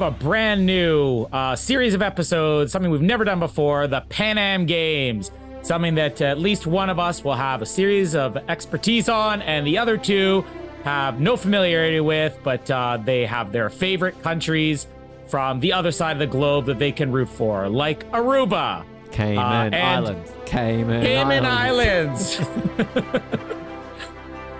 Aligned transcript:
of 0.00 0.14
a 0.14 0.16
brand 0.24 0.64
new 0.64 1.24
uh, 1.32 1.56
series 1.56 1.92
of 1.94 2.02
episodes, 2.02 2.70
something 2.70 2.90
we've 2.90 3.00
never 3.02 3.24
done 3.24 3.40
before 3.40 3.88
the 3.88 4.00
Pan 4.02 4.38
Am 4.38 4.64
Games. 4.64 5.32
Something 5.62 5.96
that 5.96 6.20
at 6.22 6.38
least 6.38 6.66
one 6.68 6.88
of 6.88 7.00
us 7.00 7.24
will 7.24 7.34
have 7.34 7.62
a 7.62 7.66
series 7.66 8.14
of 8.14 8.36
expertise 8.48 9.08
on, 9.08 9.42
and 9.42 9.66
the 9.66 9.76
other 9.78 9.96
two 9.96 10.44
have 10.84 11.20
no 11.20 11.36
familiarity 11.36 11.98
with, 11.98 12.38
but 12.44 12.70
uh, 12.70 12.98
they 13.04 13.26
have 13.26 13.50
their 13.50 13.68
favorite 13.68 14.22
countries 14.22 14.86
from 15.26 15.58
the 15.58 15.72
other 15.72 15.90
side 15.90 16.12
of 16.12 16.20
the 16.20 16.26
globe 16.28 16.66
that 16.66 16.78
they 16.78 16.92
can 16.92 17.10
root 17.10 17.28
for, 17.28 17.68
like 17.68 18.08
Aruba, 18.12 18.84
Cayman 19.10 19.74
Uh, 19.74 19.76
Islands. 19.76 20.30
Cayman, 20.46 21.02
Cayman 21.02 21.44
Islands. 21.44 22.38
Islands. 22.38 23.28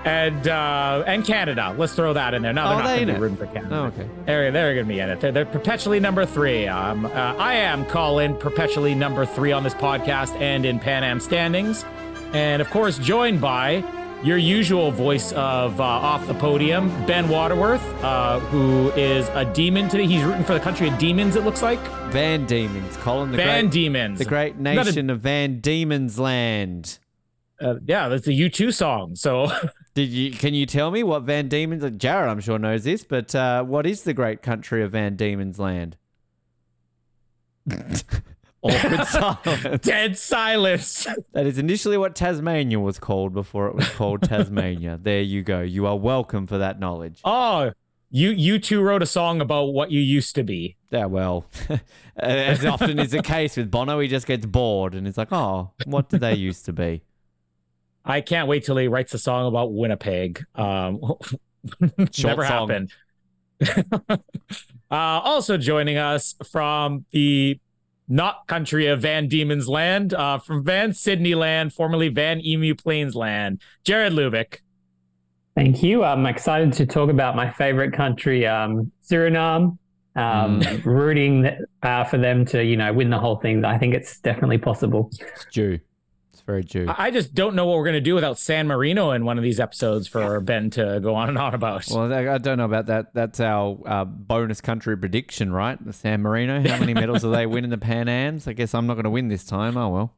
and 0.05 0.49
uh, 0.49 1.05
and 1.07 1.25
Canada. 1.25 1.75
Let's 1.77 1.95
throw 1.95 2.13
that 2.13 2.35
in 2.35 2.43
there. 2.43 2.53
No, 2.53 2.65
Oh, 2.65 2.69
they're 2.69 2.79
not 2.79 2.87
they 2.89 2.97
going 2.97 3.07
to 3.09 3.13
in 3.15 3.19
be 3.19 3.23
rooting 3.23 3.37
for 3.39 3.47
Canada. 3.47 3.75
Oh, 3.75 3.85
okay. 3.87 4.09
They're, 4.27 4.51
they're 4.53 4.75
going 4.75 4.87
to 4.87 4.93
be 4.93 5.01
in 5.01 5.11
it. 5.11 5.21
They're, 5.21 5.33
they're 5.33 5.47
perpetually 5.47 6.01
number 6.01 6.25
three. 6.27 6.67
Um, 6.67 7.07
uh, 7.07 7.11
I 7.11 7.55
am 7.55 7.85
Colin, 7.87 8.37
perpetually 8.37 8.95
number 8.95 9.27
three 9.27 9.53
on 9.53 9.63
this 9.65 9.75
podcast 9.75 10.35
and 10.41 10.65
in 10.65 10.79
Pan 10.79 11.05
Am 11.05 11.21
standings. 11.21 11.85
And 12.33 12.61
of 12.63 12.69
course, 12.71 12.99
joined 12.99 13.41
by 13.41 13.83
your 14.25 14.37
usual 14.37 14.91
voice 14.91 15.31
of 15.33 15.81
uh, 15.81 15.85
off 15.85 16.27
the 16.27 16.35
podium, 16.35 16.89
Ben 17.07 17.29
Waterworth, 17.29 17.83
uh, 18.03 18.41
who 18.41 18.91
is 18.93 19.29
a 19.35 19.45
demon 19.45 19.89
today. 19.89 20.07
He's 20.07 20.25
rooting 20.25 20.43
for 20.45 20.55
the 20.55 20.61
country 20.61 20.89
of 20.89 20.99
demons, 20.99 21.37
it 21.37 21.45
looks 21.45 21.63
like. 21.63 21.79
Van 22.11 22.45
Demons, 22.47 22.97
Colin. 22.97 23.31
The 23.31 23.37
Van 23.37 23.65
great, 23.67 23.73
Demons. 23.73 24.19
The 24.19 24.25
great 24.25 24.59
Not 24.59 24.73
a- 24.73 24.85
nation 24.85 25.09
of 25.11 25.21
Van 25.21 25.61
Demons 25.61 26.19
Land. 26.19 26.99
Uh, 27.61 27.77
yeah, 27.87 28.09
that's 28.09 28.25
the 28.25 28.39
U2 28.39 28.75
song. 28.75 29.15
So 29.15 29.47
Did 29.99 30.11
you? 30.11 30.31
Can 30.31 30.55
you 30.55 30.65
tell 30.65 30.93
me 30.93 31.03
what 31.03 31.25
Van 31.25 31.49
Demons? 31.49 31.83
Jared, 31.97 32.31
I'm 32.31 32.39
sure 32.39 32.57
knows 32.57 32.85
this, 32.85 33.03
but 33.03 33.35
uh, 33.35 33.65
what 33.65 33.85
is 33.85 34.05
the 34.05 34.15
great 34.15 34.43
country 34.43 34.85
of 34.85 34.93
Van 34.93 35.17
Diemen's 35.17 35.59
Land? 35.59 35.97
Awkward 38.63 39.05
silence. 39.09 39.85
dead 39.85 40.17
silence. 40.17 41.05
That 41.33 41.47
is 41.47 41.59
initially 41.59 41.99
what 41.99 42.15
Tasmania 42.15 42.79
was 42.79 43.01
called 43.01 43.35
before 43.35 43.67
it 43.67 43.75
was 43.75 43.89
called 43.89 44.23
Tasmania. 44.23 45.01
There 45.03 45.21
you 45.21 45.43
go. 45.43 45.63
You 45.63 45.87
are 45.87 45.97
welcome 45.97 46.47
for 46.47 46.59
that 46.59 46.79
knowledge. 46.79 47.21
Oh, 47.25 47.73
you 48.09 48.31
you 48.31 48.61
two 48.61 48.81
wrote 48.81 49.03
a 49.03 49.07
song 49.07 49.41
about 49.41 49.73
what 49.73 49.91
you 49.91 49.99
used 49.99 50.37
to 50.37 50.45
be. 50.45 50.77
Yeah, 50.93 51.07
well, 51.07 51.45
as 52.17 52.65
often 52.65 53.01
is 53.01 53.11
the 53.11 53.23
case 53.25 53.57
with 53.57 53.69
Bono, 53.69 53.99
he 53.99 54.07
just 54.07 54.29
gets 54.29 54.47
bored 54.47 54.95
and 54.95 55.09
it's 55.09 55.19
like, 55.19 55.33
oh, 55.33 55.73
what 55.87 56.09
did 56.09 56.21
they 56.21 56.37
used 56.37 56.67
to 56.67 56.73
be? 56.73 57.03
I 58.09 58.23
can't 58.23 58.49
wait 58.49 58.65
till 58.65 58.79
he 58.79 58.89
writes 58.89 59.13
a 59.13 59.19
song 59.19 59.47
about 59.47 59.75
Winnipeg. 59.75 60.43
Um, 60.55 60.99
never 62.25 62.43
happened. 62.43 62.91
uh, 64.11 64.19
also 64.91 65.59
joining 65.59 65.99
us 65.99 66.35
from 66.51 67.05
the 67.11 67.61
not 68.09 68.47
country 68.47 68.87
of 68.87 69.03
Van 69.03 69.29
Diemen's 69.29 69.69
Land, 69.69 70.15
uh, 70.15 70.39
from 70.39 70.65
Van 70.65 70.95
Sydney 70.95 71.35
Land, 71.35 71.75
formerly 71.75 72.09
Van 72.09 72.41
Emu 72.43 72.75
Plains 72.75 73.15
Land, 73.15 73.61
Jared 73.85 74.15
Lubick. 74.15 74.61
Thank 75.55 75.83
you. 75.83 76.03
I'm 76.03 76.25
excited 76.25 76.73
to 76.75 76.87
talk 76.87 77.11
about 77.11 77.37
my 77.37 77.51
favorite 77.51 77.93
country, 77.93 78.47
um, 78.47 78.91
Suriname. 79.07 79.77
Um, 80.17 80.61
Rooting 80.85 81.49
uh, 81.85 82.03
for 82.03 82.19
them 82.19 82.45
to, 82.47 82.65
you 82.65 82.77
know, 82.77 82.93
win 82.93 83.09
the 83.09 83.19
whole 83.19 83.37
thing. 83.37 83.65
I 83.65 83.79
think 83.79 83.95
it's 83.95 84.19
definitely 84.19 84.59
possible. 84.59 85.11
It's 85.21 85.45
Jew. 85.53 85.79
It's 86.49 86.73
very 86.73 86.85
Jew. 86.87 86.91
I 86.91 87.09
I 87.09 87.11
just 87.11 87.35
don't 87.35 87.55
know 87.55 87.67
what 87.67 87.77
we're 87.79 87.85
going 87.85 87.95
to 87.95 88.01
do 88.01 88.15
without 88.15 88.39
San 88.39 88.67
Marino 88.67 89.11
in 89.13 89.25
one 89.25 89.39
of 89.39 89.45
these 89.45 89.61
episodes 89.61 90.09
for 90.09 90.41
Ben 90.41 90.71
to 90.71 90.99
go 91.03 91.15
on 91.15 91.29
and 91.29 91.37
on 91.39 91.55
about. 91.55 91.87
Well, 91.91 92.13
I 92.13 92.35
I 92.35 92.39
don't 92.39 92.59
know 92.59 92.65
about 92.65 92.87
that. 92.87 93.13
That's 93.15 93.41
our 93.41 93.79
uh, 93.87 94.05
bonus 94.05 94.61
country 94.61 94.97
prediction, 94.97 95.53
right? 95.53 95.83
The 95.85 95.93
San 95.93 96.23
Marino. 96.23 96.61
How 96.69 96.79
many 96.79 96.95
medals 96.95 97.23
do 97.23 97.31
they 97.31 97.47
win 97.47 97.65
in 97.65 97.71
the 97.71 97.79
Pan 97.79 98.09
Ams? 98.09 98.47
I 98.49 98.53
guess 98.55 98.75
I'm 98.75 98.87
not 98.87 98.95
going 98.95 99.05
to 99.05 99.11
win 99.11 99.29
this 99.29 99.45
time. 99.45 99.77
Oh 99.77 99.89
well. 99.91 100.15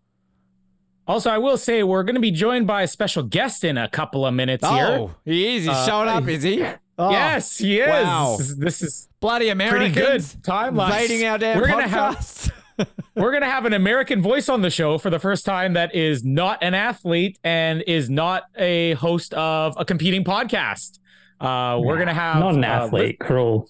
Also, 1.09 1.31
I 1.31 1.39
will 1.39 1.57
say 1.57 1.83
we're 1.83 2.05
going 2.05 2.15
to 2.15 2.21
be 2.21 2.31
joined 2.31 2.69
by 2.69 2.83
a 2.83 2.87
special 2.87 3.25
guest 3.25 3.65
in 3.65 3.77
a 3.77 3.89
couple 3.89 4.25
of 4.25 4.33
minutes 4.33 4.69
here. 4.69 4.87
Oh, 4.87 5.15
he 5.25 5.57
is. 5.57 5.63
He's 5.65 5.71
Uh, 5.73 5.87
showing 5.87 6.09
up, 6.09 6.29
is 6.29 6.43
he? 6.45 6.65
Oh, 6.99 7.11
yes, 7.11 7.59
he 7.59 7.81
is. 7.81 7.89
wow. 7.89 8.37
This 8.39 8.49
is, 8.51 8.57
this 8.59 8.83
is 8.83 9.09
Bloody 9.19 9.49
Americans. 9.49 9.95
good 10.35 10.43
timeline. 10.45 10.93
Invading 11.03 11.27
our 11.27 11.39
damn 11.39 11.59
We're 11.59 11.67
gonna 11.67 11.89
have- 11.89 12.53
podcast. 12.81 12.87
we're 13.15 13.33
gonna 13.33 13.51
have 13.51 13.65
an 13.67 13.73
American 13.73 14.23
voice 14.23 14.49
on 14.49 14.63
the 14.63 14.71
show 14.71 14.99
for 14.99 15.11
the 15.11 15.19
first 15.19 15.45
time 15.45 15.75
that 15.75 15.95
is 15.95 16.25
not 16.25 16.63
an 16.63 16.75
athlete 16.75 17.39
and 17.45 17.83
is 17.87 18.09
not 18.11 18.45
a 18.57 18.93
host 18.95 19.35
of 19.35 19.75
a 19.79 19.85
competing 19.85 20.25
podcast. 20.25 20.99
Uh, 21.41 21.79
we're 21.81 21.99
gonna 21.99 22.13
have 22.15 22.39
Not 22.41 22.55
an 22.55 22.65
athlete, 22.65 22.83
uh, 22.83 22.85
athlete. 22.85 23.19
Cruel. 23.21 23.69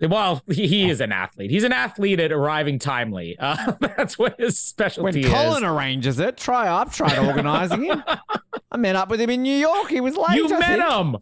li- 0.00 0.08
well, 0.08 0.42
he, 0.50 0.66
he 0.66 0.90
is 0.90 1.00
an 1.00 1.12
athlete. 1.12 1.50
He's 1.50 1.62
an 1.64 1.72
athlete 1.72 2.18
at 2.20 2.32
arriving 2.32 2.78
timely. 2.78 3.36
Uh, 3.38 3.72
that's 3.80 4.18
what 4.18 4.38
his 4.40 4.58
specialty 4.58 5.22
when 5.22 5.30
Colin 5.32 5.62
is. 5.62 5.70
arranges 5.70 6.18
it, 6.18 6.36
try. 6.36 6.68
I've 6.68 6.92
tried 6.94 7.18
organising 7.18 7.84
him. 7.84 8.02
I 8.72 8.76
met 8.76 8.96
up 8.96 9.08
with 9.08 9.20
him 9.20 9.30
in 9.30 9.42
New 9.42 9.56
York. 9.56 9.88
He 9.88 10.00
was 10.00 10.16
late. 10.16 10.36
You 10.36 10.46
I 10.46 10.58
met 10.58 10.78
think. 10.78 10.82
him. 10.82 11.16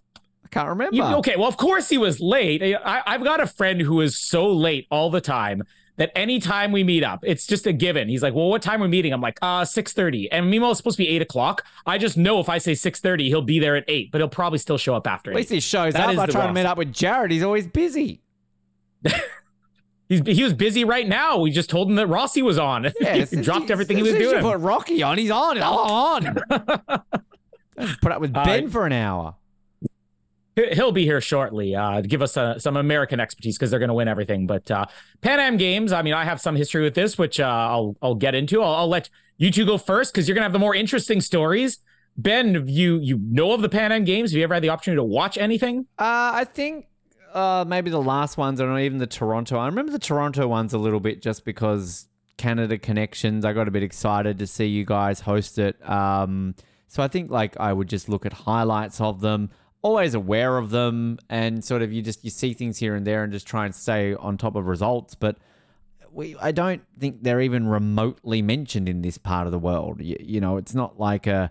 I 0.44 0.48
can't 0.50 0.68
remember. 0.70 0.96
You- 0.96 1.04
okay, 1.16 1.36
well, 1.36 1.48
of 1.48 1.58
course 1.58 1.90
he 1.90 1.98
was 1.98 2.18
late. 2.20 2.62
I, 2.62 3.02
I've 3.06 3.24
got 3.24 3.40
a 3.40 3.46
friend 3.46 3.80
who 3.82 4.00
is 4.00 4.18
so 4.18 4.50
late 4.50 4.86
all 4.90 5.10
the 5.10 5.20
time 5.20 5.64
that 5.98 6.10
anytime 6.16 6.72
we 6.72 6.82
meet 6.82 7.04
up, 7.04 7.20
it's 7.22 7.46
just 7.46 7.66
a 7.66 7.72
given. 7.72 8.08
He's 8.08 8.22
like, 8.22 8.34
"Well, 8.34 8.48
what 8.48 8.62
time 8.62 8.80
are 8.80 8.84
we 8.86 8.88
meeting?" 8.88 9.12
I'm 9.12 9.20
like, 9.20 9.38
"Uh, 9.42 9.62
6.30. 9.64 10.28
And 10.32 10.50
meanwhile, 10.50 10.70
it's 10.70 10.78
supposed 10.78 10.96
to 10.96 11.02
be 11.04 11.08
eight 11.08 11.20
o'clock. 11.22 11.64
I 11.86 11.98
just 11.98 12.16
know 12.16 12.40
if 12.40 12.48
I 12.48 12.58
say 12.58 12.74
six 12.74 13.00
thirty, 13.00 13.28
he'll 13.28 13.42
be 13.42 13.58
there 13.58 13.76
at 13.76 13.84
eight, 13.88 14.10
but 14.10 14.20
he'll 14.20 14.28
probably 14.28 14.58
still 14.58 14.78
show 14.78 14.94
up 14.94 15.06
after 15.06 15.30
At 15.30 15.36
least 15.36 15.52
eight. 15.52 15.56
he 15.56 15.60
shows 15.60 15.92
That 15.92 16.06
up. 16.08 16.12
is 16.14 16.18
I 16.18 16.26
the 16.26 16.32
try 16.32 16.46
to 16.46 16.52
meet 16.52 16.64
up 16.66 16.78
with 16.78 16.92
Jared. 16.92 17.30
He's 17.30 17.42
always 17.42 17.66
busy. 17.66 18.22
He's 20.08 20.22
he 20.26 20.42
was 20.42 20.54
busy 20.54 20.84
right 20.84 21.06
now. 21.06 21.38
We 21.38 21.50
just 21.50 21.68
told 21.68 21.90
him 21.90 21.96
that 21.96 22.06
Rossi 22.06 22.40
was 22.40 22.58
on. 22.58 22.84
Yes, 23.00 23.30
he 23.30 23.42
dropped 23.42 23.70
everything 23.70 23.98
he 23.98 24.02
was 24.02 24.12
soon 24.12 24.20
as 24.22 24.26
you 24.26 24.30
doing. 24.40 24.42
Put 24.42 24.58
Rocky 24.60 25.02
on. 25.02 25.18
He's 25.18 25.30
on. 25.30 25.58
on. 25.58 26.22
Don't 26.24 26.40
Put 28.00 28.12
up 28.12 28.20
with 28.20 28.34
Uh, 28.34 28.44
Ben 28.44 28.70
for 28.70 28.86
an 28.86 28.92
hour. 28.92 29.34
He- 30.58 30.74
He'll 30.74 30.92
be 30.92 31.04
here 31.04 31.20
shortly 31.20 31.74
uh, 31.76 32.02
to 32.02 32.08
give 32.08 32.20
us 32.22 32.36
uh, 32.36 32.58
some 32.58 32.76
American 32.76 33.20
expertise 33.20 33.56
because 33.56 33.70
they're 33.70 33.78
going 33.78 33.88
to 33.88 33.94
win 33.94 34.08
everything. 34.08 34.46
But 34.46 34.70
uh, 34.70 34.86
Pan 35.20 35.38
Am 35.40 35.56
Games, 35.56 35.92
I 35.92 36.02
mean, 36.02 36.14
I 36.14 36.24
have 36.24 36.40
some 36.40 36.56
history 36.56 36.82
with 36.82 36.94
this, 36.94 37.16
which 37.16 37.38
uh, 37.40 37.44
I'll 37.46 37.96
I'll 38.02 38.14
get 38.14 38.34
into. 38.34 38.62
I'll, 38.62 38.74
I'll 38.74 38.88
let 38.88 39.08
you 39.36 39.50
two 39.50 39.64
go 39.66 39.78
first 39.78 40.12
because 40.12 40.26
you're 40.26 40.34
going 40.34 40.42
to 40.42 40.46
have 40.46 40.52
the 40.52 40.58
more 40.58 40.74
interesting 40.74 41.20
stories. 41.20 41.78
Ben, 42.16 42.66
you 42.66 42.98
you 42.98 43.18
know 43.22 43.52
of 43.52 43.62
the 43.62 43.68
Pan 43.68 43.92
Am 43.92 44.04
Games? 44.04 44.32
Have 44.32 44.38
you 44.38 44.44
ever 44.44 44.54
had 44.54 44.62
the 44.64 44.70
opportunity 44.70 44.98
to 44.98 45.04
watch 45.04 45.38
anything? 45.38 45.86
Uh, 45.98 46.32
I 46.34 46.44
think 46.44 46.86
maybe 47.66 47.90
the 47.90 48.02
last 48.02 48.36
ones, 48.36 48.60
or 48.60 48.76
even 48.78 48.98
the 48.98 49.06
Toronto. 49.06 49.58
I 49.58 49.66
remember 49.66 49.92
the 49.92 49.98
Toronto 50.00 50.48
ones 50.48 50.72
a 50.72 50.78
little 50.78 50.98
bit 51.00 51.22
just 51.22 51.44
because 51.44 52.08
Canada 52.36 52.78
connections. 52.78 53.44
I 53.44 53.52
got 53.52 53.68
a 53.68 53.70
bit 53.70 53.82
excited 53.84 54.38
to 54.40 54.46
see 54.46 54.66
you 54.66 54.84
guys 54.84 55.20
host 55.20 55.58
it. 55.58 55.76
Um, 55.88 56.54
so 56.88 57.02
I 57.02 57.08
think 57.08 57.30
like 57.30 57.56
I 57.60 57.72
would 57.72 57.88
just 57.88 58.08
look 58.08 58.26
at 58.26 58.32
highlights 58.32 59.00
of 59.00 59.20
them, 59.20 59.50
always 59.82 60.14
aware 60.14 60.58
of 60.58 60.70
them, 60.70 61.18
and 61.28 61.64
sort 61.64 61.82
of 61.82 61.92
you 61.92 62.02
just 62.02 62.24
you 62.24 62.30
see 62.30 62.52
things 62.52 62.78
here 62.78 62.94
and 62.94 63.06
there 63.06 63.22
and 63.22 63.32
just 63.32 63.46
try 63.46 63.64
and 63.64 63.74
stay 63.74 64.14
on 64.14 64.36
top 64.36 64.56
of 64.56 64.66
results. 64.66 65.14
But 65.14 65.36
we 66.12 66.36
I 66.40 66.52
don't 66.52 66.82
think 66.98 67.22
they're 67.22 67.40
even 67.40 67.66
remotely 67.66 68.42
mentioned 68.42 68.88
in 68.88 69.02
this 69.02 69.18
part 69.18 69.46
of 69.46 69.52
the 69.52 69.58
world. 69.58 70.00
You, 70.00 70.16
you 70.20 70.40
know, 70.40 70.56
it's 70.56 70.74
not 70.74 70.98
like 70.98 71.26
a 71.26 71.50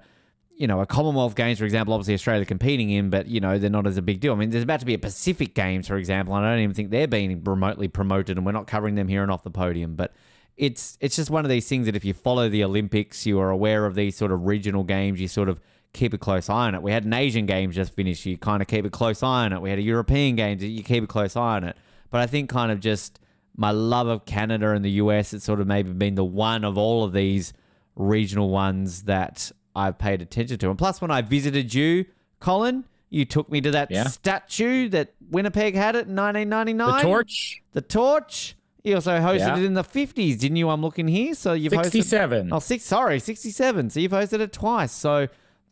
you 0.58 0.66
know, 0.66 0.82
a 0.82 0.88
Commonwealth 0.88 1.36
Games, 1.36 1.60
for 1.60 1.66
example, 1.66 1.94
obviously 1.94 2.16
Australia 2.16 2.44
competing 2.44 2.90
in, 2.90 3.12
but 3.12 3.28
you 3.28 3.40
know, 3.40 3.60
they're 3.60 3.70
not 3.70 3.86
as 3.86 3.98
a 3.98 4.02
big 4.02 4.20
deal. 4.20 4.34
I 4.34 4.36
mean, 4.38 4.50
there's 4.50 4.64
about 4.64 4.80
to 4.80 4.88
be 4.88 4.96
a 4.96 5.00
Pacific 5.00 5.54
Games, 5.54 5.88
for 5.88 5.98
example, 5.98 6.36
and 6.36 6.46
I 6.46 6.52
don't 6.52 6.64
even 6.64 6.74
think 6.74 6.90
they're 6.90 7.08
being 7.08 7.44
remotely 7.44 7.88
promoted, 7.88 8.38
and 8.38 8.46
we're 8.46 8.54
not 8.54 8.66
covering 8.66 8.96
them 8.96 9.08
here 9.08 9.22
and 9.22 9.32
off 9.32 9.44
the 9.44 9.52
podium. 9.52 9.96
But 9.96 10.14
it's 10.58 10.98
it's 11.00 11.16
just 11.16 11.30
one 11.30 11.46
of 11.46 11.50
these 11.50 11.70
things 11.70 11.86
that 11.86 11.96
if 11.96 12.04
you 12.04 12.14
follow 12.14 12.50
the 12.50 12.64
Olympics, 12.64 13.26
you 13.26 13.40
are 13.40 13.52
aware 13.52 13.86
of 13.86 13.94
these 13.94 14.18
sort 14.18 14.32
of 14.32 14.48
regional 14.48 14.84
games. 14.84 15.22
You 15.22 15.28
sort 15.28 15.48
of 15.48 15.62
keep 15.94 16.14
a 16.14 16.18
close 16.18 16.50
eye 16.50 16.68
on 16.68 16.76
it. 16.76 16.82
We 16.82 16.92
had 16.92 17.06
an 17.06 17.14
Asian 17.14 17.46
Games 17.46 17.76
just 17.76 17.94
finished. 17.94 18.26
You 18.26 18.38
kind 18.38 18.62
of 18.62 18.68
keep 18.68 18.86
a 18.86 18.90
close 18.90 19.24
eye 19.24 19.46
on 19.46 19.54
it. 19.54 19.62
We 19.62 19.70
had 19.70 19.80
a 19.80 19.84
European 19.84 20.36
Games. 20.36 20.64
You 20.64 20.84
keep 20.84 21.04
a 21.04 21.08
close 21.08 21.36
eye 21.36 21.56
on 21.58 21.64
it. 21.64 21.76
But 22.12 22.22
I 22.22 22.28
think 22.28 22.50
kind 22.50 22.72
of 22.72 22.80
just 22.80 23.20
my 23.56 23.72
love 23.72 24.08
of 24.08 24.26
Canada 24.26 24.72
and 24.72 24.86
the 24.86 24.92
US, 24.92 25.34
it's 25.34 25.44
sort 25.46 25.60
of 25.60 25.68
maybe 25.68 25.92
been 25.92 26.16
the 26.16 26.24
one 26.26 26.64
of 26.64 26.78
all 26.78 27.04
of 27.04 27.14
these 27.14 27.54
regional 27.96 28.50
ones 28.50 29.04
that 29.04 29.52
I've 29.76 29.98
paid 29.98 30.22
attention 30.22 30.58
to. 30.60 30.70
And 30.70 30.78
plus, 30.78 31.02
when 31.02 31.12
I 31.12 31.22
visited 31.22 31.74
you, 31.74 32.06
Colin, 32.40 32.86
you 33.10 33.26
took 33.26 33.50
me 33.50 33.62
to 33.62 33.72
that 33.72 33.90
Yeah. 33.90 34.06
statue 34.08 34.90
that 34.90 35.14
Winnipeg 35.32 35.76
had 35.76 35.96
it 35.96 36.08
in 36.08 36.16
1999. 36.16 36.98
The 36.98 37.02
torch. 37.02 37.64
The 37.74 37.82
torch. 37.82 38.56
You 38.84 38.96
also 38.96 39.18
hosted 39.20 39.40
Yeah. 39.40 39.58
it 39.58 39.64
in 39.64 39.74
the 39.74 39.84
50s, 39.84 40.38
didn't 40.38 40.56
you? 40.58 40.70
I'm 40.70 40.82
looking 40.82 41.08
here. 41.08 41.34
So 41.34 41.54
you've 41.54 41.74
hosted. 41.74 41.84
67. 41.92 42.54
Oh, 42.54 42.60
six. 42.60 42.84
Sorry, 42.84 43.20
67. 43.20 43.90
So 43.90 44.00
you've 44.00 44.12
hosted 44.12 44.40
it 44.40 44.54
twice. 44.54 44.92
So 44.92 45.28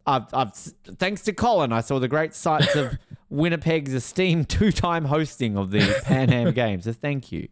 I've, 0.07 0.33
I've, 0.33 0.53
thanks 0.53 1.21
to 1.23 1.33
Colin, 1.33 1.71
I 1.71 1.81
saw 1.81 1.99
the 1.99 2.07
great 2.07 2.33
sights 2.33 2.75
of 2.75 2.97
Winnipeg's 3.29 3.93
esteemed 3.93 4.49
two-time 4.49 5.05
hosting 5.05 5.57
of 5.57 5.71
the 5.71 6.01
Pan 6.03 6.31
Am 6.31 6.53
Games. 6.53 6.85
So 6.85 6.93
thank 6.93 7.31
you. 7.31 7.47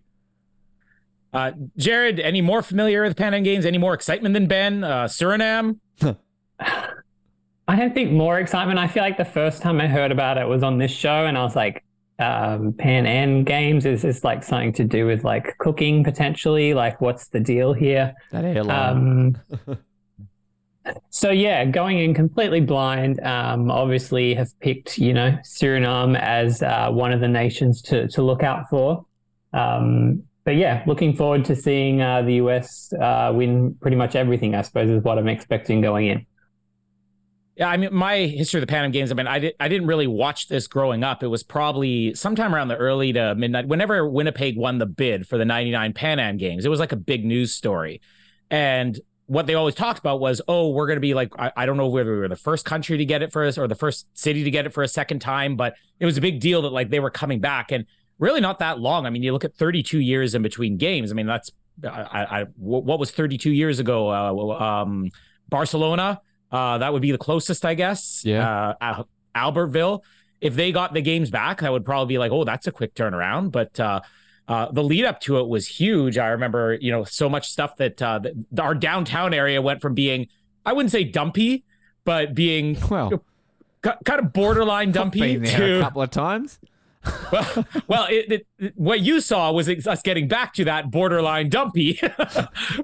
Uh, 1.34 1.52
Jared, 1.78 2.20
any 2.20 2.42
more 2.42 2.62
familiar 2.62 3.02
with 3.02 3.18
Pan 3.18 3.34
Am 3.34 3.42
Games? 3.42 3.66
Any 3.66 3.80
more 3.80 3.94
excitement 3.96 4.34
than 4.34 4.48
Ben? 4.48 4.84
Uh, 4.84 5.06
Suriname? 5.06 5.80
I 7.68 7.76
don't 7.76 7.94
think 7.94 8.12
more 8.12 8.40
excitement. 8.40 8.78
I 8.78 8.88
feel 8.88 9.02
like 9.02 9.18
the 9.18 9.26
first 9.26 9.62
time 9.62 9.82
I 9.82 9.88
heard 9.88 10.12
about 10.12 10.38
it 10.38 10.48
was 10.48 10.64
on 10.64 10.78
this 10.78 10.92
show, 10.92 11.26
and 11.26 11.38
I 11.38 11.44
was 11.44 11.56
like, 11.56 11.84
um, 12.20 12.74
Pan 12.74 13.08
Am 13.08 13.44
Games 13.44 13.86
is 13.86 14.04
this 14.04 14.24
like 14.24 14.44
something 14.44 14.74
to 14.74 14.84
do 14.84 15.08
with 15.08 15.24
like 15.24 15.58
cooking 15.58 16.04
potentially? 16.04 16.74
Like, 16.74 17.02
what's 17.02 17.30
the 17.30 17.40
deal 17.40 17.74
here? 17.74 18.14
That 18.32 18.46
airline. 18.46 19.40
Um, 19.68 19.78
so 21.10 21.32
yeah, 21.32 21.66
going 21.66 22.00
in 22.00 22.14
completely 22.14 22.60
blind. 22.60 23.20
Um, 23.22 23.72
obviously, 23.72 24.34
have 24.36 24.58
picked 24.60 24.98
you 24.98 25.14
know 25.14 25.38
Suriname 25.44 26.20
as 26.20 26.62
uh, 26.62 26.90
one 26.90 27.12
of 27.12 27.22
the 27.22 27.28
nations 27.28 27.82
to 27.84 28.08
to 28.10 28.22
look 28.22 28.44
out 28.44 28.70
for. 28.70 29.06
Um, 29.54 30.24
but 30.46 30.56
yeah, 30.56 30.84
looking 30.88 31.16
forward 31.16 31.46
to 31.46 31.56
seeing 31.56 32.02
uh, 32.02 32.22
the 32.22 32.34
US 32.36 32.92
uh, 32.94 33.32
win 33.34 33.76
pretty 33.82 33.96
much 33.96 34.16
everything. 34.16 34.56
I 34.56 34.62
suppose 34.62 34.90
is 34.90 35.04
what 35.04 35.18
I'm 35.18 35.30
expecting 35.30 35.82
going 35.82 36.08
in. 36.08 36.26
Yeah, 37.56 37.70
I 37.70 37.78
mean, 37.78 37.94
my 37.94 38.18
history 38.18 38.60
of 38.60 38.64
the 38.64 38.72
Pan 38.72 38.84
Am 38.84 38.92
Games. 38.92 39.12
I 39.12 39.16
mean, 39.16 39.28
I 39.28 39.38
did, 39.38 39.54
I 39.60 39.68
didn't 39.68 39.86
really 39.86 40.08
watch 40.08 40.48
this 40.48 40.68
growing 40.68 41.04
up. 41.04 41.22
It 41.22 41.28
was 41.28 41.44
probably 41.44 42.16
sometime 42.16 42.54
around 42.54 42.70
the 42.70 42.76
early 42.76 43.14
to 43.14 43.36
midnight. 43.36 43.68
Whenever 43.68 44.10
Winnipeg 44.10 44.58
won 44.58 44.80
the 44.80 44.88
bid 44.88 45.28
for 45.28 45.38
the 45.38 45.46
'99 45.46 45.94
Pan 45.94 46.20
Am 46.20 46.38
Games, 46.38 46.66
it 46.66 46.70
was 46.70 46.80
like 46.80 46.92
a 46.92 46.98
big 46.98 47.24
news 47.24 47.54
story. 47.54 48.02
And 48.50 49.00
what 49.28 49.48
they 49.48 49.54
always 49.54 49.76
talked 49.76 50.00
about 50.00 50.20
was, 50.20 50.42
oh, 50.48 50.70
we're 50.70 50.88
going 50.88 50.98
to 50.98 51.02
be 51.02 51.14
like, 51.14 51.32
I, 51.40 51.52
I 51.56 51.66
don't 51.66 51.78
know 51.78 51.88
whether 51.88 52.12
we 52.12 52.18
were 52.20 52.28
the 52.28 52.36
first 52.36 52.66
country 52.66 52.98
to 52.98 53.06
get 53.06 53.22
it 53.22 53.32
first 53.32 53.58
or 53.58 53.68
the 53.68 53.76
first 53.76 54.08
city 54.18 54.44
to 54.44 54.52
get 54.52 54.66
it 54.66 54.74
for 54.74 54.84
a 54.84 54.88
second 54.88 55.20
time, 55.20 55.56
but 55.56 55.76
it 56.00 56.06
was 56.06 56.18
a 56.18 56.22
big 56.22 56.40
deal 56.40 56.62
that 56.64 56.74
like 56.74 56.90
they 56.90 57.00
were 57.00 57.10
coming 57.10 57.40
back. 57.40 57.72
And 57.72 57.86
really 58.20 58.42
not 58.42 58.60
that 58.60 58.80
long. 58.80 59.06
I 59.06 59.10
mean, 59.10 59.24
you 59.24 59.32
look 59.32 59.46
at 59.46 59.56
32 59.56 60.00
years 60.00 60.36
in 60.36 60.42
between 60.42 60.78
games. 60.78 61.12
I 61.12 61.16
mean, 61.16 61.28
that's 61.28 61.52
I, 61.84 62.42
I 62.42 62.44
what 62.58 63.00
was 63.00 63.12
32 63.12 63.52
years 63.52 63.80
ago? 63.80 64.10
Uh, 64.12 64.60
um, 64.60 65.10
Barcelona. 65.50 66.22
Uh, 66.52 66.78
that 66.78 66.94
would 66.94 67.02
be 67.02 67.12
the 67.12 67.18
closest, 67.18 67.66
I 67.66 67.74
guess. 67.74 68.22
Yeah. 68.24 68.74
Uh, 68.80 69.04
Albertville. 69.36 70.02
If 70.40 70.56
they 70.56 70.72
got 70.72 70.94
the 70.94 71.02
games 71.02 71.32
back, 71.32 71.62
that 71.62 71.72
would 71.72 71.86
probably 71.86 72.14
be 72.14 72.18
like, 72.20 72.32
oh, 72.32 72.44
that's 72.44 72.68
a 72.68 72.72
quick 72.72 72.94
turnaround. 72.94 73.52
But 73.52 73.80
uh, 74.48 74.72
the 74.72 74.84
lead 74.84 75.06
up 75.06 75.22
to 75.22 75.40
it 75.40 75.48
was 75.48 75.68
huge. 75.68 76.18
I 76.18 76.28
remember, 76.28 76.78
you 76.80 76.92
know, 76.92 77.04
so 77.04 77.30
much 77.30 77.50
stuff 77.50 77.78
that, 77.78 78.02
uh, 78.02 78.20
that 78.20 78.62
our 78.62 78.76
downtown 78.76 79.34
area 79.34 79.62
went 79.62 79.82
from 79.82 79.94
being, 79.94 80.28
I 80.66 80.74
wouldn't 80.74 80.92
say 80.92 81.04
dumpy, 81.04 81.64
but 82.04 82.36
being 82.36 82.78
well, 82.90 83.24
ki- 83.84 83.92
kind 84.04 84.20
of 84.20 84.34
borderline 84.34 84.92
dumpy 84.94 85.38
been 85.38 85.44
there 85.44 85.58
to 85.58 85.80
a 85.80 85.82
couple 85.84 86.02
of 86.02 86.10
times. 86.10 86.60
well, 87.32 87.66
well 87.88 88.08
it, 88.10 88.46
it, 88.60 88.74
what 88.76 89.02
you 89.02 89.22
saw 89.22 89.52
was 89.52 89.70
us 89.70 90.02
getting 90.02 90.28
back 90.28 90.54
to 90.54 90.66
that 90.66 90.90
borderline 90.92 91.50
dumpy 91.50 92.00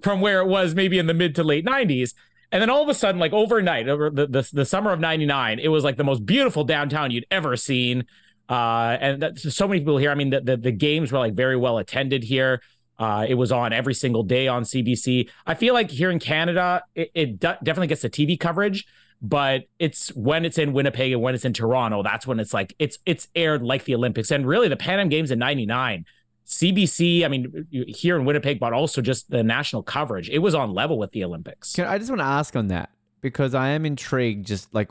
from 0.02 0.22
where 0.22 0.42
it 0.42 0.48
was 0.48 0.76
maybe 0.76 0.98
in 0.98 1.08
the 1.08 1.14
mid 1.14 1.36
to 1.36 1.44
late 1.44 1.66
90s. 1.66 2.14
And 2.52 2.62
then 2.62 2.70
all 2.70 2.82
of 2.82 2.90
a 2.90 2.94
sudden, 2.94 3.20
like 3.20 3.32
overnight, 3.32 3.88
over 3.88 4.10
the, 4.10 4.26
the, 4.26 4.50
the 4.52 4.66
summer 4.66 4.92
of 4.92 5.00
99, 5.00 5.60
it 5.60 5.68
was 5.68 5.84
like 5.84 5.98
the 5.98 6.04
most 6.04 6.26
beautiful 6.26 6.64
downtown 6.64 7.12
you'd 7.12 7.28
ever 7.30 7.56
seen. 7.56 8.06
Uh, 8.50 8.98
and 9.00 9.22
that, 9.22 9.40
so 9.40 9.68
many 9.68 9.80
people 9.80 9.98
here. 9.98 10.10
I 10.10 10.16
mean, 10.16 10.32
the, 10.32 10.42
the, 10.42 10.58
the 10.58 10.72
games 10.72 11.12
were 11.12 11.20
like 11.20 11.36
very 11.36 11.56
well 11.56 11.78
attended 11.78 12.24
here. 12.24 12.62
Uh, 12.98 13.26
it 13.30 13.36
was 13.36 13.52
on 13.52 13.72
every 13.72 13.94
single 13.94 14.24
day 14.24 14.48
on 14.48 14.64
CBC. 14.64 15.30
I 15.46 15.54
feel 15.54 15.74
like 15.74 15.90
here 15.90 16.10
in 16.12 16.20
Canada, 16.20 16.84
it, 16.96 17.12
it 17.14 17.40
de- 17.40 17.58
definitely 17.64 17.88
gets 17.88 18.02
the 18.02 18.10
TV 18.10 18.38
coverage, 18.38 18.86
but 19.22 19.66
it's 19.78 20.10
when 20.10 20.44
it's 20.44 20.58
in 20.58 20.74
Winnipeg 20.74 21.14
and 21.14 21.22
when 21.22 21.34
it's 21.34 21.46
in 21.46 21.54
Toronto, 21.54 22.04
that's 22.04 22.28
when 22.28 22.40
it's 22.40 22.54
like 22.54 22.76
it's 22.78 22.98
it's 23.06 23.28
aired 23.36 23.64
like 23.64 23.86
the 23.86 23.96
Olympics. 23.96 24.32
And 24.32 24.46
really, 24.46 24.68
the 24.68 24.76
Pan 24.76 25.00
Am 25.00 25.08
Games 25.08 25.32
in 25.32 25.40
'99, 25.40 26.06
CBC. 26.46 27.24
I 27.24 27.30
mean, 27.30 27.68
here 27.72 28.18
in 28.18 28.26
Winnipeg, 28.26 28.60
but 28.60 28.74
also 28.74 29.02
just 29.02 29.30
the 29.30 29.44
national 29.44 29.84
coverage. 29.84 30.30
It 30.30 30.40
was 30.40 30.54
on 30.54 30.74
level 30.74 30.98
with 30.98 31.12
the 31.12 31.24
Olympics. 31.24 31.76
Can, 31.76 31.86
I 31.86 32.00
just 32.00 32.10
want 32.10 32.20
to 32.20 32.26
ask 32.26 32.54
on 32.58 32.68
that 32.68 32.90
because 33.22 33.56
I 33.56 33.70
am 33.70 33.86
intrigued. 33.86 34.46
Just 34.46 34.74
like 34.74 34.90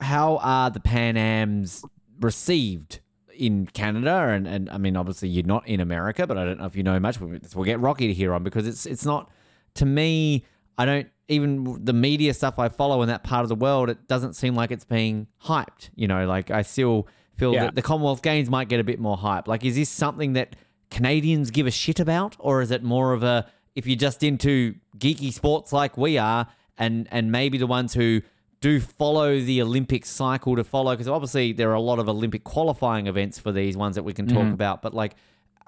how 0.00 0.38
are 0.38 0.70
the 0.70 0.80
Pan 0.80 1.18
Am's 1.18 1.84
received 2.20 3.00
in 3.36 3.66
Canada? 3.66 4.28
And, 4.28 4.46
and 4.46 4.70
I 4.70 4.78
mean, 4.78 4.96
obviously 4.96 5.28
you're 5.28 5.44
not 5.44 5.66
in 5.66 5.80
America, 5.80 6.26
but 6.26 6.38
I 6.38 6.44
don't 6.44 6.58
know 6.58 6.66
if 6.66 6.76
you 6.76 6.82
know 6.82 6.98
much. 7.00 7.20
We'll 7.20 7.38
we'll 7.54 7.64
get 7.64 7.80
Rocky 7.80 8.06
to 8.08 8.14
hear 8.14 8.32
on 8.34 8.42
because 8.44 8.66
it's 8.66 8.86
it's 8.86 9.04
not 9.04 9.30
to 9.74 9.86
me. 9.86 10.44
I 10.78 10.84
don't 10.84 11.08
even 11.28 11.84
the 11.84 11.92
media 11.92 12.34
stuff 12.34 12.58
I 12.58 12.68
follow 12.68 13.02
in 13.02 13.08
that 13.08 13.22
part 13.24 13.42
of 13.42 13.48
the 13.48 13.54
world. 13.54 13.90
It 13.90 14.08
doesn't 14.08 14.34
seem 14.34 14.54
like 14.54 14.70
it's 14.70 14.84
being 14.84 15.26
hyped. 15.44 15.90
You 15.94 16.08
know, 16.08 16.26
like 16.26 16.50
I 16.50 16.62
still 16.62 17.06
feel 17.36 17.54
Yeah. 17.54 17.64
that 17.64 17.74
the 17.74 17.82
Commonwealth 17.82 18.22
Games 18.22 18.48
might 18.50 18.68
get 18.68 18.80
a 18.80 18.84
bit 18.84 18.98
more 19.00 19.16
hype. 19.16 19.46
Like, 19.48 19.64
is 19.64 19.76
this 19.76 19.88
something 19.88 20.34
that 20.34 20.56
Canadians 20.90 21.50
give 21.50 21.66
a 21.66 21.70
shit 21.70 22.00
about, 22.00 22.36
or 22.38 22.62
is 22.62 22.70
it 22.70 22.82
more 22.82 23.12
of 23.12 23.22
a 23.22 23.46
if 23.76 23.86
you're 23.86 23.96
just 23.96 24.22
into 24.22 24.74
geeky 24.98 25.32
sports 25.32 25.72
like 25.72 25.96
we 25.96 26.18
are, 26.18 26.48
and 26.76 27.06
and 27.10 27.30
maybe 27.30 27.58
the 27.58 27.66
ones 27.66 27.94
who 27.94 28.22
do 28.60 28.80
follow 28.80 29.40
the 29.40 29.62
Olympic 29.62 30.04
cycle 30.04 30.56
to 30.56 30.64
follow 30.64 30.92
because 30.92 31.08
obviously 31.08 31.52
there 31.52 31.70
are 31.70 31.74
a 31.74 31.80
lot 31.80 31.98
of 31.98 32.08
Olympic 32.08 32.44
qualifying 32.44 33.06
events 33.06 33.38
for 33.38 33.52
these 33.52 33.76
ones 33.76 33.96
that 33.96 34.02
we 34.02 34.12
can 34.12 34.26
talk 34.26 34.52
about, 34.52 34.82
but 34.82 34.94
like. 34.94 35.14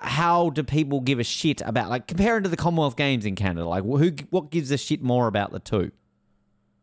How 0.05 0.51
do 0.51 0.65
people 0.65 1.01
give 1.01 1.21
a 1.21 1.23
shit 1.25 1.61
about 1.65 1.89
like 1.89 2.09
comparing 2.09 2.43
to 2.43 2.49
the 2.49 2.57
Commonwealth 2.57 2.97
Games 2.97 3.25
in 3.25 3.37
Canada? 3.37 3.69
Like, 3.69 3.85
who 3.85 4.11
what 4.31 4.51
gives 4.51 4.73
a 4.73 4.77
shit 4.77 5.01
more 5.01 5.29
about 5.29 5.53
the 5.53 5.61
two? 5.61 5.93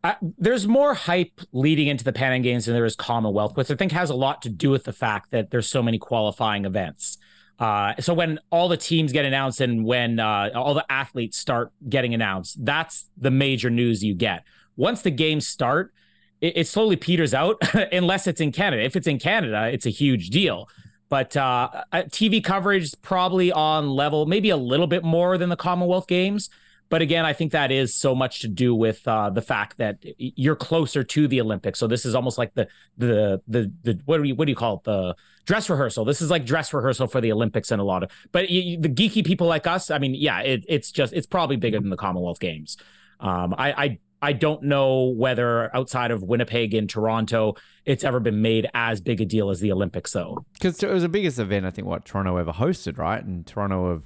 I, 0.02 0.16
there's 0.38 0.66
more 0.66 0.94
hype 0.94 1.40
leading 1.52 1.88
into 1.88 2.04
the 2.04 2.12
Pan 2.12 2.32
Am 2.32 2.42
Games 2.42 2.64
than 2.64 2.74
there 2.74 2.86
is 2.86 2.96
Commonwealth, 2.96 3.56
which 3.56 3.70
I 3.70 3.74
think 3.74 3.92
has 3.92 4.08
a 4.08 4.14
lot 4.14 4.40
to 4.42 4.48
do 4.48 4.70
with 4.70 4.84
the 4.84 4.92
fact 4.92 5.30
that 5.32 5.50
there's 5.50 5.68
so 5.68 5.82
many 5.82 5.98
qualifying 5.98 6.64
events. 6.64 7.18
Uh, 7.58 7.92
so 8.00 8.14
when 8.14 8.38
all 8.50 8.68
the 8.68 8.78
teams 8.78 9.12
get 9.12 9.26
announced 9.26 9.60
and 9.60 9.84
when 9.84 10.18
uh, 10.18 10.48
all 10.54 10.72
the 10.72 10.90
athletes 10.90 11.36
start 11.36 11.72
getting 11.86 12.14
announced, 12.14 12.64
that's 12.64 13.10
the 13.18 13.30
major 13.30 13.68
news 13.68 14.02
you 14.02 14.14
get. 14.14 14.44
Once 14.76 15.02
the 15.02 15.10
games 15.10 15.46
start, 15.46 15.92
it, 16.40 16.58
it 16.58 16.66
slowly 16.68 16.96
peters 16.96 17.34
out 17.34 17.56
unless 17.92 18.26
it's 18.26 18.40
in 18.40 18.52
Canada. 18.52 18.82
If 18.82 18.96
it's 18.96 19.06
in 19.06 19.18
Canada, 19.18 19.68
it's 19.72 19.86
a 19.86 19.90
huge 19.90 20.30
deal. 20.30 20.68
But 21.08 21.36
uh, 21.36 21.68
TV 21.92 22.42
coverage 22.42 22.84
is 22.84 22.94
probably 22.94 23.50
on 23.50 23.90
level, 23.90 24.26
maybe 24.26 24.50
a 24.50 24.56
little 24.56 24.86
bit 24.86 25.02
more 25.02 25.36
than 25.38 25.48
the 25.48 25.56
Commonwealth 25.56 26.06
Games. 26.06 26.50
But 26.88 27.02
again, 27.02 27.24
I 27.24 27.32
think 27.32 27.52
that 27.52 27.70
is 27.70 27.94
so 27.94 28.14
much 28.16 28.40
to 28.40 28.48
do 28.48 28.74
with 28.74 29.06
uh, 29.06 29.30
the 29.30 29.42
fact 29.42 29.78
that 29.78 29.98
you're 30.18 30.56
closer 30.56 31.04
to 31.04 31.28
the 31.28 31.40
Olympics. 31.40 31.78
So 31.78 31.86
this 31.86 32.04
is 32.04 32.14
almost 32.16 32.36
like 32.38 32.52
the 32.54 32.66
the 32.98 33.40
the 33.46 33.72
the 33.84 34.00
what 34.06 34.18
do 34.18 34.24
you 34.24 34.34
what 34.34 34.46
do 34.46 34.50
you 34.50 34.56
call 34.56 34.76
it 34.78 34.84
the 34.84 35.14
dress 35.46 35.70
rehearsal? 35.70 36.04
This 36.04 36.20
is 36.20 36.30
like 36.30 36.44
dress 36.44 36.72
rehearsal 36.74 37.06
for 37.06 37.20
the 37.20 37.30
Olympics 37.32 37.70
and 37.70 37.80
a 37.80 37.84
lot 37.84 38.02
of. 38.02 38.10
But 38.32 38.50
you, 38.50 38.60
you- 38.60 38.80
the 38.80 38.88
geeky 38.88 39.24
people 39.24 39.46
like 39.46 39.68
us, 39.68 39.90
I 39.90 39.98
mean, 39.98 40.14
yeah, 40.16 40.40
it, 40.40 40.64
it's 40.68 40.90
just 40.90 41.12
it's 41.12 41.26
probably 41.28 41.56
bigger 41.56 41.78
than 41.80 41.90
the 41.90 41.96
Commonwealth 41.96 42.40
Games. 42.40 42.76
Um, 43.20 43.54
I, 43.56 43.72
I 43.72 43.98
I 44.22 44.32
don't 44.34 44.62
know 44.64 45.04
whether 45.04 45.74
outside 45.74 46.10
of 46.10 46.22
Winnipeg 46.22 46.74
and 46.74 46.88
Toronto, 46.88 47.54
it's 47.86 48.04
ever 48.04 48.20
been 48.20 48.42
made 48.42 48.68
as 48.74 49.00
big 49.00 49.20
a 49.20 49.24
deal 49.24 49.50
as 49.50 49.60
the 49.60 49.72
Olympics, 49.72 50.12
though. 50.12 50.44
Because 50.52 50.82
it 50.82 50.90
was 50.90 51.02
the 51.02 51.08
biggest 51.08 51.38
event 51.38 51.64
I 51.66 51.70
think 51.70 51.86
what 51.88 52.04
Toronto 52.04 52.36
ever 52.36 52.52
hosted, 52.52 52.98
right? 52.98 53.24
And 53.24 53.46
Toronto 53.46 53.90
have 53.90 54.02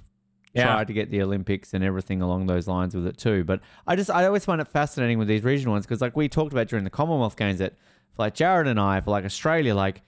Yeah. 0.52 0.66
tried 0.72 0.86
to 0.86 0.92
get 0.92 1.10
the 1.10 1.20
Olympics 1.20 1.74
and 1.74 1.82
everything 1.82 2.22
along 2.22 2.46
those 2.46 2.68
lines 2.68 2.94
with 2.94 3.06
it 3.08 3.18
too. 3.18 3.42
But 3.42 3.60
I 3.88 3.96
just 3.96 4.08
I 4.10 4.24
always 4.24 4.44
find 4.44 4.60
it 4.60 4.68
fascinating 4.68 5.18
with 5.18 5.26
these 5.26 5.42
regional 5.42 5.72
ones 5.72 5.84
because 5.84 6.00
like 6.00 6.16
we 6.16 6.28
talked 6.28 6.52
about 6.52 6.68
during 6.68 6.84
the 6.84 6.90
Commonwealth 6.90 7.36
Games 7.36 7.58
that 7.58 7.72
for 8.12 8.22
like 8.22 8.34
Jared 8.34 8.68
and 8.68 8.78
I 8.78 9.00
for 9.00 9.10
like 9.10 9.24
Australia 9.24 9.74
like 9.74 10.02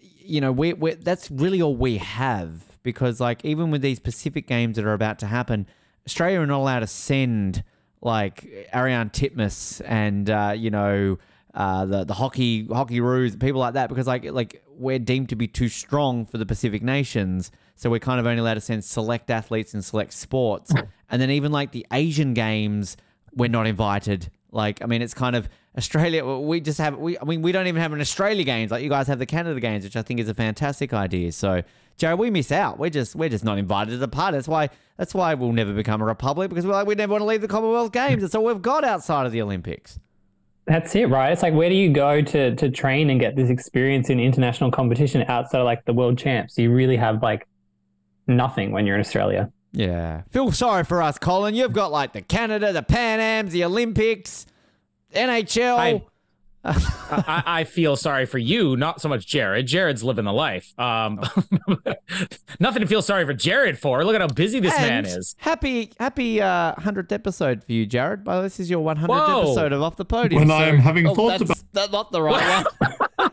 you 0.00 0.40
know 0.40 0.52
we 0.52 0.72
we 0.72 0.94
that's 0.94 1.30
really 1.30 1.60
all 1.60 1.76
we 1.76 1.98
have 1.98 2.78
because 2.82 3.20
like 3.20 3.44
even 3.44 3.70
with 3.70 3.82
these 3.82 3.98
Pacific 4.00 4.46
games 4.46 4.76
that 4.76 4.86
are 4.86 4.94
about 4.94 5.18
to 5.18 5.26
happen, 5.26 5.66
Australia 6.06 6.40
are 6.40 6.46
not 6.46 6.60
allowed 6.60 6.80
to 6.80 6.86
send 6.86 7.62
like 8.04 8.68
Ariarne 8.72 9.10
Titmus 9.10 9.82
and 9.84 10.30
uh, 10.30 10.54
you 10.56 10.70
know 10.70 11.18
uh, 11.54 11.84
the 11.86 12.04
the 12.04 12.14
hockey 12.14 12.66
hockey 12.66 13.00
roos 13.00 13.34
people 13.36 13.60
like 13.60 13.74
that 13.74 13.88
because 13.88 14.06
like 14.06 14.24
like 14.30 14.62
we're 14.76 14.98
deemed 14.98 15.30
to 15.30 15.36
be 15.36 15.46
too 15.46 15.68
strong 15.68 16.26
for 16.26 16.38
the 16.38 16.46
Pacific 16.46 16.82
nations, 16.82 17.50
so 17.74 17.90
we're 17.90 18.00
kind 18.00 18.20
of 18.20 18.26
only 18.26 18.40
allowed 18.40 18.54
to 18.54 18.60
send 18.60 18.84
select 18.84 19.30
athletes 19.30 19.74
in 19.74 19.82
select 19.82 20.12
sports, 20.12 20.72
and 21.10 21.20
then 21.20 21.30
even 21.30 21.50
like 21.50 21.72
the 21.72 21.86
Asian 21.92 22.34
games, 22.34 22.96
we're 23.34 23.48
not 23.48 23.66
invited. 23.66 24.30
Like 24.52 24.82
I 24.82 24.86
mean, 24.86 25.02
it's 25.02 25.14
kind 25.14 25.34
of 25.34 25.48
Australia. 25.76 26.24
We 26.24 26.60
just 26.60 26.78
have 26.78 26.96
we. 26.98 27.18
I 27.18 27.24
mean, 27.24 27.42
we 27.42 27.52
don't 27.52 27.66
even 27.66 27.80
have 27.80 27.92
an 27.92 28.00
Australia 28.00 28.44
games 28.44 28.70
like 28.70 28.82
you 28.82 28.88
guys 28.88 29.06
have 29.08 29.18
the 29.18 29.26
Canada 29.26 29.58
games, 29.60 29.84
which 29.84 29.96
I 29.96 30.02
think 30.02 30.20
is 30.20 30.28
a 30.28 30.34
fantastic 30.34 30.92
idea. 30.92 31.32
So. 31.32 31.62
Jared, 31.96 32.18
we 32.18 32.28
miss 32.28 32.50
out. 32.50 32.80
We're 32.80 32.90
just 32.90 33.14
we're 33.14 33.28
just 33.28 33.44
not 33.44 33.56
invited 33.56 33.92
to 33.92 33.98
the 33.98 34.08
party. 34.08 34.36
That's 34.36 34.48
why 34.48 34.68
that's 34.96 35.14
why 35.14 35.34
we'll 35.34 35.52
never 35.52 35.72
become 35.72 36.02
a 36.02 36.04
republic 36.04 36.48
because 36.48 36.66
we're 36.66 36.72
like 36.72 36.88
we 36.88 36.96
never 36.96 37.12
want 37.12 37.22
to 37.22 37.26
leave 37.26 37.40
the 37.40 37.46
Commonwealth 37.46 37.92
Games. 37.92 38.22
That's 38.22 38.34
all 38.34 38.44
we've 38.44 38.60
got 38.60 38.82
outside 38.82 39.26
of 39.26 39.32
the 39.32 39.40
Olympics. 39.40 40.00
That's 40.66 40.94
it, 40.96 41.08
right? 41.08 41.30
It's 41.32 41.42
like 41.42 41.54
where 41.54 41.68
do 41.68 41.74
you 41.74 41.92
go 41.92 42.20
to 42.20 42.54
to 42.56 42.70
train 42.70 43.10
and 43.10 43.20
get 43.20 43.36
this 43.36 43.48
experience 43.48 44.10
in 44.10 44.18
international 44.18 44.72
competition 44.72 45.24
outside 45.28 45.60
of 45.60 45.66
like 45.66 45.84
the 45.84 45.92
world 45.92 46.18
champs? 46.18 46.58
You 46.58 46.72
really 46.72 46.96
have 46.96 47.22
like 47.22 47.46
nothing 48.26 48.72
when 48.72 48.86
you're 48.86 48.96
in 48.96 49.00
Australia. 49.00 49.52
Yeah. 49.72 50.22
Feel 50.30 50.52
sorry 50.52 50.84
for 50.84 51.02
us, 51.02 51.18
Colin. 51.18 51.54
You've 51.54 51.72
got 51.72 51.92
like 51.92 52.12
the 52.12 52.22
Canada, 52.22 52.72
the 52.72 52.82
Pan 52.82 53.20
Ams, 53.20 53.52
the 53.52 53.64
Olympics, 53.64 54.46
NHL. 55.14 55.76
I- 55.78 56.02
I, 56.66 57.42
I 57.46 57.64
feel 57.64 57.94
sorry 57.94 58.24
for 58.24 58.38
you, 58.38 58.74
not 58.74 58.98
so 58.98 59.06
much 59.06 59.26
Jared. 59.26 59.66
Jared's 59.66 60.02
living 60.02 60.24
the 60.24 60.32
life. 60.32 60.72
Um, 60.80 61.20
nothing 62.58 62.80
to 62.80 62.86
feel 62.88 63.02
sorry 63.02 63.26
for 63.26 63.34
Jared 63.34 63.78
for. 63.78 64.02
Look 64.02 64.14
at 64.14 64.22
how 64.22 64.28
busy 64.28 64.60
this 64.60 64.72
man 64.78 65.04
is. 65.04 65.36
Happy, 65.38 65.92
happy 66.00 66.40
uh, 66.40 66.74
100th 66.76 67.12
episode 67.12 67.62
for 67.62 67.72
you, 67.72 67.84
Jared. 67.84 68.24
But 68.24 68.40
this 68.40 68.58
is 68.58 68.70
your 68.70 68.82
100th 68.82 69.42
episode 69.44 69.72
of 69.74 69.82
Off 69.82 69.96
the 69.96 70.06
Podium. 70.06 70.40
When 70.40 70.50
I 70.50 70.68
am 70.68 70.78
having 70.78 71.06
Oh, 71.06 71.14
thoughts 71.14 71.44
that's, 71.46 71.64
that's 71.74 71.92
not 71.92 72.10
the 72.12 72.22
right 72.22 72.64
one. 73.18 73.30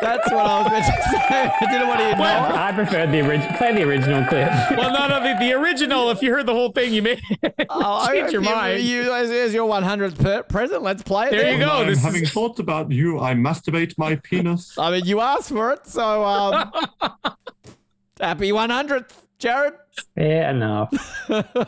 That's 0.00 0.30
what 0.30 0.46
I 0.46 0.62
was 0.62 0.70
meant 0.70 0.84
to 0.84 0.92
say. 0.92 1.50
I 1.60 1.72
didn't 1.72 1.88
want 1.88 2.00
to 2.00 2.16
know. 2.16 2.22
I 2.22 2.72
preferred 2.72 3.10
the 3.12 3.20
original. 3.20 3.56
Play 3.56 3.74
the 3.74 3.82
original 3.82 4.24
clip. 4.26 4.48
Well, 4.76 4.92
no, 4.92 5.08
no, 5.08 5.22
the, 5.22 5.36
the 5.38 5.52
original. 5.52 6.10
If 6.10 6.22
you 6.22 6.32
heard 6.32 6.46
the 6.46 6.52
whole 6.52 6.72
thing, 6.72 6.92
you 6.92 7.02
may 7.02 7.20
Oh, 7.68 8.06
change 8.08 8.32
your 8.32 8.42
you- 8.42 8.48
mind. 8.50 8.82
You, 8.82 9.12
here's 9.14 9.52
your 9.54 9.68
100th 9.68 10.18
per- 10.22 10.42
present. 10.44 10.82
Let's 10.82 11.02
play 11.02 11.26
it. 11.28 11.30
There 11.32 11.42
then. 11.42 11.60
you 11.60 11.66
go. 11.66 11.78
When 11.78 11.88
This 11.88 12.02
having 12.02 12.22
is- 12.22 12.32
thoughts 12.32 12.58
about 12.60 12.90
you, 12.90 13.18
I 13.20 13.34
masturbate 13.34 13.94
my 13.98 14.16
penis. 14.16 14.76
I 14.78 14.90
mean, 14.90 15.04
you 15.04 15.20
asked 15.20 15.48
for 15.50 15.72
it, 15.72 15.86
so 15.86 16.24
um, 16.24 16.72
happy 18.20 18.50
100th, 18.50 19.10
Jared. 19.38 19.74
yeah, 20.16 20.52
no. 20.52 20.88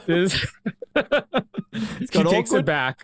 This- 0.06 0.46
he 0.92 2.06
got 2.06 2.26
takes 2.30 2.50
awkward. 2.50 2.58
it 2.60 2.64
back. 2.66 3.02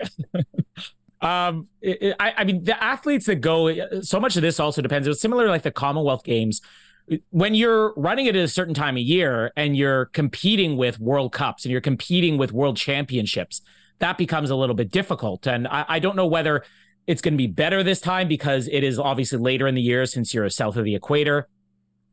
Um, 1.21 1.69
it- 1.81 2.03
it- 2.03 2.17
I, 2.21 2.35
I 2.39 2.45
mean, 2.45 2.65
the 2.65 2.83
athletes 2.83 3.27
that 3.27 3.37
go, 3.37 4.01
so 4.03 4.21
much 4.21 4.37
of 4.37 4.43
this 4.43 4.61
also 4.61 4.83
depends. 4.83 5.07
It 5.07 5.11
was 5.11 5.21
similar 5.21 5.49
like 5.49 5.63
the 5.63 5.71
Commonwealth 5.71 6.25
Games. 6.25 6.61
When 7.31 7.55
you're 7.55 7.95
running 7.97 8.27
it 8.27 8.35
at 8.35 8.45
a 8.45 8.49
certain 8.49 8.75
time 8.75 8.97
of 8.97 9.03
year 9.03 9.53
and 9.57 9.77
you're 9.77 10.07
competing 10.07 10.77
with 10.77 10.99
World 10.99 11.33
Cups 11.33 11.65
and 11.65 11.71
you're 11.73 11.81
competing 11.81 12.37
with 12.37 12.53
World 12.53 12.77
Championships, 12.77 13.63
that 14.01 14.19
becomes 14.19 14.51
a 14.51 14.57
little 14.57 14.75
bit 14.75 14.91
difficult. 14.91 15.47
And 15.47 15.69
I, 15.69 15.85
I 15.89 15.99
don't 16.01 16.17
know 16.17 16.27
whether 16.27 16.65
it's 17.07 17.23
going 17.23 17.35
to 17.35 17.39
be 17.39 17.47
better 17.47 17.85
this 17.85 18.01
time 18.01 18.27
because 18.27 18.67
it 18.69 18.83
is 18.83 18.99
obviously 18.99 19.39
later 19.39 19.69
in 19.69 19.77
the 19.77 19.81
year 19.83 20.05
since 20.07 20.35
you're 20.35 20.49
south 20.51 20.77
of 20.77 20.85
the 20.85 20.97
equator. 20.97 21.49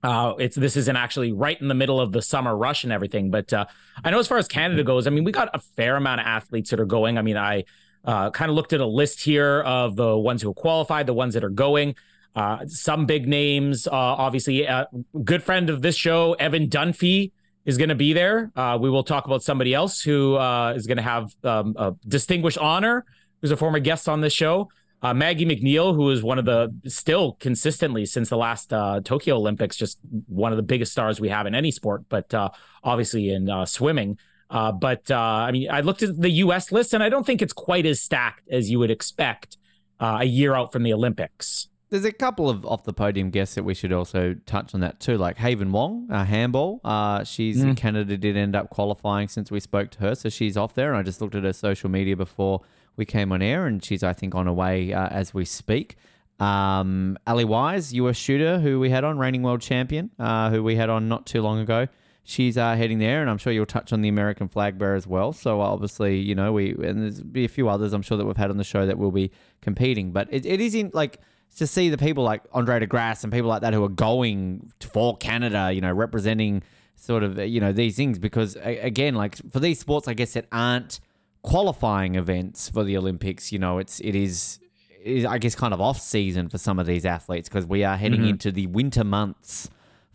Uh, 0.03 0.33
it's 0.37 0.55
this 0.55 0.77
isn't 0.77 0.95
actually 0.95 1.31
right 1.31 1.59
in 1.59 1.69
the 1.69 1.73
middle 1.73 1.99
of 1.99 2.11
the 2.11 2.21
summer 2.21 2.55
rush 2.55 2.83
and 2.83 2.93
everything. 2.93 3.31
But 3.31 3.51
uh, 3.51 3.65
I 4.03 4.11
know 4.11 4.19
as 4.19 4.27
far 4.27 4.37
as 4.37 4.47
Canada 4.47 4.83
goes, 4.83 5.07
I 5.07 5.09
mean, 5.09 5.23
we 5.23 5.31
got 5.31 5.49
a 5.53 5.59
fair 5.59 5.95
amount 5.95 6.21
of 6.21 6.27
athletes 6.27 6.69
that 6.69 6.79
are 6.79 6.85
going. 6.85 7.17
I 7.17 7.21
mean, 7.21 7.37
I 7.37 7.63
uh, 8.05 8.29
kind 8.31 8.49
of 8.49 8.55
looked 8.55 8.73
at 8.73 8.81
a 8.81 8.85
list 8.85 9.23
here 9.23 9.61
of 9.61 9.95
the 9.95 10.17
ones 10.17 10.41
who 10.41 10.53
qualified, 10.53 11.07
the 11.07 11.13
ones 11.13 11.33
that 11.33 11.43
are 11.43 11.49
going. 11.49 11.95
Uh, 12.35 12.65
some 12.65 13.05
big 13.05 13.27
names, 13.27 13.87
uh, 13.87 13.91
obviously, 13.91 14.63
a 14.63 14.87
good 15.23 15.43
friend 15.43 15.69
of 15.69 15.81
this 15.81 15.95
show, 15.95 16.33
Evan 16.33 16.67
Dunfee, 16.67 17.31
is 17.65 17.77
going 17.77 17.89
to 17.89 17.95
be 17.95 18.13
there. 18.13 18.51
Uh, 18.55 18.77
we 18.79 18.89
will 18.89 19.03
talk 19.03 19.25
about 19.25 19.43
somebody 19.43 19.73
else 19.73 20.01
who 20.01 20.35
uh, 20.35 20.73
is 20.75 20.87
going 20.87 20.97
to 20.97 21.03
have 21.03 21.33
um, 21.43 21.75
a 21.77 21.93
distinguished 22.07 22.57
honor, 22.57 23.05
who's 23.41 23.51
a 23.51 23.57
former 23.57 23.79
guest 23.79 24.09
on 24.09 24.21
this 24.21 24.33
show. 24.33 24.69
Uh, 25.01 25.13
Maggie 25.13 25.45
Mac 25.45 25.61
Neil, 25.61 25.93
who 25.93 26.09
is 26.11 26.23
one 26.23 26.39
of 26.39 26.45
the 26.45 26.73
still 26.87 27.33
consistently 27.33 28.05
since 28.05 28.29
the 28.29 28.37
last 28.37 28.71
uh, 28.71 29.01
Tokyo 29.03 29.35
Olympics, 29.35 29.75
just 29.75 29.99
one 30.27 30.53
of 30.53 30.57
the 30.57 30.63
biggest 30.63 30.93
stars 30.93 31.19
we 31.19 31.27
have 31.27 31.45
in 31.45 31.53
any 31.53 31.71
sport, 31.71 32.03
but 32.07 32.33
uh, 32.33 32.49
obviously 32.83 33.29
in 33.29 33.49
uh, 33.49 33.65
swimming. 33.65 34.17
Uh, 34.53 34.71
but 34.71 35.09
uh, 35.11 35.17
I 35.17 35.51
mean, 35.51 35.67
I 35.69 35.81
looked 35.81 36.03
at 36.03 36.21
the 36.21 36.29
U.S. 36.29 36.71
list, 36.71 36.93
and 36.93 37.03
I 37.03 37.09
don't 37.09 37.25
think 37.25 37.41
it's 37.41 37.51
quite 37.53 37.85
as 37.85 37.99
stacked 37.99 38.47
as 38.49 38.69
you 38.69 38.77
would 38.79 38.91
expect 38.91 39.57
uh, 39.99 40.19
a 40.21 40.25
year 40.25 40.53
out 40.55 40.71
from 40.71 40.83
the 40.83 40.93
Olympics. 40.93 41.67
There's 41.89 42.05
a 42.05 42.11
couple 42.11 42.49
of 42.49 42.65
off 42.65 42.83
the 42.85 42.93
podium 42.93 43.29
guests 43.29 43.55
that 43.55 43.63
we 43.63 43.73
should 43.73 43.91
also 43.91 44.35
touch 44.45 44.73
on 44.73 44.81
that 44.81 44.99
too, 44.99 45.17
like 45.17 45.37
Haven 45.37 45.71
Wong, 45.71 46.07
uh, 46.11 46.23
handball. 46.25 46.81
Uh, 46.83 47.23
she's 47.23 47.63
Mm. 47.63 47.75
Canada 47.77 48.17
did 48.17 48.37
end 48.37 48.55
up 48.55 48.69
qualifying 48.69 49.27
since 49.27 49.51
we 49.51 49.59
spoke 49.59 49.89
to 49.91 49.99
her, 49.99 50.15
so 50.15 50.29
she's 50.29 50.55
off 50.57 50.73
there. 50.75 50.89
And 50.89 50.97
I 50.97 51.03
just 51.03 51.19
looked 51.21 51.35
at 51.35 51.43
her 51.43 51.53
social 51.53 51.89
media 51.89 52.15
before 52.15 52.61
we 52.95 53.05
came 53.05 53.31
on 53.31 53.41
air, 53.41 53.65
and 53.67 53.83
she's 53.83 54.03
I 54.03 54.13
think 54.13 54.33
on 54.35 54.45
her 54.47 54.53
way 54.53 54.93
uh, 54.93 55.07
as 55.07 55.33
we 55.33 55.45
speak. 55.45 55.95
Um, 56.39 57.17
Ali 57.27 57.45
Weisz, 57.45 57.93
US 57.93 58.17
shooter, 58.17 58.59
who 58.59 58.79
we 58.79 58.89
had 58.89 59.03
on, 59.03 59.17
reigning 59.17 59.43
world 59.43 59.61
champion, 59.61 60.09
uh, 60.19 60.49
who 60.49 60.63
we 60.63 60.75
had 60.75 60.89
on 60.89 61.07
not 61.07 61.25
too 61.25 61.41
long 61.41 61.59
ago. 61.59 61.87
She's 62.25 62.57
uh, 62.57 62.75
heading 62.75 62.99
there, 62.99 63.19
and 63.19 63.29
I'm 63.29 63.37
sure 63.37 63.51
you'll 63.51 63.65
touch 63.65 63.91
on 63.91 64.01
the 64.01 64.07
American 64.07 64.47
flag 64.47 64.77
bearer 64.77 64.95
as 64.95 65.05
well. 65.05 65.33
So 65.33 65.59
obviously, 65.59 66.19
you 66.19 66.35
know, 66.35 66.53
we 66.53 66.71
and 66.71 67.03
there's 67.03 67.21
be 67.21 67.43
a 67.43 67.49
few 67.49 67.67
others 67.67 67.91
I'm 67.91 68.01
sure 68.01 68.17
that 68.17 68.25
we've 68.25 68.37
had 68.37 68.49
on 68.49 68.55
the 68.55 68.63
show 68.63 68.85
that 68.85 68.97
will 68.97 69.11
be 69.11 69.29
competing. 69.61 70.11
But 70.13 70.29
it, 70.31 70.45
it 70.45 70.61
is 70.61 70.73
in 70.73 70.91
like 70.93 71.19
to 71.57 71.67
see 71.67 71.89
the 71.89 71.97
people 71.97 72.23
like 72.23 72.41
Andre 72.53 72.79
de 72.79 72.87
Grasse 72.87 73.25
and 73.25 73.33
people 73.33 73.49
like 73.49 73.61
that 73.61 73.73
who 73.73 73.83
are 73.83 73.89
going 73.89 74.71
for 74.79 75.17
Canada, 75.17 75.73
you 75.73 75.81
know, 75.81 75.91
representing 75.91 76.63
sort 76.95 77.23
of 77.23 77.37
you 77.39 77.59
know 77.59 77.73
these 77.73 77.97
things 77.97 78.19
because 78.19 78.57
again, 78.63 79.15
like 79.15 79.35
for 79.51 79.59
these 79.59 79.79
sports, 79.79 80.07
I 80.07 80.13
guess 80.13 80.31
that 80.33 80.45
aren't 80.49 81.01
qualifying 81.41 82.15
events 82.15 82.69
for 82.69 82.85
the 82.85 82.95
Olympics. 82.95 83.51
You 83.51 83.59
know, 83.59 83.79
it's 83.79 83.99
it 83.99 84.15
is. 84.15 84.59
Is, 85.03 85.25
I 85.25 85.37
guess 85.37 85.53
kind 85.53 85.73
of 85.73 85.81
off 85.81 85.99
season 85.99 86.47
for 86.47 86.57
some 86.57 86.79
of 86.79 86.85
these 86.85 87.05
athletes 87.05 87.49
because 87.49 87.65
we 87.65 87.83
are 87.83 87.97
heading 87.97 88.25
into 88.25 88.53
the 88.53 88.67
winter 88.67 89.03
months 89.03 89.69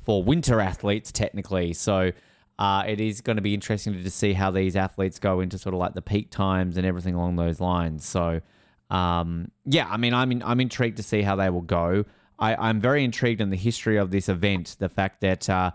for 0.09 0.23
winter 0.23 0.59
athletes 0.59 1.13
technically. 1.13 1.75
So 1.75 2.13
uh, 2.59 2.83
it 2.87 2.99
is 2.99 3.21
going 3.21 3.37
to 3.37 3.43
be 3.43 3.53
interesting 3.53 3.93
to 4.03 4.11
see 4.11 4.33
how 4.33 4.51
these 4.51 4.75
athletes 4.75 5.19
go 5.19 5.41
into 5.41 5.59
sort 5.59 5.75
of 5.75 5.81
like 5.81 5.93
the 5.93 6.01
peak 6.01 6.31
times 6.31 6.79
and 6.79 6.87
everything 6.87 7.15
along 7.15 7.37
those 7.37 7.61
lines. 7.61 8.07
So 8.07 8.41
um, 8.89 9.51
yeah, 9.67 9.87
I 9.87 9.99
mean, 9.99 10.15
I'm 10.15 10.33
in, 10.33 10.43
I'm 10.43 10.61
intrigued 10.61 10.97
to 10.97 11.03
see 11.03 11.21
how 11.21 11.37
they 11.37 11.51
will 11.51 11.61
go. 11.61 12.07
I, 12.39 12.55
I'm 12.55 12.81
very 12.81 13.05
intrigued 13.05 13.43
in 13.43 13.51
the 13.51 13.57
history 13.59 13.99
of 13.99 14.11
this 14.11 14.31
event. 14.31 14.77
The 14.79 14.89
fact 14.89 15.21
that 15.21 15.51
uh, 15.51 15.73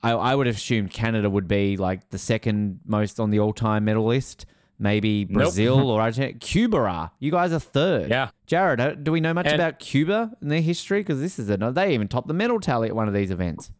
I, 0.00 0.12
I 0.12 0.36
would 0.36 0.46
have 0.46 0.58
assumed 0.58 0.92
Canada 0.92 1.28
would 1.28 1.48
be 1.48 1.76
like 1.76 2.10
the 2.10 2.18
second 2.18 2.78
most 2.86 3.18
on 3.18 3.30
the 3.30 3.40
all 3.40 3.52
time 3.52 3.86
medal 3.86 4.06
list. 4.06 4.46
Maybe 4.78 5.24
Brazil 5.24 5.90
or 5.90 6.00
Argentina. 6.00 6.38
Cuba 6.38 6.76
are. 6.78 7.10
You 7.18 7.30
guys 7.30 7.52
are 7.52 7.58
third. 7.58 8.10
Yeah. 8.10 8.30
Jared, 8.46 8.80
uh, 8.80 8.94
do 8.94 9.10
we 9.12 9.20
know 9.20 9.32
much 9.34 9.46
And- 9.46 9.54
about 9.54 9.78
Cuba 9.78 10.32
and 10.40 10.50
their 10.50 10.60
history? 10.60 11.00
Because 11.00 11.20
this 11.20 11.38
is 11.38 11.48
a 11.50 11.56
they 11.56 11.94
even 11.94 12.08
topped 12.08 12.28
the 12.28 12.34
medal 12.34 12.60
tally 12.60 12.88
at 12.88 12.94
one 12.94 13.08
of 13.08 13.14
these 13.14 13.30
events. 13.30 13.70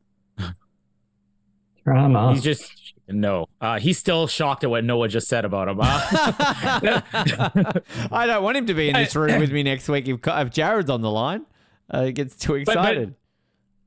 Drama. 1.85 2.33
He's 2.33 2.43
just 2.43 2.95
no. 3.09 3.47
Uh, 3.61 3.79
he's 3.79 3.97
still 3.99 4.27
shocked 4.27 4.65
at 4.65 4.71
what 4.71 4.83
Noah 4.83 5.07
just 5.09 5.29
said 5.29 5.45
about 5.45 5.69
him. 5.69 5.79
Uh, 5.81 5.85
I 8.11 8.27
don't 8.27 8.43
want 8.43 8.57
him 8.57 8.67
to 8.67 8.75
be 8.75 8.89
in 8.89 8.95
this 8.95 9.15
room 9.15 9.39
with 9.39 9.53
me 9.53 9.63
next 9.63 9.89
week 9.89 10.09
if, 10.09 10.19
if 10.27 10.51
Jared's 10.51 10.91
on 10.91 11.01
the 11.03 11.11
line. 11.11 11.47
Uh, 11.89 12.07
he 12.07 12.13
gets 12.13 12.35
too 12.35 12.55
but- 12.65 12.73
excited. 12.77 13.15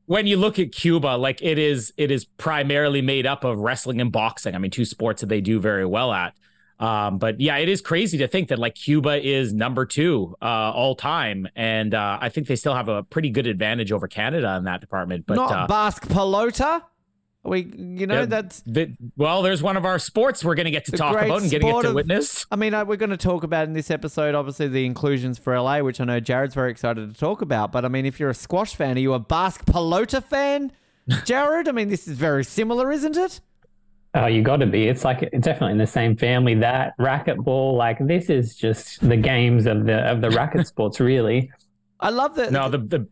when 0.06 0.26
you 0.28 0.38
look 0.38 0.58
at 0.60 0.72
Cuba, 0.72 1.18
like 1.18 1.42
it 1.42 1.58
is, 1.60 1.92
it 1.98 2.10
is 2.12 2.24
primarily 2.24 3.02
made 3.02 3.26
up 3.26 3.44
of 3.44 3.60
wrestling 3.60 4.00
and 4.00 4.14
boxing. 4.14 4.56
I 4.56 4.58
mean, 4.60 4.72
two 4.72 4.86
sports 4.86 5.20
that 5.20 5.28
they 5.28 5.42
do 5.42 5.60
very 5.60 5.86
well 5.86 6.14
at. 6.14 6.34
Um, 6.80 7.18
but 7.18 7.42
yeah, 7.42 7.58
it 7.58 7.68
is 7.68 7.82
crazy 7.82 8.18
to 8.20 8.28
think 8.28 8.48
that 8.50 8.60
like 8.60 8.76
Cuba 8.76 9.22
is 9.22 9.54
number 9.54 9.86
two 9.86 10.36
uh, 10.42 10.46
all 10.46 10.96
time, 10.96 11.48
and 11.56 11.94
uh, 11.94 12.18
I 12.22 12.30
think 12.30 12.48
they 12.48 12.56
still 12.56 12.74
have 12.74 12.88
a 12.88 13.04
pretty 13.04 13.30
good 13.30 13.48
advantage 13.48 13.92
over 13.92 14.08
Canada 14.08 14.56
in 14.58 14.64
that 14.64 14.80
department. 14.80 15.26
But 15.26 15.36
Not 15.36 15.52
uh, 15.52 15.68
Basque 15.68 16.08
Pelota. 16.08 16.84
We, 17.44 17.62
you 17.78 18.06
know, 18.06 18.20
yeah, 18.22 18.26
that's. 18.26 18.62
the- 18.66 18.96
well, 19.16 19.42
there's 19.42 19.64
one 19.64 19.78
of 19.78 19.86
our 19.86 19.98
sports 19.98 20.44
we're 20.44 20.56
going 20.56 20.66
to 20.66 20.72
get 20.72 20.86
to 20.86 20.92
talk 20.92 21.16
about 21.16 21.42
and 21.42 21.50
getting 21.50 21.70
it 21.70 21.82
to 21.82 21.90
of- 21.90 21.96
witness. 21.96 22.46
I 22.52 22.56
mean, 22.58 22.74
uh, 22.74 22.84
we're 22.86 22.98
going 22.98 23.10
to 23.12 23.18
talk 23.18 23.44
about 23.44 23.68
in 23.68 23.74
this 23.74 23.90
episode, 23.90 24.36
obviously, 24.36 24.68
the 24.68 24.86
inclusions 24.86 25.38
for 25.38 25.58
LA, 25.60 25.80
which 25.80 26.00
I 26.02 26.06
know 26.06 26.20
Jared's 26.20 26.54
very 26.54 26.70
excited 26.70 27.14
to 27.14 27.18
talk 27.20 27.42
about. 27.42 27.72
But 27.72 27.86
I 27.86 27.88
mean, 27.88 28.06
if 28.06 28.20
you're 28.20 28.30
a 28.30 28.34
squash 28.36 28.76
fan, 28.76 28.98
are 28.98 29.02
you 29.02 29.14
a 29.14 29.20
Basque 29.20 29.66
Pelota 29.66 30.22
fan, 30.24 30.72
Jared? 31.26 31.68
I 31.70 31.72
mean, 31.72 31.88
this 31.90 32.08
is 32.08 32.18
very 32.18 32.44
similar, 32.44 32.92
isn't 32.92 33.16
it? 33.18 33.40
Oh, 34.16 34.26
you 34.26 34.42
got 34.42 34.58
to 34.58 34.66
be. 34.66 34.88
It's 34.88 35.06
like 35.06 35.22
it's 35.22 35.46
definitely 35.46 35.74
in 35.74 35.78
the 35.78 35.88
same 35.88 36.16
family. 36.16 36.56
That 36.56 36.98
racquetball, 37.00 37.78
like 37.78 37.98
this 38.08 38.30
is 38.30 38.56
just 38.56 39.08
the 39.08 39.18
games 39.18 39.66
of 39.68 39.86
the 39.86 40.00
of 40.10 40.22
the 40.22 40.30
racket 40.32 40.68
sports, 40.68 41.00
really. 41.00 41.52
I 42.00 42.10
love 42.10 42.36
that. 42.36 42.52
No, 42.52 42.70
the 42.70 42.80
the 42.80 43.08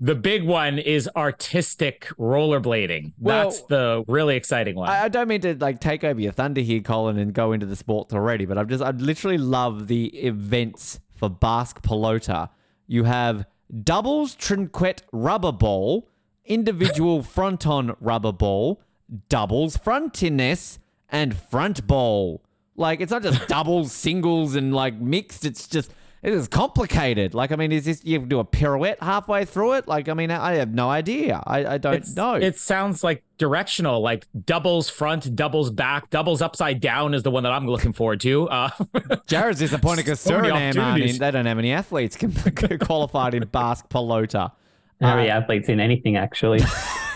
the 0.00 0.16
big 0.16 0.44
one 0.44 0.80
is 0.80 1.08
artistic 1.14 2.08
rollerblading. 2.18 3.12
Well, 3.20 3.44
That's 3.44 3.62
the 3.62 4.02
really 4.08 4.34
exciting 4.34 4.74
one. 4.74 4.88
I, 4.90 5.04
I 5.04 5.08
don't 5.08 5.28
mean 5.28 5.42
to 5.42 5.54
like 5.54 5.78
take 5.78 6.02
over 6.02 6.20
your 6.20 6.32
thunder 6.32 6.60
here, 6.60 6.80
Colin, 6.80 7.18
and 7.18 7.32
go 7.32 7.52
into 7.52 7.66
the 7.66 7.76
sports 7.76 8.12
already, 8.12 8.44
but 8.44 8.58
I'm 8.58 8.68
just 8.68 8.82
I 8.82 8.90
literally 8.90 9.38
love 9.38 9.86
the 9.86 10.06
events 10.18 10.98
for 11.14 11.30
Basque 11.30 11.82
Pelota. 11.82 12.48
You 12.88 13.04
have 13.04 13.46
doubles 13.84 14.34
trinquet 14.34 15.02
rubber 15.12 15.52
ball, 15.52 16.08
individual 16.44 17.22
fronton 17.34 17.94
rubber 18.00 18.32
ball, 18.32 18.82
doubles 19.28 19.76
frontenis, 19.76 20.78
and 21.08 21.36
front 21.36 21.86
ball. 21.86 22.42
Like 22.76 23.00
it's 23.00 23.10
not 23.12 23.22
just 23.22 23.46
doubles, 23.48 23.92
singles, 23.92 24.54
and 24.54 24.74
like 24.74 24.94
mixed. 24.94 25.44
It's 25.44 25.68
just 25.68 25.92
It 26.22 26.32
is 26.32 26.46
complicated. 26.48 27.34
Like, 27.34 27.50
I 27.52 27.56
mean, 27.56 27.72
is 27.72 27.84
this 27.84 28.02
you 28.04 28.18
do 28.20 28.38
a 28.38 28.44
pirouette 28.44 28.98
halfway 29.02 29.44
through 29.44 29.74
it? 29.74 29.88
Like, 29.88 30.08
I 30.08 30.14
mean, 30.14 30.30
I 30.30 30.54
have 30.54 30.72
no 30.72 30.88
idea. 30.88 31.42
I, 31.46 31.66
I 31.74 31.78
don't 31.78 31.94
It's- 31.94 32.14
know. 32.16 32.34
It 32.34 32.56
sounds 32.58 33.02
like 33.04 33.24
directional, 33.38 34.00
like 34.00 34.26
doubles 34.46 34.88
front, 34.88 35.34
doubles 35.34 35.70
back, 35.70 36.10
doubles 36.10 36.40
upside 36.40 36.80
down 36.80 37.12
is 37.12 37.24
the 37.24 37.30
one 37.32 37.42
that 37.42 37.50
I'm 37.52 37.66
looking 37.66 37.92
forward 37.92 38.20
to. 38.20 38.48
Uh, 38.48 38.70
Jared's 39.26 39.58
disappointed 39.58 40.04
because 40.04 40.20
So 40.20 40.36
many 40.40 40.48
Suriname 40.48 40.54
aren't 40.54 40.78
opportunities. 40.78 41.18
they 41.18 41.30
don't 41.32 41.46
have 41.46 41.58
any 41.58 41.72
athletes 41.72 42.16
qualified 42.82 43.34
in 43.34 43.44
Basque 43.48 43.88
Pelota. 43.88 44.52
How 45.00 45.16
many 45.16 45.28
athletes 45.28 45.68
in 45.68 45.80
anything 45.80 46.16
actually? 46.16 46.60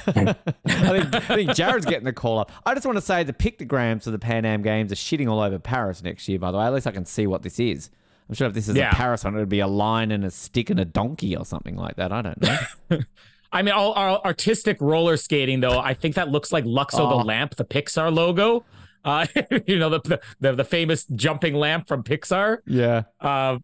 I 0.07 0.13
think, 0.13 1.15
I 1.15 1.21
think 1.21 1.55
Jared's 1.55 1.87
getting 1.87 2.05
the 2.05 2.13
call 2.13 2.39
up. 2.39 2.51
I 2.65 2.75
just 2.75 2.87
want 2.87 2.97
to 2.97 3.03
say 3.03 3.23
the 3.25 3.33
pictograms 3.33 4.05
for 4.05 4.11
the 4.11 4.19
Pan 4.19 4.45
Am 4.45 4.63
Games 4.63 4.93
are 4.93 4.97
shitting 4.97 5.29
all 5.29 5.41
over 5.41 5.59
Paris 5.59 6.03
next 6.03 6.29
year, 6.29 6.39
by 6.39 6.51
the 6.53 6.59
way. 6.59 6.65
At 6.67 6.73
least 6.75 6.87
I 6.87 6.91
can 6.93 7.05
see 7.05 7.27
what 7.27 7.43
this 7.43 7.59
is. 7.59 7.91
I'm 8.29 8.35
sure 8.35 8.47
if 8.49 8.55
this 8.55 8.69
is 8.69 8.77
Yeah. 8.77 8.91
a 8.91 8.95
Paris 8.95 9.25
one, 9.25 9.35
it 9.37 9.39
would 9.39 9.49
be 9.49 9.61
a 9.61 9.67
lion 9.69 10.11
and 10.11 10.25
a 10.25 10.31
stick 10.31 10.71
and 10.71 10.81
a 10.81 10.85
donkey 10.85 11.37
or 11.37 11.45
something 11.45 11.77
like 11.77 11.97
that. 11.97 12.13
I 12.13 12.23
don't 12.23 12.41
know. 12.43 12.99
I 13.53 13.63
mean, 13.63 13.73
all 13.75 13.93
our 13.95 14.21
artistic 14.25 14.79
roller 14.81 15.17
skating, 15.17 15.61
though, 15.61 15.79
I 15.79 15.95
think 15.95 16.17
that 16.17 16.29
looks 16.31 16.53
like 16.53 16.65
Luxo 16.65 16.99
Oh. 17.01 17.19
the 17.19 17.25
lamp, 17.25 17.55
the 17.57 17.65
Pixar 17.65 18.13
logo. 18.15 18.65
Uh, 19.05 19.27
you 19.67 19.79
know, 19.79 19.89
the, 19.89 20.21
the 20.41 20.53
the 20.53 20.65
famous 20.65 21.05
jumping 21.15 21.55
lamp 21.55 21.87
from 21.87 22.03
Pixar. 22.03 22.59
yeah. 22.67 23.03
Uh, 23.21 23.59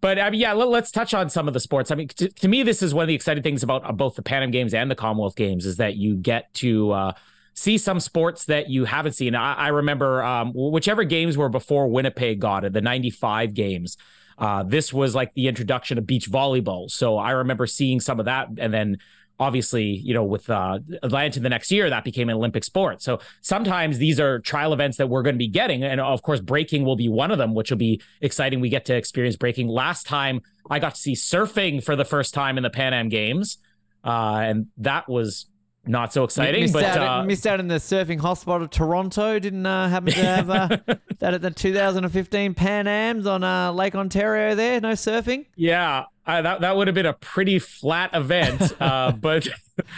but 0.00 0.18
I 0.18 0.30
mean, 0.30 0.40
yeah, 0.40 0.52
let, 0.52 0.82
us 0.82 0.90
touch 0.90 1.14
on 1.14 1.30
some 1.30 1.48
of 1.48 1.54
the 1.54 1.60
sports. 1.60 1.90
I 1.90 1.94
mean, 1.94 2.08
to, 2.08 2.28
to 2.28 2.48
me, 2.48 2.62
this 2.62 2.82
is 2.82 2.94
one 2.94 3.02
of 3.02 3.08
the 3.08 3.14
exciting 3.14 3.42
things 3.42 3.62
about 3.62 3.84
uh, 3.84 3.92
both 3.92 4.14
the 4.14 4.22
Pan 4.22 4.42
Am 4.42 4.50
Games 4.50 4.74
and 4.74 4.90
the 4.90 4.94
Commonwealth 4.94 5.36
Games 5.36 5.66
is 5.66 5.78
that 5.78 5.96
you 5.96 6.16
get 6.16 6.52
to 6.54 6.92
uh, 6.92 7.12
see 7.54 7.78
some 7.78 8.00
sports 8.00 8.44
that 8.46 8.68
you 8.68 8.84
haven't 8.84 9.12
seen. 9.12 9.34
I, 9.34 9.54
I 9.54 9.68
remember 9.68 10.22
um, 10.22 10.52
whichever 10.54 11.04
games 11.04 11.36
were 11.36 11.48
before 11.48 11.88
Winnipeg 11.88 12.40
got 12.40 12.64
it, 12.64 12.72
the 12.72 12.80
'95 12.80 13.54
games. 13.54 13.96
Uh, 14.38 14.62
this 14.62 14.92
was 14.92 15.14
like 15.14 15.32
the 15.34 15.48
introduction 15.48 15.96
of 15.96 16.06
beach 16.06 16.30
volleyball. 16.30 16.90
So 16.90 17.16
I 17.16 17.30
remember 17.30 17.66
seeing 17.66 18.00
some 18.00 18.20
of 18.20 18.26
that, 18.26 18.48
and 18.58 18.72
then 18.72 18.98
obviously, 19.38 19.84
you 19.84 20.14
know, 20.14 20.24
with 20.24 20.48
uh, 20.48 20.78
Atlanta 21.02 21.40
the 21.40 21.48
next 21.48 21.70
year, 21.70 21.90
that 21.90 22.04
became 22.04 22.28
an 22.28 22.36
Olympic 22.36 22.64
sport. 22.64 23.02
So 23.02 23.20
sometimes 23.42 23.98
these 23.98 24.18
are 24.18 24.38
trial 24.40 24.72
events 24.72 24.96
that 24.96 25.08
we're 25.08 25.22
going 25.22 25.34
to 25.34 25.38
be 25.38 25.48
getting. 25.48 25.84
And 25.84 26.00
of 26.00 26.22
course, 26.22 26.40
breaking 26.40 26.84
will 26.84 26.96
be 26.96 27.08
one 27.08 27.30
of 27.30 27.38
them, 27.38 27.54
which 27.54 27.70
will 27.70 27.78
be 27.78 28.00
exciting. 28.20 28.60
We 28.60 28.68
get 28.68 28.84
to 28.86 28.96
experience 28.96 29.36
breaking. 29.36 29.68
Last 29.68 30.06
time 30.06 30.40
I 30.70 30.78
got 30.78 30.94
to 30.94 31.00
see 31.00 31.14
surfing 31.14 31.84
for 31.84 31.96
the 31.96 32.04
first 32.04 32.34
time 32.34 32.56
in 32.56 32.62
the 32.62 32.70
Pan 32.70 32.94
Am 32.94 33.08
Games. 33.08 33.58
Uh, 34.04 34.38
and 34.42 34.66
that 34.78 35.08
was 35.08 35.46
not 35.86 36.12
so 36.12 36.24
exciting, 36.24 36.62
missed, 36.62 36.72
but 36.74 36.84
out, 36.84 36.98
uh, 36.98 37.24
missed 37.24 37.46
out 37.46 37.60
in 37.60 37.68
the 37.68 37.76
surfing 37.76 38.20
hotspot 38.20 38.62
of 38.62 38.70
Toronto. 38.70 39.38
Didn't 39.38 39.66
uh, 39.66 39.88
happen 39.88 40.12
to 40.12 40.24
have 40.24 40.50
uh, 40.50 40.68
that 41.18 41.34
at 41.34 41.42
the 41.42 41.50
2015 41.50 42.54
Pan 42.54 42.86
Ams 42.86 43.26
on 43.26 43.44
uh, 43.44 43.72
Lake 43.72 43.94
Ontario 43.94 44.54
there. 44.54 44.80
No 44.80 44.92
surfing. 44.92 45.46
yeah, 45.56 46.04
uh, 46.26 46.42
that, 46.42 46.60
that 46.60 46.76
would 46.76 46.88
have 46.88 46.94
been 46.94 47.06
a 47.06 47.12
pretty 47.12 47.58
flat 47.58 48.10
event. 48.12 48.72
Uh, 48.80 49.12
but 49.20 49.48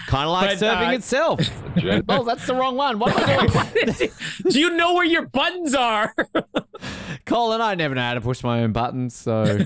Kind 0.09 0.25
of 0.25 0.33
like 0.33 0.59
But, 0.59 0.67
surfing 0.67 0.89
uh, 0.89 0.97
itself. 0.97 1.41
oh, 2.09 2.25
that's 2.25 2.47
the 2.47 2.55
wrong 2.55 2.77
one. 2.77 2.99
What 2.99 3.17
am 3.17 3.41
I 3.41 3.47
doing? 3.47 4.11
do 4.49 4.59
you 4.61 4.71
know 4.77 4.95
where 4.95 5.05
your 5.05 5.27
buttons 5.27 5.75
are? 5.75 6.13
Colin, 7.27 7.61
I 7.61 7.77
never 7.77 7.95
know 7.95 8.03
how 8.03 8.15
to 8.15 8.21
push 8.21 8.43
my 8.43 8.63
own 8.63 8.73
buttons, 8.73 9.15
so 9.15 9.59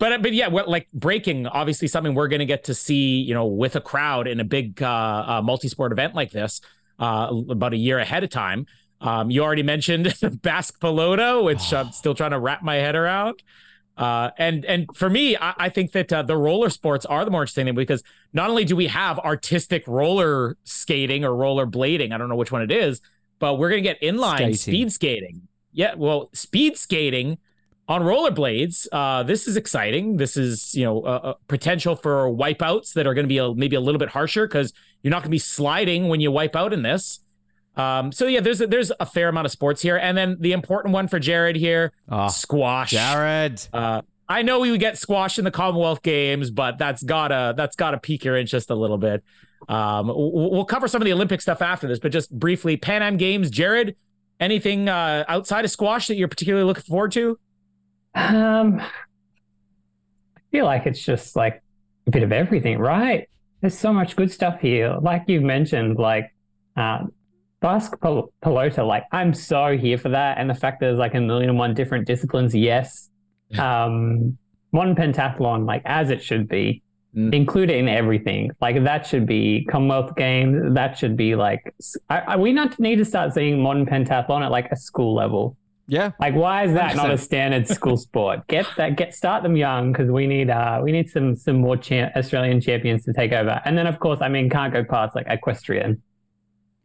but 0.00 0.22
but 0.22 0.32
yeah, 0.32 0.48
what 0.48 0.68
like 0.68 0.90
breaking 0.92 1.46
obviously 1.46 1.86
something 1.86 2.14
we're 2.14 2.26
going 2.26 2.40
to 2.40 2.46
get 2.46 2.64
to 2.64 2.74
see, 2.74 3.20
you 3.20 3.34
know, 3.34 3.46
with 3.46 3.76
a 3.76 3.80
crowd 3.80 4.26
in 4.26 4.40
a 4.40 4.44
big 4.44 4.82
uh, 4.82 5.24
uh, 5.26 5.42
multi-sport 5.44 5.92
event 5.92 6.14
like 6.14 6.32
this 6.32 6.62
uh, 6.98 7.30
about 7.48 7.74
a 7.74 7.76
year 7.76 7.98
ahead 7.98 8.24
of 8.24 8.30
time. 8.30 8.66
Um, 9.02 9.30
you 9.30 9.44
already 9.44 9.62
mentioned 9.62 10.12
Basque 10.42 10.80
Pelota, 10.80 11.44
which 11.44 11.72
I'm 11.72 11.92
still 11.92 12.14
trying 12.14 12.32
to 12.32 12.40
wrap 12.40 12.62
my 12.62 12.76
head 12.76 12.96
around. 12.96 13.42
Uh, 13.96 14.30
and 14.38 14.64
and 14.64 14.86
for 14.96 15.10
me, 15.10 15.36
I, 15.36 15.52
I 15.58 15.68
think 15.68 15.92
that 15.92 16.10
uh, 16.10 16.22
the 16.22 16.36
roller 16.36 16.70
sports 16.70 17.04
are 17.04 17.22
the 17.22 17.30
more 17.30 17.42
interesting 17.42 17.66
thing 17.66 17.74
because 17.74 18.02
not 18.32 18.48
only 18.48 18.64
do 18.64 18.74
we 18.74 18.86
have 18.86 19.18
artistic 19.18 19.86
roller 19.86 20.56
skating 20.64 21.26
or 21.26 21.36
roller 21.36 21.66
blading, 21.66 22.12
I 22.12 22.16
don't 22.16 22.30
know 22.30 22.36
which 22.36 22.50
one 22.50 22.62
it 22.62 22.72
is, 22.72 23.02
but 23.38 23.58
we're 23.58 23.68
gonna 23.68 23.82
get 23.82 24.00
inline 24.00 24.36
Skating. 24.36 24.54
speed 24.56 24.92
skating. 24.92 25.48
Yeah, 25.74 25.94
well, 25.94 26.30
speed 26.32 26.78
skating 26.78 27.36
on 27.90 28.02
rollerblades. 28.02 28.86
Uh, 28.92 29.24
this 29.24 29.48
is 29.48 29.56
exciting. 29.56 30.16
This 30.16 30.36
is 30.36 30.74
you 30.74 30.84
know 30.84 31.02
uh, 31.02 31.20
uh, 31.22 31.34
potential 31.48 31.96
for 31.96 32.30
wipeouts 32.30 32.94
that 32.94 33.06
are 33.06 33.14
going 33.14 33.24
to 33.24 33.28
be 33.28 33.38
a, 33.38 33.52
maybe 33.52 33.74
a 33.76 33.80
little 33.80 33.98
bit 33.98 34.08
harsher 34.08 34.46
because 34.46 34.72
you're 35.02 35.10
not 35.10 35.18
going 35.18 35.24
to 35.24 35.30
be 35.30 35.38
sliding 35.38 36.08
when 36.08 36.20
you 36.20 36.30
wipe 36.30 36.54
out 36.54 36.72
in 36.72 36.82
this. 36.82 37.20
Um, 37.76 38.12
so 38.12 38.26
yeah, 38.26 38.40
there's 38.40 38.60
a, 38.60 38.66
there's 38.66 38.92
a 39.00 39.06
fair 39.06 39.28
amount 39.28 39.46
of 39.46 39.50
sports 39.50 39.82
here, 39.82 39.96
and 39.96 40.16
then 40.16 40.36
the 40.40 40.52
important 40.52 40.94
one 40.94 41.08
for 41.08 41.18
Jared 41.18 41.56
here, 41.56 41.92
Oh, 42.08 42.28
squash. 42.28 42.90
Jared. 42.90 43.60
Uh, 43.72 44.02
I 44.28 44.42
know 44.42 44.60
we 44.60 44.70
would 44.70 44.80
get 44.80 44.96
squash 44.96 45.38
in 45.38 45.44
the 45.44 45.50
Commonwealth 45.50 46.02
Games, 46.02 46.50
but 46.52 46.78
that's 46.78 47.02
gotta 47.02 47.54
that's 47.56 47.74
gotta 47.74 47.98
pique 47.98 48.24
your 48.24 48.36
interest 48.36 48.70
a 48.70 48.74
little 48.76 48.98
bit. 48.98 49.24
Um, 49.68 50.06
we'll, 50.06 50.50
we'll 50.52 50.64
cover 50.64 50.86
some 50.86 51.02
of 51.02 51.06
the 51.06 51.12
Olympic 51.12 51.40
stuff 51.40 51.60
after 51.60 51.88
this, 51.88 51.98
but 51.98 52.12
just 52.12 52.30
briefly, 52.30 52.76
Pan 52.76 53.02
Am 53.02 53.16
Games, 53.16 53.50
Jared. 53.50 53.96
Anything 54.38 54.88
uh, 54.88 55.24
outside 55.28 55.64
of 55.64 55.70
squash 55.70 56.06
that 56.06 56.14
you're 56.16 56.28
particularly 56.28 56.64
looking 56.64 56.84
forward 56.84 57.12
to? 57.12 57.38
Um, 58.14 58.80
I 58.80 60.40
feel 60.50 60.64
like 60.64 60.86
it's 60.86 61.02
just 61.02 61.36
like 61.36 61.62
a 62.06 62.10
bit 62.10 62.22
of 62.22 62.32
everything, 62.32 62.78
right? 62.78 63.28
There's 63.60 63.78
so 63.78 63.92
much 63.92 64.16
good 64.16 64.30
stuff 64.30 64.60
here. 64.60 64.96
Like 65.00 65.24
you've 65.26 65.42
mentioned, 65.42 65.98
like 65.98 66.34
uh, 66.76 67.04
Basque 67.60 68.00
pel- 68.00 68.32
Pelota, 68.42 68.86
like 68.86 69.04
I'm 69.12 69.34
so 69.34 69.76
here 69.76 69.98
for 69.98 70.08
that. 70.10 70.38
And 70.38 70.48
the 70.48 70.54
fact 70.54 70.80
that 70.80 70.86
there's 70.86 70.98
like 70.98 71.14
a 71.14 71.20
million 71.20 71.50
and 71.50 71.58
one 71.58 71.74
different 71.74 72.06
disciplines, 72.06 72.54
yes. 72.54 73.10
Um, 73.58 74.38
modern 74.72 74.94
pentathlon, 74.94 75.66
like 75.66 75.82
as 75.84 76.10
it 76.10 76.22
should 76.22 76.48
be, 76.48 76.82
Mm. 77.16 77.34
include 77.34 77.70
it 77.70 77.76
in 77.78 77.88
everything. 77.88 78.52
Like 78.60 78.84
that 78.84 79.04
should 79.04 79.26
be 79.26 79.64
Commonwealth 79.68 80.14
Games. 80.14 80.74
That 80.74 80.96
should 80.96 81.16
be 81.16 81.34
like, 81.34 81.74
I, 82.08 82.20
I, 82.20 82.36
we 82.36 82.52
not 82.52 82.78
need 82.78 82.98
to 82.98 83.04
start 83.04 83.34
seeing 83.34 83.60
modern 83.60 83.84
pentathlon 83.84 84.42
at 84.44 84.52
like 84.52 84.70
a 84.70 84.76
school 84.76 85.12
level. 85.12 85.56
Yeah. 85.90 86.12
Like, 86.20 86.36
why 86.36 86.64
is 86.64 86.74
that 86.74 86.94
not 86.94 87.10
a 87.10 87.18
standard 87.18 87.66
school 87.66 87.96
sport? 88.06 88.46
Get 88.46 88.64
that, 88.76 88.96
get 88.96 89.12
start 89.12 89.42
them 89.42 89.56
young 89.56 89.90
because 89.92 90.08
we 90.08 90.28
need 90.28 90.48
uh 90.48 90.80
we 90.82 90.92
need 90.92 91.10
some 91.10 91.34
some 91.34 91.56
more 91.56 91.76
cha- 91.76 92.10
Australian 92.14 92.60
champions 92.60 93.04
to 93.06 93.12
take 93.12 93.32
over. 93.32 93.60
And 93.64 93.76
then 93.76 93.88
of 93.88 93.98
course, 93.98 94.20
I 94.22 94.28
mean, 94.28 94.48
can't 94.48 94.72
go 94.72 94.84
past 94.84 95.16
like 95.16 95.26
equestrian. 95.28 96.00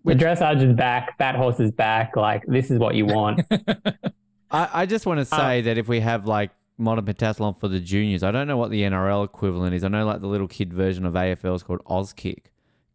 The 0.05 0.13
dressage 0.13 0.63
is 0.63 0.75
back, 0.75 1.17
bat 1.19 1.35
horse 1.35 1.59
is 1.59 1.71
back. 1.71 2.15
Like 2.15 2.43
this 2.47 2.71
is 2.71 2.79
what 2.79 2.95
you 2.95 3.05
want. 3.05 3.41
I, 4.51 4.69
I 4.73 4.85
just 4.87 5.05
want 5.05 5.19
to 5.19 5.25
say 5.25 5.61
that 5.61 5.77
if 5.77 5.87
we 5.87 5.99
have 5.99 6.25
like 6.25 6.49
modern 6.79 7.05
pentathlon 7.05 7.59
for 7.59 7.67
the 7.67 7.79
juniors, 7.79 8.23
I 8.23 8.31
don't 8.31 8.47
know 8.47 8.57
what 8.57 8.71
the 8.71 8.81
NRL 8.81 9.23
equivalent 9.23 9.75
is. 9.75 9.83
I 9.83 9.87
know 9.87 10.03
like 10.03 10.21
the 10.21 10.27
little 10.27 10.47
kid 10.47 10.73
version 10.73 11.05
of 11.05 11.13
AFL 11.13 11.55
is 11.55 11.61
called 11.61 11.83
Auskick. 11.85 12.45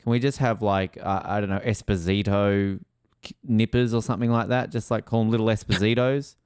Can 0.02 0.10
we 0.10 0.18
just 0.18 0.38
have 0.38 0.60
like 0.60 0.98
uh, 1.00 1.22
I 1.24 1.38
don't 1.40 1.50
know 1.50 1.60
Esposito 1.60 2.80
nippers 3.44 3.94
or 3.94 4.02
something 4.02 4.30
like 4.30 4.48
that? 4.48 4.70
Just 4.70 4.90
like 4.90 5.04
call 5.04 5.20
them 5.20 5.30
little 5.30 5.46
Espositos. 5.46 6.36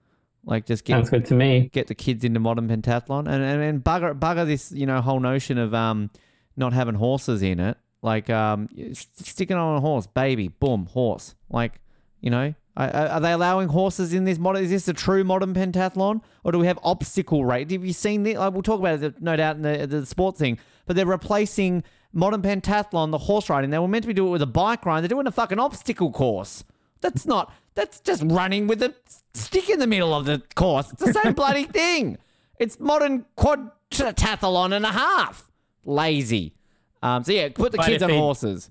like 0.44 0.66
just 0.66 0.84
get 0.84 0.94
Sounds 0.94 1.10
good 1.10 1.24
to 1.26 1.34
me. 1.34 1.70
get 1.72 1.86
the 1.86 1.94
kids 1.94 2.24
into 2.24 2.40
modern 2.40 2.68
pentathlon 2.68 3.20
and 3.20 3.42
and, 3.42 3.62
and 3.62 3.84
bugger 3.84 4.18
bugger 4.18 4.46
this 4.46 4.72
you 4.72 4.86
know 4.86 5.00
whole 5.00 5.20
notion 5.20 5.58
of 5.58 5.74
um 5.74 6.10
not 6.56 6.72
having 6.72 6.94
horses 6.94 7.42
in 7.42 7.60
it 7.60 7.76
like 8.02 8.28
um 8.30 8.68
sticking 8.92 9.56
on 9.56 9.76
a 9.76 9.80
horse 9.80 10.06
baby 10.06 10.48
boom 10.48 10.86
horse 10.86 11.34
like 11.48 11.80
you 12.20 12.30
know 12.30 12.54
are, 12.76 13.20
they 13.20 13.32
allowing 13.32 13.68
horses 13.68 14.12
in 14.12 14.24
this 14.24 14.38
modern 14.38 14.64
is 14.64 14.70
this 14.70 14.88
a 14.88 14.92
true 14.92 15.22
modern 15.22 15.54
pentathlon 15.54 16.20
or 16.42 16.52
do 16.52 16.58
we 16.58 16.66
have 16.66 16.78
obstacle 16.82 17.44
rate 17.44 17.70
have 17.70 17.84
you 17.84 17.92
seen 17.92 18.24
this 18.24 18.36
like, 18.36 18.52
we'll 18.52 18.62
talk 18.62 18.80
about 18.80 19.02
it 19.02 19.22
no 19.22 19.36
doubt 19.36 19.56
in 19.56 19.62
the, 19.62 19.86
the 19.86 20.04
sports 20.04 20.38
thing 20.38 20.58
but 20.86 20.96
they're 20.96 21.06
replacing 21.06 21.82
modern 22.14 22.40
pentathlon 22.40 23.10
the 23.10 23.18
horse 23.18 23.50
riding 23.50 23.70
they 23.70 23.78
were 23.78 23.88
meant 23.88 24.04
to 24.04 24.06
be 24.06 24.14
doing 24.14 24.28
it 24.28 24.32
with 24.32 24.42
a 24.42 24.46
bike 24.46 24.86
ride 24.86 25.00
they're 25.02 25.08
doing 25.08 25.26
a 25.26 25.32
fucking 25.32 25.58
obstacle 25.58 26.10
course 26.12 26.64
that's 27.00 27.26
not. 27.26 27.52
That's 27.74 28.00
just 28.00 28.22
running 28.24 28.66
with 28.66 28.82
a 28.82 28.94
stick 29.34 29.68
in 29.68 29.78
the 29.78 29.86
middle 29.86 30.14
of 30.14 30.24
the 30.24 30.40
course. 30.54 30.90
It's 30.90 31.04
the 31.04 31.12
same 31.12 31.32
bloody 31.42 31.64
thing. 31.64 32.16
It's 32.58 32.80
modern 32.80 33.26
quadritathlon 33.36 34.72
and 34.74 34.86
a 34.86 34.90
half. 34.92 35.50
Lazy. 35.84 36.54
Um, 37.02 37.22
so 37.24 37.32
yeah, 37.32 37.50
put 37.50 37.72
the 37.72 37.78
But 37.78 37.86
kids 37.88 38.02
on 38.02 38.08
they- 38.10 38.18
horses. 38.18 38.70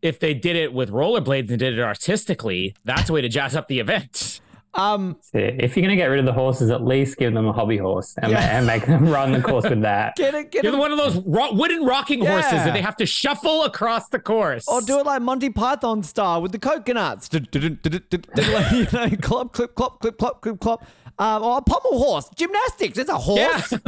If 0.00 0.20
they 0.20 0.32
did 0.32 0.56
it 0.56 0.72
with 0.72 0.90
rollerblades 0.90 1.50
and 1.50 1.58
did 1.58 1.78
it 1.78 1.82
artistically, 1.82 2.74
that's 2.84 3.10
a 3.10 3.12
way 3.12 3.20
to 3.20 3.28
jazz 3.28 3.54
up 3.56 3.68
the 3.68 3.80
event. 3.80 4.40
Um, 4.76 5.16
So 5.20 5.38
if 5.38 5.76
you're 5.76 5.82
gonna 5.82 5.96
get 5.96 6.06
rid 6.06 6.18
of 6.20 6.26
the 6.26 6.32
horses, 6.32 6.70
at 6.70 6.84
least 6.84 7.16
give 7.16 7.32
them 7.32 7.46
a 7.46 7.52
hobby 7.52 7.76
horse 7.76 8.14
and, 8.20 8.32
Yeah. 8.32 8.40
ma- 8.40 8.46
and 8.58 8.66
make 8.66 8.86
them 8.86 9.08
run 9.08 9.32
the 9.32 9.40
course 9.40 9.68
with 9.68 9.82
that. 9.82 10.16
get 10.16 10.34
it, 10.34 10.50
get 10.50 10.62
Give 10.62 10.68
it. 10.68 10.70
them 10.72 10.80
one 10.80 10.90
of 10.92 10.98
those 10.98 11.16
ro- 11.24 11.52
wooden 11.52 11.84
rocking 11.84 12.24
horses 12.26 12.50
that 12.64 12.72
they 12.74 12.80
have 12.82 12.96
to 12.96 13.06
shuffle 13.06 13.64
across 13.64 14.08
the 14.08 14.18
course. 14.18 14.66
Or 14.68 14.80
do 14.80 14.98
it 14.98 15.06
like 15.06 15.22
Monty 15.22 15.50
Python 15.50 16.02
style 16.02 16.42
with 16.42 16.52
the 16.52 16.58
coconuts. 16.58 17.28
You 17.34 18.86
know, 18.92 19.08
clop, 19.22 19.52
clip, 19.52 19.74
clop, 19.74 20.00
clip, 20.00 20.18
clop, 20.18 20.40
clip, 20.40 20.60
clop. 20.60 20.84
Um, 21.18 21.42
or 21.42 21.58
a 21.58 21.62
pommel 21.62 21.98
horse. 21.98 22.28
Gymnastics. 22.34 22.98
It's 22.98 23.10
a 23.10 23.16
horse. 23.16 23.72
In 23.72 23.78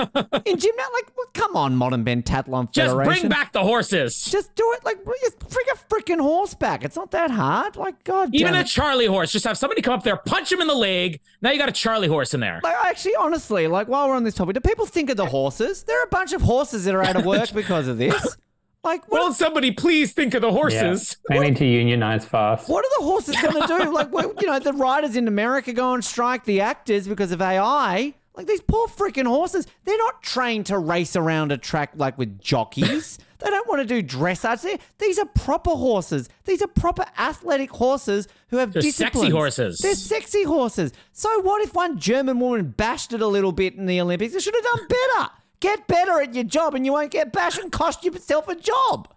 gymnast, 0.59 0.91
like, 0.93 1.17
well, 1.17 1.27
come 1.35 1.57
on, 1.57 1.75
modern 1.75 2.05
pentathlon 2.05 2.73
federation. 2.73 2.73
Just 2.73 3.21
bring 3.21 3.29
back 3.29 3.53
the 3.53 3.63
horses. 3.63 4.25
Just 4.25 4.55
do 4.55 4.65
it. 4.77 4.85
Like, 4.85 4.99
just 5.23 5.39
bring 5.41 5.67
a 5.73 5.77
freaking 5.93 6.21
horse 6.21 6.55
back. 6.55 6.85
It's 6.85 6.97
not 6.97 7.11
that 7.11 7.31
hard. 7.31 7.77
Like, 7.77 8.05
God 8.05 8.31
Even 8.33 8.55
a. 8.55 8.63
Charlie 8.65 9.07
horse. 9.07 9.33
Just 9.33 9.45
have 9.45 9.59
somebody 9.59 9.83
come 9.83 9.95
up 9.95 10.05
there, 10.05 10.17
punch 10.17 10.53
him 10.53 10.61
in 10.61 10.69
the 10.69 10.75
leg. 10.75 11.21
Now 11.43 11.51
you 11.51 11.59
got 11.59 11.69
a 11.69 11.73
Charlie 11.73 12.09
horse 12.09 12.35
in 12.35 12.41
there. 12.41 12.61
Like, 12.63 12.77
actually, 12.85 13.17
honestly, 13.17 13.67
like 13.67 13.89
while 13.89 14.09
we're 14.09 14.17
on 14.17 14.25
this 14.25 14.35
topic, 14.35 14.55
do 14.55 14.61
people 14.61 14.87
think 14.87 15.11
of 15.11 15.17
the 15.17 15.27
horses? 15.27 15.83
There 15.83 16.01
are 16.01 16.05
a 16.05 16.09
bunch 16.09 16.33
of 16.33 16.43
horses 16.43 16.85
that 16.85 16.95
are 16.95 17.03
out 17.03 17.17
of 17.17 17.25
work 17.25 17.53
because 17.53 17.89
of 17.89 17.99
this. 17.99 18.37
Like, 18.87 19.11
what, 19.11 19.21
Will 19.21 19.33
somebody 19.35 19.73
please 19.73 20.13
think 20.13 20.33
of 20.35 20.41
the 20.43 20.49
Yeah. 20.49 20.55
horses? 20.55 21.17
They 21.29 21.41
need 21.41 21.57
to 21.57 21.67
unionize 21.67 22.25
fast. 22.25 22.69
what 22.69 22.85
are 22.85 22.99
the 23.01 23.05
horses 23.05 23.37
going 23.43 23.61
to 23.61 23.67
do? 23.67 23.91
Like, 23.97 24.13
what- 24.13 24.41
you 24.41 24.47
know, 24.49 24.59
the 24.61 24.73
writers 24.73 25.17
in 25.17 25.27
America 25.29 25.73
go 25.73 25.89
on 25.91 26.03
strike, 26.03 26.45
the 26.45 26.61
actors 26.61 27.09
because 27.09 27.33
of 27.33 27.43
AI. 27.43 28.15
Like 28.35 28.47
these 28.47 28.61
poor 28.61 28.87
freaking 28.87 29.27
horses, 29.27 29.67
they're 29.85 29.97
not 29.97 30.23
trained 30.23 30.67
to 30.67 30.79
race 30.79 31.17
around 31.17 31.53
a 31.53 31.57
track 31.59 31.93
like 31.97 32.19
with 32.19 32.39
jockeys. 32.39 33.19
they 33.39 33.49
don't 33.49 33.67
want 33.67 33.81
to 33.81 33.87
do 33.87 34.07
dressage. 34.07 34.61
They- 34.63 34.79
These 34.99 35.19
are 35.19 35.25
proper 35.27 35.71
horses. 35.71 36.29
These 36.45 36.61
are 36.63 36.67
proper 36.69 37.07
athletic 37.19 37.71
horses 37.71 38.29
who 38.49 38.59
have 38.59 38.73
They're 38.75 38.83
sexy 38.83 39.31
horses. 39.31 39.79
They're 39.79 39.95
sexy 39.95 40.43
horses. 40.45 40.93
So 41.13 41.41
what 41.41 41.63
if 41.63 41.75
one 41.75 41.99
German 41.99 42.39
woman 42.39 42.67
bashed 42.77 43.13
it 43.15 43.21
a 43.23 43.27
little 43.27 43.53
bit 43.53 43.75
in 43.75 43.87
the 43.87 44.01
Olympics? 44.01 44.35
They 44.35 44.41
should 44.41 44.55
have 44.55 44.63
done 44.65 44.87
better. 44.87 45.31
Get 45.61 45.87
better 45.87 46.21
at 46.21 46.35
your 46.35 46.45
job 46.45 46.75
and 46.75 46.85
you 46.85 46.93
won't 46.93 47.11
get 47.11 47.33
bashed 47.33 47.59
and 47.59 47.73
cost 47.73 48.05
yourself 48.05 48.49
a 48.49 48.55
job. 48.55 49.09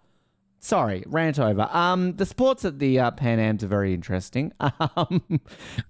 Sorry, 0.62 1.02
rant 1.06 1.38
over. 1.38 1.70
Um, 1.72 2.16
the 2.16 2.26
sports 2.26 2.66
at 2.66 2.78
the 2.78 3.00
uh, 3.00 3.10
Pan 3.12 3.38
Am's 3.38 3.64
are 3.64 3.66
very 3.66 3.94
interesting. 3.94 4.52
Um, 4.96 5.40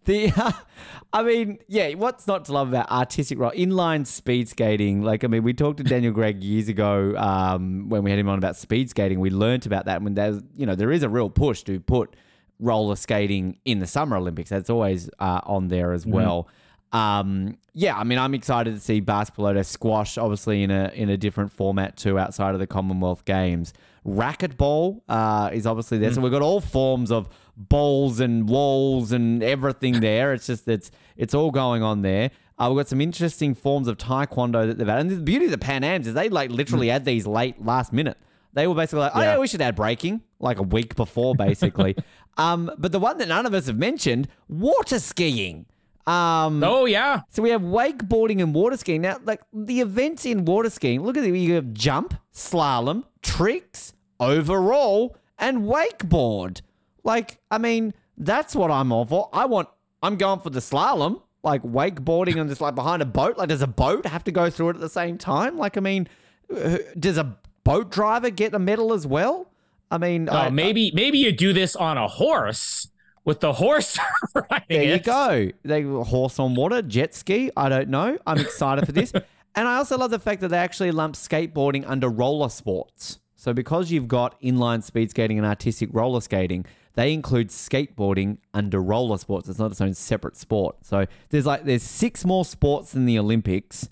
the, 0.05 0.33
uh, 0.37 0.53
I 1.13 1.23
mean, 1.23 1.59
yeah, 1.69 1.95
what's 1.95 2.27
not 2.27 2.45
to 2.45 2.53
love 2.53 2.69
about 2.69 2.91
artistic 2.91 3.39
rock 3.39 3.55
inline 3.55 4.07
speed 4.07 4.49
skating? 4.49 5.03
Like, 5.03 5.25
I 5.25 5.27
mean, 5.27 5.43
we 5.43 5.55
talked 5.55 5.79
to 5.79 5.85
Daniel 5.85 6.13
Gregg 6.13 6.43
years 6.45 6.69
ago 6.69 7.17
um, 7.17 7.89
when 7.89 8.05
we 8.05 8.11
had 8.11 8.19
him 8.19 8.29
on 8.29 8.39
about 8.39 8.57
speed 8.57 8.91
skating. 8.91 9.19
We 9.19 9.31
learnt 9.31 9.67
about 9.67 9.87
that 9.87 10.03
when 10.03 10.15
there's, 10.15 10.41
you 10.57 10.67
know, 10.67 10.75
there 10.75 10.93
is 10.93 11.03
a 11.03 11.09
real 11.09 11.31
push 11.31 11.63
to 11.65 11.81
put 11.81 12.15
roller 12.61 12.97
skating 12.97 13.59
in 13.65 13.81
the 13.81 13.87
Summer 13.87 14.17
Olympics. 14.17 14.51
That's 14.51 14.71
always 14.71 15.11
uh, 15.19 15.41
on 15.45 15.69
there 15.69 15.93
as 15.93 16.07
well. 16.07 16.49
Um, 16.93 17.57
yeah, 17.73 17.97
I 17.97 18.05
mean, 18.05 18.19
I'm 18.19 18.35
excited 18.35 18.75
to 18.75 18.81
see 18.81 19.01
basketball, 19.01 19.55
to 19.55 19.63
squash, 19.63 20.19
obviously 20.19 20.63
in 20.63 20.71
a 20.71 20.91
in 20.95 21.09
a 21.09 21.17
different 21.17 21.53
format 21.53 21.97
too, 21.97 22.19
outside 22.19 22.55
of 22.55 22.61
the 22.61 22.67
Commonwealth 22.67 23.25
Games. 23.25 23.73
Racquetball 24.07 25.03
uh, 25.09 25.51
is 25.53 25.67
obviously 25.67 25.99
there, 25.99 26.13
so 26.13 26.21
we've 26.21 26.33
got 26.33 26.43
all 26.43 26.61
forms 26.61 27.13
of 27.13 27.29
balls 27.57 28.19
and 28.19 28.49
walls 28.49 29.13
and 29.13 29.43
everything 29.43 30.01
there. 30.01 30.33
It's 30.33 30.47
just 30.47 30.67
it's 30.67 30.91
it's 31.17 31.35
all 31.35 31.51
going 31.51 31.83
on 31.83 32.03
there. 32.03 32.31
Uh, 32.59 32.69
we've 32.71 32.79
got 32.79 32.89
some 32.89 33.01
interesting 33.01 33.55
forms 33.55 33.89
of 33.89 33.97
taekwondo 33.97 34.67
that 34.67 34.79
they've 34.79 34.87
had, 34.87 35.01
and 35.01 35.11
the 35.11 35.17
beauty 35.17 35.45
of 35.47 35.51
the 35.51 35.59
Pan 35.59 35.85
Ams 35.85 36.07
is 36.07 36.15
they 36.15 36.29
like 36.29 36.51
literally 36.51 36.91
add 36.91 37.05
these 37.05 37.27
late 37.27 37.65
last 37.65 37.93
minute. 37.93 38.19
They 38.53 38.67
were 38.67 38.75
basically 38.75 39.01
like, 39.01 39.13
oh 39.15 39.21
yeah, 39.21 39.39
we 39.39 39.47
should 39.47 39.63
add 39.63 39.77
breaking 39.77 40.23
like 40.41 40.59
a 40.59 40.63
week 40.63 40.97
before, 40.97 41.35
basically. 41.37 41.95
um, 42.37 42.71
but 42.79 42.91
the 42.91 42.99
one 42.99 43.19
that 43.19 43.29
none 43.29 43.47
of 43.47 43.55
us 43.55 43.67
have 43.69 43.79
mentioned, 43.79 44.29
water 44.49 44.99
skiing. 44.99 45.67
Um, 46.11 46.63
Oh 46.65 46.85
yeah. 46.87 47.23
so 47.29 47.43
we 47.43 47.51
have 47.51 47.63
wakeboarding 47.63 48.41
and 48.43 48.55
water 48.55 48.77
skiing. 48.77 49.03
Now, 49.03 49.19
like 49.25 49.41
the 49.53 49.81
events 49.81 50.25
in 50.27 50.45
water 50.45 50.71
skiing, 50.71 51.03
look 51.03 51.17
at 51.17 51.25
it. 51.25 51.35
You 51.37 51.55
have 51.55 51.73
jump, 51.73 52.15
slalom, 52.35 53.05
tricks, 53.23 53.93
overall, 54.19 55.17
and 55.39 55.63
wakeboard. 55.63 56.61
Like, 57.05 57.39
I 57.51 57.59
mean, 57.59 57.95
that's 58.17 58.55
what 58.55 58.71
I'm 58.71 58.93
all 58.93 59.05
for. 59.05 59.29
I 59.33 59.47
want. 59.47 59.69
I'm 60.03 60.17
going 60.17 60.41
for 60.41 60.51
the 60.51 60.61
slalom, 60.61 61.23
like 61.43 61.63
wakeboarding 61.63 62.41
and 62.41 62.49
just 62.49 62.61
like 62.61 62.75
behind 62.75 63.03
a 63.03 63.07
boat. 63.07 63.37
Like, 63.39 63.49
does 63.51 63.63
a 63.63 63.67
boat 63.67 64.07
have 64.07 64.25
to 64.25 64.33
go 64.33 64.49
through 64.51 64.71
it 64.71 64.75
at 64.77 64.81
the 64.81 64.89
same 64.89 65.19
time? 65.19 65.59
Like, 65.59 65.77
I 65.77 65.81
mean, 65.81 66.09
uh, 66.55 66.79
does 66.99 67.19
a 67.19 67.37
boat 67.65 67.91
driver 67.91 68.31
get 68.31 68.55
a 68.55 68.59
medal 68.59 68.93
as 68.93 69.07
well? 69.07 69.51
I 69.91 69.99
mean, 69.99 70.29
Oh, 70.31 70.33
I- 70.33 70.51
maybe 70.51 70.91
maybe 70.95 71.19
you 71.19 71.33
do 71.33 71.53
this 71.53 71.75
on 71.77 71.99
a 71.99 72.09
horse 72.09 72.89
with 73.25 73.41
the 73.41 73.53
horse 73.55 73.99
There 74.69 74.83
you 74.83 74.95
it. 74.95 75.05
go. 75.05 75.51
They 75.65 75.83
horse 75.83 76.39
on 76.39 76.55
water, 76.55 76.83
jet 76.83 77.15
ski. 77.15 77.51
I 77.57 77.69
don't 77.69 77.89
know. 77.89 78.19
I'm 78.27 78.39
excited 78.39 78.87
for 78.87 78.93
this. 78.93 79.13
And 79.57 79.67
I 79.67 79.77
also 79.79 79.99
love 79.99 80.13
the 80.13 80.21
fact 80.21 80.43
that 80.43 80.49
they 80.49 80.59
actually 80.59 80.93
lump 80.93 81.17
skateboarding 81.17 81.83
under 81.85 82.09
roller 82.09 82.49
sports. 82.49 83.19
So 83.35 83.53
because 83.53 83.91
you've 83.91 84.07
got 84.07 84.41
inline 84.41 84.81
speed 84.85 85.11
skating 85.11 85.39
and 85.39 85.47
artistic 85.47 85.89
roller 85.93 86.21
skating, 86.21 86.67
they 86.95 87.13
include 87.13 87.49
skateboarding 87.49 88.39
under 88.55 88.81
roller 88.81 89.19
sports. 89.19 89.49
It's 89.49 89.59
not 89.59 89.73
its 89.73 89.81
own 89.81 89.95
separate 89.95 90.37
sport. 90.37 90.77
So 90.83 91.07
there's 91.31 91.47
like 91.47 91.65
there's 91.65 91.83
six 91.83 92.25
more 92.25 92.45
sports 92.45 92.93
than 92.93 93.07
the 93.07 93.19
Olympics, 93.19 93.89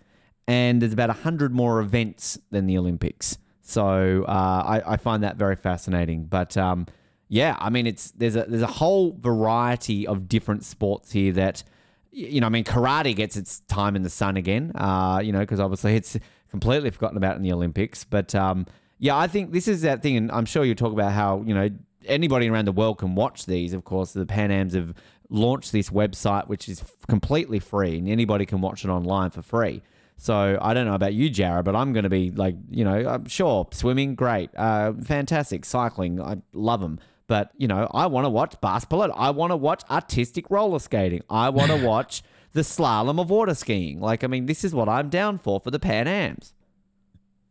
and 0.47 0.81
there's 0.81 0.93
about 0.93 1.11
hundred 1.11 1.53
more 1.53 1.81
events 1.81 2.39
than 2.53 2.67
the 2.67 2.79
Olympics. 2.79 3.39
So 3.61 4.25
uh, 4.29 4.63
I, 4.65 4.93
I 4.93 4.97
find 4.97 5.25
that 5.25 5.37
very 5.39 5.57
fascinating. 5.57 6.27
But 6.27 6.57
um, 6.57 6.87
yeah, 7.29 7.57
I 7.59 7.71
mean, 7.71 7.87
it's 7.87 8.11
there's 8.13 8.37
a 8.37 8.45
there's 8.49 8.63
a 8.63 8.67
whole 8.67 9.17
variety 9.19 10.07
of 10.07 10.29
different 10.29 10.65
sports 10.65 11.13
here 11.13 11.33
that 11.33 11.63
you 12.11 12.41
know. 12.41 12.47
I 12.47 12.51
mean, 12.51 12.65
karate 12.65 13.15
gets 13.15 13.37
its 13.37 13.61
time 13.61 13.97
in 13.97 14.03
the 14.03 14.11
sun 14.11 14.37
again. 14.37 14.73
Uh, 14.75 15.21
you 15.23 15.33
know, 15.33 15.41
because 15.41 15.61
obviously 15.61 15.95
it's 15.95 16.19
completely 16.51 16.91
forgotten 16.91 17.17
about 17.19 17.37
in 17.37 17.43
the 17.43 17.53
Olympics. 17.53 18.05
But 18.05 18.35
um, 18.35 18.67
yeah, 18.99 19.17
I 19.17 19.27
think 19.27 19.53
this 19.53 19.69
is 19.69 19.83
that 19.83 20.03
thing, 20.03 20.17
and 20.17 20.33
I'm 20.33 20.47
sure 20.47 20.65
you'll 20.65 20.75
talk 20.75 20.93
about 20.93 21.13
how 21.13 21.43
you 21.47 21.55
know 21.55 21.69
anybody 22.07 22.49
around 22.49 22.65
the 22.65 22.73
world 22.73 22.99
can 22.99 23.15
watch 23.15 23.45
these. 23.45 23.75
Of 23.75 23.85
course, 23.85 24.13
the 24.13 24.25
Pan 24.25 24.51
Ams 24.51 24.75
have 24.75 24.95
launched 25.29 25.73
this 25.73 25.91
website, 25.91 26.49
which 26.49 26.67
is 26.67 26.83
completely 27.09 27.59
free, 27.59 27.99
and 27.99 28.09
anybody 28.09 28.47
can 28.47 28.63
watch 28.63 28.85
it 28.85 28.89
online 28.89 29.31
for 29.31 29.43
free. 29.43 29.83
So 30.17 30.59
I 30.61 30.75
don't 30.75 30.87
know 30.87 30.95
about 30.95 31.15
you, 31.15 31.31
Jared, 31.31 31.65
but 31.65 31.77
I'm 31.77 31.93
going 31.93 32.03
to 32.03 32.09
be 32.09 32.33
like, 32.33 32.57
you 32.69 32.85
know, 32.85 33.23
sure 33.29 33.69
swimming, 33.71 34.17
great, 34.17 34.51
uh, 34.57 34.93
fantastic, 35.05 35.65
cycling, 35.65 36.21
I 36.21 36.39
love 36.53 36.81
them. 36.81 36.99
But 37.29 37.53
you 37.57 37.69
know, 37.69 37.89
I 37.95 38.07
want 38.07 38.25
to 38.25 38.31
watch 38.31 38.61
basketball. 38.61 39.13
I 39.15 39.31
want 39.31 39.53
to 39.53 39.57
watch 39.57 39.83
artistic 39.89 40.51
roller 40.51 40.81
skating. 40.81 41.21
I 41.31 41.51
want 41.51 41.71
to 41.71 41.87
watch 41.87 42.23
the 42.55 42.63
slalom 42.63 43.21
of 43.21 43.31
water 43.31 43.55
skiing. 43.55 44.01
Like, 44.01 44.25
I 44.25 44.27
mean, 44.27 44.47
this 44.47 44.65
is 44.65 44.75
what 44.75 44.89
I'm 44.89 45.09
down 45.11 45.39
for 45.39 45.61
for 45.61 45.71
the 45.71 45.79
Pan 45.79 46.09
Ams. 46.09 46.55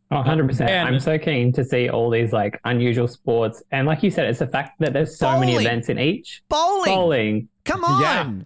Oh, 0.10 0.16
100%. 0.24 0.62
And- 0.68 0.88
I'm 0.90 1.00
so 1.00 1.18
keen 1.20 1.52
to 1.54 1.64
see 1.64 1.90
all 1.90 2.10
these 2.10 2.34
like 2.34 2.60
unusual 2.66 3.08
sports. 3.08 3.62
And 3.72 3.86
like 3.88 4.04
you 4.04 4.10
said, 4.12 4.26
it's 4.28 4.40
the 4.40 4.48
fact 4.48 4.80
that 4.80 4.94
there's 4.94 5.18
so 5.18 5.40
many 5.40 5.54
events 5.56 5.90
in 5.90 6.00
each. 6.00 6.42
Bowling, 6.50 6.86
Bowling. 6.96 7.50
come 7.66 7.84
on. 7.84 8.02
Yeah. 8.02 8.44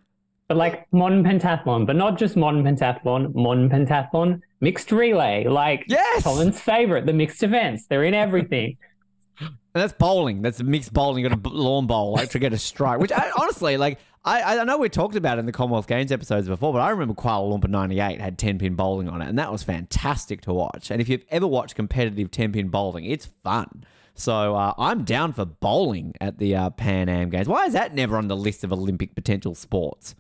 But 0.48 0.58
like 0.58 0.88
modern 0.92 1.24
pentathlon, 1.24 1.86
but 1.88 1.96
not 1.96 2.18
just 2.18 2.36
modern 2.36 2.64
pentathlon, 2.64 3.34
modern 3.36 3.70
pentathlon, 3.70 4.42
mixed 4.60 4.92
relay, 4.92 5.46
like 5.46 5.86
Yes! 5.88 6.24
Colin's 6.24 6.60
favorite, 6.60 7.06
the 7.06 7.14
mixed 7.14 7.42
events. 7.42 7.86
They're 7.86 8.04
in 8.04 8.14
everything. 8.14 8.76
And 9.74 9.82
that's 9.82 9.94
bowling. 9.94 10.42
That's 10.42 10.62
mixed 10.62 10.94
bowling. 10.94 11.24
You 11.24 11.30
got 11.30 11.46
a 11.46 11.50
lawn 11.50 11.88
bowl 11.88 12.14
like 12.14 12.32
to 12.32 12.40
get 12.40 12.52
a 12.52 12.58
strike. 12.58 13.00
Which 13.00 13.12
I, 13.12 13.32
honestly, 13.40 13.78
like, 13.78 14.00
I, 14.26 14.60
I 14.60 14.64
know 14.66 14.78
we 14.78 14.90
talked 14.90 15.16
about 15.16 15.38
it 15.38 15.40
in 15.40 15.46
the 15.46 15.52
Commonwealth 15.52 15.88
Games 15.88 16.12
episodes 16.12 16.48
before, 16.48 16.74
but 16.74 16.80
I 16.80 16.90
remember 16.90 17.14
Kuala 17.14 17.58
Lumpur 17.58 17.70
'98 17.70 18.20
had 18.20 18.38
10 18.38 18.60
pin 18.60 18.76
bowling 18.76 19.08
on 19.08 19.22
it, 19.22 19.30
and 19.30 19.40
that 19.40 19.52
was 19.52 19.64
fantastic 19.64 20.42
to 20.42 20.54
watch. 20.54 20.92
And 20.92 21.02
if 21.02 21.08
you've 21.08 21.26
ever 21.30 21.48
watched 21.48 21.76
competitive 21.76 22.30
10 22.30 22.52
pin 22.52 22.68
bowling, 22.68 23.06
it's 23.06 23.28
fun. 23.44 23.86
So 24.14 24.56
uh, 24.56 24.74
I'm 24.78 25.04
down 25.04 25.34
for 25.34 25.46
bowling 25.46 26.16
at 26.20 26.38
the 26.38 26.56
uh, 26.56 26.70
Pan 26.72 27.10
Am 27.10 27.30
Games. 27.30 27.48
Why 27.48 27.66
is 27.66 27.74
that 27.74 27.96
never 27.96 28.18
on 28.18 28.28
the 28.28 28.36
list 28.36 28.64
of 28.64 28.74
Olympic 28.74 29.16
potential 29.16 29.56
sports? 29.56 30.16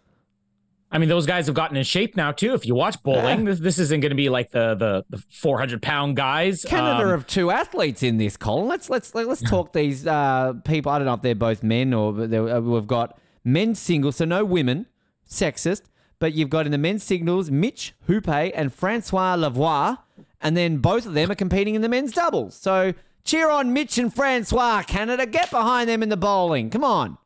I 0.91 0.97
mean, 0.97 1.07
those 1.07 1.25
guys 1.25 1.45
have 1.45 1.55
gotten 1.55 1.77
in 1.77 1.83
shape 1.83 2.17
now 2.17 2.31
too. 2.33 2.53
If 2.53 2.65
you 2.65 2.75
watch 2.75 3.01
bowling, 3.01 3.45
this, 3.45 3.59
this 3.59 3.79
isn't 3.79 4.01
going 4.01 4.09
to 4.09 4.15
be 4.15 4.27
like 4.29 4.51
the 4.51 4.75
the, 4.75 5.05
the 5.09 5.23
400 5.29 5.81
pound 5.81 6.17
guys. 6.17 6.65
Canada 6.65 7.05
Um, 7.05 7.09
have 7.11 7.25
two 7.27 7.49
athletes 7.49 8.03
in 8.03 8.17
this, 8.17 8.35
Colin. 8.35 8.67
Let's 8.67 8.89
let's 8.89 9.15
let's 9.15 9.41
talk 9.49 9.71
these 9.71 10.05
uh, 10.05 10.53
people. 10.65 10.91
I 10.91 10.97
don't 10.99 11.05
know 11.05 11.13
if 11.13 11.21
they're 11.21 11.33
both 11.35 11.63
men 11.63 11.93
or 11.93 12.09
uh, 12.21 12.59
we've 12.59 12.87
got 12.87 13.17
men's 13.45 13.79
singles, 13.79 14.17
so 14.17 14.25
no 14.25 14.43
women, 14.43 14.85
sexist. 15.27 15.83
But 16.19 16.33
you've 16.33 16.49
got 16.49 16.65
in 16.65 16.71
the 16.71 16.77
men's 16.77 17.03
singles 17.03 17.49
Mitch 17.49 17.93
Hupé 18.07 18.51
and 18.53 18.73
Francois 18.73 19.35
Lavoie, 19.37 19.97
and 20.41 20.55
then 20.57 20.77
both 20.77 21.05
of 21.05 21.13
them 21.13 21.31
are 21.31 21.35
competing 21.35 21.73
in 21.73 21.81
the 21.81 21.89
men's 21.89 22.11
doubles. 22.11 22.53
So 22.55 22.93
cheer 23.23 23.49
on 23.49 23.71
Mitch 23.73 23.97
and 23.97 24.13
Francois, 24.13 24.83
Canada. 24.83 25.25
Get 25.25 25.49
behind 25.49 25.89
them 25.89 26.03
in 26.03 26.09
the 26.09 26.17
bowling. 26.17 26.69
Come 26.69 26.83
on. 26.83 27.17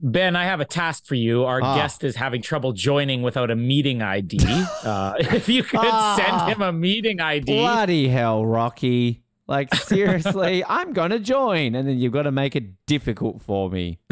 Ben, 0.00 0.36
I 0.36 0.44
have 0.44 0.60
a 0.60 0.64
task 0.64 1.06
for 1.06 1.16
you. 1.16 1.44
Our 1.44 1.60
Ah. 1.62 1.74
guest 1.76 2.04
is 2.04 2.14
having 2.16 2.40
trouble 2.40 2.72
joining 2.72 3.22
without 3.22 3.50
a 3.50 3.56
meeting 3.56 4.00
ID. 4.00 4.38
uh, 4.84 5.14
if 5.18 5.48
you 5.48 5.62
could 5.64 5.80
Ah. 5.82 6.14
send 6.16 6.52
him 6.52 6.62
a 6.62 6.72
meeting 6.72 7.20
ID. 7.20 7.46
Bloody 7.58 8.08
hell, 8.08 8.46
Rocky. 8.46 9.22
Like 9.48 9.74
seriously, 9.74 10.62
I'm 10.68 10.92
gonna 10.92 11.18
join, 11.18 11.74
and 11.74 11.88
then 11.88 11.98
you've 11.98 12.12
got 12.12 12.24
to 12.24 12.30
make 12.32 12.54
it 12.54 12.64
difficult 12.86 13.42
for 13.42 13.70
me. 13.70 13.98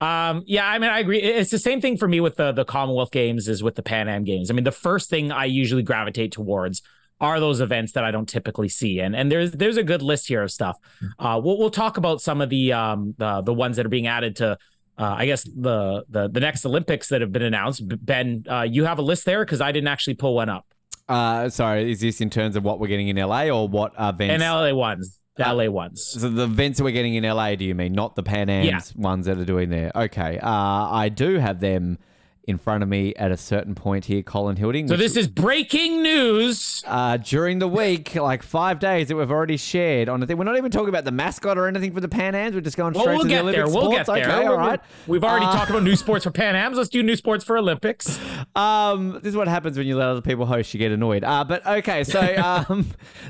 Um, 0.00 0.42
yeah, 0.46 0.66
I 0.66 0.80
mean, 0.80 0.90
I 0.90 0.98
agree. 0.98 1.20
It's 1.22 1.52
the 1.52 1.60
same 1.60 1.80
thing 1.80 1.96
for 1.96 2.08
me 2.08 2.18
with 2.18 2.34
the 2.34 2.50
the 2.50 2.64
Commonwealth 2.64 3.12
Games 3.12 3.48
as 3.48 3.62
with 3.62 3.76
the 3.76 3.84
Pan 3.84 4.08
Am 4.08 4.24
Games. 4.24 4.50
I 4.50 4.54
mean, 4.54 4.64
the 4.64 4.72
first 4.72 5.08
thing 5.08 5.30
I 5.30 5.44
usually 5.44 5.84
gravitate 5.84 6.32
towards 6.32 6.82
are 7.20 7.38
those 7.38 7.60
events 7.60 7.92
that 7.92 8.02
I 8.02 8.10
don't 8.10 8.28
typically 8.28 8.68
see, 8.68 8.98
and 8.98 9.14
and 9.14 9.30
there's 9.30 9.52
there's 9.52 9.76
a 9.76 9.84
good 9.84 10.02
list 10.02 10.26
here 10.26 10.42
of 10.42 10.50
stuff. 10.50 10.76
Uh, 11.20 11.40
we'll 11.40 11.56
we'll 11.56 11.70
talk 11.70 11.98
about 11.98 12.20
some 12.20 12.40
of 12.40 12.48
the 12.50 12.72
um 12.72 13.14
the 13.18 13.42
the 13.42 13.54
ones 13.54 13.76
that 13.76 13.86
are 13.86 13.90
being 13.90 14.08
added 14.08 14.34
to. 14.36 14.58
Uh, 14.98 15.14
I 15.18 15.26
guess 15.26 15.44
the, 15.44 16.04
the 16.08 16.28
the 16.28 16.40
next 16.40 16.66
Olympics 16.66 17.08
that 17.08 17.20
have 17.22 17.32
been 17.32 17.42
announced. 17.42 17.82
Ben, 18.04 18.44
uh, 18.48 18.62
you 18.68 18.84
have 18.84 18.98
a 18.98 19.02
list 19.02 19.24
there 19.24 19.44
because 19.44 19.60
I 19.60 19.72
didn't 19.72 19.88
actually 19.88 20.14
pull 20.14 20.34
one 20.34 20.48
up. 20.48 20.66
Uh, 21.08 21.48
sorry, 21.48 21.90
is 21.90 22.00
this 22.00 22.20
in 22.20 22.30
terms 22.30 22.56
of 22.56 22.62
what 22.64 22.78
we're 22.78 22.86
getting 22.88 23.08
in 23.08 23.16
LA 23.16 23.44
or 23.48 23.66
what 23.68 23.92
events? 23.98 24.34
In 24.34 24.40
LA 24.40 24.72
ones. 24.74 25.18
the 25.36 25.44
LA 25.52 25.68
ones. 25.70 26.04
So 26.04 26.28
the 26.28 26.44
events 26.44 26.78
that 26.78 26.84
we're 26.84 26.90
getting 26.92 27.14
in 27.14 27.24
LA, 27.24 27.54
do 27.54 27.64
you 27.64 27.74
mean 27.74 27.92
not 27.94 28.16
the 28.16 28.22
Pan 28.22 28.48
Am's 28.50 28.66
Yeah. 28.94 29.02
ones 29.02 29.26
that 29.26 29.38
are 29.38 29.44
doing 29.46 29.70
there? 29.70 29.90
Okay, 29.96 30.38
uh, 30.38 30.48
I 30.50 31.08
do 31.08 31.38
have 31.38 31.60
them 31.60 31.98
in 32.44 32.58
front 32.58 32.82
of 32.82 32.88
me 32.88 33.14
at 33.14 33.30
a 33.30 33.36
certain 33.36 33.74
point 33.74 34.06
here, 34.06 34.20
Colin 34.22 34.56
Hilding. 34.56 34.88
So 34.88 34.96
this 34.96 35.16
is 35.16 35.28
breaking 35.28 36.02
news. 36.02 36.82
uh, 36.86 37.16
during 37.16 37.60
the 37.60 37.68
week, 37.68 38.14
like 38.16 38.42
five 38.42 38.78
days 38.80 39.08
that 39.08 39.16
we've 39.16 39.30
already 39.30 39.56
shared 39.56 40.08
on 40.08 40.18
the 40.20 40.26
thing. 40.26 40.36
We're 40.36 40.44
not 40.44 40.56
even 40.56 40.70
talking 40.72 40.88
about 40.88 41.04
the 41.04 41.12
mascot 41.12 41.56
or 41.56 41.68
anything 41.68 41.92
for 41.94 42.00
the 42.00 42.08
Pan 42.08 42.34
Ams. 42.34 42.54
We're 42.54 42.60
just 42.60 42.76
going 42.76 42.94
Well, 42.94 43.04
straight 43.04 43.14
we'll 43.14 43.22
to 43.22 43.28
the 43.28 43.34
get 43.34 43.42
Olympic 43.42 43.56
there. 43.64 43.66
We'll 43.72 43.90
sports. 43.92 44.08
get 44.08 44.14
there. 44.14 44.24
Okay, 44.28 44.46
all 44.46 44.56
We're- 44.56 44.68
right. 44.68 44.80
We've 45.06 45.22
already 45.24 45.46
Uh, 45.46 45.52
talked 45.52 45.70
about 45.70 45.84
new 45.84 45.94
sports 45.96 46.24
for 46.24 46.30
Pan 46.32 46.56
Am's. 46.56 46.76
Let's 46.76 46.88
do 46.90 47.02
new 47.02 47.14
sports 47.16 47.44
for 47.44 47.56
Olympics. 47.56 48.18
Um, 48.54 49.12
this 49.22 49.26
is 49.30 49.36
what 49.36 49.48
happens 49.48 49.78
when 49.78 49.86
you 49.86 49.96
let 49.96 50.08
other 50.08 50.20
people 50.20 50.44
host. 50.44 50.74
You 50.74 50.78
get 50.78 50.92
annoyed. 50.92 51.24
Uh, 51.24 51.42
but 51.44 51.64
okay, 51.66 52.04
so 52.04 52.20
um, 52.68 52.86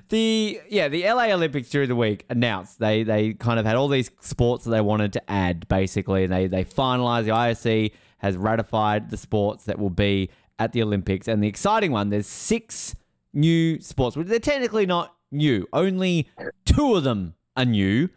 the 0.08 0.58
yeah, 0.68 0.88
the 0.88 1.04
LA 1.04 1.26
Olympics 1.32 1.68
during 1.70 1.88
the 1.88 1.94
week 1.94 2.24
announced 2.28 2.80
they 2.80 3.02
they 3.04 3.34
kind 3.34 3.60
of 3.60 3.66
had 3.66 3.76
all 3.76 3.86
these 3.88 4.10
sports 4.20 4.64
that 4.64 4.70
they 4.70 4.80
wanted 4.80 5.12
to 5.12 5.30
add 5.30 5.68
basically, 5.68 6.24
and 6.24 6.32
they 6.32 6.46
they 6.48 6.64
finalized. 6.64 7.24
The 7.26 7.30
IOC 7.30 7.92
has 8.22 8.36
ratified 8.36 9.10
the 9.10 9.16
sports 9.16 9.64
that 9.64 9.78
will 9.78 9.90
be 9.90 10.30
at 10.58 10.72
the 10.72 10.82
Olympics, 10.82 11.28
and 11.28 11.42
the 11.42 11.48
exciting 11.48 11.92
one 11.92 12.08
there's 12.10 12.26
six 12.26 12.94
new 13.34 13.80
sports. 13.80 14.16
Which 14.16 14.28
they're 14.28 14.38
technically 14.38 14.86
not 14.86 15.14
new. 15.30 15.66
Only 15.72 16.28
two 16.64 16.94
of 16.94 17.04
them 17.04 17.34
are 17.56 17.64
new. 17.64 18.08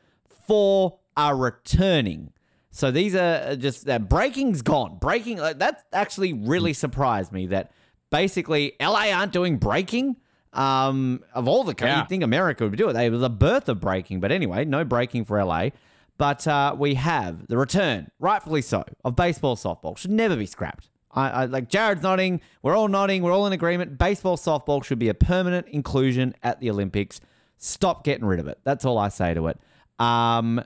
Four 0.47 0.99
are 1.17 1.35
returning. 1.35 2.31
So 2.71 2.91
these 2.91 3.15
are 3.15 3.55
just 3.55 3.85
that 3.85 4.09
breaking's 4.09 4.61
gone. 4.61 4.97
Breaking 4.99 5.37
like, 5.37 5.59
that 5.59 5.85
actually 5.93 6.33
really 6.33 6.73
surprised 6.73 7.31
me 7.31 7.47
that 7.47 7.71
basically 8.11 8.73
LA 8.81 9.11
aren't 9.11 9.31
doing 9.31 9.57
breaking. 9.57 10.17
Um, 10.53 11.21
of 11.33 11.47
all 11.49 11.63
the 11.65 11.73
Yeah. 11.77 12.01
you 12.01 12.07
think 12.07 12.23
America 12.23 12.63
would 12.63 12.77
do 12.77 12.87
it. 12.89 12.93
They 12.93 13.09
were 13.09 13.17
the 13.17 13.29
birth 13.29 13.67
of 13.67 13.81
breaking, 13.81 14.21
but 14.21 14.31
anyway, 14.31 14.63
no 14.63 14.85
breaking 14.85 15.25
for 15.25 15.37
LA. 15.37 15.69
But 16.17 16.47
uh, 16.47 16.75
we 16.77 16.95
have 16.95 17.47
the 17.47 17.57
return, 17.57 18.09
rightfully 18.19 18.61
so, 18.61 18.83
of 19.03 19.15
baseball, 19.15 19.55
softball. 19.55 19.97
Should 19.97 20.11
never 20.11 20.35
be 20.35 20.45
scrapped. 20.45 20.89
I, 21.11 21.29
I 21.29 21.45
like 21.45 21.69
Jared's 21.69 22.03
nodding. 22.03 22.41
We're 22.61 22.75
all 22.75 22.87
nodding. 22.87 23.21
We're 23.21 23.33
all 23.33 23.47
in 23.47 23.53
agreement. 23.53 23.97
Baseball, 23.97 24.37
softball 24.37 24.83
should 24.83 24.99
be 24.99 25.09
a 25.09 25.13
permanent 25.13 25.67
inclusion 25.67 26.35
at 26.43 26.59
the 26.59 26.69
Olympics. 26.69 27.19
Stop 27.57 28.03
getting 28.03 28.25
rid 28.25 28.39
of 28.39 28.47
it. 28.47 28.59
That's 28.63 28.85
all 28.85 28.97
I 28.97 29.09
say 29.09 29.33
to 29.33 29.47
it. 29.47 29.59
Um, 29.99 30.61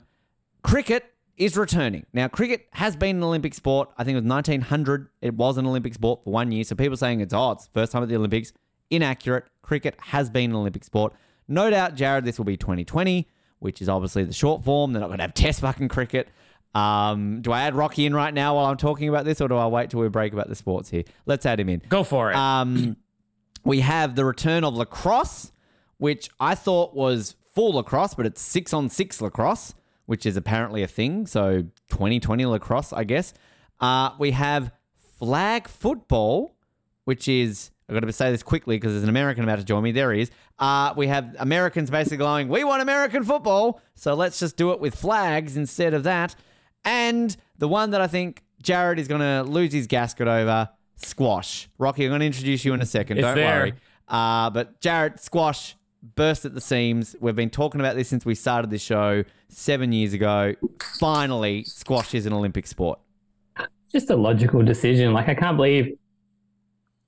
cricket 0.64 1.06
is 1.38 1.56
returning. 1.56 2.06
Now, 2.14 2.28
cricket 2.28 2.68
has 2.74 2.96
been 2.96 3.18
an 3.18 3.24
Olympic 3.24 3.54
sport. 3.54 3.90
I 3.98 4.04
think 4.04 4.16
it 4.16 4.24
was 4.24 4.30
1900. 4.30 5.08
It 5.22 5.34
was 5.36 5.58
an 5.58 5.66
Olympic 5.66 5.94
sport 5.94 6.24
for 6.24 6.32
one 6.32 6.52
year. 6.52 6.64
So 6.64 6.76
people 6.76 6.98
saying 6.98 7.22
it's, 7.22 7.34
oh, 7.34 7.58
first 7.74 7.92
time 7.92 8.04
at 8.04 8.10
the 8.10 8.16
Olympics. 8.16 8.52
Inaccurate. 8.90 9.46
Cricket 9.62 9.96
has 10.00 10.30
been 10.30 10.52
an 10.52 10.56
Olympic 10.58 10.84
sport. 10.84 11.14
No 11.48 11.70
doubt, 11.70 11.96
Jared, 11.96 12.26
this 12.26 12.38
will 12.38 12.46
be 12.46 12.58
2020, 12.58 13.28
which 13.60 13.82
is 13.82 13.90
obviously 13.90 14.24
the 14.24 14.34
short 14.34 14.64
form. 14.64 14.94
They're 14.94 15.02
not 15.02 15.08
going 15.08 15.20
to 15.20 15.24
have 15.24 15.34
test 15.34 15.62
fucking 15.62 15.90
cricket. 15.90 16.30
Um, 16.76 17.42
do 17.42 17.52
I 17.52 17.62
add 17.62 17.76
Rocky 17.76 18.06
in 18.06 18.14
right 18.14 18.34
now 18.34 18.56
while 18.56 18.66
I'm 18.66 18.78
talking 18.78 19.10
about 19.10 19.26
this, 19.26 19.42
or 19.42 19.48
do 19.48 19.56
I 19.56 19.68
wait 19.68 19.90
till 19.90 20.00
we 20.00 20.10
break 20.10 20.34
about 20.34 20.50
the 20.50 20.56
sports 20.56 20.90
here? 20.90 21.04
Let's 21.26 21.46
add 21.46 21.60
him 21.60 21.70
in. 21.70 21.82
Go 21.90 22.04
for 22.04 22.32
it. 22.32 22.36
Um, 22.36 22.96
we 23.64 23.80
have 23.82 24.16
the 24.16 24.26
return 24.26 24.64
of 24.64 24.76
lacrosse, 24.76 25.52
which 25.98 26.30
I 26.40 26.56
thought 26.56 26.94
was 26.96 27.36
full 27.54 27.74
lacrosse, 27.74 28.14
but 28.14 28.26
it's 28.26 28.42
six 28.42 28.74
on 28.74 28.90
six 28.90 29.22
lacrosse, 29.22 29.74
which 30.06 30.26
is 30.26 30.38
apparently 30.38 30.84
a 30.84 30.88
thing. 30.88 31.26
So 31.26 31.64
2020 31.90 32.46
lacrosse, 32.46 32.94
I 32.94 33.04
guess. 33.04 33.34
Uh, 33.80 34.12
we 34.20 34.32
have 34.32 34.72
flag 35.18 35.68
football, 35.68 36.56
which 37.06 37.28
is, 37.28 37.72
I've 37.90 37.96
got 37.96 38.02
to 38.02 38.14
say 38.14 38.30
this 38.32 38.44
quickly 38.44 38.76
because 38.78 38.94
there's 38.94 39.04
an 39.04 39.10
American 39.10 39.44
about 39.44 39.58
to 39.58 39.66
join 39.66 39.82
me. 39.82 39.92
There 39.92 40.14
he 40.14 40.22
is. 40.22 40.32
Uh, 40.60 40.94
we 40.96 41.08
have 41.08 41.36
Americans 41.40 41.90
basically 41.90 42.18
going, 42.18 42.48
we 42.48 42.64
want 42.64 42.84
American 42.84 43.24
football. 43.24 43.82
So 43.96 44.14
let's 44.14 44.40
just 44.40 44.58
do 44.58 44.72
it 44.72 44.80
with 44.80 44.96
flags 44.96 45.58
instead 45.58 45.96
of 45.96 46.04
that. 46.04 46.36
And 46.86 47.36
the 47.58 47.68
one 47.68 47.90
that 47.90 48.00
I 48.02 48.06
think 48.08 48.44
Jared 48.62 49.00
is 49.00 49.08
going 49.08 49.22
to 49.22 49.50
lose 49.50 49.74
his 49.74 49.88
gasket 49.88 50.28
over, 50.28 50.70
squash. 50.98 51.68
Rocky, 51.80 52.06
I'm 52.06 52.12
going 52.12 52.20
to 52.20 52.28
introduce 52.28 52.64
you 52.64 52.74
in 52.76 52.82
a 52.82 52.86
second. 52.86 53.18
It's 53.18 53.26
Don't 53.26 53.36
there. 53.36 53.60
worry. 53.60 53.74
Uh, 54.08 54.52
but 54.52 54.80
Jared, 54.82 55.20
squash 55.20 55.76
burst 56.16 56.46
at 56.46 56.54
the 56.54 56.62
seams. 56.62 57.16
We've 57.20 57.36
been 57.36 57.50
talking 57.50 57.82
about 57.82 57.96
this 57.96 58.08
since 58.08 58.24
we 58.24 58.36
started 58.36 58.70
this 58.70 58.84
show 58.84 59.24
seven 59.48 59.92
years 59.92 60.14
ago. 60.14 60.54
Finally, 61.00 61.64
squash 61.64 62.14
is 62.14 62.26
an 62.28 62.34
Olympic 62.34 62.68
sport. 62.68 63.00
just 63.92 64.10
a 64.12 64.16
logical 64.16 64.62
decision. 64.62 65.12
Like 65.14 65.28
I 65.28 65.34
can't 65.36 65.58
believe 65.58 65.98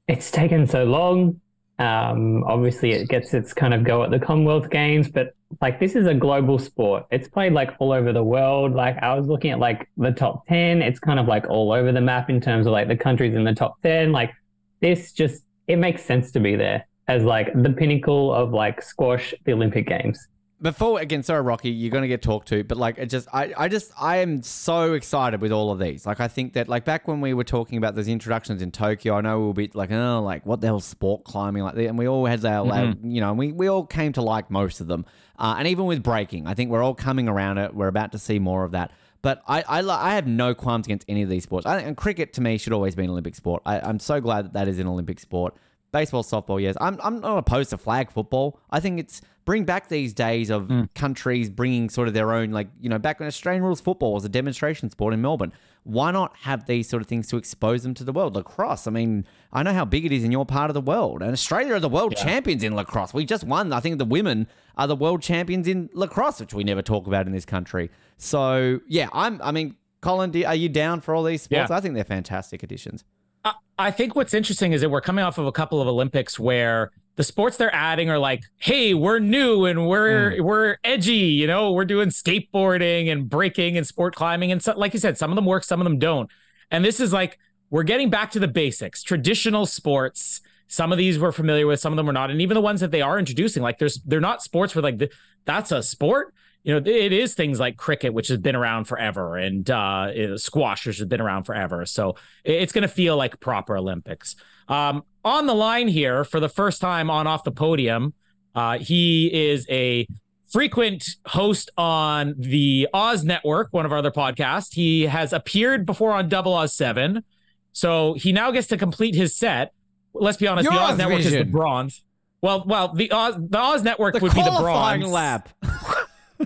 it's 0.07 0.31
taken 0.31 0.67
so 0.67 0.83
long. 0.83 1.39
Um, 1.79 2.43
obviously, 2.43 2.91
it 2.91 3.09
gets 3.09 3.33
its 3.33 3.53
kind 3.53 3.73
of 3.73 3.83
go 3.83 4.03
at 4.03 4.11
the 4.11 4.19
Commonwealth 4.19 4.69
Games, 4.69 5.09
but 5.09 5.33
like 5.61 5.79
this 5.79 5.95
is 5.95 6.05
a 6.05 6.13
global 6.13 6.59
sport. 6.59 7.05
It's 7.11 7.27
played 7.27 7.53
like 7.53 7.71
all 7.79 7.91
over 7.91 8.13
the 8.13 8.23
world. 8.23 8.73
Like 8.73 8.97
I 9.01 9.15
was 9.15 9.27
looking 9.27 9.51
at 9.51 9.59
like 9.59 9.89
the 9.97 10.11
top 10.11 10.45
ten. 10.47 10.81
It's 10.81 10.99
kind 10.99 11.19
of 11.19 11.27
like 11.27 11.49
all 11.49 11.71
over 11.71 11.91
the 11.91 12.01
map 12.01 12.29
in 12.29 12.39
terms 12.39 12.67
of 12.67 12.73
like 12.73 12.87
the 12.87 12.95
countries 12.95 13.33
in 13.33 13.43
the 13.43 13.55
top 13.55 13.81
ten. 13.81 14.11
Like 14.11 14.31
this 14.79 15.11
just 15.11 15.43
it 15.67 15.77
makes 15.77 16.03
sense 16.03 16.31
to 16.33 16.39
be 16.39 16.55
there 16.55 16.87
as 17.07 17.23
like 17.23 17.51
the 17.53 17.71
pinnacle 17.71 18.33
of 18.33 18.51
like 18.51 18.81
squash, 18.81 19.33
the 19.45 19.53
Olympic 19.53 19.87
Games. 19.87 20.27
Before 20.61 20.99
again, 20.99 21.23
sorry, 21.23 21.41
Rocky, 21.41 21.71
you're 21.71 21.89
gonna 21.89 22.07
get 22.07 22.21
talked 22.21 22.47
to, 22.49 22.63
but 22.63 22.77
like, 22.77 22.99
it 22.99 23.07
just, 23.07 23.27
I, 23.33 23.51
I 23.57 23.67
just, 23.67 23.91
I 23.99 24.17
am 24.17 24.43
so 24.43 24.93
excited 24.93 25.41
with 25.41 25.51
all 25.51 25.71
of 25.71 25.79
these. 25.79 26.05
Like, 26.05 26.19
I 26.19 26.27
think 26.27 26.53
that, 26.53 26.67
like, 26.69 26.85
back 26.85 27.07
when 27.07 27.19
we 27.19 27.33
were 27.33 27.43
talking 27.43 27.79
about 27.79 27.95
those 27.95 28.07
introductions 28.07 28.61
in 28.61 28.69
Tokyo, 28.71 29.15
I 29.15 29.21
know 29.21 29.39
we 29.39 29.45
were 29.45 29.51
a 29.51 29.53
bit 29.55 29.73
like, 29.75 29.91
oh, 29.91 30.21
like, 30.21 30.45
what 30.45 30.61
the 30.61 30.67
hell, 30.67 30.79
sport 30.79 31.23
climbing, 31.23 31.63
like, 31.63 31.73
that, 31.75 31.85
and 31.87 31.97
we 31.97 32.07
all 32.07 32.25
had 32.27 32.45
our, 32.45 32.65
our- 32.71 32.95
you 33.03 33.21
know, 33.21 33.29
and 33.29 33.39
we 33.39 33.51
we 33.51 33.67
all 33.67 33.85
came 33.85 34.13
to 34.13 34.21
like 34.21 34.51
most 34.51 34.81
of 34.81 34.87
them, 34.87 35.05
uh, 35.39 35.55
and 35.57 35.67
even 35.67 35.85
with 35.85 36.03
breaking, 36.03 36.45
I 36.45 36.53
think 36.53 36.69
we're 36.69 36.83
all 36.83 36.93
coming 36.95 37.27
around 37.27 37.57
it. 37.57 37.73
We're 37.73 37.87
about 37.87 38.11
to 38.11 38.19
see 38.19 38.37
more 38.37 38.63
of 38.63 38.71
that. 38.73 38.91
But 39.23 39.41
I, 39.47 39.61
I, 39.67 39.81
I 39.81 40.15
have 40.15 40.25
no 40.25 40.53
qualms 40.55 40.87
against 40.87 41.05
any 41.07 41.21
of 41.21 41.29
these 41.29 41.43
sports. 41.43 41.65
I, 41.67 41.79
and 41.79 41.95
cricket 41.95 42.33
to 42.33 42.41
me 42.41 42.57
should 42.57 42.73
always 42.73 42.95
be 42.95 43.03
an 43.03 43.09
Olympic 43.11 43.35
sport. 43.35 43.61
I, 43.67 43.79
I'm 43.79 43.99
so 43.99 44.19
glad 44.19 44.45
that 44.45 44.53
that 44.53 44.67
is 44.67 44.79
an 44.79 44.87
Olympic 44.87 45.19
sport. 45.19 45.55
Baseball, 45.91 46.23
softball, 46.23 46.61
yes. 46.61 46.75
I'm, 46.79 46.99
I'm 47.03 47.19
not 47.19 47.37
opposed 47.37 47.71
to 47.71 47.77
flag 47.77 48.11
football. 48.11 48.59
I 48.69 48.79
think 48.79 48.99
it's 48.99 49.21
bring 49.43 49.65
back 49.65 49.89
these 49.89 50.13
days 50.13 50.49
of 50.49 50.67
mm. 50.67 50.87
countries 50.95 51.49
bringing 51.49 51.89
sort 51.89 52.07
of 52.07 52.13
their 52.13 52.31
own, 52.31 52.51
like, 52.51 52.69
you 52.79 52.87
know, 52.87 52.97
back 52.97 53.19
when 53.19 53.27
Australian 53.27 53.63
rules 53.63 53.81
football 53.81 54.13
was 54.13 54.23
a 54.23 54.29
demonstration 54.29 54.89
sport 54.89 55.13
in 55.13 55.21
Melbourne. 55.21 55.51
Why 55.83 56.11
not 56.11 56.37
have 56.37 56.67
these 56.67 56.87
sort 56.87 57.01
of 57.01 57.07
things 57.07 57.27
to 57.27 57.37
expose 57.37 57.83
them 57.83 57.93
to 57.95 58.03
the 58.03 58.13
world? 58.13 58.35
Lacrosse, 58.35 58.87
I 58.87 58.91
mean, 58.91 59.25
I 59.51 59.63
know 59.63 59.73
how 59.73 59.83
big 59.83 60.05
it 60.05 60.11
is 60.11 60.23
in 60.23 60.31
your 60.31 60.45
part 60.45 60.69
of 60.69 60.75
the 60.75 60.81
world. 60.81 61.23
And 61.23 61.31
Australia 61.31 61.73
are 61.73 61.79
the 61.79 61.89
world 61.89 62.15
champions 62.15 62.63
in 62.63 62.75
lacrosse. 62.75 63.13
We 63.13 63.25
just 63.25 63.43
won. 63.43 63.73
I 63.73 63.79
think 63.79 63.97
the 63.97 64.05
women 64.05 64.47
are 64.77 64.87
the 64.87 64.95
world 64.95 65.23
champions 65.23 65.67
in 65.67 65.89
lacrosse, 65.93 66.39
which 66.39 66.53
we 66.53 66.63
never 66.63 66.83
talk 66.83 67.07
about 67.07 67.25
in 67.25 67.33
this 67.33 67.45
country. 67.45 67.89
So, 68.17 68.79
yeah, 68.87 69.09
I'm, 69.11 69.41
I 69.41 69.51
mean, 69.51 69.75
Colin, 70.01 70.31
are 70.45 70.55
you 70.55 70.69
down 70.69 71.01
for 71.01 71.15
all 71.15 71.23
these 71.23 71.41
sports? 71.41 71.69
Yeah. 71.69 71.75
I 71.75 71.81
think 71.81 71.95
they're 71.95 72.03
fantastic 72.03 72.63
additions. 72.63 73.03
I- 73.43 73.53
I 73.77 73.91
think 73.91 74.15
what's 74.15 74.33
interesting 74.33 74.73
is 74.73 74.81
that 74.81 74.89
we're 74.89 75.01
coming 75.01 75.23
off 75.23 75.37
of 75.37 75.45
a 75.45 75.51
couple 75.51 75.81
of 75.81 75.87
Olympics 75.87 76.39
where 76.39 76.91
the 77.15 77.23
sports 77.23 77.57
they're 77.57 77.73
adding 77.73 78.09
are 78.09 78.19
like, 78.19 78.43
hey, 78.57 78.93
we're 78.93 79.19
new 79.19 79.65
and 79.65 79.87
we're 79.87 80.37
hmm. 80.37 80.43
we're 80.43 80.77
edgy, 80.83 81.13
you 81.13 81.47
know, 81.47 81.71
we're 81.71 81.85
doing 81.85 82.09
skateboarding 82.09 83.11
and 83.11 83.29
breaking 83.29 83.77
and 83.77 83.85
sport 83.85 84.15
climbing 84.15 84.51
and 84.51 84.63
so, 84.63 84.73
like 84.77 84.93
you 84.93 84.99
said, 84.99 85.17
some 85.17 85.31
of 85.31 85.35
them 85.35 85.45
work, 85.45 85.63
some 85.63 85.81
of 85.81 85.85
them 85.85 85.99
don't. 85.99 86.29
And 86.69 86.85
this 86.85 86.99
is 86.99 87.11
like 87.11 87.37
we're 87.69 87.83
getting 87.83 88.09
back 88.09 88.31
to 88.31 88.39
the 88.39 88.47
basics, 88.47 89.03
traditional 89.03 89.65
sports. 89.65 90.41
Some 90.67 90.91
of 90.93 90.97
these 90.97 91.19
we're 91.19 91.33
familiar 91.33 91.67
with, 91.67 91.81
some 91.81 91.91
of 91.91 91.97
them 91.97 92.05
we're 92.05 92.13
not, 92.13 92.31
and 92.31 92.41
even 92.41 92.55
the 92.55 92.61
ones 92.61 92.79
that 92.79 92.91
they 92.91 93.01
are 93.01 93.19
introducing, 93.19 93.61
like 93.61 93.77
there's 93.77 93.99
they're 94.05 94.21
not 94.21 94.41
sports 94.41 94.73
where 94.73 94.81
like 94.81 94.97
the, 94.99 95.09
that's 95.45 95.71
a 95.71 95.83
sport. 95.83 96.33
You 96.63 96.79
know, 96.79 96.91
it 96.91 97.11
is 97.11 97.33
things 97.33 97.59
like 97.59 97.75
cricket, 97.77 98.13
which 98.13 98.27
has 98.27 98.37
been 98.37 98.55
around 98.55 98.85
forever, 98.85 99.35
and 99.35 99.67
uh, 99.69 100.37
squash, 100.37 100.85
which 100.85 100.97
has 100.99 101.07
been 101.07 101.21
around 101.21 101.45
forever. 101.45 101.85
So 101.87 102.15
it's 102.43 102.71
going 102.71 102.83
to 102.83 102.87
feel 102.87 103.17
like 103.17 103.39
proper 103.39 103.77
Olympics. 103.77 104.35
Um, 104.67 105.03
on 105.25 105.47
the 105.47 105.55
line 105.55 105.87
here 105.87 106.23
for 106.23 106.39
the 106.39 106.49
first 106.49 106.79
time 106.79 107.09
on 107.09 107.25
off 107.25 107.43
the 107.43 107.51
podium, 107.51 108.13
uh, 108.53 108.77
he 108.77 109.27
is 109.33 109.65
a 109.69 110.07
frequent 110.51 111.03
host 111.25 111.71
on 111.77 112.35
the 112.37 112.87
Oz 112.93 113.23
Network, 113.23 113.69
one 113.71 113.85
of 113.85 113.91
our 113.91 113.97
other 113.97 114.11
podcasts. 114.11 114.73
He 114.73 115.03
has 115.07 115.33
appeared 115.33 115.85
before 115.85 116.11
on 116.11 116.29
Double 116.29 116.53
Oz 116.53 116.75
Seven, 116.75 117.23
so 117.71 118.13
he 118.13 118.31
now 118.31 118.51
gets 118.51 118.67
to 118.67 118.77
complete 118.77 119.15
his 119.15 119.35
set. 119.35 119.73
Let's 120.13 120.37
be 120.37 120.47
honest, 120.47 120.69
the 120.69 120.75
Your 120.75 120.83
Oz 120.83 120.97
Network 120.97 121.19
is 121.21 121.31
the 121.31 121.43
bronze. 121.43 122.03
Well, 122.41 122.63
well, 122.67 122.93
the 122.93 123.11
Oz 123.11 123.35
the 123.37 123.57
Oz 123.57 123.83
Network 123.83 124.15
The 124.15 124.19
would 124.19 124.33
be 124.33 124.43
the 124.43 124.57
bronze 124.59 125.07
lap. 125.07 125.49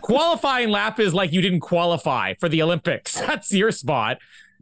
qualifying 0.02 0.70
lap 0.70 1.00
is 1.00 1.14
like 1.14 1.32
you 1.32 1.42
didn't 1.42 1.62
qualify 1.62 2.34
for 2.40 2.50
the 2.50 2.62
Olympics. 2.62 3.14
That's 3.20 3.52
your 3.52 3.72
spot. 3.72 4.18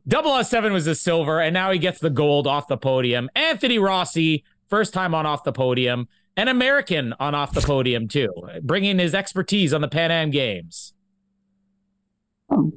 Double 0.07 0.31
O 0.31 0.41
seven 0.41 0.73
was 0.73 0.85
the 0.85 0.95
silver, 0.95 1.39
and 1.39 1.53
now 1.53 1.71
he 1.71 1.79
gets 1.79 1.99
the 1.99 2.09
gold 2.09 2.45
off 2.45 2.67
the 2.67 2.77
podium. 2.77 3.29
Anthony 3.35 3.79
Rossi, 3.79 4.43
first 4.69 4.93
time 4.93 5.15
on 5.15 5.25
off 5.25 5.43
the 5.43 5.53
podium, 5.53 6.07
an 6.35 6.47
American 6.47 7.13
on 7.19 7.33
off 7.35 7.53
the 7.53 7.61
podium 7.61 8.07
too, 8.07 8.33
bringing 8.61 8.99
his 8.99 9.15
expertise 9.15 9.73
on 9.73 9.81
the 9.81 9.87
Pan 9.87 10.11
Am 10.11 10.29
Games. 10.29 10.93
Um, 12.49 12.73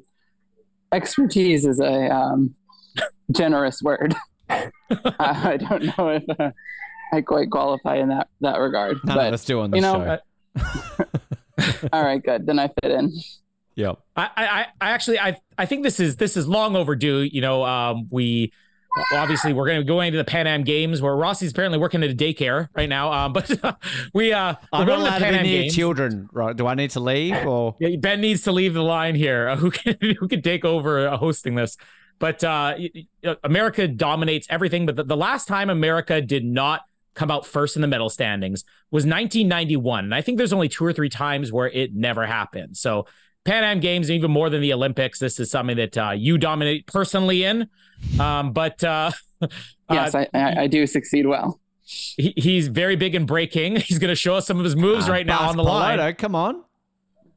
expertise 0.92 1.66
is 1.66 1.80
a 1.80 2.14
um, 2.14 2.54
generous 3.32 3.82
word. 3.82 4.14
I, 4.48 4.70
I 5.18 5.56
don't 5.56 5.84
know 5.98 6.08
if 6.10 6.22
uh, 6.38 6.50
I 7.12 7.20
quite 7.22 7.50
qualify 7.50 7.96
in 7.96 8.08
that 8.10 8.28
that 8.40 8.58
regard. 8.58 8.98
None 9.04 9.16
but 9.16 9.28
of 9.28 9.34
us 9.34 9.44
do 9.44 9.60
on 9.60 9.70
this 9.70 9.78
you 9.78 9.82
know, 9.82 10.18
show. 10.56 11.04
All 11.92 12.02
right, 12.02 12.22
good. 12.22 12.46
Then 12.46 12.58
I 12.58 12.68
fit 12.82 12.92
in. 12.92 13.12
Yeah, 13.74 13.92
I, 14.16 14.30
I, 14.36 14.66
I 14.80 14.90
actually, 14.90 15.18
I, 15.18 15.38
I 15.58 15.66
think 15.66 15.82
this 15.82 16.00
is 16.00 16.16
this 16.16 16.36
is 16.36 16.48
long 16.48 16.76
overdue. 16.76 17.20
You 17.20 17.42
know, 17.42 17.64
um, 17.64 18.08
we 18.10 18.52
obviously 19.12 19.52
we're 19.52 19.66
going 19.66 19.80
to 19.80 19.84
go 19.84 20.00
into 20.00 20.16
the 20.18 20.24
Pan 20.24 20.46
Am 20.46 20.62
Games 20.64 21.02
where 21.02 21.14
Rossi's 21.14 21.52
apparently 21.52 21.78
working 21.78 22.02
at 22.02 22.10
a 22.10 22.14
daycare 22.14 22.68
right 22.74 22.88
now. 22.88 23.12
Um, 23.12 23.32
but 23.34 23.50
we, 24.14 24.32
uh, 24.32 24.54
we're 24.72 24.78
I'm 24.80 24.86
not 24.86 24.86
going 24.86 24.86
to 24.86 24.86
the 24.86 24.96
allowed 24.96 25.18
to 25.18 25.24
Pan 25.24 25.42
be 25.44 25.60
near 25.60 25.70
children, 25.70 26.28
right? 26.32 26.56
Do 26.56 26.66
I 26.66 26.74
need 26.74 26.90
to 26.90 27.00
leave 27.00 27.46
or? 27.46 27.76
Ben 27.98 28.20
needs 28.20 28.42
to 28.42 28.52
leave 28.52 28.74
the 28.74 28.82
line 28.82 29.14
here. 29.14 29.48
Uh, 29.48 29.56
who 29.56 29.70
can 29.70 29.96
who 30.00 30.28
can 30.28 30.42
take 30.42 30.64
over 30.64 31.08
uh, 31.08 31.16
hosting 31.16 31.54
this? 31.54 31.76
But 32.18 32.42
uh, 32.42 32.76
y- 32.78 32.90
y- 33.24 33.36
America 33.44 33.86
dominates 33.86 34.46
everything. 34.48 34.86
But 34.86 34.96
the, 34.96 35.04
the 35.04 35.16
last 35.16 35.48
time 35.48 35.68
America 35.68 36.20
did 36.22 36.44
not 36.44 36.80
come 37.16 37.30
out 37.32 37.44
first 37.44 37.74
in 37.74 37.82
the 37.82 37.88
medal 37.88 38.08
standings 38.08 38.62
was 38.92 39.02
1991, 39.04 40.04
and 40.04 40.14
I 40.14 40.20
think 40.22 40.38
there's 40.38 40.52
only 40.52 40.68
two 40.68 40.84
or 40.84 40.92
three 40.92 41.08
times 41.08 41.50
where 41.52 41.68
it 41.68 41.94
never 41.94 42.24
happened. 42.26 42.76
So 42.76 43.06
Pan 43.44 43.64
Am 43.64 43.80
Games, 43.80 44.10
even 44.10 44.30
more 44.30 44.48
than 44.50 44.60
the 44.60 44.72
Olympics, 44.72 45.18
this 45.18 45.40
is 45.40 45.50
something 45.50 45.76
that 45.76 45.98
uh, 45.98 46.10
you 46.10 46.38
dominate 46.38 46.86
personally 46.86 47.42
in. 47.42 47.68
Um, 48.20 48.52
but 48.52 48.84
uh, 48.84 49.10
Yes, 49.90 50.14
I, 50.14 50.28
I, 50.34 50.62
I 50.62 50.66
do 50.66 50.86
succeed 50.86 51.26
well. 51.26 51.60
he, 51.84 52.32
he's 52.36 52.68
very 52.68 52.96
big 52.96 53.14
in 53.14 53.26
breaking. 53.26 53.76
He's 53.80 53.98
going 54.00 54.08
to 54.08 54.16
show 54.16 54.34
us 54.34 54.46
some 54.46 54.58
of 54.58 54.64
his 54.64 54.74
moves 54.76 55.08
Ah, 55.08 55.12
right 55.12 55.26
now 55.26 55.48
on 55.48 55.56
the 55.56 55.62
line. 55.62 55.98
Piloto, 55.98 56.18
come 56.18 56.34
on. 56.34 56.64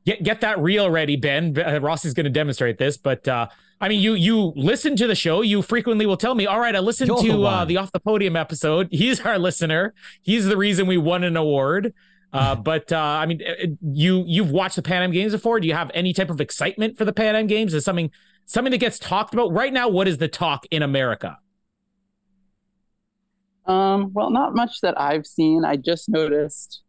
Get 0.10 0.24
get 0.24 0.42
that 0.42 0.60
reel 0.60 0.90
ready, 0.90 1.16
Ben. 1.16 1.58
Uh, 1.58 1.80
Ross 1.80 2.06
is 2.06 2.14
going 2.14 2.26
to 2.26 2.32
demonstrate 2.32 2.78
this, 2.78 2.98
but 2.98 3.28
uh, 3.28 3.48
I 3.80 3.90
mean, 3.90 4.02
you 4.02 4.14
you 4.14 4.54
listen 4.56 4.96
to 4.98 5.08
the 5.08 5.16
show. 5.16 5.42
You 5.42 5.62
frequently 5.62 6.06
will 6.06 6.18
tell 6.18 6.36
me, 6.36 6.46
"All 6.46 6.60
right, 6.60 6.76
I 6.76 6.80
listened 6.80 7.10
You're 7.10 7.22
the 7.22 7.30
to 7.30 7.44
uh, 7.46 7.66
the 7.66 7.78
off 7.78 7.92
the 7.92 8.00
podium 8.00 8.36
episode. 8.36 8.88
He's 8.92 9.22
our 9.22 9.38
listener. 9.38 9.94
He's 10.22 10.46
the 10.46 10.58
reason 10.58 10.88
we 10.88 10.98
won 10.98 11.24
an 11.24 11.38
award." 11.38 11.94
Uh, 12.34 12.56
but 12.72 12.92
uh, 12.92 12.98
I 12.98 13.26
mean, 13.26 13.42
uh, 13.42 13.68
you 13.82 14.24
you've 14.28 14.52
watched 14.52 14.76
the 14.76 14.82
Pan 14.82 15.04
Am 15.04 15.12
Games 15.12 15.32
before. 15.32 15.60
Do 15.60 15.68
you 15.68 15.76
have 15.76 15.92
any 15.94 16.14
type 16.14 16.30
of 16.30 16.42
excitement 16.42 16.98
for 16.98 17.06
the 17.06 17.14
Pan 17.14 17.36
Am 17.36 17.48
Games? 17.48 17.74
Is 17.74 17.86
something 17.86 18.12
something 18.46 18.72
that 18.72 18.80
gets 18.80 18.98
talked 19.00 19.34
about 19.34 19.52
right 19.52 19.72
now? 19.72 19.88
What 19.90 20.08
is 20.08 20.18
the 20.18 20.28
talk 20.28 20.66
in 20.72 20.82
America? 20.82 21.38
Um, 23.66 24.12
well, 24.14 24.32
not 24.32 24.56
much 24.56 24.82
that 24.82 25.00
I've 25.00 25.28
seen. 25.28 25.64
I 25.64 25.76
just 25.76 26.10
noticed 26.10 26.82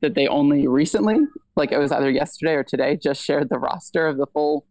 that 0.00 0.14
they 0.14 0.26
only 0.28 0.66
recently, 0.68 1.16
like 1.56 1.72
it 1.72 1.78
was 1.78 1.90
either 1.92 2.10
yesterday 2.10 2.54
or 2.54 2.64
today, 2.64 2.96
just 2.96 3.22
shared 3.24 3.48
the 3.48 3.58
roster 3.58 4.06
of 4.06 4.16
the 4.16 4.26
full 4.26 4.64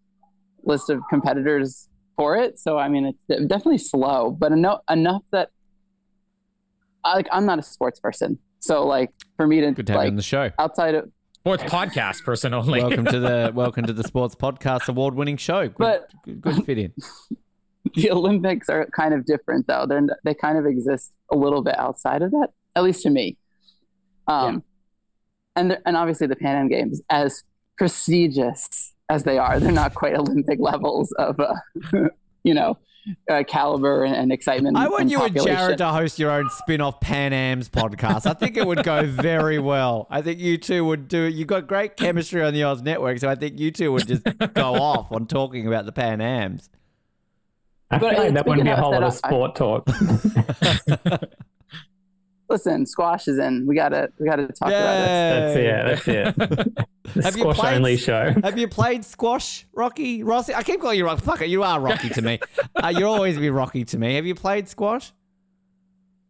list 0.64 0.90
of 0.90 1.02
competitors 1.10 1.90
for 2.16 2.36
it. 2.38 2.58
So 2.60 2.78
I 2.78 2.88
mean, 2.90 3.06
it's 3.06 3.24
definitely 3.26 3.78
slow, 3.80 4.32
but 4.32 4.52
enough 4.52 4.82
enough 4.90 5.24
that 5.32 5.50
I, 7.04 7.16
like 7.16 7.28
I'm 7.32 7.46
not 7.46 7.60
a 7.60 7.64
sports 7.64 8.00
person, 8.00 8.40
so 8.60 8.86
like 8.86 9.12
for 9.36 9.48
me 9.48 9.62
to 9.62 9.72
Good 9.72 9.88
to 9.88 9.94
have 9.94 10.02
you 10.04 10.08
like 10.10 10.16
the 10.16 10.22
show. 10.24 10.52
outside 10.60 10.96
of 10.96 11.12
Sports 11.42 11.64
podcast 11.64 12.24
person 12.26 12.54
only. 12.54 12.82
Welcome 12.82 13.06
to 13.06 13.20
the 13.20 13.52
welcome 13.56 13.86
to 13.86 13.94
the 13.94 14.04
Sports 14.04 14.36
Podcast 14.36 14.90
award 14.90 15.16
winning 15.16 15.38
show. 15.38 15.68
Good, 15.70 15.78
But- 15.78 16.10
good, 16.26 16.42
good 16.42 16.66
fit 16.66 16.78
in. 16.78 16.94
the 17.96 18.12
Olympics 18.12 18.68
are 18.70 18.86
kind 18.88 19.14
of 19.14 19.26
different 19.26 19.68
though. 19.68 19.86
They're 19.88 20.06
they 20.26 20.34
kind 20.34 20.58
of 20.58 20.66
exist 20.66 21.14
a 21.32 21.36
little 21.38 21.62
bit 21.62 21.78
outside 21.80 22.22
of 22.22 22.32
that, 22.32 22.50
at 22.76 22.84
least 22.84 23.04
to 23.04 23.10
me. 23.10 23.38
Um, 24.28 24.64
and 25.58 25.78
and 25.86 25.98
obviously 25.98 26.28
the 26.28 26.36
Pan 26.38 26.56
Am 26.56 26.68
Games, 26.70 27.02
as 27.10 27.44
prestigious 27.78 28.94
as 29.10 29.24
they 29.24 29.38
are, 29.38 29.60
they're 29.60 29.72
not 29.72 29.94
quite 29.94 30.16
Olympic 30.16 30.60
levels 30.60 31.12
of, 31.14 31.40
uh, 31.40 31.54
you 32.44 32.54
know, 32.54 32.78
uh, 33.32 33.44
caliber 33.48 34.04
and, 34.04 34.14
and 34.16 34.32
excitement. 34.34 34.76
I 34.76 34.90
want 34.90 35.04
and 35.04 35.12
you 35.12 35.22
and. 35.24 35.34
Jared 35.34 35.78
to 35.78 35.88
host 35.88 36.20
your 36.20 36.30
own 36.32 36.50
spin 36.50 36.82
off 36.82 37.00
Pan 37.00 37.32
Am's 37.32 37.70
podcast. 37.70 38.26
I 38.26 38.34
think 38.34 38.58
it 38.58 38.68
would 38.68 38.84
go 38.84 39.06
very 39.06 39.60
well. 39.74 40.08
I 40.10 40.22
think 40.22 40.40
you 40.40 40.58
two 40.58 40.84
would 40.86 41.08
do 41.08 41.22
You've 41.24 41.48
got 41.48 41.68
great 41.68 41.96
chemistry 41.96 42.44
on 42.44 42.54
the 42.54 42.64
Oz 42.64 42.82
Network, 42.82 43.20
so 43.20 43.30
I 43.30 43.36
think 43.36 43.60
you 43.60 43.72
two 43.72 43.92
would 43.94 44.08
just 44.08 44.24
go 44.54 44.74
off 44.82 45.12
on 45.14 45.26
talking 45.26 45.68
about 45.68 45.86
the 45.86 45.94
Pan 45.94 46.20
Ams. 46.20 46.70
I 47.90 48.00
But 48.00 48.16
feel 48.16 48.24
like 48.26 48.34
that 48.34 48.46
wouldn't 48.46 48.66
be 48.66 48.72
a 48.72 48.76
whole 48.76 48.92
lot 48.92 49.04
of 49.04 49.14
that 49.14 49.26
I- 49.26 49.30
sport 49.30 49.56
talk. 49.56 49.88
Listen, 52.50 52.86
squash 52.86 53.28
is 53.28 53.38
in. 53.40 53.66
We 53.68 53.76
gotta 53.76 54.10
we 54.20 54.26
gotta 54.28 54.48
talk 54.48 54.70
about 54.70 54.96
it. 54.96 55.56
That's 56.06 56.08
it. 56.08 56.36
That's 56.36 56.58
it. 56.68 56.88
The 57.14 57.24
Have 57.24 57.38
you 57.38 57.44
squash 57.44 57.58
played- 57.58 57.76
only 57.78 57.96
show. 57.98 58.34
Have 58.44 58.58
you 58.60 58.68
played 58.68 59.06
squash, 59.06 59.66
Rocky? 59.74 60.24
Rossi? 60.24 60.54
I 60.54 60.62
keep 60.62 60.82
calling 60.82 60.98
you 60.98 61.06
Rocky. 61.06 61.22
Fuck 61.22 61.42
it, 61.42 61.48
you 61.48 61.64
are 61.64 61.80
Rocky 61.80 62.10
to 62.10 62.22
me. 62.22 62.40
Uh, 62.76 62.90
you'll 62.90 63.14
always 63.14 63.40
be 63.40 63.50
Rocky 63.50 63.86
to 63.86 63.98
me. 63.98 64.16
Have 64.16 64.26
you 64.26 64.36
played 64.36 64.68
squash? 64.68 65.14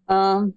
Um, 0.08 0.54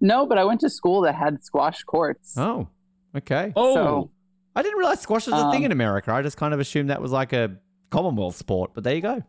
no, 0.00 0.26
but 0.26 0.36
I 0.38 0.44
went 0.44 0.60
to 0.60 0.70
school 0.70 1.00
that 1.02 1.14
had 1.14 1.42
squash 1.42 1.82
courts. 1.84 2.34
Oh, 2.36 2.68
okay. 3.16 3.52
oh, 3.56 3.74
So 3.74 4.10
I 4.54 4.62
didn't 4.62 4.78
realize 4.78 5.00
squash 5.00 5.26
was 5.26 5.40
a 5.40 5.50
thing 5.50 5.62
Um, 5.62 5.66
in 5.66 5.72
America. 5.72 6.12
I 6.12 6.20
just 6.22 6.36
kind 6.36 6.52
of 6.54 6.60
assumed 6.60 6.90
that 6.90 7.00
was 7.00 7.12
like 7.12 7.32
a 7.32 7.56
Commonwealth 7.90 8.36
sport, 8.36 8.72
but 8.74 8.84
there 8.84 8.94
you 8.94 9.00
go. 9.00 9.22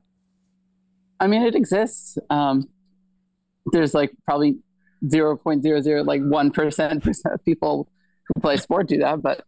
I 1.20 1.28
mean, 1.28 1.42
it 1.44 1.56
exists. 1.56 2.18
Um, 2.30 2.68
there's 3.72 3.94
like 3.94 4.12
probably 4.26 4.58
zero 5.08 5.38
point 5.38 5.64
zero 5.64 5.82
zero 5.82 6.04
like 6.04 6.22
one 6.22 6.52
percent 6.52 7.06
of 7.06 7.46
people 7.46 7.90
who 8.28 8.42
play 8.42 8.58
sport 8.58 8.88
do 8.88 8.98
that, 9.00 9.22
but 9.22 9.46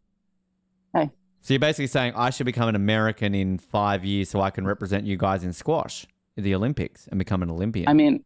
hey. 0.93 1.09
So 1.41 1.53
you're 1.53 1.59
basically 1.59 1.87
saying 1.87 2.13
I 2.15 2.29
should 2.29 2.45
become 2.45 2.69
an 2.69 2.75
American 2.75 3.35
in 3.35 3.57
five 3.57 4.03
years 4.03 4.29
so 4.29 4.41
I 4.41 4.49
can 4.49 4.65
represent 4.65 5.05
you 5.05 5.17
guys 5.17 5.43
in 5.43 5.53
squash 5.53 6.05
at 6.37 6.43
the 6.43 6.55
Olympics 6.55 7.07
and 7.07 7.19
become 7.19 7.43
an 7.43 7.49
Olympian. 7.49 7.87
I 7.87 7.93
mean, 7.93 8.23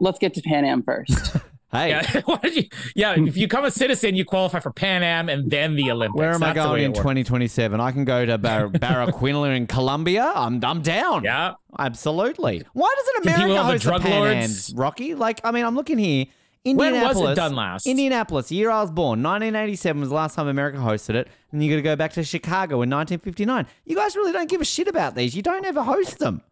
let's 0.00 0.18
get 0.18 0.34
to 0.34 0.42
Pan 0.42 0.64
Am 0.64 0.82
first. 0.82 1.36
hey, 1.72 1.90
yeah. 1.90 2.22
You- 2.44 2.62
yeah, 2.94 3.12
if 3.16 3.36
you 3.36 3.46
become 3.46 3.64
a 3.64 3.70
citizen, 3.70 4.14
you 4.14 4.24
qualify 4.24 4.60
for 4.60 4.70
Pan 4.70 5.02
Am 5.02 5.28
and 5.28 5.50
then 5.50 5.74
the 5.76 5.90
Olympics. 5.90 6.18
where 6.18 6.32
am 6.32 6.42
I 6.42 6.52
That's 6.52 6.58
the 6.58 6.64
going 6.64 6.82
in 6.84 6.92
2027? 6.92 7.80
I 7.80 7.92
can 7.92 8.04
go 8.04 8.24
to 8.26 8.38
Bar- 8.38 8.68
Barranquilla 8.70 9.56
in 9.56 9.66
Colombia. 9.66 10.32
I'm 10.34 10.64
I'm 10.64 10.82
down. 10.82 11.24
Yeah. 11.24 11.54
Absolutely. 11.78 12.62
Why 12.72 12.94
doesn't 12.98 13.24
America 13.26 13.48
with 13.48 13.56
all 13.58 13.64
the 13.64 13.70
host 13.72 13.84
the 13.84 13.90
drug 13.90 14.02
Pan 14.02 14.20
lords? 14.20 14.34
Ams, 14.36 14.74
Rocky? 14.76 15.14
Like, 15.14 15.40
I 15.44 15.50
mean, 15.50 15.64
I'm 15.64 15.74
looking 15.74 15.98
here. 15.98 16.26
When 16.64 16.76
was 16.78 16.84
it 16.84 16.94
Indianapolis. 16.96 17.36
done 17.36 17.54
last? 17.54 17.86
Indianapolis, 17.86 18.48
the 18.48 18.56
year 18.56 18.70
I 18.70 18.80
was 18.80 18.90
born, 18.90 19.22
1987 19.22 20.00
was 20.00 20.08
the 20.08 20.14
last 20.16 20.34
time 20.34 20.48
America 20.48 20.78
hosted 20.78 21.14
it, 21.14 21.28
and 21.52 21.62
you 21.62 21.70
got 21.70 21.76
to 21.76 21.82
go 21.82 21.94
back 21.94 22.12
to 22.14 22.24
Chicago 22.24 22.82
in 22.82 22.90
1959. 22.90 23.66
You 23.84 23.94
guys 23.94 24.16
really 24.16 24.32
don't 24.32 24.48
give 24.50 24.60
a 24.60 24.64
shit 24.64 24.88
about 24.88 25.14
these. 25.14 25.36
You 25.36 25.42
don't 25.42 25.64
ever 25.64 25.82
host 25.84 26.18
them. 26.18 26.42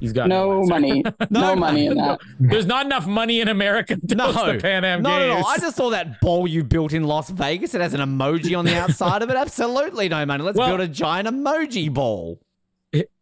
He's 0.00 0.12
got 0.12 0.28
no 0.28 0.58
answer. 0.58 0.68
money, 0.74 1.02
no, 1.30 1.56
money 1.56 1.86
in 1.86 1.96
that. 1.96 2.20
There's 2.38 2.66
not 2.66 2.84
enough 2.84 3.06
money 3.06 3.40
in 3.40 3.48
America 3.48 3.96
to 3.96 4.14
No, 4.14 4.30
host 4.32 4.44
the 4.56 4.60
Pan 4.60 4.84
Am 4.84 5.00
not 5.02 5.22
at 5.22 5.28
No, 5.28 5.36
all. 5.36 5.46
I 5.46 5.56
just 5.56 5.76
saw 5.76 5.88
that 5.90 6.20
bowl 6.20 6.46
you 6.46 6.62
built 6.62 6.92
in 6.92 7.04
Las 7.04 7.30
Vegas. 7.30 7.74
It 7.74 7.80
has 7.80 7.94
an 7.94 8.00
emoji 8.00 8.56
on 8.58 8.66
the 8.66 8.76
outside 8.80 9.22
of 9.22 9.30
it. 9.30 9.36
Absolutely 9.36 10.08
no 10.10 10.26
money. 10.26 10.42
Let's 10.44 10.58
Well- 10.58 10.68
build 10.76 10.80
a 10.80 10.88
giant 10.88 11.26
emoji 11.28 11.92
ball. 11.92 12.38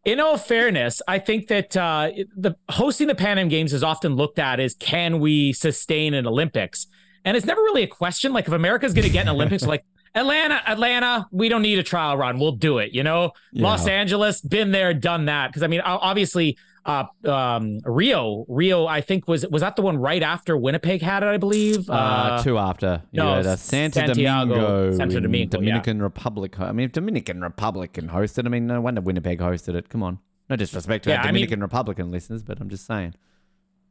in 0.03 0.19
all 0.19 0.37
fairness, 0.37 1.01
I 1.07 1.19
think 1.19 1.47
that 1.47 1.75
uh, 1.77 2.11
the 2.35 2.55
hosting 2.69 3.07
the 3.07 3.15
Pan 3.15 3.37
Am 3.39 3.47
Games 3.47 3.71
is 3.73 3.83
often 3.83 4.15
looked 4.15 4.37
at 4.39 4.59
as 4.59 4.73
can 4.75 5.19
we 5.19 5.53
sustain 5.53 6.13
an 6.13 6.27
Olympics, 6.27 6.87
and 7.23 7.35
it's 7.37 7.45
never 7.45 7.61
really 7.61 7.83
a 7.83 7.87
question. 7.87 8.33
Like 8.33 8.47
if 8.47 8.53
America's 8.53 8.93
going 8.93 9.07
to 9.07 9.11
get 9.13 9.23
an 9.23 9.29
Olympics, 9.29 9.63
like 9.67 9.83
Atlanta, 10.15 10.61
Atlanta, 10.65 11.27
we 11.31 11.49
don't 11.49 11.61
need 11.61 11.77
a 11.77 11.83
trial 11.83 12.15
run, 12.17 12.39
we'll 12.39 12.53
do 12.53 12.77
it. 12.79 12.93
You 12.93 13.03
know, 13.03 13.31
Los 13.53 13.87
Angeles, 13.87 14.41
been 14.41 14.71
there, 14.71 14.93
done 14.93 15.25
that. 15.25 15.47
Because 15.47 15.61
I 15.63 15.67
mean, 15.67 15.81
obviously, 15.81 16.57
uh, 16.85 17.05
um, 17.27 17.79
Rio, 17.83 18.45
Rio, 18.47 18.85
I 18.85 19.01
think 19.01 19.27
was 19.27 19.45
was 19.47 19.61
that 19.61 19.75
the 19.75 19.81
one 19.81 19.97
right 19.97 20.21
after 20.23 20.55
Winnipeg 20.55 21.01
had 21.01 21.23
it, 21.23 21.27
I 21.27 21.37
believe. 21.37 21.89
Uh, 21.89 22.41
two 22.43 22.57
after. 22.57 23.01
No, 23.11 23.27
uh, 23.29 23.55
Santa 23.55 23.99
Santiago- 24.05 24.53
Domingo. 24.55 24.91
Domingo, 24.97 25.39
yeah. 25.41 25.45
Dominican 25.47 26.01
Republic. 26.01 26.59
I 26.59 26.71
mean, 26.71 26.85
if 26.85 26.91
Dominican 26.91 27.41
Republic 27.41 27.93
can 27.93 28.07
host 28.09 28.37
it, 28.37 28.45
I 28.45 28.49
mean, 28.49 28.67
no 28.67 28.79
wonder 28.81 29.01
Winnipeg 29.01 29.39
hosted 29.39 29.75
it. 29.75 29.89
Come 29.89 30.03
on. 30.03 30.19
No 30.49 30.55
disrespect 30.55 31.05
to 31.05 31.09
Yeah, 31.09 31.15
our 31.17 31.21
I 31.23 31.25
mean- 31.27 31.33
Dominican 31.41 31.61
Republican 31.61 32.11
listeners, 32.11 32.43
but 32.43 32.61
I'm 32.61 32.69
just 32.69 32.85
saying. 32.85 33.15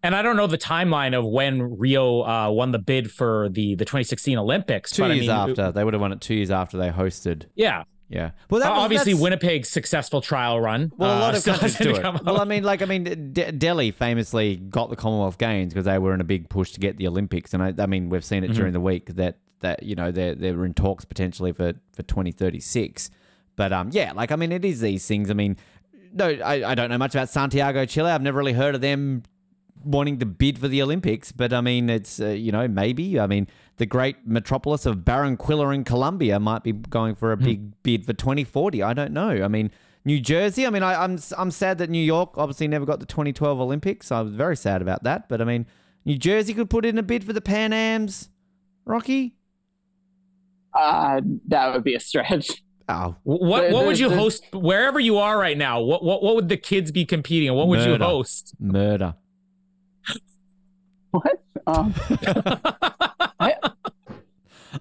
And 0.05 0.15
I 0.15 0.23
don't 0.23 0.37
know 0.37 0.47
the 0.47 0.59
timeline 0.59 1.19
of 1.19 1.25
when 1.25 1.79
Rio 1.79 2.23
uh, 2.23 2.51
won 2.51 2.71
the 2.71 2.79
bid 2.79 3.11
for 3.11 3.49
the 3.51 3.75
the 3.75 3.85
2016 3.85 4.39
Olympics. 4.39 4.93
Two 4.93 5.03
but 5.03 5.17
years 5.17 5.29
I 5.29 5.47
mean, 5.47 5.51
after. 5.51 5.73
They 5.73 5.83
would 5.83 5.95
have 5.95 6.01
won 6.01 6.13
it 6.13 6.21
two 6.21 6.35
years 6.35 6.51
after 6.53 6.77
they 6.77 6.91
hosted. 6.91 7.47
Yeah. 7.57 7.83
Yeah. 8.11 8.33
Well, 8.51 8.61
that 8.61 8.71
Uh, 8.71 8.75
obviously, 8.81 9.13
that's- 9.15 9.23
Winnipeg's 9.23 9.69
successful 9.71 10.21
trial 10.21 10.61
run. 10.61 10.93
Well, 10.97 11.11
a 11.11 11.21
lot 11.21 11.35
uh, 11.35 11.39
of 11.39 11.45
countries 11.45 11.77
do 11.79 11.97
it. 11.97 12.03
Well. 12.25 12.39
I 12.41 12.45
mean, 12.45 12.63
like, 12.63 12.83
I 12.83 12.85
mean, 12.85 13.33
De- 13.33 13.51
Delhi 13.51 13.91
famously 13.93 14.57
got 14.57 14.91
the 14.91 14.97
Commonwealth 14.97 15.39
Games 15.39 15.73
because 15.73 15.87
they 15.87 15.99
were 15.99 16.13
in 16.15 16.21
a 16.21 16.25
big 16.25 16.49
push 16.51 16.73
to 16.73 16.81
get 16.81 16.99
the 16.99 17.09
Olympics, 17.09 17.55
and 17.55 17.63
I, 17.63 17.73
I 17.83 17.87
mean, 17.87 18.11
we've 18.11 18.25
seen 18.25 18.45
it 18.45 18.49
Mm-hmm. 18.51 18.57
during 18.59 18.73
the 18.75 18.81
week 18.81 19.07
that 19.17 19.39
that 19.61 19.83
you 19.83 19.95
know 19.97 20.13
they're 20.13 20.35
they're 20.35 20.65
in 20.67 20.75
talks 20.75 21.07
potentially 21.07 21.53
for 21.53 21.73
for 21.95 22.03
twenty 22.03 22.31
thirty 22.31 22.61
six. 22.61 23.11
But 23.57 23.73
um, 23.73 23.89
yeah, 23.91 24.13
like 24.13 24.31
I 24.31 24.37
mean, 24.37 24.53
it 24.53 24.65
is 24.67 24.81
these 24.83 25.07
things. 25.07 25.31
I 25.31 25.35
mean, 25.35 25.57
no, 26.13 26.27
I, 26.29 26.73
I 26.73 26.75
don't 26.75 26.91
know 26.91 26.99
much 26.99 27.15
about 27.15 27.31
Santiago, 27.31 27.87
Chile. 27.87 28.11
I've 28.11 28.21
never 28.23 28.37
really 28.39 28.53
heard 28.53 28.75
of 28.75 28.83
them 28.83 29.23
wanting 29.85 30.19
to 30.19 30.27
bid 30.27 30.59
for 30.59 30.69
the 30.69 30.83
Olympics, 30.83 31.33
but 31.33 31.53
I 31.53 31.61
mean, 31.61 31.89
it's 31.91 32.21
uh, 32.21 32.29
you 32.29 32.53
know 32.53 32.67
maybe. 32.69 33.19
I 33.21 33.27
mean, 33.27 33.47
the 33.77 33.87
great 33.87 34.27
metropolis 34.27 34.87
of 34.87 34.99
Barranquilla 34.99 35.75
in 35.75 35.85
Colombia 35.85 36.39
might 36.41 36.63
be 36.63 36.73
going 36.73 37.15
for 37.15 37.33
a 37.33 37.37
Hmm. 37.37 37.45
big 37.45 37.83
bid 37.83 38.05
for 38.05 38.13
2040. 38.13 38.83
I 38.83 38.93
don't 38.95 39.13
know. 39.13 39.31
I 39.45 39.49
mean, 39.49 39.71
New 40.05 40.21
Jersey. 40.21 40.67
I 40.67 40.71
mean, 40.71 40.83
I, 40.83 41.03
I'm 41.03 41.19
I'm 41.39 41.51
sad 41.51 41.79
that 41.79 41.91
New 41.91 42.03
York 42.05 42.37
obviously 42.37 42.69
never 42.69 42.85
got 42.87 43.01
the 43.01 43.07
2012 43.07 43.61
Olympics. 43.61 44.11
I 44.13 44.21
was 44.21 44.35
very 44.35 44.57
sad 44.57 44.83
about 44.83 45.03
that. 45.05 45.29
But 45.29 45.41
I 45.41 45.45
mean, 45.45 45.67
New 46.05 46.17
Jersey 46.19 46.55
could 46.55 46.69
put 46.71 46.85
in 46.85 46.99
a 46.99 47.03
bid 47.03 47.25
for 47.25 47.33
the 47.33 47.41
Pan 47.41 47.73
Ams. 47.73 48.29
Rocky? 48.85 49.35
Uh, 50.73 51.21
that 51.49 51.73
would 51.73 51.85
be 51.85 51.95
a 51.95 52.01
stretch. 52.01 52.63
Oh, 52.89 53.15
What 53.23 53.63
There- 53.63 53.73
what 53.73 53.87
would 53.87 53.99
you 53.99 54.09
there's- 54.11 54.23
host 54.23 54.45
wherever 54.53 55.01
you 55.01 55.17
are 55.17 55.39
right 55.39 55.57
now? 55.57 55.81
What 55.81 56.05
what 56.05 56.23
what 56.23 56.35
would 56.35 56.51
the 56.51 56.59
kids 56.59 56.91
be 56.93 57.07
competing 57.07 57.49
in? 57.49 57.55
What 57.55 57.69
would 57.69 57.81
you 57.81 57.97
host? 57.97 58.55
murder. 58.61 59.15
What? 61.15 61.41
Um, 61.69 61.95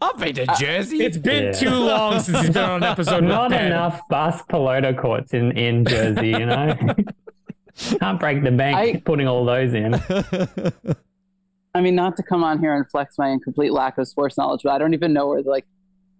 I've 0.01 0.17
been 0.17 0.33
to 0.35 0.47
Jersey. 0.59 1.03
It's 1.03 1.17
been 1.17 1.45
Yeah. 1.45 1.51
too 1.51 1.69
long 1.69 2.19
since 2.19 2.39
he's 2.41 2.49
been 2.49 2.63
on 2.63 2.83
an 2.83 2.89
episode. 2.89 3.21
with 3.23 3.29
Not 3.29 3.51
Ben. 3.51 3.67
enough 3.67 4.01
Basque 4.09 4.47
pelota 4.49 4.97
courts 4.97 5.33
in, 5.33 5.51
in 5.57 5.85
Jersey, 5.85 6.29
you 6.29 6.45
know? 6.45 6.75
Can't 7.99 8.19
break 8.19 8.43
the 8.43 8.51
bank 8.51 8.75
I- 8.77 8.99
putting 9.05 9.27
all 9.27 9.45
those 9.45 9.73
in. 9.73 9.93
I 11.75 11.81
mean, 11.81 11.95
not 11.95 12.15
to 12.17 12.23
come 12.23 12.43
on 12.43 12.59
here 12.59 12.75
and 12.75 12.87
flex 12.89 13.17
my 13.17 13.29
incomplete 13.29 13.71
lack 13.71 13.97
of 13.99 14.07
sports 14.07 14.37
knowledge, 14.37 14.61
but 14.63 14.71
I 14.71 14.77
don't 14.79 14.93
even 14.93 15.13
know 15.13 15.27
where, 15.27 15.41
like, 15.43 15.65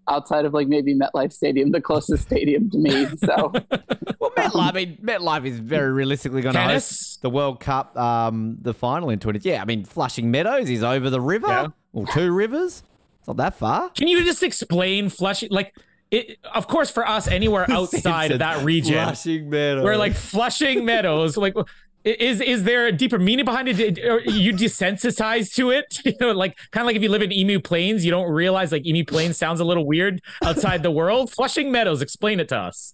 outside 0.08 0.46
of 0.46 0.54
like 0.54 0.68
maybe 0.68 0.94
MetLife 0.96 1.32
Stadium, 1.34 1.72
the 1.72 1.82
closest 1.82 2.24
stadium 2.24 2.70
to 2.72 2.78
me. 2.78 3.06
So 3.24 3.52
well, 4.20 4.32
MetLife, 4.32 4.54
I 4.56 4.72
mean, 4.74 4.98
MetLife 5.02 5.46
is 5.46 5.60
very 5.60 5.92
realistically 5.92 6.42
going 6.42 6.56
to 6.56 6.62
host 6.62 7.22
the 7.22 7.30
World 7.30 7.60
Cup, 7.60 7.96
um, 7.98 8.58
the 8.62 8.74
final 8.74 9.10
in 9.10 9.20
20. 9.20 9.40
Yeah, 9.48 9.62
I 9.62 9.66
mean, 9.66 9.86
Flushing 9.86 10.30
Meadows 10.32 10.70
is 10.70 10.84
over 10.84 11.10
the 11.10 11.22
river, 11.22 11.48
Yeah. 11.48 11.68
or 11.94 12.06
two 12.08 12.32
rivers. 12.32 12.84
It's 13.20 13.28
not 13.28 13.38
that 13.38 13.56
far. 13.56 13.90
Can 13.92 14.08
you 14.08 14.24
just 14.26 14.44
explain 14.44 15.10
Flushing? 15.10 15.50
Like, 15.52 15.74
it, 16.12 16.38
of 16.54 16.68
course, 16.68 16.92
for 16.92 17.08
us, 17.08 17.28
anywhere 17.28 17.66
outside 17.72 18.32
of 18.32 18.40
that 18.40 18.64
region, 18.66 18.94
Flushing 19.04 19.50
Meadows. 19.50 19.84
where 19.84 19.98
like 19.98 20.14
Flushing 20.14 20.84
Meadows, 20.86 21.38
like, 21.38 21.54
i- 21.58 21.64
is 22.04 22.42
is 22.42 22.64
there 22.64 22.86
a 22.88 22.92
deeper 22.92 23.18
meaning 23.18 23.46
behind 23.46 23.68
it? 23.70 24.00
Are 24.04 24.20
you 24.22 24.54
desensitized 24.54 25.54
to 25.56 25.72
it? 25.72 26.00
You 26.06 26.14
know, 26.20 26.32
like 26.32 26.58
kind 26.72 26.84
of 26.84 26.88
like 26.88 26.96
if 26.96 27.02
you 27.04 27.10
live 27.10 27.22
in 27.22 27.32
Emu 27.32 27.60
Plains, 27.60 28.04
you 28.06 28.12
don't 28.12 28.30
realize 28.30 28.72
like 28.72 28.86
Emu 28.86 29.06
Plains 29.06 29.38
sounds 29.38 29.60
a 29.60 29.66
little 29.66 29.86
weird 29.86 30.20
outside 30.44 30.84
the 30.84 30.92
world. 30.92 31.32
Flushing 31.32 31.72
Meadows, 31.72 32.02
explain 32.02 32.40
it 32.40 32.50
to 32.50 32.58
us. 32.58 32.94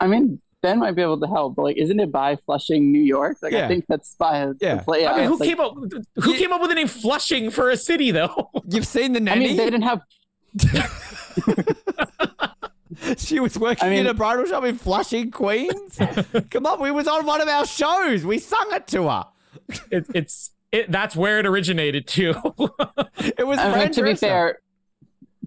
I 0.00 0.06
mean, 0.06 0.40
Ben 0.62 0.78
might 0.78 0.92
be 0.96 1.02
able 1.02 1.20
to 1.20 1.26
help, 1.26 1.54
but 1.56 1.62
like, 1.62 1.76
isn't 1.76 2.00
it 2.00 2.10
by 2.10 2.36
Flushing, 2.36 2.90
New 2.90 3.00
York? 3.02 3.36
Like, 3.42 3.52
Yeah. 3.52 3.66
I 3.66 3.68
think 3.68 3.84
that's 3.88 4.14
by 4.18 4.50
Yeah. 4.60 4.76
the 4.76 4.82
play. 4.82 5.06
I 5.06 5.16
mean, 5.16 5.26
who 5.26 5.32
it's 5.34 5.40
like- 5.40 5.48
came 5.50 5.60
up 5.60 5.74
who 6.16 6.34
came 6.34 6.52
up 6.52 6.60
with 6.60 6.70
the 6.70 6.74
name 6.74 6.88
Flushing 6.88 7.50
for 7.50 7.70
a 7.70 7.76
city 7.76 8.10
though? 8.10 8.50
You've 8.68 8.86
seen 8.86 9.12
the 9.12 9.20
I 9.30 9.38
mean, 9.38 9.56
they 9.56 9.64
didn't 9.70 9.82
have. 9.82 10.00
she 13.18 13.40
was 13.40 13.58
working 13.58 13.86
I 13.86 13.90
mean- 13.90 14.00
in 14.00 14.06
a 14.06 14.14
bridal 14.14 14.44
shop 14.46 14.64
in 14.64 14.76
Flushing, 14.76 15.30
Queens. 15.30 15.98
Come 16.50 16.66
on, 16.66 16.80
we 16.80 16.90
was 16.90 17.06
on 17.08 17.26
one 17.26 17.40
of 17.40 17.48
our 17.48 17.66
shows. 17.66 18.24
We 18.24 18.38
sung 18.38 18.68
it 18.72 18.86
to 18.88 19.08
her. 19.08 19.24
It, 19.90 20.06
it's 20.14 20.50
it, 20.72 20.90
that's 20.90 21.14
where 21.16 21.38
it 21.38 21.46
originated 21.46 22.06
too. 22.06 22.34
It 23.18 23.46
was 23.46 23.58
I 23.58 23.78
mean, 23.78 23.92
to 23.92 24.02
be 24.02 24.14
fair, 24.14 24.60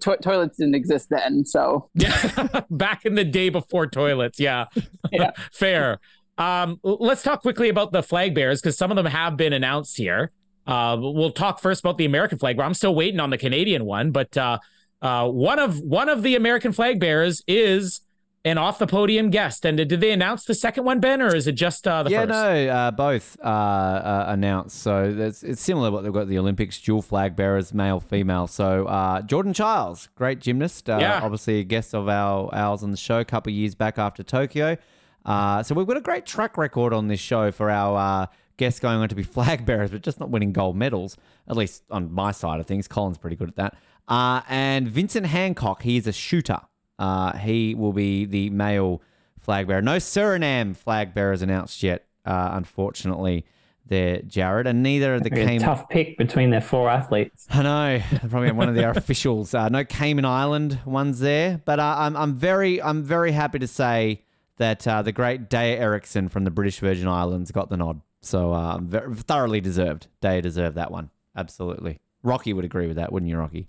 to- 0.02 0.18
toilets 0.18 0.58
didn't 0.58 0.76
exist 0.76 1.10
then, 1.10 1.46
so 1.46 1.90
Yeah, 1.96 2.62
back 2.70 3.06
in 3.06 3.16
the 3.16 3.24
day 3.24 3.50
before 3.50 3.88
toilets. 3.88 4.40
Yeah, 4.40 4.66
Yeah. 5.12 5.32
fair. 5.52 6.00
Um, 6.38 6.80
let's 6.84 7.24
talk 7.24 7.42
quickly 7.42 7.70
about 7.70 7.92
the 7.92 8.02
flag 8.04 8.34
bearers 8.36 8.62
because 8.62 8.78
some 8.78 8.92
of 8.92 8.96
them 8.96 9.06
have 9.06 9.38
been 9.38 9.54
announced 9.54 9.98
here. 9.98 10.32
Uh, 10.68 10.98
we'll 11.00 11.32
talk 11.32 11.60
first 11.60 11.82
about 11.82 11.98
the 11.98 12.06
American 12.06 12.38
flag 12.40 12.58
bearer. 12.58 12.66
I'm 12.68 12.74
still 12.74 12.96
waiting 12.96 13.20
on 13.20 13.30
the 13.30 13.38
Canadian 13.38 13.86
one, 13.86 14.12
but 14.12 14.36
uh, 14.38 14.58
uh, 15.02 15.28
one 15.30 15.60
of 15.60 15.80
one 15.82 16.10
of 16.10 16.24
the 16.24 16.36
American 16.36 16.72
flag 16.72 17.00
bearers 17.00 17.42
is 17.48 18.02
an 18.44 18.58
off 18.58 18.80
the 18.80 18.88
podium 18.88 19.30
guest. 19.30 19.66
And 19.66 19.78
did 19.78 19.90
they 20.02 20.12
announce 20.12 20.46
the 20.46 20.56
second 20.56 20.84
one, 20.84 21.00
Ben, 21.00 21.22
or 21.22 21.36
is 21.36 21.46
it 21.46 21.52
just 21.54 21.88
uh, 21.88 22.02
the 22.02 22.10
yeah, 22.10 22.22
first? 22.22 22.30
no, 22.30 22.68
uh, 22.70 22.90
both 22.92 23.38
uh, 23.44 23.48
uh, 23.48 24.26
announced. 24.30 24.80
So 24.80 25.14
that's, 25.14 25.44
it's 25.44 25.62
similar 25.62 25.90
to 25.90 25.92
what 25.94 26.04
they've 26.04 26.12
got 26.12 26.28
the 26.28 26.40
Olympics, 26.40 26.82
dual 26.82 27.04
flag 27.04 27.36
bearers, 27.36 27.72
male, 27.72 28.00
female. 28.00 28.48
So 28.48 28.88
uh, 28.88 29.22
Jordan 29.22 29.54
Chiles, 29.54 30.10
great 30.16 30.40
gymnast, 30.40 30.90
uh, 30.90 30.98
Yeah. 31.00 31.20
obviously 31.22 31.60
a 31.60 31.64
guest 31.64 31.94
of 31.94 32.10
our 32.10 32.50
ours 32.54 32.82
on 32.82 32.90
the 32.90 32.98
show 32.98 33.20
a 33.20 33.26
couple 33.26 33.52
of 33.52 33.56
years 33.56 33.76
back 33.76 34.00
after 34.00 34.24
Tokyo. 34.24 34.76
Uh, 35.24 35.62
so 35.62 35.76
we've 35.76 35.86
got 35.86 35.98
a 35.98 36.02
great 36.02 36.26
track 36.26 36.58
record 36.58 36.94
on 36.94 37.10
this 37.10 37.20
show 37.20 37.52
for 37.52 37.70
our 37.70 38.24
uh, 38.24 38.26
guests 38.58 38.80
going 38.80 38.98
on 38.98 39.08
to 39.10 39.14
be 39.14 39.22
flag 39.38 39.68
bearers, 39.68 39.92
but 39.92 40.02
just 40.02 40.20
not 40.20 40.32
winning 40.32 40.52
gold 40.52 40.76
medals. 40.76 41.16
At 41.48 41.58
least 41.58 41.84
on 41.92 42.12
my 42.12 42.32
side 42.32 42.60
of 42.60 42.66
things, 42.66 42.88
Colin's 42.88 43.20
pretty 43.20 43.36
good 43.36 43.50
at 43.50 43.56
that. 43.58 43.76
Uh, 44.08 44.42
and 44.50 44.88
Vincent 44.88 45.28
Hancock, 45.28 45.84
he 45.84 45.98
is 45.98 46.08
a 46.08 46.12
shooter. 46.12 46.60
Uh, 47.00 47.38
he 47.38 47.74
will 47.76 47.94
be 47.94 48.26
the 48.26 48.50
male 48.50 49.02
flag 49.40 49.68
bearer. 49.68 49.82
No 49.82 49.98
Suriname 49.98 50.76
flag 50.76 51.14
bearers 51.14 51.42
announced 51.42 51.82
yet, 51.82 52.06
uh, 52.26 52.50
unfortunately, 52.54 53.46
there, 53.88 54.22
Jared. 54.22 54.68
And 54.68 54.84
neither 54.84 55.16
of 55.16 55.24
the 55.24 55.30
A 55.30 55.46
Cayman. 55.46 55.62
tough 55.62 55.90
pick 55.90 56.18
between 56.18 56.50
their 56.52 56.62
four 56.62 56.90
athletes. 56.90 57.48
I 57.50 57.64
know, 57.64 58.02
probably 58.30 58.52
one 58.52 58.70
of 58.70 58.76
their 58.76 58.92
officials. 58.92 59.54
Uh, 59.54 59.70
no 59.70 59.84
Cayman 59.84 60.26
Island 60.26 60.80
ones 60.86 61.20
there, 61.20 61.62
but 61.66 61.80
uh, 61.80 61.96
I'm 61.98 62.16
I'm 62.16 62.36
very 62.36 62.82
I'm 62.82 63.04
very 63.04 63.32
happy 63.32 63.60
to 63.60 63.68
say 63.68 64.22
that 64.58 64.88
uh, 64.88 65.02
the 65.02 65.12
great 65.12 65.50
Daya 65.50 65.80
Erickson 65.80 66.30
from 66.30 66.44
the 66.44 66.52
British 66.52 66.80
Virgin 66.80 67.08
Islands 67.08 67.52
got 67.52 67.70
the 67.70 67.78
nod. 67.78 68.02
So 68.22 68.54
uh, 68.54 68.78
very, 68.78 69.16
thoroughly 69.16 69.60
deserved. 69.62 70.08
Daya 70.22 70.42
deserved 70.42 70.76
that 70.78 70.92
one. 70.92 71.10
Absolutely. 71.36 72.00
Rocky 72.22 72.54
would 72.54 72.66
agree 72.66 72.86
with 72.86 72.98
that, 72.98 73.12
wouldn't 73.12 73.30
you, 73.30 73.38
Rocky? 73.38 73.68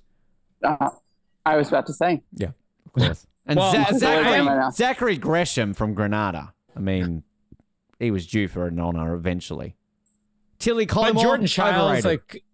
Uh, 0.62 0.90
I 1.44 1.56
was 1.56 1.68
about 1.68 1.86
to 1.86 1.92
say. 1.92 2.22
Yeah, 2.34 2.48
of 2.86 2.92
course. 2.92 3.26
And 3.44 3.58
Well, 3.58 3.72
Za- 3.72 3.86
I 3.88 3.98
Zachary, 3.98 4.34
am- 4.34 4.46
right 4.46 4.56
now. 4.56 4.70
Zachary 4.70 5.16
Gresham 5.16 5.74
from 5.74 5.94
Grenada. 5.94 6.54
I 6.76 6.78
mean, 6.78 7.24
he 7.98 8.12
was 8.12 8.24
due 8.28 8.46
for 8.46 8.68
an 8.68 8.78
honour 8.78 9.14
eventually. 9.14 9.74
Tilly 10.60 10.86
but 10.86 10.94
Collymore, 10.94 11.22
Jordan 11.22 11.46
Chiles, 11.48 12.04
like, 12.04 12.44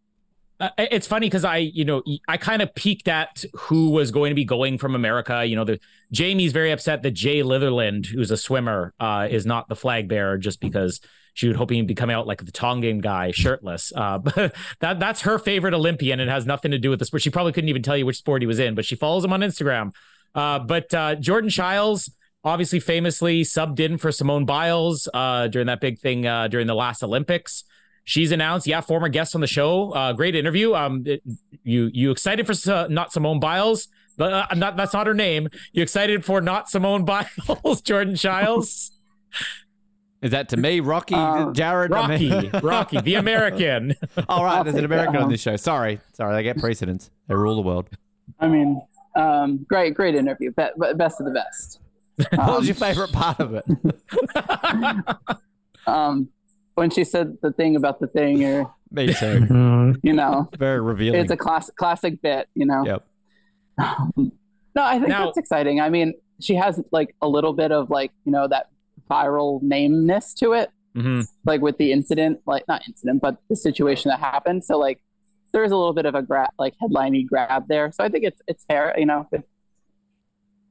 uh, 0.60 0.70
it's 0.78 1.06
funny 1.06 1.26
because 1.26 1.44
I, 1.44 1.58
you 1.58 1.84
know, 1.84 2.02
I 2.26 2.38
kind 2.38 2.62
of 2.62 2.74
peeked 2.74 3.06
at 3.06 3.44
who 3.52 3.90
was 3.90 4.10
going 4.10 4.30
to 4.30 4.34
be 4.34 4.46
going 4.46 4.78
from 4.78 4.94
America. 4.94 5.44
You 5.44 5.56
know, 5.56 5.64
the 5.64 5.78
Jamie's 6.10 6.52
very 6.52 6.70
upset 6.72 7.02
that 7.02 7.10
Jay 7.10 7.40
Litherland, 7.42 8.06
who's 8.06 8.30
a 8.30 8.36
swimmer, 8.38 8.94
uh, 8.98 9.28
is 9.30 9.44
not 9.44 9.68
the 9.68 9.76
flag 9.76 10.08
bearer 10.08 10.38
just 10.38 10.58
because 10.58 11.00
she 11.38 11.46
was 11.46 11.56
hoping 11.56 11.76
he'd 11.76 11.86
be 11.86 11.94
coming 11.94 12.16
out 12.16 12.26
like 12.26 12.44
the 12.44 12.50
Tongan 12.50 12.98
guy, 12.98 13.30
shirtless. 13.30 13.92
Uh, 13.94 14.18
but 14.34 14.56
that 14.80 14.98
that's 14.98 15.20
her 15.20 15.38
favorite 15.38 15.72
Olympian. 15.72 16.18
It 16.18 16.26
has 16.26 16.46
nothing 16.46 16.72
to 16.72 16.78
do 16.78 16.90
with 16.90 16.98
the 16.98 17.04
sport. 17.04 17.22
She 17.22 17.30
probably 17.30 17.52
couldn't 17.52 17.68
even 17.68 17.80
tell 17.84 17.96
you 17.96 18.04
which 18.04 18.16
sport 18.16 18.42
he 18.42 18.46
was 18.46 18.58
in, 18.58 18.74
but 18.74 18.84
she 18.84 18.96
follows 18.96 19.24
him 19.24 19.32
on 19.32 19.38
Instagram. 19.40 19.92
Uh, 20.34 20.58
but 20.58 20.92
uh, 20.92 21.14
Jordan 21.14 21.48
Chiles, 21.48 22.10
obviously 22.42 22.80
famously 22.80 23.42
subbed 23.42 23.78
in 23.78 23.98
for 23.98 24.10
Simone 24.10 24.46
Biles 24.46 25.08
uh, 25.14 25.46
during 25.46 25.68
that 25.68 25.80
big 25.80 26.00
thing 26.00 26.26
uh, 26.26 26.48
during 26.48 26.66
the 26.66 26.74
last 26.74 27.04
Olympics. 27.04 27.62
She's 28.02 28.32
announced, 28.32 28.66
yeah, 28.66 28.80
former 28.80 29.08
guest 29.08 29.36
on 29.36 29.40
the 29.40 29.46
show. 29.46 29.92
Uh, 29.92 30.12
great 30.14 30.34
interview. 30.34 30.74
Um, 30.74 31.04
it- 31.06 31.22
you 31.62 31.88
you 31.94 32.10
excited 32.10 32.48
for 32.48 32.88
not 32.88 33.12
Simone 33.12 33.38
Biles? 33.38 33.86
But 34.16 34.56
not 34.56 34.76
that's 34.76 34.92
not 34.92 35.06
her 35.06 35.14
name. 35.14 35.48
You 35.72 35.84
excited 35.84 36.24
for 36.24 36.40
not 36.40 36.68
Simone 36.68 37.04
Biles, 37.04 37.80
Jordan 37.84 38.16
Chiles, 38.16 38.90
Is 40.20 40.32
that 40.32 40.48
to 40.50 40.56
me, 40.56 40.80
Rocky, 40.80 41.14
Uh, 41.14 41.52
Jared? 41.52 41.92
I 41.92 42.08
Rocky, 42.08 42.28
mean- 42.30 42.50
Rocky, 42.62 43.00
the 43.00 43.14
American. 43.14 43.94
All 44.28 44.44
right, 44.44 44.58
I'll 44.58 44.64
there's 44.64 44.76
an 44.76 44.84
American 44.84 45.16
on 45.16 45.28
this 45.30 45.40
show. 45.40 45.56
Sorry, 45.56 46.00
sorry, 46.14 46.34
they 46.34 46.42
get 46.42 46.58
precedence. 46.58 47.10
They 47.28 47.34
rule 47.34 47.54
the 47.54 47.62
world. 47.62 47.88
I 48.40 48.48
mean, 48.48 48.80
um, 49.16 49.64
great, 49.68 49.94
great 49.94 50.14
interview. 50.16 50.50
Be- 50.52 50.64
be- 50.80 50.94
best 50.94 51.20
of 51.20 51.26
the 51.26 51.32
best. 51.32 51.80
what 52.16 52.32
was 52.48 52.58
Um, 52.58 52.64
your 52.64 52.74
favorite 52.74 53.12
part 53.12 53.38
of 53.38 53.54
it? 53.54 53.64
Um, 55.86 56.28
when 56.74 56.90
she 56.90 57.04
said 57.04 57.38
the 57.42 57.52
thing 57.52 57.76
about 57.76 58.00
the 58.00 58.06
thing, 58.06 58.44
or 58.44 58.72
Me 58.90 59.12
too. 59.14 59.94
You 60.02 60.12
know, 60.12 60.48
Very 60.58 60.80
revealing. 60.80 61.20
it's 61.20 61.30
a 61.30 61.36
class- 61.36 61.70
classic 61.76 62.20
bit. 62.22 62.48
You 62.54 62.66
know. 62.66 62.84
Yep. 62.84 63.04
No, 64.16 64.82
I 64.82 64.94
think 64.98 65.08
Now- 65.08 65.24
that's 65.26 65.38
exciting. 65.38 65.80
I 65.80 65.90
mean, 65.90 66.14
she 66.40 66.54
has 66.54 66.80
like 66.92 67.14
a 67.22 67.28
little 67.28 67.52
bit 67.52 67.72
of 67.72 67.90
like 67.90 68.12
you 68.24 68.32
know 68.32 68.46
that 68.48 68.68
viral 69.10 69.62
nameness 69.62 70.34
to 70.38 70.52
it, 70.52 70.70
Mhm. 70.96 71.26
like 71.44 71.60
with 71.60 71.78
the 71.78 71.92
incident, 71.92 72.40
like 72.46 72.66
not 72.68 72.82
incident, 72.88 73.20
but 73.20 73.36
the 73.48 73.56
situation 73.56 74.08
that 74.10 74.20
happened. 74.20 74.64
So 74.64 74.78
like, 74.78 75.00
there's 75.52 75.70
a 75.70 75.76
little 75.76 75.94
bit 75.94 76.06
of 76.06 76.14
a 76.14 76.22
grab, 76.22 76.50
like 76.58 76.74
headliney 76.80 77.24
grab 77.24 77.68
there. 77.68 77.90
So 77.92 78.04
I 78.04 78.08
think 78.08 78.24
it's 78.24 78.40
it's 78.46 78.64
fair. 78.64 78.94
You 78.98 79.06
know. 79.06 79.26
Good, 79.30 79.42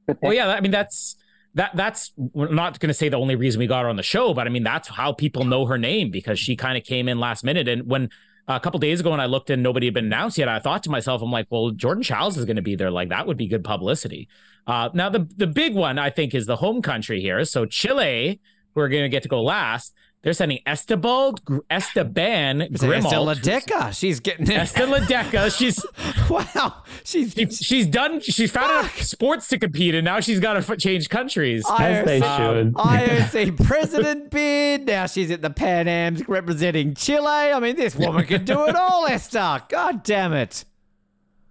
good 0.06 0.18
Well, 0.22 0.32
yeah, 0.32 0.48
I 0.48 0.60
mean 0.60 0.70
that's 0.70 1.16
that 1.54 1.74
that's 1.74 2.12
we're 2.16 2.52
not 2.52 2.78
going 2.78 2.88
to 2.88 2.94
say 2.94 3.08
the 3.08 3.18
only 3.18 3.34
reason 3.34 3.58
we 3.58 3.66
got 3.66 3.82
her 3.82 3.88
on 3.88 3.96
the 3.96 4.02
show, 4.02 4.34
but 4.34 4.46
I 4.46 4.50
mean 4.50 4.62
that's 4.62 4.88
how 4.88 5.12
people 5.12 5.44
know 5.44 5.66
her 5.66 5.78
name 5.78 6.10
because 6.10 6.38
she 6.38 6.54
kind 6.56 6.78
of 6.78 6.84
came 6.84 7.08
in 7.08 7.18
last 7.18 7.42
minute. 7.42 7.66
And 7.68 7.86
when 7.88 8.10
a 8.48 8.60
couple 8.60 8.80
days 8.80 9.00
ago 9.00 9.10
when 9.10 9.20
I 9.20 9.26
looked 9.26 9.50
and 9.50 9.62
nobody 9.62 9.86
had 9.86 9.94
been 9.94 10.06
announced 10.06 10.38
yet, 10.38 10.48
I 10.48 10.58
thought 10.58 10.82
to 10.84 10.90
myself, 10.90 11.20
I'm 11.22 11.30
like, 11.30 11.46
well, 11.50 11.70
Jordan 11.70 12.02
Chiles 12.02 12.38
is 12.38 12.46
going 12.46 12.56
to 12.56 12.62
be 12.62 12.76
there. 12.76 12.90
Like 12.90 13.10
that 13.10 13.26
would 13.26 13.36
be 13.36 13.46
good 13.46 13.62
publicity. 13.62 14.28
Uh, 14.66 14.88
now 14.94 15.08
the 15.08 15.28
the 15.36 15.46
big 15.46 15.74
one 15.74 15.98
I 15.98 16.10
think 16.10 16.34
is 16.34 16.46
the 16.46 16.56
home 16.56 16.82
country 16.82 17.20
here. 17.20 17.44
So 17.44 17.66
Chile, 17.66 18.40
who 18.74 18.80
are 18.80 18.88
going 18.88 19.02
to 19.02 19.08
get 19.08 19.22
to 19.22 19.28
go 19.28 19.42
last. 19.42 19.94
They're 20.22 20.32
sending 20.32 20.58
Estebald, 20.66 21.40
Esteban, 21.70 22.60
It's 22.60 22.82
Esther 22.82 22.88
Grimalt. 23.08 23.36
Ledecka. 23.36 23.96
She's 23.96 24.18
getting 24.18 24.50
it. 24.50 24.56
Esther 24.56 24.86
Ledecka. 24.86 25.56
She's 25.56 25.84
wow. 26.30 26.82
She's 27.04 27.32
she, 27.34 27.46
she's 27.46 27.86
done. 27.86 28.20
She's 28.20 28.50
found 28.50 28.72
enough 28.72 29.00
sports 29.00 29.46
to 29.48 29.58
compete, 29.60 29.94
and 29.94 30.04
now 30.04 30.18
she's 30.18 30.40
got 30.40 30.54
to 30.54 30.58
f- 30.58 30.78
change 30.78 31.08
countries. 31.08 31.64
As 31.78 32.04
they 32.04 32.20
IOC, 32.20 32.36
should. 32.36 32.74
IOC 32.74 33.64
president 33.64 34.30
bid. 34.32 34.86
Now 34.86 35.06
she's 35.06 35.30
at 35.30 35.40
the 35.40 35.50
Pan 35.50 35.86
Am's 35.86 36.28
representing 36.28 36.94
Chile. 36.94 37.24
I 37.52 37.60
mean, 37.60 37.76
this 37.76 37.94
woman 37.94 38.26
can 38.26 38.44
do 38.44 38.66
it 38.66 38.74
all, 38.74 39.06
Esther. 39.06 39.62
God 39.68 40.02
damn 40.02 40.32
it. 40.32 40.64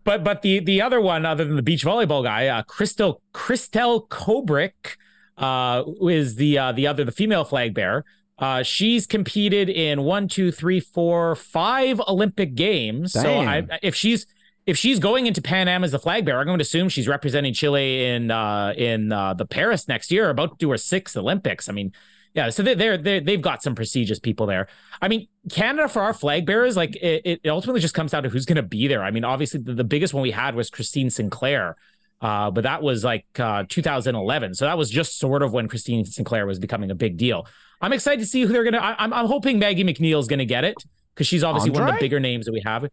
But 0.04 0.26
but 0.26 0.42
the 0.42 0.60
the 0.60 0.82
other 0.82 1.00
one, 1.00 1.26
other 1.26 1.46
than 1.46 1.56
the 1.56 1.64
beach 1.64 1.86
volleyball 1.86 2.22
guy, 2.22 2.48
uh, 2.48 2.64
Crystal 2.64 3.22
Kristel 3.34 4.10
Köbrich, 4.10 4.98
uh, 5.38 5.84
is 6.10 6.36
the 6.36 6.58
uh, 6.58 6.72
the 6.74 6.86
other 6.88 7.06
the 7.06 7.12
female 7.14 7.46
flag 7.46 7.74
bearer. 7.74 8.04
Uh, 8.40 8.62
she's 8.64 9.08
competed 9.08 9.70
in 9.70 10.04
one, 10.04 10.28
two, 10.28 10.52
three, 10.52 10.80
four, 10.80 11.36
five 11.36 12.00
Olympic 12.08 12.54
games. 12.54 13.14
So 13.14 13.40
I, 13.40 13.80
if 13.82 13.96
she's 13.96 14.28
if 14.68 14.78
she's 14.78 15.00
going 15.00 15.26
into 15.26 15.42
Pan 15.42 15.68
Am 15.70 15.84
as 15.84 15.92
the 15.92 16.00
flag 16.00 16.26
bearer, 16.26 16.40
I'm 16.40 16.46
going 16.46 16.60
to 16.60 16.64
assume 16.64 16.90
she's 16.90 17.08
representing 17.08 17.54
Chile 17.54 18.06
in 18.06 18.30
uh, 18.30 18.74
in 18.78 19.12
uh, 19.12 19.34
the 19.34 19.46
Paris 19.46 19.88
next 19.88 20.12
year, 20.12 20.30
about 20.30 20.52
to 20.52 20.56
do 20.60 20.70
her 20.70 20.78
sixth 20.78 21.16
Olympics. 21.16 21.70
I 21.70 21.72
mean, 21.72 21.94
yeah, 22.34 22.50
so 22.50 22.62
they're, 22.62 22.76
they're 22.76 22.98
they 22.98 23.20
they've 23.20 23.42
got 23.42 23.64
some 23.64 23.74
prestigious 23.74 24.20
people 24.20 24.46
there. 24.46 24.68
I 25.02 25.08
mean, 25.08 25.28
Canada 25.50 25.88
for 25.88 26.04
our 26.04 26.14
flag 26.14 26.46
bearers, 26.46 26.76
like 26.76 26.96
it, 26.98 27.40
it 27.44 27.50
ultimately 27.50 27.82
just 27.82 27.96
comes 27.96 28.12
down 28.12 28.24
to 28.24 28.30
who's 28.30 28.46
going 28.46 28.58
to 28.58 28.62
be 28.62 28.88
there. 28.88 29.04
I 29.04 29.10
mean, 29.10 29.24
obviously 29.24 29.62
the, 29.62 29.74
the 29.74 29.84
biggest 29.84 30.14
one 30.14 30.22
we 30.22 30.32
had 30.32 30.54
was 30.54 30.70
Christine 30.70 31.10
Sinclair, 31.10 31.78
uh, 32.22 32.52
but 32.52 32.66
that 32.66 32.84
was 32.84 33.04
like 33.04 33.26
uh, 33.40 33.64
2011, 33.70 34.54
so 34.54 34.66
that 34.66 34.78
was 34.78 34.92
just 34.92 35.18
sort 35.18 35.42
of 35.42 35.54
when 35.54 35.68
Christine 35.68 36.06
Sinclair 36.06 36.46
was 36.46 36.60
becoming 36.60 36.92
a 36.92 36.96
big 36.96 37.18
deal. 37.18 37.48
I'm 37.82 37.94
excited 37.94 38.20
to 38.22 38.26
see 38.26 38.42
who 38.42 38.48
they're 38.54 38.64
gonna. 38.64 38.80
I, 38.80 38.96
I'm 38.98 39.14
I'm 39.14 39.26
hoping 39.28 39.60
Maggie 39.60 39.84
Mac 39.84 40.00
Neil 40.00 40.20
is 40.20 40.28
gonna 40.28 40.46
get 40.46 40.64
it 40.64 40.76
because 41.14 41.28
she's 41.28 41.44
obviously 41.44 41.72
one 41.72 41.84
of 41.88 41.94
the 41.96 42.00
bigger 42.00 42.20
names 42.20 42.46
that 42.46 42.52
we 42.54 42.62
have. 42.66 42.86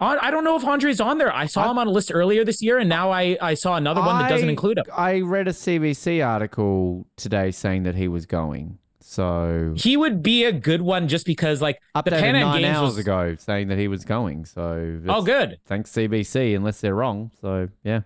On, 0.00 0.18
I 0.20 0.30
don't 0.30 0.44
know 0.44 0.56
if 0.56 0.64
Andre's 0.64 0.98
on 0.98 1.18
there. 1.18 1.30
I 1.34 1.44
saw 1.44 1.70
him 1.70 1.78
on 1.78 1.86
a 1.86 1.90
list 1.90 2.10
earlier 2.14 2.42
this 2.42 2.62
year, 2.62 2.78
and 2.78 2.88
now 2.88 3.10
I, 3.10 3.36
I 3.42 3.52
saw 3.52 3.76
another 3.76 4.00
one 4.00 4.18
that 4.18 4.30
doesn't 4.30 4.48
include 4.48 4.78
him. 4.78 4.84
I 4.96 5.20
read 5.20 5.46
a 5.46 5.50
CBC 5.52 6.26
article 6.26 7.06
today 7.16 7.50
saying 7.50 7.82
that 7.82 7.96
he 7.96 8.08
was 8.08 8.24
going. 8.24 8.78
So 9.00 9.74
He 9.76 9.98
would 9.98 10.22
be 10.22 10.44
a 10.44 10.52
good 10.52 10.80
one 10.80 11.06
just 11.08 11.26
because, 11.26 11.60
like, 11.60 11.80
the 11.94 12.02
Pan 12.12 12.34
Am 12.36 12.42
nine 12.48 12.62
Games 12.62 12.76
hours 12.78 12.86
was. 12.90 12.98
ago 12.98 13.34
saying 13.38 13.68
that 13.68 13.76
he 13.76 13.88
was 13.88 14.04
going. 14.06 14.46
So 14.46 15.00
Oh, 15.06 15.20
good. 15.22 15.58
Thanks 15.66 15.90
CBC, 15.92 16.56
unless 16.56 16.80
they're 16.80 16.94
wrong. 16.94 17.30
So 17.42 17.68
yeah. 17.82 18.02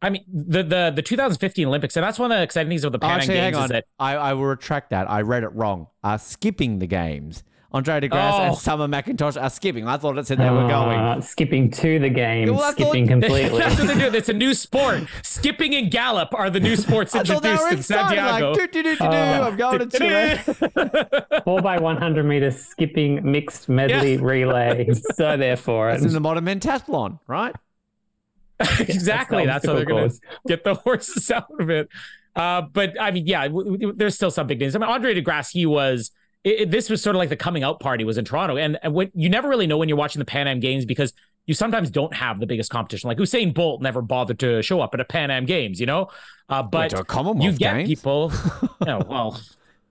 I 0.00 0.10
mean, 0.10 0.24
the 0.32 0.62
the 0.62 0.92
the 0.94 1.02
2015 1.02 1.66
Olympics, 1.66 1.96
and 1.96 2.04
that's 2.04 2.18
one 2.18 2.30
of 2.30 2.38
the 2.38 2.42
exciting 2.42 2.70
things 2.70 2.84
of 2.84 2.92
the 2.92 2.98
Oh, 2.98 3.00
Pan 3.00 3.10
Am 3.10 3.18
actually, 3.18 3.34
Games 3.34 3.44
hang 3.56 3.64
is 3.64 3.70
on. 3.70 3.74
that 3.74 3.84
I, 3.98 4.14
I 4.16 4.32
will 4.34 4.44
retract 4.44 4.90
that. 4.90 5.10
I 5.10 5.22
read 5.22 5.42
it 5.42 5.48
wrong. 5.54 5.88
Uh, 6.04 6.16
skipping 6.16 6.78
the 6.78 6.86
games. 6.86 7.42
Andre 7.70 8.00
DeGrasse 8.00 8.32
Oh. 8.32 8.42
and 8.44 8.56
Summer 8.56 8.88
McIntosh 8.88 9.38
are 9.42 9.50
skipping. 9.50 9.86
I 9.86 9.98
thought 9.98 10.16
it 10.16 10.26
said 10.26 10.38
they 10.38 10.48
were 10.48 10.66
going. 10.68 10.98
Uh, 10.98 11.20
skipping 11.20 11.70
to 11.72 11.98
the 11.98 12.08
game, 12.08 12.48
Well, 12.54 12.60
I 12.62 12.68
thought- 12.68 12.76
skipping 12.76 13.06
completely. 13.14 13.58
that's 13.58 13.76
what 13.78 13.88
they're 13.88 13.96
doing. 13.98 14.14
It's 14.14 14.30
a 14.30 14.32
new 14.32 14.54
sport. 14.54 15.02
Skipping 15.22 15.74
and 15.74 15.90
gallop 15.90 16.32
are 16.32 16.48
the 16.48 16.60
new 16.60 16.76
sports 16.86 17.14
I 17.14 17.24
thought 17.24 17.42
they 17.42 17.50
introduced 17.52 17.90
were 17.90 17.96
in. 17.98 18.06
Santiago. 18.08 18.50
Like, 18.52 18.58
do, 18.58 18.66
do, 18.68 18.82
do, 18.84 18.90
do, 18.92 18.96
do. 18.96 19.04
Oh. 19.04 19.10
I'm 19.10 19.56
going 19.56 19.86
to 19.86 19.98
Chile. 19.98 21.40
Four 21.44 21.60
by 21.60 21.78
100 21.78 22.24
meters 22.24 22.56
skipping 22.56 23.30
mixed 23.30 23.68
medley 23.68 24.14
Yeah. 24.14 24.20
relay. 24.22 24.88
So 25.14 25.36
there 25.36 25.56
for 25.56 25.90
it. 25.90 25.96
It's 25.96 26.04
in 26.06 26.12
the 26.14 26.20
modern 26.20 26.46
pentathlon, 26.46 27.18
right? 27.26 27.54
Exactly. 28.80 29.46
That's 29.46 29.64
That's 29.64 29.66
how 29.66 29.74
they're 29.74 29.84
going 29.84 30.10
to 30.10 30.16
get 30.46 30.64
the 30.64 30.74
horses 30.84 31.30
out 31.30 31.46
of 31.58 31.70
it. 31.70 31.88
Uh, 32.36 32.62
but 32.62 33.00
I 33.00 33.10
mean, 33.10 33.26
yeah, 33.26 33.44
w- 33.48 33.72
w- 33.78 33.92
there's 33.96 34.14
still 34.14 34.30
some 34.30 34.46
big 34.46 34.60
names. 34.60 34.76
I 34.76 34.78
mean, 34.78 34.88
Andre 34.88 35.14
DeGrasse, 35.20 35.50
he 35.52 35.66
was. 35.66 36.10
It, 36.44 36.60
it- 36.60 36.70
this 36.70 36.88
was 36.88 37.02
sort 37.02 37.16
of 37.16 37.18
like 37.18 37.28
the 37.30 37.36
coming 37.36 37.62
out 37.64 37.80
party 37.80 38.04
was 38.04 38.16
in 38.18 38.24
Toronto, 38.24 38.56
and, 38.56 38.78
and 38.82 38.94
what 38.94 39.10
you 39.14 39.28
never 39.28 39.48
really 39.48 39.66
know 39.66 39.76
when 39.76 39.88
you're 39.88 39.98
watching 39.98 40.20
the 40.20 40.24
Pan 40.26 40.46
Am 40.46 40.60
Games 40.60 40.84
because 40.84 41.12
you 41.46 41.54
sometimes 41.54 41.90
don't 41.90 42.14
have 42.14 42.40
the 42.40 42.46
biggest 42.46 42.70
competition. 42.70 43.08
Like 43.08 43.18
Usain 43.18 43.54
Bolt 43.54 43.80
never 43.82 44.02
bothered 44.02 44.38
to 44.40 44.62
show 44.62 44.80
up 44.80 44.94
at 44.94 45.00
a 45.00 45.04
Pan 45.04 45.30
Am 45.30 45.46
Games, 45.46 45.80
you 45.80 45.86
know. 45.86 46.10
Uh, 46.48 46.62
but 46.62 46.90
to 46.90 47.04
you 47.40 47.52
get 47.52 47.74
Games. 47.74 47.88
people. 47.88 48.32
you 48.80 48.86
know, 48.86 49.02
well, 49.08 49.40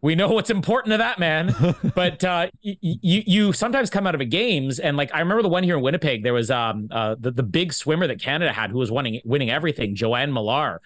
we 0.02 0.16
know 0.16 0.30
what's 0.30 0.50
important 0.50 0.92
to 0.92 0.98
that 0.98 1.20
man. 1.20 1.54
But 1.96 2.24
uh, 2.24 2.48
you 2.62 3.24
you 3.26 3.54
sometimes 3.54 3.90
come 3.90 4.06
out 4.06 4.14
of 4.14 4.22
a 4.22 4.26
games 4.26 4.80
and 4.80 4.96
like 4.98 5.14
I 5.14 5.20
remember 5.20 5.42
the 5.42 5.50
one 5.50 5.64
here 5.64 5.78
in 5.78 5.84
Winnipeg. 5.84 6.24
There 6.24 6.34
was 6.34 6.52
um 6.52 6.88
uh, 6.92 7.16
the 7.20 7.32
the 7.32 7.44
big 7.44 7.74
swimmer 7.74 8.08
that 8.08 8.22
Canada 8.22 8.52
had 8.52 8.70
who 8.70 8.78
was 8.78 8.92
winning 8.92 9.22
winning 9.26 9.50
everything, 9.50 9.96
Joanne 9.96 10.32
Malar. 10.32 10.80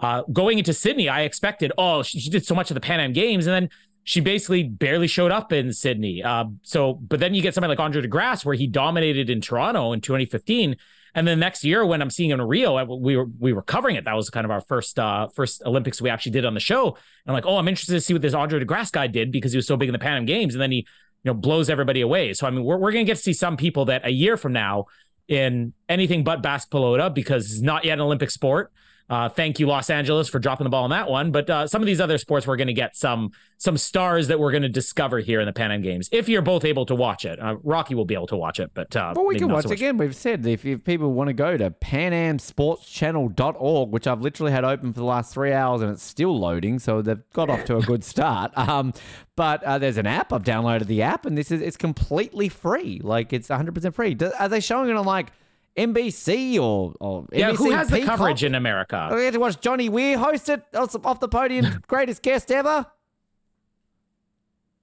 Uh, 0.00 0.22
going 0.32 0.58
into 0.58 0.74
Sydney, 0.74 1.08
I 1.08 1.22
expected 1.22 1.72
oh 1.78 2.02
she, 2.02 2.20
she 2.20 2.30
did 2.30 2.44
so 2.44 2.54
much 2.54 2.70
of 2.70 2.74
the 2.74 2.80
Pan 2.80 3.00
Am 3.00 3.12
Games 3.12 3.46
and 3.46 3.54
then. 3.54 3.70
She 4.04 4.22
basically 4.22 4.62
barely 4.62 5.06
showed 5.06 5.32
up 5.32 5.52
in 5.52 5.70
Sydney. 5.70 6.22
Uh, 6.22 6.46
so, 6.62 6.94
but 6.94 7.20
then 7.20 7.34
you 7.34 7.42
get 7.42 7.52
somebody 7.52 7.72
like 7.72 7.78
Andre 7.78 8.00
DeGrasse, 8.00 8.42
where 8.42 8.54
he 8.54 8.66
dominated 8.66 9.28
in 9.28 9.42
Toronto 9.42 9.92
in 9.92 10.00
2015, 10.00 10.76
and 11.18 11.26
then 11.26 11.40
next 11.40 11.64
year, 11.64 11.84
when 11.84 12.00
I'm 12.00 12.10
seeing 12.10 12.30
in 12.30 12.40
Rio, 12.40 12.84
we 12.84 13.16
were 13.16 13.26
we 13.40 13.52
were 13.52 13.62
covering 13.62 13.96
it. 13.96 14.04
That 14.04 14.14
was 14.14 14.30
kind 14.30 14.44
of 14.44 14.52
our 14.52 14.60
first 14.60 15.00
uh, 15.00 15.26
first 15.34 15.62
Olympics 15.66 16.00
we 16.00 16.10
actually 16.10 16.30
did 16.30 16.44
on 16.44 16.54
the 16.54 16.60
show. 16.60 16.86
And 16.86 16.96
I'm 17.26 17.34
like, 17.34 17.44
oh, 17.44 17.56
I'm 17.56 17.66
interested 17.66 17.94
to 17.94 18.00
see 18.00 18.12
what 18.12 18.22
this 18.22 18.34
Andre 18.34 18.60
DeGrasse 18.60 18.92
guy 18.92 19.08
did 19.08 19.32
because 19.32 19.50
he 19.50 19.56
was 19.56 19.66
so 19.66 19.76
big 19.76 19.88
in 19.88 19.92
the 19.92 19.98
Pan 19.98 20.16
Am 20.16 20.26
Games, 20.26 20.54
and 20.54 20.62
then 20.62 20.70
he 20.70 20.76
you 20.78 20.84
know 21.24 21.34
blows 21.34 21.68
everybody 21.68 22.02
away. 22.02 22.34
So 22.34 22.46
I 22.46 22.50
mean, 22.50 22.62
we're 22.62 22.76
we're 22.76 22.92
gonna 22.92 23.02
get 23.02 23.16
to 23.16 23.22
see 23.22 23.32
some 23.32 23.56
people 23.56 23.86
that 23.86 24.06
a 24.06 24.12
year 24.12 24.36
from 24.36 24.52
now 24.52 24.86
in 25.26 25.72
anything 25.88 26.22
but 26.22 26.40
pelota 26.40 27.12
because 27.12 27.50
it's 27.50 27.62
not 27.62 27.84
yet 27.84 27.94
an 27.94 28.00
Olympic 28.02 28.30
sport. 28.30 28.70
Uh, 29.10 29.28
thank 29.28 29.58
you, 29.58 29.66
Los 29.66 29.88
Angeles, 29.88 30.28
for 30.28 30.38
dropping 30.38 30.64
the 30.64 30.70
ball 30.70 30.84
on 30.84 30.90
that 30.90 31.08
one. 31.08 31.32
But 31.32 31.48
uh, 31.48 31.66
some 31.66 31.80
of 31.80 31.86
these 31.86 32.00
other 32.00 32.18
sports, 32.18 32.46
we're 32.46 32.56
going 32.56 32.66
to 32.68 32.74
get 32.74 32.96
some 32.96 33.30
some 33.60 33.76
stars 33.76 34.28
that 34.28 34.38
we're 34.38 34.52
going 34.52 34.62
to 34.62 34.68
discover 34.68 35.18
here 35.18 35.40
in 35.40 35.46
the 35.46 35.52
Pan 35.52 35.72
Am 35.72 35.82
Games. 35.82 36.08
If 36.12 36.28
you're 36.28 36.42
both 36.42 36.64
able 36.64 36.86
to 36.86 36.94
watch 36.94 37.24
it, 37.24 37.40
uh, 37.40 37.56
Rocky 37.64 37.96
will 37.96 38.04
be 38.04 38.14
able 38.14 38.28
to 38.28 38.36
watch 38.36 38.60
it. 38.60 38.70
But 38.72 38.94
uh, 38.94 39.14
But 39.14 39.26
we 39.26 39.36
can 39.36 39.48
watch 39.48 39.64
so 39.64 39.70
again. 39.70 39.96
We've 39.96 40.14
said 40.14 40.46
if, 40.46 40.64
if 40.64 40.84
people 40.84 41.12
want 41.12 41.26
to 41.28 41.34
go 41.34 41.56
to 41.56 41.70
panamsportschannel.org, 41.70 43.90
which 43.90 44.06
I've 44.06 44.20
literally 44.20 44.52
had 44.52 44.64
open 44.64 44.92
for 44.92 45.00
the 45.00 45.06
last 45.06 45.34
three 45.34 45.52
hours 45.52 45.82
and 45.82 45.90
it's 45.90 46.04
still 46.04 46.38
loading, 46.38 46.78
so 46.78 47.02
they've 47.02 47.18
got 47.32 47.50
off 47.50 47.64
to 47.66 47.76
a 47.76 47.82
good 47.82 48.04
start. 48.04 48.52
Um, 48.68 48.92
but 49.34 49.64
uh, 49.64 49.78
there's 49.78 49.96
an 49.96 50.06
app. 50.06 50.30
I've 50.32 50.44
downloaded 50.44 50.86
the 50.86 51.00
app, 51.02 51.24
and 51.24 51.38
this 51.38 51.50
is 51.50 51.62
it's 51.62 51.76
completely 51.76 52.48
free. 52.50 53.00
Like 53.02 53.32
it's 53.32 53.48
100% 53.48 53.94
free. 53.94 54.14
Do, 54.14 54.30
are 54.38 54.48
they 54.48 54.60
showing 54.60 54.90
it 54.90 54.96
on 54.96 55.06
like 55.06 55.32
NBC 55.78 56.58
or, 56.58 56.94
or 57.00 57.26
Yeah, 57.32 57.52
who 57.52 57.70
NBC 57.70 57.72
has 57.74 57.88
the 57.88 58.02
coverage 58.02 58.42
in 58.42 58.54
America? 58.54 59.10
We 59.14 59.24
had 59.24 59.34
to 59.34 59.40
watch 59.40 59.60
Johnny 59.60 59.88
Weir 59.88 60.18
host 60.18 60.48
it 60.48 60.62
off 60.74 60.94
off 61.04 61.20
the 61.20 61.28
podium, 61.28 61.82
greatest 61.86 62.22
guest 62.22 62.50
ever. 62.50 62.86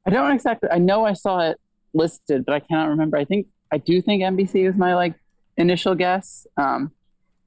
I 0.08 0.10
don't 0.10 0.32
exactly. 0.32 0.70
I 0.72 0.78
know 0.78 1.06
I 1.06 1.14
saw 1.14 1.40
it 1.40 1.60
listed, 1.94 2.46
but 2.46 2.54
I 2.54 2.60
cannot 2.60 2.90
remember. 2.90 3.18
I 3.18 3.26
think 3.26 3.48
I 3.72 3.78
do 3.78 4.02
think 4.02 4.24
NBC 4.24 4.70
is 4.70 4.76
my 4.76 4.96
like 4.96 5.16
initial 5.58 5.96
guess, 5.96 6.48
um, 6.58 6.92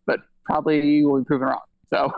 but 0.06 0.20
probably 0.44 1.04
will 1.04 1.20
be 1.20 1.24
proven 1.24 1.48
wrong. 1.48 1.60
So 1.90 2.12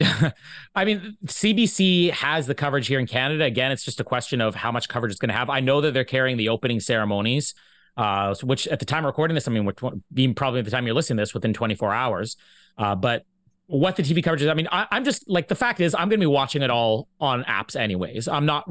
I 0.74 0.84
mean, 0.84 1.16
CBC 1.26 2.10
has 2.10 2.46
the 2.46 2.54
coverage 2.54 2.86
here 2.86 2.98
in 2.98 3.06
Canada. 3.06 3.44
Again, 3.44 3.72
it's 3.72 3.84
just 3.84 4.00
a 4.00 4.04
question 4.04 4.40
of 4.40 4.54
how 4.54 4.72
much 4.72 4.88
coverage 4.88 5.12
it's 5.12 5.20
going 5.20 5.30
to 5.30 5.34
have. 5.34 5.50
I 5.50 5.60
know 5.60 5.80
that 5.80 5.92
they're 5.92 6.04
carrying 6.04 6.36
the 6.36 6.48
opening 6.48 6.80
ceremonies, 6.80 7.54
uh, 7.96 8.34
which 8.42 8.66
at 8.68 8.78
the 8.78 8.84
time 8.84 9.04
of 9.04 9.08
recording 9.08 9.34
this, 9.34 9.48
I 9.48 9.50
mean, 9.50 9.64
which 9.64 9.78
being 10.12 10.34
probably 10.34 10.60
at 10.60 10.64
the 10.64 10.70
time 10.70 10.86
you're 10.86 10.94
listening 10.94 11.18
to 11.18 11.22
this 11.22 11.34
within 11.34 11.52
24 11.52 11.92
hours. 11.92 12.36
Uh, 12.78 12.94
but 12.94 13.24
what 13.66 13.94
the 13.94 14.02
TV 14.02 14.22
coverage 14.22 14.42
is, 14.42 14.48
I 14.48 14.54
mean, 14.54 14.68
I, 14.72 14.86
I'm 14.90 15.04
just 15.04 15.28
like 15.28 15.46
the 15.46 15.54
fact 15.54 15.80
is, 15.80 15.94
I'm 15.94 16.08
going 16.08 16.18
to 16.18 16.24
be 16.24 16.26
watching 16.26 16.62
it 16.62 16.70
all 16.70 17.08
on 17.20 17.44
apps 17.44 17.76
anyways. 17.76 18.26
I'm 18.26 18.44
not, 18.44 18.68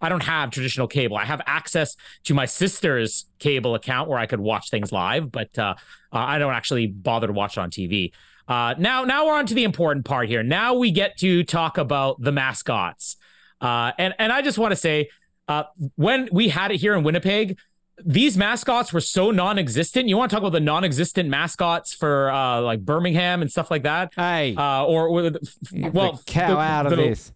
I 0.00 0.08
don't 0.08 0.24
have 0.24 0.50
traditional 0.50 0.88
cable. 0.88 1.16
I 1.16 1.24
have 1.24 1.40
access 1.46 1.94
to 2.24 2.34
my 2.34 2.46
sister's 2.46 3.26
cable 3.38 3.76
account 3.76 4.08
where 4.08 4.18
I 4.18 4.26
could 4.26 4.40
watch 4.40 4.70
things 4.70 4.90
live, 4.90 5.30
but 5.30 5.56
uh, 5.56 5.74
I 6.10 6.38
don't 6.38 6.52
actually 6.52 6.88
bother 6.88 7.28
to 7.28 7.32
watch 7.32 7.56
it 7.56 7.60
on 7.60 7.70
TV. 7.70 8.12
Uh, 8.48 8.74
now, 8.76 9.04
now 9.04 9.26
we're 9.26 9.36
on 9.36 9.46
to 9.46 9.54
the 9.54 9.62
important 9.62 10.04
part 10.04 10.28
here. 10.28 10.42
Now 10.42 10.74
we 10.74 10.90
get 10.90 11.16
to 11.18 11.44
talk 11.44 11.78
about 11.78 12.20
the 12.20 12.32
mascots. 12.32 13.16
Uh, 13.60 13.92
and 13.98 14.14
and 14.18 14.32
I 14.32 14.42
just 14.42 14.58
want 14.58 14.72
to 14.72 14.76
say, 14.76 15.10
uh, 15.46 15.64
when 15.96 16.28
we 16.32 16.48
had 16.48 16.70
it 16.70 16.78
here 16.78 16.94
in 16.94 17.04
Winnipeg, 17.04 17.58
these 18.04 18.36
mascots 18.36 18.92
were 18.92 19.00
so 19.00 19.30
non-existent. 19.30 20.08
You 20.08 20.16
want 20.16 20.30
to 20.30 20.34
talk 20.36 20.42
about 20.42 20.52
the 20.52 20.60
non-existent 20.60 21.28
mascots 21.28 21.94
for 21.94 22.30
uh, 22.30 22.60
like 22.62 22.80
Birmingham 22.84 23.42
and 23.42 23.50
stuff 23.50 23.70
like 23.70 23.82
that? 23.84 24.12
Hey, 24.16 24.54
Uh, 24.56 24.84
or 24.86 25.10
with 25.12 25.36
well, 25.72 26.12
the 26.12 26.22
cow 26.26 26.54
the- 26.54 26.60
out 26.60 26.86
of 26.86 26.90
the- 26.90 26.96
this. 26.96 27.32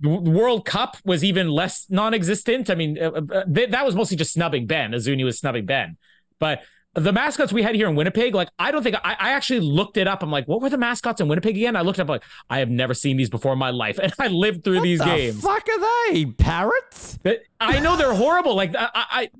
the 0.00 0.08
World 0.08 0.64
Cup 0.64 0.96
was 1.04 1.22
even 1.22 1.48
less 1.48 1.86
non-existent. 1.90 2.70
I 2.70 2.74
mean, 2.74 2.98
uh, 3.00 3.10
uh, 3.10 3.44
th- 3.44 3.70
that 3.70 3.84
was 3.84 3.94
mostly 3.94 4.16
just 4.16 4.32
snubbing 4.32 4.66
Ben. 4.66 4.92
Tazuni 4.92 5.24
was 5.24 5.38
snubbing 5.38 5.66
Ben, 5.66 5.96
but 6.38 6.62
the 6.96 7.12
mascots 7.12 7.52
we 7.52 7.62
had 7.62 7.74
here 7.74 7.88
in 7.88 7.94
Winnipeg, 7.94 8.34
like 8.34 8.48
I 8.58 8.70
don't 8.70 8.82
think 8.82 8.96
I, 9.04 9.12
I 9.20 9.30
actually 9.32 9.60
looked 9.60 9.96
it 9.96 10.08
up. 10.08 10.22
I'm 10.22 10.30
like, 10.30 10.48
what 10.48 10.60
were 10.62 10.70
the 10.70 10.78
mascots 10.78 11.20
in 11.20 11.28
Winnipeg 11.28 11.56
again? 11.56 11.76
I 11.76 11.82
looked 11.82 12.00
up 12.00 12.08
like 12.08 12.22
I 12.50 12.58
have 12.58 12.70
never 12.70 12.94
seen 12.94 13.16
these 13.16 13.30
before 13.30 13.52
in 13.52 13.58
my 13.58 13.70
life, 13.70 13.98
and 14.02 14.12
I 14.18 14.28
lived 14.28 14.64
through 14.64 14.80
these 14.80 14.98
the 14.98 15.04
games. 15.04 15.40
fuck 15.42 15.66
are 15.68 16.12
they? 16.12 16.26
Parrots? 16.26 17.18
I 17.60 17.80
know 17.80 17.96
they're 17.96 18.14
horrible. 18.14 18.54
Like 18.54 18.74
I, 18.76 18.88
I, 18.94 19.30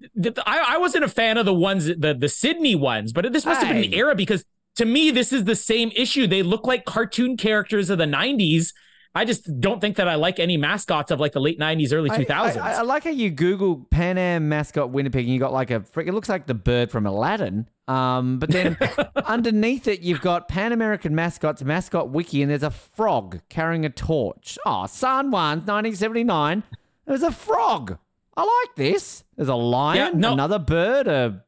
I, 0.46 0.74
I 0.74 0.78
wasn't 0.78 1.04
a 1.04 1.08
fan 1.08 1.38
of 1.38 1.46
the 1.46 1.54
ones, 1.54 1.86
the 1.86 2.14
the 2.18 2.28
Sydney 2.28 2.74
ones, 2.74 3.12
but 3.12 3.32
this 3.32 3.44
must 3.46 3.62
have 3.62 3.68
been 3.74 3.82
the 3.82 3.88
Hey. 3.88 3.96
era 3.96 4.14
because 4.14 4.44
to 4.76 4.84
me 4.84 5.10
this 5.10 5.32
is 5.32 5.44
the 5.44 5.56
same 5.56 5.90
issue. 5.96 6.26
They 6.26 6.42
look 6.42 6.66
like 6.66 6.84
cartoon 6.84 7.36
characters 7.36 7.90
of 7.90 7.98
the 7.98 8.04
'90s. 8.04 8.72
I 9.16 9.24
just 9.24 9.60
don't 9.60 9.80
think 9.80 9.96
that 9.96 10.08
I 10.08 10.16
like 10.16 10.38
any 10.38 10.58
mascots 10.58 11.10
of 11.10 11.18
like 11.18 11.32
the 11.32 11.40
late 11.40 11.58
'90s, 11.58 11.92
early 11.92 12.10
2000s. 12.10 12.56
I, 12.58 12.72
I, 12.72 12.72
I 12.74 12.82
like 12.82 13.04
how 13.04 13.10
you 13.10 13.30
Google 13.30 13.86
Pan 13.90 14.18
Am 14.18 14.48
mascot 14.48 14.90
Winnipeg 14.90 15.24
and 15.24 15.32
you 15.32 15.40
got 15.40 15.54
like 15.54 15.70
a 15.70 15.80
freak. 15.80 16.06
It 16.06 16.12
looks 16.12 16.28
like 16.28 16.46
the 16.46 16.54
bird 16.54 16.90
from 16.90 17.06
Aladdin. 17.06 17.66
Um, 17.88 18.38
but 18.38 18.50
then 18.50 18.76
underneath 19.24 19.88
it, 19.88 20.00
you've 20.00 20.20
got 20.20 20.48
Pan 20.48 20.72
American 20.72 21.14
mascots 21.14 21.62
mascot 21.62 22.10
wiki, 22.10 22.42
and 22.42 22.50
there's 22.50 22.62
a 22.62 22.70
frog 22.70 23.40
carrying 23.48 23.86
a 23.86 23.90
torch. 23.90 24.58
Oh, 24.66 24.84
San 24.86 25.30
Juan's 25.30 25.64
1979. 25.64 26.62
There's 27.06 27.22
a 27.22 27.32
frog. 27.32 27.96
I 28.36 28.42
like 28.42 28.76
this. 28.76 29.24
There's 29.36 29.48
a 29.48 29.54
lion, 29.54 29.96
Yeah, 29.98 30.10
no. 30.18 30.32
another 30.34 30.58
bird, 30.58 31.06
a 31.08 31.42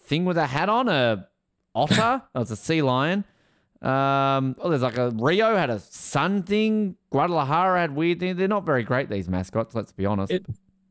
thing 0.00 0.24
with 0.24 0.36
a 0.36 0.46
hat 0.46 0.68
on, 0.68 0.88
a 0.88 1.28
otter. 1.72 2.22
oh, 2.34 2.40
it's 2.40 2.50
a 2.50 2.56
sea 2.56 2.82
lion. 2.82 3.24
Um, 3.86 4.56
oh, 4.60 4.68
there's 4.70 4.82
like 4.82 4.98
a 4.98 5.10
Rio 5.10 5.56
had 5.56 5.70
a 5.70 5.78
sun 5.78 6.42
thing. 6.42 6.96
Guadalajara 7.10 7.80
had 7.80 7.94
weird 7.94 8.18
things. 8.20 8.36
They're 8.36 8.48
not 8.48 8.66
very 8.66 8.82
great 8.82 9.08
these 9.08 9.28
mascots. 9.28 9.74
Let's 9.74 9.92
be 9.92 10.06
honest. 10.06 10.32
It- 10.32 10.46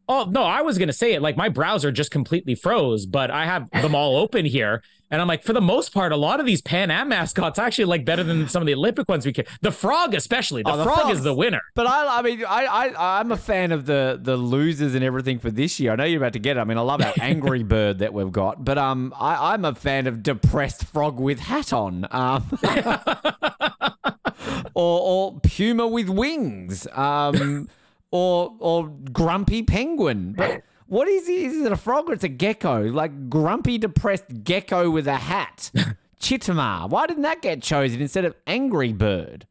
Oh 0.07 0.25
no, 0.29 0.43
I 0.43 0.61
was 0.61 0.77
gonna 0.77 0.93
say 0.93 1.13
it. 1.13 1.23
Like 1.23 1.35
my 1.35 1.49
browser 1.49 1.91
just 1.91 2.11
completely 2.11 2.53
froze, 2.53 3.07
but 3.07 3.31
I 3.31 3.45
have 3.45 3.67
them 3.71 3.95
all 3.95 4.17
open 4.17 4.45
here, 4.45 4.83
and 5.11 5.21
I'm 5.21 5.27
like, 5.27 5.43
for 5.43 5.53
the 5.53 5.61
most 5.61 5.93
part, 5.93 6.11
a 6.11 6.15
lot 6.15 6.39
of 6.39 6.45
these 6.45 6.61
Pan 6.61 6.89
Am 6.91 7.09
mascots 7.09 7.59
actually 7.59 7.85
like 7.85 8.05
better 8.05 8.23
than 8.23 8.47
some 8.49 8.61
of 8.61 8.65
the 8.67 8.73
Olympic 8.73 9.07
ones 9.07 9.25
we 9.25 9.33
can. 9.33 9.45
The 9.61 9.71
frog, 9.71 10.13
especially. 10.15 10.63
The, 10.63 10.71
Oh, 10.71 10.77
the 10.77 10.83
frog 10.83 11.01
frog's- 11.01 11.17
is 11.19 11.23
the 11.23 11.33
winner. 11.33 11.61
But 11.75 11.87
I, 11.87 12.19
I 12.19 12.21
mean, 12.21 12.43
I, 12.47 12.65
I, 12.65 13.19
I'm 13.19 13.31
a 13.31 13.37
fan 13.37 13.71
of 13.71 13.85
the 13.85 14.19
the 14.21 14.35
losers 14.37 14.95
and 14.95 15.03
everything 15.03 15.39
for 15.39 15.51
this 15.51 15.79
year. 15.79 15.91
I 15.91 15.95
know 15.95 16.03
you're 16.05 16.19
about 16.21 16.33
to 16.33 16.39
get 16.39 16.57
it. 16.57 16.59
I 16.59 16.63
mean, 16.63 16.77
I 16.77 16.81
love 16.81 17.01
our 17.01 17.13
angry 17.21 17.63
bird 17.63 17.99
that 17.99 18.13
we've 18.13 18.31
got, 18.31 18.65
but 18.65 18.77
um, 18.77 19.13
I, 19.19 19.53
I'm 19.53 19.63
a 19.65 19.75
fan 19.75 20.07
of 20.07 20.23
depressed 20.23 20.85
frog 20.85 21.19
with 21.19 21.39
hat 21.39 21.71
on, 21.73 22.07
um, 22.11 22.49
or 24.73 24.99
or 25.01 25.39
puma 25.41 25.87
with 25.87 26.09
wings, 26.09 26.87
um, 26.93 27.69
or 28.11 28.53
or 28.59 28.87
grumpy 29.11 29.63
penguin. 29.63 30.33
But 30.37 30.63
what 30.88 31.07
is 31.07 31.27
it? 31.27 31.33
Is 31.33 31.65
it 31.65 31.71
a 31.71 31.77
frog 31.77 32.09
or 32.09 32.13
it's 32.13 32.23
a 32.23 32.29
gecko? 32.29 32.83
Like 32.83 33.29
grumpy 33.29 33.77
depressed 33.77 34.43
gecko 34.43 34.89
with 34.89 35.07
a 35.07 35.15
hat. 35.15 35.71
Chitama. 36.19 36.89
Why 36.89 37.07
didn't 37.07 37.23
that 37.23 37.41
get 37.41 37.61
chosen 37.61 38.01
instead 38.01 38.25
of 38.25 38.36
angry 38.47 38.93
bird? 38.93 39.47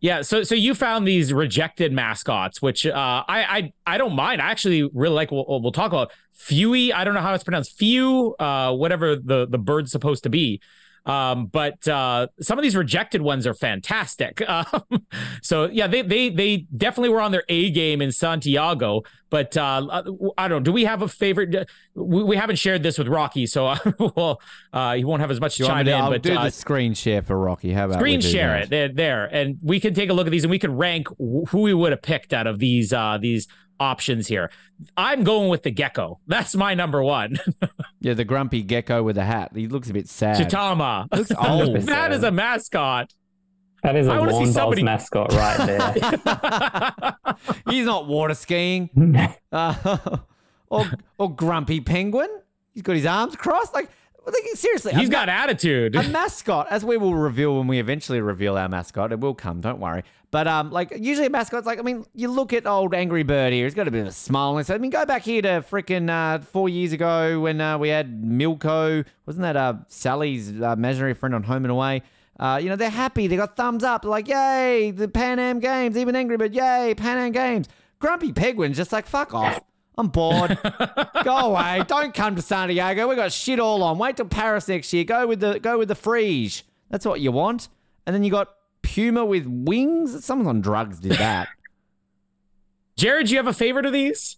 Yeah, 0.00 0.22
so 0.22 0.44
so 0.44 0.54
you 0.54 0.74
found 0.74 1.08
these 1.08 1.32
rejected 1.32 1.92
mascots, 1.92 2.62
which 2.62 2.86
uh, 2.86 3.24
I 3.26 3.72
I 3.86 3.94
I 3.94 3.98
don't 3.98 4.14
mind. 4.14 4.40
I 4.40 4.50
actually 4.50 4.88
really 4.94 5.14
like. 5.14 5.32
We'll, 5.32 5.44
we'll 5.60 5.72
talk 5.72 5.90
about 5.90 6.12
Fiu. 6.32 6.92
I 6.92 7.02
don't 7.02 7.14
know 7.14 7.20
how 7.20 7.34
it's 7.34 7.42
pronounced. 7.42 7.76
Few, 7.76 8.36
uh, 8.38 8.72
whatever 8.74 9.16
the 9.16 9.46
the 9.50 9.58
bird's 9.58 9.90
supposed 9.90 10.22
to 10.22 10.30
be. 10.30 10.60
Um, 11.08 11.46
but 11.46 11.88
uh, 11.88 12.28
some 12.40 12.58
of 12.58 12.62
these 12.62 12.76
rejected 12.76 13.22
ones 13.22 13.46
are 13.46 13.54
fantastic. 13.54 14.42
Um, 14.58 15.06
so 15.42 15.66
yeah, 15.66 15.86
they 15.86 16.02
they 16.02 16.30
they 16.30 16.66
definitely 16.76 17.10
were 17.10 17.20
on 17.20 17.32
their 17.32 17.44
A 17.48 17.70
game 17.70 18.02
in 18.02 18.10
Santiago. 18.12 19.02
But 19.30 19.56
uh, 19.56 20.02
I 20.38 20.48
don't 20.48 20.58
know. 20.58 20.60
Do 20.60 20.72
we 20.72 20.84
have 20.84 21.02
a 21.02 21.08
favorite? 21.08 21.68
We, 21.94 22.24
we 22.24 22.36
haven't 22.36 22.56
shared 22.56 22.82
this 22.82 22.98
with 22.98 23.08
Rocky, 23.08 23.46
so 23.46 23.66
uh, 23.68 23.78
well, 23.98 24.40
uh, 24.72 24.94
he 24.94 25.04
won't 25.04 25.20
have 25.20 25.30
as 25.30 25.40
much 25.40 25.56
to 25.58 25.64
chime 25.64 25.84
to- 25.84 25.92
in. 25.92 26.00
I'll 26.00 26.10
but 26.10 26.22
do 26.22 26.34
uh, 26.34 26.44
the 26.44 26.50
screen 26.50 26.94
share 26.94 27.22
for 27.22 27.38
Rocky. 27.38 27.72
How 27.72 27.84
about 27.84 27.98
screen 27.98 28.20
share 28.20 28.56
it 28.56 28.70
there, 28.70 28.88
there, 28.88 29.26
and 29.26 29.58
we 29.62 29.80
can 29.80 29.94
take 29.94 30.10
a 30.10 30.12
look 30.14 30.26
at 30.26 30.30
these 30.30 30.44
and 30.44 30.50
we 30.50 30.58
can 30.58 30.76
rank 30.76 31.08
who 31.18 31.60
we 31.60 31.74
would 31.74 31.92
have 31.92 32.02
picked 32.02 32.32
out 32.32 32.46
of 32.46 32.58
these 32.58 32.92
uh 32.92 33.18
these 33.20 33.46
options 33.80 34.26
here. 34.28 34.50
I'm 34.96 35.24
going 35.24 35.48
with 35.48 35.62
the 35.62 35.70
gecko. 35.70 36.20
That's 36.26 36.54
my 36.56 36.74
number 36.74 37.02
one. 37.02 37.38
Yeah, 38.00 38.14
the 38.14 38.24
grumpy 38.24 38.62
gecko 38.62 39.02
with 39.02 39.18
a 39.18 39.24
hat. 39.24 39.50
He 39.56 39.66
looks 39.66 39.90
a 39.90 39.92
bit 39.92 40.08
sad. 40.08 40.36
Chitama. 40.36 41.08
Looks 41.12 41.32
old. 41.36 41.74
that 41.88 42.12
is 42.12 42.22
a 42.22 42.30
mascot. 42.30 43.12
That 43.82 43.96
is 43.96 44.06
a 44.06 44.12
I 44.12 44.18
wanna 44.20 44.32
see 44.34 44.38
lawn 44.44 44.52
somebody- 44.52 44.82
mascot 44.84 45.32
right 45.32 45.66
there. 45.66 47.34
He's 47.70 47.86
not 47.86 48.06
water 48.06 48.34
skiing. 48.34 48.88
Uh, 49.50 50.18
or 50.70 50.86
or 51.18 51.34
grumpy 51.34 51.80
penguin. 51.80 52.28
He's 52.72 52.82
got 52.84 52.94
his 52.94 53.06
arms 53.06 53.34
crossed. 53.34 53.74
Like, 53.74 53.90
Think 54.26 54.56
seriously, 54.56 54.92
He's 54.94 55.08
a 55.08 55.12
got 55.12 55.28
attitude. 55.30 55.96
a 55.96 56.02
mascot, 56.08 56.66
as 56.70 56.84
we 56.84 56.96
will 56.98 57.14
reveal 57.14 57.56
when 57.56 57.66
we 57.66 57.78
eventually 57.78 58.20
reveal 58.20 58.58
our 58.58 58.68
mascot. 58.68 59.10
It 59.10 59.20
will 59.20 59.34
come. 59.34 59.60
Don't 59.60 59.80
worry. 59.80 60.02
But 60.30 60.46
um, 60.46 60.70
like 60.70 60.92
usually 60.98 61.28
a 61.28 61.30
mascot's 61.30 61.66
like 61.66 61.78
I 61.78 61.82
mean, 61.82 62.04
you 62.14 62.28
look 62.28 62.52
at 62.52 62.66
old 62.66 62.94
Angry 62.94 63.22
Bird 63.22 63.54
here. 63.54 63.64
He's 63.64 63.74
got 63.74 63.88
a 63.88 63.90
bit 63.90 64.02
of 64.02 64.08
a 64.08 64.12
smile 64.12 64.54
face. 64.58 64.68
I 64.68 64.76
mean, 64.76 64.90
go 64.90 65.06
back 65.06 65.22
here 65.22 65.40
to 65.40 65.64
freaking 65.70 66.10
uh, 66.10 66.40
four 66.44 66.68
years 66.68 66.92
ago 66.92 67.40
when 67.40 67.58
uh, 67.62 67.78
we 67.78 67.88
had 67.88 68.22
Milco. 68.22 69.06
Wasn't 69.24 69.42
that 69.42 69.56
uh, 69.56 69.74
Sally's 69.88 70.60
uh, 70.60 70.72
imaginary 70.72 71.14
friend 71.14 71.34
on 71.34 71.44
Home 71.44 71.64
and 71.64 71.72
Away? 71.72 72.02
Uh, 72.38 72.60
you 72.62 72.68
know, 72.68 72.76
they're 72.76 72.90
happy. 72.90 73.26
They 73.28 73.36
got 73.36 73.56
thumbs 73.56 73.82
up. 73.82 74.02
They're 74.02 74.10
like, 74.10 74.28
yay, 74.28 74.90
the 74.94 75.08
Pan 75.08 75.38
Am 75.38 75.58
Games. 75.58 75.96
Even 75.96 76.14
Angry 76.14 76.36
Bird, 76.36 76.54
yay, 76.54 76.94
Pan 76.94 77.16
Am 77.16 77.32
Games. 77.32 77.66
Grumpy 77.98 78.32
Penguin's 78.32 78.76
just 78.76 78.92
like, 78.92 79.06
fuck 79.06 79.32
off. 79.34 79.58
I'm 79.98 80.08
bored. 80.08 80.56
go 81.24 81.36
away. 81.36 81.82
Don't 81.88 82.14
come 82.14 82.36
to 82.36 82.42
San 82.42 82.68
Diego. 82.68 83.08
We 83.08 83.16
got 83.16 83.32
shit 83.32 83.58
all 83.58 83.82
on. 83.82 83.98
Wait 83.98 84.16
till 84.16 84.26
Paris 84.26 84.68
next 84.68 84.92
year. 84.92 85.02
Go 85.04 85.26
with 85.26 85.40
the 85.40 85.58
go 85.58 85.76
with 85.76 85.88
the 85.88 85.96
Phryge. 85.96 86.62
That's 86.88 87.04
what 87.04 87.20
you 87.20 87.32
want. 87.32 87.68
And 88.06 88.14
then 88.14 88.22
you 88.22 88.30
got 88.30 88.48
Puma 88.82 89.24
with 89.24 89.46
wings. 89.46 90.24
Someone 90.24 90.46
on 90.46 90.60
drugs 90.60 91.00
did 91.00 91.12
that. 91.12 91.48
Jared, 92.96 93.26
do 93.26 93.32
you 93.32 93.38
have 93.38 93.48
a 93.48 93.52
favorite 93.52 93.86
of 93.86 93.92
these? 93.92 94.36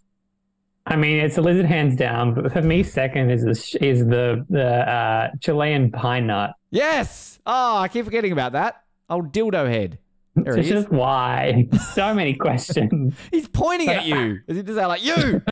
I 0.86 0.96
mean, 0.96 1.18
it's 1.18 1.36
a 1.36 1.42
lizard 1.42 1.66
hands 1.66 1.94
down, 1.94 2.34
but 2.34 2.52
for 2.52 2.62
me, 2.62 2.82
second 2.82 3.30
is 3.30 3.42
the 3.44 3.78
is 3.86 4.06
the 4.06 4.44
the 4.48 4.90
uh, 4.90 5.30
Chilean 5.40 5.92
pine 5.92 6.26
nut. 6.26 6.54
yes. 6.70 7.38
Oh, 7.46 7.78
I 7.78 7.88
keep 7.88 8.04
forgetting 8.04 8.32
about 8.32 8.52
that. 8.52 8.82
Old 9.08 9.32
dildo 9.32 9.68
head. 9.68 9.98
There 10.37 10.57
It's 10.59 10.68
just 10.68 10.91
why 10.91 11.68
so 11.95 12.14
many 12.14 12.35
questions. 12.35 13.14
He's 13.33 13.49
pointing 13.49 13.89
at 13.89 14.07
you. 14.07 14.39
Is 14.47 14.57
he 14.57 14.62
to 14.62 14.74
say, 14.74 14.87
like, 14.87 15.05
you. 15.05 15.43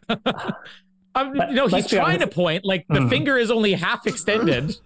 Um, 1.14 1.32
But 1.34 1.52
no, 1.52 1.64
he's 1.64 1.72
let's 1.72 1.88
trying 1.88 2.20
to 2.20 2.26
point. 2.28 2.64
Like 2.64 2.86
the 2.88 3.00
Mm. 3.00 3.08
finger 3.10 3.36
is 3.36 3.50
only 3.50 3.72
half 3.72 4.06
extended. 4.06 4.76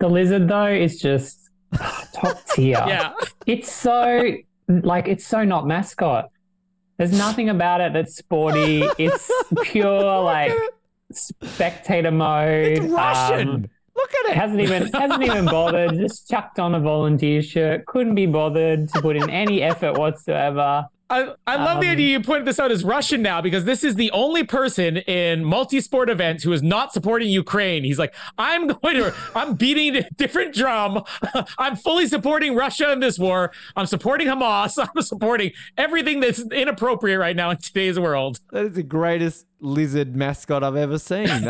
The 0.00 0.08
lizard 0.08 0.48
though 0.48 0.66
is 0.66 1.00
just 1.00 1.48
top 2.12 2.38
tier. 2.54 2.82
yeah. 2.88 3.12
It's 3.46 3.70
so 3.70 4.32
like 4.68 5.06
it's 5.06 5.24
so 5.26 5.44
not 5.44 5.66
mascot. 5.66 6.30
There's 6.98 7.16
nothing 7.16 7.48
about 7.50 7.80
it 7.80 7.92
that's 7.92 8.16
sporty. 8.16 8.82
It's 8.98 9.30
pure 9.62 10.20
like 10.22 10.52
spectator 11.12 12.10
mode. 12.10 12.78
It's 12.78 12.86
Russian. 12.92 13.48
Um, 13.48 13.66
Look 14.02 14.14
at 14.26 14.30
it. 14.32 14.36
hasn't 14.36 14.60
even 14.60 14.86
hasn't 14.92 15.22
even 15.22 15.44
bothered. 15.46 15.92
Just 15.94 16.28
chucked 16.28 16.58
on 16.58 16.74
a 16.74 16.80
volunteer 16.80 17.40
shirt. 17.42 17.86
Couldn't 17.86 18.14
be 18.16 18.26
bothered 18.26 18.88
to 18.90 19.00
put 19.00 19.16
in 19.16 19.30
any 19.30 19.62
effort 19.62 19.96
whatsoever. 19.96 20.86
I, 21.10 21.34
I 21.46 21.56
love 21.56 21.82
the 21.82 21.88
Um, 21.88 21.92
idea 21.92 22.06
you 22.18 22.24
pointed 22.24 22.46
this 22.46 22.58
out 22.58 22.70
as 22.72 22.82
Russian 22.84 23.20
now 23.20 23.42
because 23.42 23.66
this 23.66 23.84
is 23.84 23.96
the 23.96 24.10
only 24.12 24.44
person 24.44 24.96
in 24.96 25.44
multi-sport 25.44 26.08
events 26.08 26.42
who 26.42 26.52
is 26.54 26.62
not 26.62 26.94
supporting 26.94 27.28
Ukraine. 27.28 27.84
He's 27.84 27.98
like, 27.98 28.14
I'm 28.38 28.66
going 28.66 28.96
to, 28.96 29.14
I'm 29.34 29.52
beating 29.54 29.94
a 29.96 30.08
different 30.16 30.54
drum. 30.54 31.04
I'm 31.58 31.76
fully 31.76 32.06
supporting 32.06 32.54
Russia 32.54 32.90
in 32.92 33.00
this 33.00 33.18
war. 33.18 33.52
I'm 33.76 33.84
supporting 33.84 34.26
Hamas. 34.26 34.78
I'm 34.96 35.02
supporting 35.02 35.52
everything 35.76 36.20
that's 36.20 36.40
inappropriate 36.50 37.20
right 37.20 37.36
now 37.36 37.50
in 37.50 37.58
today's 37.58 38.00
world. 38.00 38.40
That 38.50 38.64
is 38.64 38.74
the 38.76 38.82
greatest 38.82 39.44
lizard 39.60 40.16
mascot 40.16 40.64
I've 40.64 40.76
ever 40.76 40.98
seen. 40.98 41.28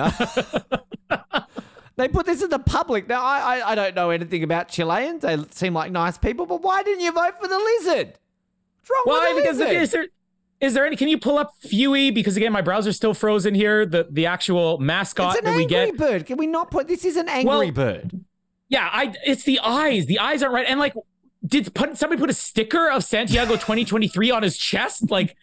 they 1.96 2.08
put 2.08 2.26
this 2.26 2.42
in 2.42 2.50
the 2.50 2.58
public. 2.58 3.08
Now, 3.08 3.22
I, 3.22 3.58
I, 3.58 3.70
I 3.70 3.74
don't 3.74 3.94
know 3.94 4.10
anything 4.10 4.42
about 4.42 4.68
Chileans. 4.68 5.22
They 5.22 5.36
seem 5.50 5.74
like 5.74 5.92
nice 5.92 6.18
people, 6.18 6.46
but 6.46 6.62
why 6.62 6.82
didn't 6.82 7.00
you 7.04 7.12
vote 7.12 7.34
for 7.40 7.48
the 7.48 7.58
lizard? 7.58 8.14
What's 8.80 8.90
wrong 8.90 9.02
Why? 9.04 9.32
with 9.34 9.44
the 9.44 9.50
Because 9.50 9.58
lizard? 9.58 9.82
is 9.82 9.90
there, 9.90 10.06
is 10.60 10.74
there 10.74 10.86
any, 10.86 10.96
can 10.96 11.08
you 11.08 11.18
pull 11.18 11.38
up 11.38 11.52
Fiu? 11.60 12.12
Because 12.12 12.36
again, 12.36 12.52
my 12.52 12.62
browser's 12.62 12.96
still 12.96 13.14
frozen 13.14 13.54
here. 13.54 13.84
The, 13.84 14.06
the 14.10 14.26
actual 14.26 14.78
mascot 14.78 15.36
it's 15.36 15.38
an 15.40 15.44
that 15.44 15.56
we 15.56 15.76
angry 15.76 15.96
bird. 15.96 16.26
Can 16.26 16.36
we 16.38 16.46
not 16.46 16.70
put 16.70 16.88
this 16.88 17.04
is 17.04 17.16
an 17.16 17.28
angry 17.28 17.48
Well, 17.48 17.72
bird? 17.72 18.24
Yeah, 18.68 18.88
I 18.90 19.14
it's 19.26 19.44
the 19.44 19.60
eyes. 19.60 20.06
The 20.06 20.18
eyes 20.18 20.42
aren't 20.42 20.54
right. 20.54 20.66
And 20.66 20.80
like, 20.80 20.94
did 21.44 21.74
put 21.74 21.98
somebody 21.98 22.20
put 22.20 22.30
a 22.30 22.34
sticker 22.34 22.88
of 22.88 23.04
Santiago 23.04 23.54
2023 23.54 24.30
on 24.30 24.42
his 24.42 24.56
chest? 24.56 25.10
Like, 25.10 25.36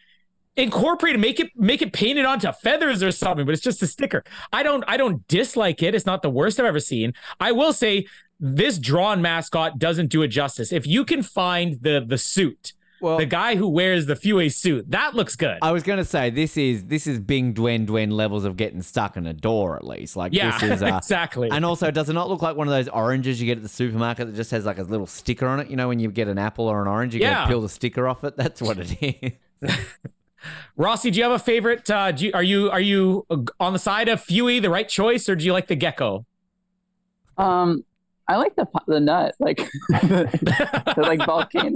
incorporate 0.60 1.16
it, 1.16 1.20
make 1.20 1.40
it 1.40 1.50
make 1.56 1.82
it 1.82 1.94
painted 1.94 2.26
onto 2.26 2.52
feathers 2.52 3.02
or 3.02 3.12
something. 3.12 3.46
But 3.46 3.54
it's 3.54 3.62
just 3.64 3.82
a 3.82 3.88
sticker. 3.88 4.24
I 4.54 4.64
don't 4.64 4.84
I 4.88 4.98
don't 4.98 5.28
dislike 5.28 5.82
it. 5.82 5.96
It's 5.96 6.06
not 6.06 6.22
the 6.22 6.30
worst 6.30 6.60
I've 6.60 6.66
ever 6.66 6.80
seen. 6.80 7.14
I 7.40 7.52
will 7.52 7.74
say 7.74 8.06
this 8.40 8.78
drawn 8.80 9.22
mascot 9.22 9.80
doesn't 9.80 10.08
do 10.08 10.22
it 10.22 10.28
justice. 10.30 10.72
If 10.72 10.86
you 10.88 11.04
can 11.06 11.24
find 11.24 11.82
the 11.82 12.04
the 12.08 12.18
suit, 12.18 12.74
Well, 13.02 13.18
the 13.18 13.26
guy 13.26 13.56
who 13.56 13.68
wears 13.68 14.06
the 14.06 14.16
Fiu 14.16 14.50
suit, 14.50 14.90
that 14.92 15.14
looks 15.16 15.36
good. 15.36 15.58
I 15.62 15.72
was 15.72 15.84
going 15.84 15.98
to 16.00 16.06
say 16.06 16.30
this 16.30 16.56
is 16.56 16.86
this 16.86 17.06
is 17.08 17.20
Bing 17.20 17.54
Dwen 17.54 17.86
Dwen 17.86 18.12
levels 18.12 18.46
of 18.46 18.56
getting 18.56 18.82
stuck 18.82 19.18
in 19.18 19.26
a 19.26 19.34
door 19.34 19.76
at 19.76 19.86
least. 19.86 20.16
Like 20.16 20.34
yeah, 20.34 20.58
this 20.58 20.72
is 20.72 20.84
uh, 20.84 20.98
exactly. 20.98 21.50
And 21.52 21.66
also, 21.66 21.92
does 21.92 22.10
it 22.10 22.14
not 22.14 22.30
look 22.30 22.42
like 22.42 22.56
one 22.56 22.68
of 22.68 22.74
those 22.74 22.88
oranges 22.88 23.42
you 23.42 23.46
get 23.48 23.58
at 23.58 23.64
the 23.64 23.70
supermarket 23.70 24.28
that 24.28 24.36
just 24.36 24.52
has 24.52 24.66
like 24.66 24.78
a 24.80 24.84
little 24.84 25.08
sticker 25.08 25.48
on 25.48 25.60
it? 25.60 25.70
You 25.70 25.76
know, 25.76 25.88
when 25.90 26.00
you 26.00 26.10
get 26.12 26.28
an 26.30 26.38
apple 26.38 26.66
or 26.68 26.82
an 26.82 26.88
orange, 26.88 27.14
you 27.16 27.22
Yeah. 27.22 27.34
gotta 27.34 27.48
peel 27.50 27.62
the 27.62 27.70
sticker 27.70 28.08
off 28.08 28.24
it. 28.24 28.38
That's 28.38 28.62
what 28.62 28.78
it 28.80 28.98
is. 29.62 29.74
Rossi, 30.78 31.12
do 31.12 31.18
you 31.18 31.24
have 31.24 31.34
a 31.34 31.40
favorite? 31.40 31.90
Uh, 31.90 32.12
do 32.12 32.26
you, 32.28 32.32
are 32.34 32.44
you 32.44 32.70
are 32.72 32.80
you 32.80 33.26
on 33.60 33.74
the 33.74 33.80
side 33.80 34.08
of 34.10 34.22
Fiu, 34.22 34.62
the 34.62 34.70
right 34.70 34.88
choice, 34.88 35.28
or 35.28 35.36
do 35.36 35.44
you 35.46 35.52
like 35.54 35.68
the 35.68 35.76
gecko? 35.76 36.26
Um, 37.38 37.84
I 38.28 38.36
like 38.38 38.56
the 38.56 38.66
the 38.88 39.00
nut, 39.00 39.36
like 39.40 39.58
the, 39.90 40.94
the 40.96 41.02
like 41.02 41.26
volcano. 41.26 41.76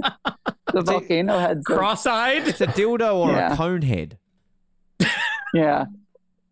the 0.72 0.82
volcano 0.82 1.38
head. 1.38 1.64
Cross-eyed. 1.64 2.48
It's 2.48 2.60
a 2.60 2.66
dildo 2.66 3.14
or 3.16 3.32
Yeah. 3.32 3.52
a 3.52 3.56
cone 3.56 3.82
head. 3.82 4.18
Yeah. 5.54 5.84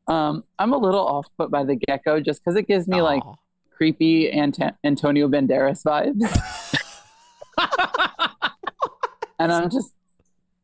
Um, 0.07 0.45
I'm 0.61 0.73
a 0.73 0.77
little 0.79 1.05
off 1.05 1.27
put 1.37 1.51
by 1.51 1.65
the 1.65 1.75
gecko 1.75 2.21
just 2.21 2.41
because 2.45 2.57
it 2.57 2.69
gives 2.69 2.87
me 2.87 3.03
like 3.03 3.23
creepy 3.73 4.31
Ant- 4.31 4.59
Antonio 4.85 5.27
Banderas 5.27 5.83
vibes. 5.85 6.23
and 9.41 9.53
I'm 9.53 9.71
just, 9.71 9.93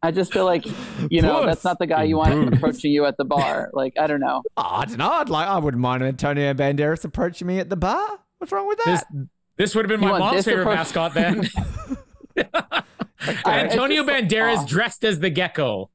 I 0.02 0.10
just 0.12 0.32
feel 0.32 0.44
like, 0.44 0.64
you 1.10 1.22
know, 1.22 1.38
Puss 1.38 1.46
that's 1.46 1.64
not 1.64 1.78
the 1.80 1.86
guy 1.86 2.04
you 2.04 2.16
want 2.18 2.54
approaching 2.54 2.92
you 2.92 3.04
at 3.06 3.16
the 3.16 3.24
bar. 3.24 3.70
Like, 3.72 3.94
I 3.98 4.06
don't 4.06 4.20
know. 4.20 4.42
Oh, 4.56 4.62
I 4.62 4.84
don't 4.84 4.98
know. 4.98 5.10
I'd 5.10 5.28
like. 5.28 5.48
I 5.48 5.58
wouldn't 5.58 5.80
mind 5.80 6.02
Antonio 6.04 6.54
Banderas 6.54 7.04
approaching 7.04 7.46
me 7.48 7.58
at 7.58 7.68
the 7.68 7.76
bar. 7.76 8.20
What's 8.38 8.52
wrong 8.52 8.68
with 8.68 8.78
that? 8.84 9.04
this 9.56 9.74
would 9.74 9.84
have 9.84 9.88
been 9.88 10.00
You 10.00 10.12
my 10.12 10.20
want 10.20 10.34
mom's 10.34 10.44
favorite 10.44 10.62
approach- 10.62 10.76
mascot 10.76 11.14
then. 11.14 11.48
I- 13.44 13.60
Antonio 13.60 14.02
it's 14.02 14.10
just- 14.10 14.24
Banderas 14.30 14.56
aw. 14.58 14.64
dressed 14.66 15.04
as 15.04 15.18
the 15.18 15.30
gecko. 15.30 15.90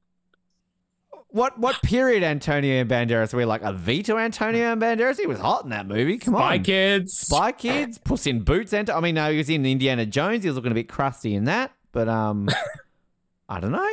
What 1.29 1.57
what 1.57 1.81
period 1.81 2.21
Antonio 2.21 2.83
Banderas? 2.83 3.33
Were 3.33 3.37
we 3.39 3.45
like 3.45 3.63
a 3.63 3.73
V 3.73 4.03
to 4.03 4.17
Antonio 4.17 4.75
Banderas? 4.75 5.17
He 5.17 5.25
was 5.25 5.39
hot 5.39 5.63
in 5.63 5.71
that 5.71 5.87
movie. 5.87 6.19
Come 6.19 6.35
Spy 6.35 6.57
on, 6.57 6.63
Kids. 6.63 7.13
Spy 7.17 7.51
Kids, 7.53 7.97
Puss 7.97 8.27
in 8.27 8.41
Boots. 8.41 8.71
And 8.73 8.87
I 8.89 8.99
mean, 8.99 9.15
no, 9.15 9.31
he 9.31 9.37
was 9.37 9.49
in 9.49 9.65
Indiana 9.65 10.05
Jones. 10.05 10.43
He 10.43 10.49
was 10.49 10.55
looking 10.55 10.71
a 10.71 10.75
bit 10.75 10.87
crusty 10.89 11.33
in 11.33 11.45
that, 11.45 11.71
but 11.91 12.07
um, 12.07 12.49
I 13.49 13.59
don't 13.59 13.71
know. 13.71 13.87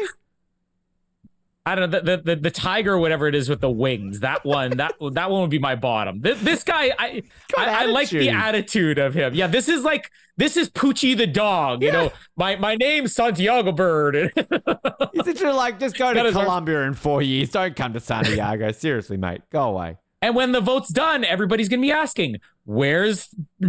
I 1.66 1.74
don't 1.74 1.90
know 1.90 2.00
the, 2.00 2.16
the 2.16 2.22
the 2.22 2.36
the 2.36 2.50
tiger, 2.50 2.96
whatever 2.98 3.28
it 3.28 3.34
is 3.34 3.48
with 3.50 3.60
the 3.60 3.70
wings. 3.70 4.20
That 4.20 4.44
one, 4.46 4.78
that 4.78 4.94
that 5.12 5.30
one 5.30 5.42
would 5.42 5.50
be 5.50 5.58
my 5.58 5.76
bottom. 5.76 6.20
This, 6.22 6.40
this 6.40 6.64
guy, 6.64 6.90
I 6.98 7.22
I, 7.56 7.82
I 7.82 7.84
like 7.86 8.08
the 8.08 8.30
attitude. 8.30 8.98
of 8.98 9.12
him. 9.14 9.34
Yeah, 9.34 9.46
this 9.46 9.68
is 9.68 9.84
like 9.84 10.10
this 10.38 10.56
is 10.56 10.70
Poochie 10.70 11.16
the 11.16 11.26
dog. 11.26 11.82
You 11.82 11.92
know, 11.92 12.12
my 12.36 12.56
my 12.56 12.76
name's 12.76 13.14
Santiago 13.14 13.72
Bird. 13.72 14.32
He's 15.12 15.26
literally 15.26 15.54
like, 15.56 15.78
just 15.78 15.98
go 15.98 16.12
to 16.14 16.24
is 16.24 16.34
our- 16.34 16.44
Colombia 16.44 16.80
in 16.82 16.94
four 16.94 17.20
years. 17.20 17.50
Don't 17.50 17.76
come 17.76 17.92
to 17.92 18.00
Santiago. 18.00 18.72
Seriously, 18.72 19.18
mate, 19.18 19.42
go 19.52 19.64
away. 19.64 19.98
and 20.22 20.34
when 20.34 20.52
the 20.52 20.60
vote's 20.62 20.88
done, 20.90 21.24
everybody's 21.24 21.68
gonna 21.68 21.82
be 21.82 21.92
asking, 21.92 22.36
"Where's 22.64 23.28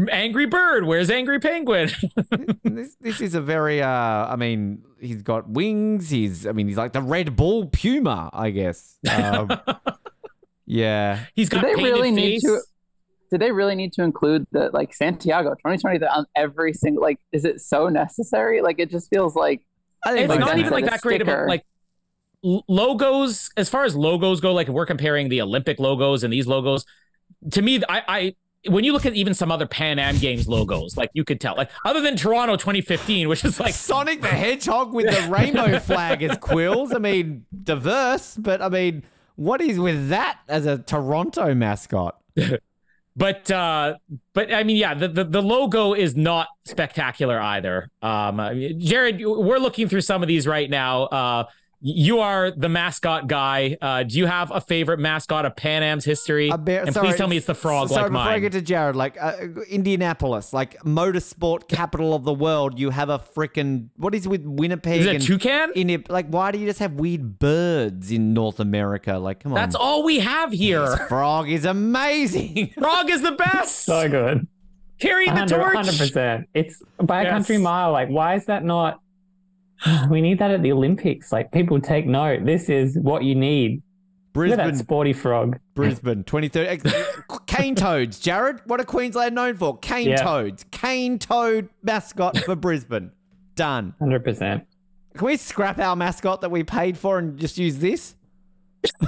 Angry 0.09 0.45
Bird? 0.45 0.86
Where's 0.86 1.09
Angry 1.11 1.39
Penguin?" 1.39 1.89
this 2.63 2.95
this 3.01 3.19
is 3.19 3.36
a 3.36 3.41
very 3.41 3.82
uh 3.84 3.88
I 3.89 4.38
mean 4.38 4.84
he's 5.02 5.22
got 5.22 5.49
wings 5.49 6.10
he's 6.10 6.45
I 6.45 6.52
mean 6.52 6.68
he's 6.68 6.78
like 6.78 6.93
the 6.93 7.02
Red 7.02 7.36
Bull 7.36 7.68
Puma 7.68 8.30
I 8.34 8.52
guess 8.52 8.97
um, 9.12 9.49
yeah 10.66 11.26
he's 11.34 11.49
got 11.49 11.64
they 11.64 11.76
really 11.76 12.14
face. 12.16 12.16
need 12.16 12.41
to? 12.41 12.62
Did 13.32 13.41
they 13.41 13.52
really 13.52 13.76
need 13.76 13.93
to 13.93 14.04
include 14.04 14.45
the 14.52 14.70
like 14.74 14.93
Santiago 14.93 15.52
2020 15.52 16.06
on 16.06 16.26
every 16.36 16.74
single 16.74 17.02
like? 17.02 17.18
Is 17.32 17.45
it 17.45 17.62
so 17.62 17.88
necessary? 17.88 18.62
Like 18.62 18.78
it 18.78 18.89
just 18.89 19.10
feels 19.10 19.36
like 19.36 19.62
I 20.06 20.12
think 20.12 20.24
It's 20.24 20.30
like 20.30 20.39
not 20.41 20.58
even 20.58 20.72
like 20.72 20.86
that 20.86 21.02
great 21.02 21.22
of 21.22 21.28
like 21.47 21.64
logos 22.43 23.49
as 23.56 23.70
far 23.70 23.84
as 23.84 23.95
logos 23.95 24.41
go 24.41 24.54
like 24.54 24.68
if 24.68 24.74
we're 24.74 24.86
comparing 24.86 25.30
the 25.30 25.41
olympic 25.41 25.80
logos 25.80 26.24
and 26.24 26.34
these 26.34 26.47
logos 26.47 26.86
to 27.52 27.62
me 27.62 27.80
i 27.88 28.02
i 28.08 28.36
when 28.68 28.84
you 28.84 28.93
look 28.93 29.05
at 29.05 29.16
even 29.16 29.34
some 29.34 29.51
other 29.51 29.66
pan 29.66 29.97
am 29.97 30.18
games 30.18 30.47
logos 30.47 30.95
like 30.95 31.09
you 31.14 31.24
could 31.24 31.41
tell 31.41 31.55
like 31.55 31.70
other 31.86 32.01
than 32.01 32.16
toronto 32.16 32.55
2015 32.55 33.28
which 33.28 33.43
is 33.43 33.59
like 33.59 33.74
Sonic 33.74 34.22
the 34.22 34.28
Hedgehog 34.28 34.93
with 34.93 35.07
the 35.07 35.28
rainbow 35.30 35.80
flag 35.80 36.22
as 36.22 36.38
quills. 36.38 36.93
I 36.93 36.99
mean 36.99 37.45
diverse 37.64 38.38
but 38.38 38.62
I 38.62 38.70
mean 38.70 39.03
what 39.36 39.62
is 39.62 39.80
with 39.80 40.09
that 40.09 40.39
as 40.47 40.66
a 40.66 40.78
Toronto 40.78 41.53
mascot? 41.55 42.18
But 43.14 43.51
uh 43.51 43.97
but 44.34 44.53
i 44.53 44.64
mean 44.64 44.78
yeah 44.78 44.93
the, 44.93 45.09
the 45.09 45.26
the 45.26 45.41
logo 45.41 45.93
is 45.93 46.16
not 46.16 46.47
spectacular 46.64 47.38
either. 47.38 47.89
Um 48.01 48.38
jared 48.78 49.22
we're 49.26 49.59
looking 49.59 49.89
through 49.89 50.01
some 50.01 50.22
of 50.22 50.30
these 50.30 50.47
right 50.47 50.70
now. 50.70 51.03
Uh 51.03 51.43
you 51.84 52.19
are 52.19 52.51
the 52.51 52.69
mascot 52.69 53.27
guy. 53.27 53.75
Uh, 53.82 54.03
do 54.03 54.19
you 54.19 54.27
have 54.27 54.51
a 54.51 54.61
favorite 54.61 54.99
mascot 54.99 55.45
of 55.45 55.55
Pan 55.55 55.82
Am's 55.82 56.05
history? 56.05 56.49
A 56.49 56.57
bear- 56.57 56.84
and 56.84 56.93
sorry, 56.93 57.07
please 57.07 57.17
tell 57.17 57.27
me 57.27 57.38
it's 57.38 57.47
the 57.47 57.55
frog 57.55 57.89
sorry, 57.89 58.03
like 58.03 58.11
before 58.11 58.23
mine. 58.25 58.34
I 58.36 58.39
get 58.39 58.51
to 58.51 58.61
Jared, 58.61 58.95
like 58.95 59.17
uh, 59.19 59.34
Indianapolis, 59.67 60.53
like 60.53 60.77
motorsport 60.84 61.67
capital 61.67 62.13
of 62.13 62.23
the 62.23 62.34
world, 62.34 62.77
you 62.77 62.91
have 62.91 63.09
a 63.09 63.17
freaking 63.17 63.89
what 63.97 64.13
is 64.13 64.27
with 64.27 64.45
Winnipeg? 64.45 65.01
Is 65.01 65.07
it 65.07 65.09
a 65.09 65.15
and 65.15 65.23
toucan? 65.23 65.71
In 65.75 66.03
like, 66.07 66.27
why 66.27 66.51
do 66.51 66.59
you 66.59 66.67
just 66.67 66.79
have 66.79 66.93
weird 66.93 67.39
birds 67.39 68.11
in 68.11 68.34
North 68.34 68.59
America? 68.59 69.17
Like, 69.17 69.39
come 69.41 69.53
on, 69.53 69.55
That's 69.55 69.75
all 69.75 70.03
we 70.03 70.19
have 70.19 70.51
here. 70.51 70.82
This 70.86 70.97
here. 70.99 71.07
frog 71.07 71.49
is 71.49 71.65
amazing. 71.65 72.73
Frog 72.79 73.09
is 73.09 73.21
the 73.23 73.32
best. 73.32 73.86
So 73.86 74.07
good. 74.07 74.47
Carrying 74.99 75.34
the 75.34 75.45
torch. 75.45 75.75
100%. 75.75 76.45
It's 76.53 76.79
by 77.01 77.21
a 77.21 77.23
Yes. 77.23 77.32
country 77.32 77.57
mile. 77.57 77.91
Like, 77.91 78.09
why 78.09 78.36
is 78.36 78.45
that 78.45 78.63
not? 78.63 79.01
We 80.09 80.21
need 80.21 80.39
that 80.39 80.51
at 80.51 80.61
the 80.61 80.71
Olympics. 80.71 81.32
Like, 81.32 81.51
people 81.51 81.79
take 81.82 82.05
note. 82.05 82.45
This 82.45 82.69
is 82.69 82.97
what 82.99 83.23
you 83.23 83.36
need. 83.36 83.82
Look 84.34 84.51
at 84.51 84.57
that 84.57 84.63
Brisbane, 84.65 84.79
sporty 84.79 85.13
frog. 85.13 85.59
Brisbane, 85.73 86.23
2030. 86.23 86.89
cane 87.47 87.75
toads, 87.75 88.17
Jared. 88.19 88.61
What 88.65 88.79
are 88.79 88.86
Queensland 88.86 89.36
known 89.36 89.57
for? 89.57 89.77
Cane 89.79 90.09
Yeah. 90.09 90.23
toads. 90.23 90.63
Cane 90.71 91.19
toad 91.19 91.67
mascot 91.84 92.38
for 92.38 92.55
Brisbane. 92.55 93.11
Done. 93.55 93.93
100%. 94.01 94.65
Can 95.17 95.25
we 95.27 95.36
scrap 95.36 95.77
our 95.79 95.95
mascot 95.97 96.39
that 96.41 96.49
we 96.51 96.63
paid 96.63 96.97
for 96.97 97.17
and 97.19 97.38
just 97.38 97.57
use 97.57 97.79
this? 97.79 98.15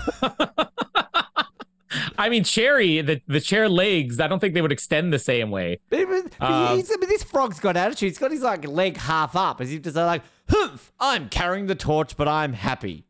I 2.17 2.29
mean, 2.29 2.43
Cherry, 2.43 3.01
the, 3.01 3.21
the 3.27 3.39
chair 3.39 3.69
legs, 3.69 4.19
I 4.19 4.27
don't 4.27 4.39
think 4.39 4.55
they 4.55 4.61
would 4.61 4.71
extend 4.71 5.13
the 5.13 5.19
same 5.19 5.51
way. 5.51 5.79
But- 5.89 6.07
but- 6.39 6.41
Um, 6.45 6.81
this 6.81 7.23
frog's 7.23 7.59
got 7.59 7.77
attitude. 7.77 8.09
He's 8.09 8.17
got 8.17 8.31
his 8.31 8.41
like 8.41 8.67
leg 8.67 8.97
half 8.97 9.35
up, 9.35 9.61
as 9.61 9.71
if 9.71 9.83
to 9.83 9.91
say 9.91 10.03
like, 10.03 10.23
"Humph, 10.49 10.91
I'm 10.99 11.29
carrying 11.29 11.67
the 11.67 11.75
torch, 11.75 12.17
but 12.17 12.27
I'm 12.27 12.53
happy." 12.53 13.05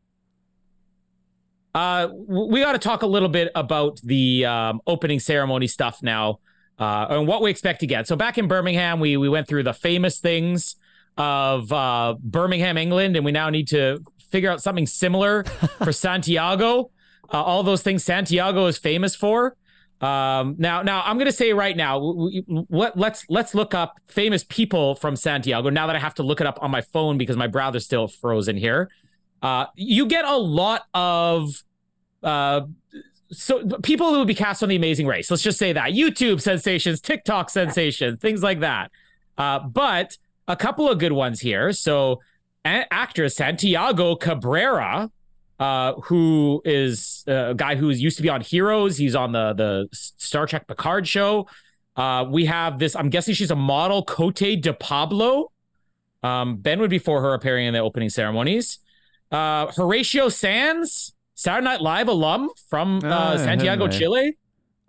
Uh, 1.76 2.08
we 2.28 2.60
got 2.60 2.74
to 2.74 2.80
talk 2.80 3.02
a 3.02 3.08
little 3.08 3.30
bit 3.30 3.52
about 3.56 4.00
the 4.04 4.46
um, 4.46 4.80
opening 4.86 5.20
ceremony 5.20 5.66
stuff 5.66 6.04
now 6.04 6.40
uh, 6.78 7.08
and 7.10 7.28
what 7.28 7.42
we 7.42 7.50
expect 7.50 7.80
to 7.80 7.88
get. 7.88 8.08
So 8.08 8.16
back 8.16 8.38
in 8.38 8.48
Birmingham, 8.48 9.00
we 9.00 9.18
we 9.18 9.30
went 9.30 9.48
through 9.48 9.64
the 9.64 9.74
famous 9.74 10.20
things 10.20 10.76
of 11.18 11.72
uh, 11.72 12.16
Birmingham, 12.20 12.78
England, 12.78 13.16
and 13.16 13.26
we 13.26 13.32
now 13.32 13.50
need 13.50 13.68
to 13.70 14.04
figure 14.30 14.52
out 14.52 14.62
something 14.62 14.88
similar 14.88 15.44
for 15.84 15.92
Santiago. 15.92 16.92
Uh, 17.32 17.42
all 17.42 17.64
those 17.64 17.82
things 17.82 18.04
Santiago 18.04 18.68
is 18.68 18.78
famous 18.78 19.16
for. 19.16 19.56
Um, 20.04 20.56
now, 20.58 20.82
now 20.82 21.01
I'm 21.06 21.18
going 21.18 21.28
to 21.28 21.32
say 21.32 21.54
right 21.54 21.78
now, 21.78 21.97
what 22.68 22.97
let's 22.97 23.26
let's 23.30 23.56
look 23.56 23.74
up 23.74 23.97
famous 24.08 24.43
people 24.43 24.95
from 24.95 25.16
Santiago. 25.16 25.70
Now 25.70 25.88
that 25.88 25.95
I 25.95 25.99
have 25.99 26.14
to 26.16 26.24
look 26.24 26.41
it 26.41 26.47
up 26.47 26.60
on 26.62 26.72
my 26.72 26.82
phone 26.82 27.18
because 27.18 27.38
my 27.38 27.47
browser's 27.47 27.86
still 27.86 28.10
frozen 28.10 28.58
here. 28.58 28.89
Uh, 29.41 29.68
you 29.76 30.06
get 30.06 30.26
a 30.26 30.36
lot 30.36 30.84
of 30.93 31.64
uh, 32.22 32.62
so 33.32 33.66
people 33.82 34.12
who 34.12 34.20
would 34.20 34.28
be 34.28 34.36
cast 34.36 34.62
on 34.62 34.70
the 34.70 34.76
Amazing 34.76 35.08
Race. 35.08 35.32
Let's 35.32 35.43
just 35.43 35.58
say 35.58 35.74
that 35.74 35.91
YouTube 35.91 36.41
sensations, 36.41 37.01
TikTok 37.01 37.49
sensations, 37.49 38.20
things 38.20 38.43
like 38.43 38.60
that. 38.60 38.91
Uh, 39.38 39.60
but 39.60 40.18
a 40.47 40.56
couple 40.56 40.89
of 40.89 40.99
good 40.99 41.14
ones 41.14 41.39
here. 41.39 41.72
So, 41.72 42.20
a- 42.66 42.91
actor 42.93 43.28
Santiago 43.30 44.16
Cabrera, 44.16 45.10
uh, 45.60 45.93
who 46.06 46.62
is 46.66 47.24
a 47.28 47.54
guy 47.56 47.76
who 47.76 47.89
used 47.89 48.18
to 48.18 48.24
be 48.24 48.30
on 48.30 48.41
Heroes. 48.41 48.97
He's 48.97 49.16
on 49.16 49.32
the 49.32 49.54
the 49.54 49.88
Star 49.93 50.45
Trek 50.47 50.68
Picard 50.68 51.08
show. 51.08 51.47
Uh, 51.95 52.26
we 52.30 52.45
have 52.45 52.80
this. 52.80 52.95
I'm 52.95 53.10
guessing 53.10 53.34
she's 53.36 53.51
a 53.51 53.56
model, 53.56 54.04
Cote 54.04 54.36
de 54.62 54.74
Pablo. 54.74 55.51
Um, 56.24 56.58
ben 56.58 56.80
would 56.80 56.89
be 56.89 56.99
for 56.99 57.22
her 57.22 57.34
appearing 57.34 57.68
in 57.68 57.74
the 57.74 57.80
opening 57.82 58.10
ceremonies. 58.10 58.80
Uh, 59.32 59.68
Horatio 59.72 60.30
Sanz, 60.30 61.14
Saturday 61.36 61.66
Night 61.66 61.82
Live 61.82 62.08
alum 62.08 62.49
from 62.70 62.97
uh, 63.04 63.34
Ah, 63.34 63.38
Santiago. 63.38 63.88
Chile. 63.88 64.38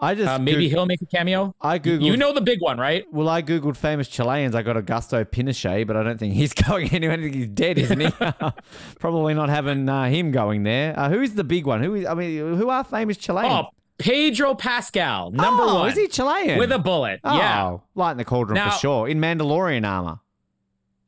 I 0.05 0.14
just 0.14 0.28
Uh, 0.28 0.38
maybe 0.38 0.64
Goog- 0.68 0.72
he'll 0.72 0.86
make 0.86 1.02
a 1.02 1.07
cameo. 1.07 1.55
I 1.61 1.78
googled. 1.78 2.02
You 2.02 2.16
know 2.16 2.32
the 2.32 2.40
big 2.40 2.61
one, 2.61 2.78
right? 2.78 3.05
Well, 3.12 3.28
I 3.28 3.42
googled 3.42 3.76
famous 3.76 4.09
Chileans. 4.09 4.55
I 4.55 4.62
got 4.62 4.76
Augusto 4.76 5.24
Pinochet, 5.24 5.86
but 5.86 5.96
I 5.96 6.02
don't 6.02 6.18
think 6.18 6.34
he's 6.34 6.52
going 6.68 6.92
anywhere. 6.92 7.16
I 7.18 7.20
think 7.22 7.34
he's 7.34 7.48
dead, 7.48 7.78
isn't 7.78 8.00
he? 8.00 8.09
Probably 9.00 9.34
not 9.34 9.48
having 9.48 9.88
uh, 9.88 10.07
him 10.09 10.30
going 10.30 10.62
there. 10.64 10.98
Uh, 10.98 11.09
who's 11.09 11.32
the 11.34 11.44
big 11.44 11.66
one? 11.66 11.82
Who 11.82 11.94
is? 11.94 12.07
I 12.07 12.14
mean, 12.14 12.38
who 12.57 12.68
are 12.70 12.84
famous 12.84 13.16
Chileans? 13.16 13.52
Oh, 13.66 13.68
Pedro 13.98 14.55
Pascal, 14.55 15.30
number 15.30 15.62
Oh, 15.62 15.74
one. 15.80 15.90
Is 15.90 15.96
he 15.96 16.09
Chilean? 16.09 16.59
with 16.59 16.72
a 16.72 16.78
bullet? 16.78 17.20
oh, 17.24 17.36
Yeah, 17.38 17.76
light 17.94 18.12
in 18.12 18.16
the 18.18 18.24
cauldron 18.24 18.57
Now- 18.57 18.70
for 18.70 18.78
sure. 18.78 19.09
In 19.09 19.20
Mandalorian 19.20 19.86
armor. 19.88 20.18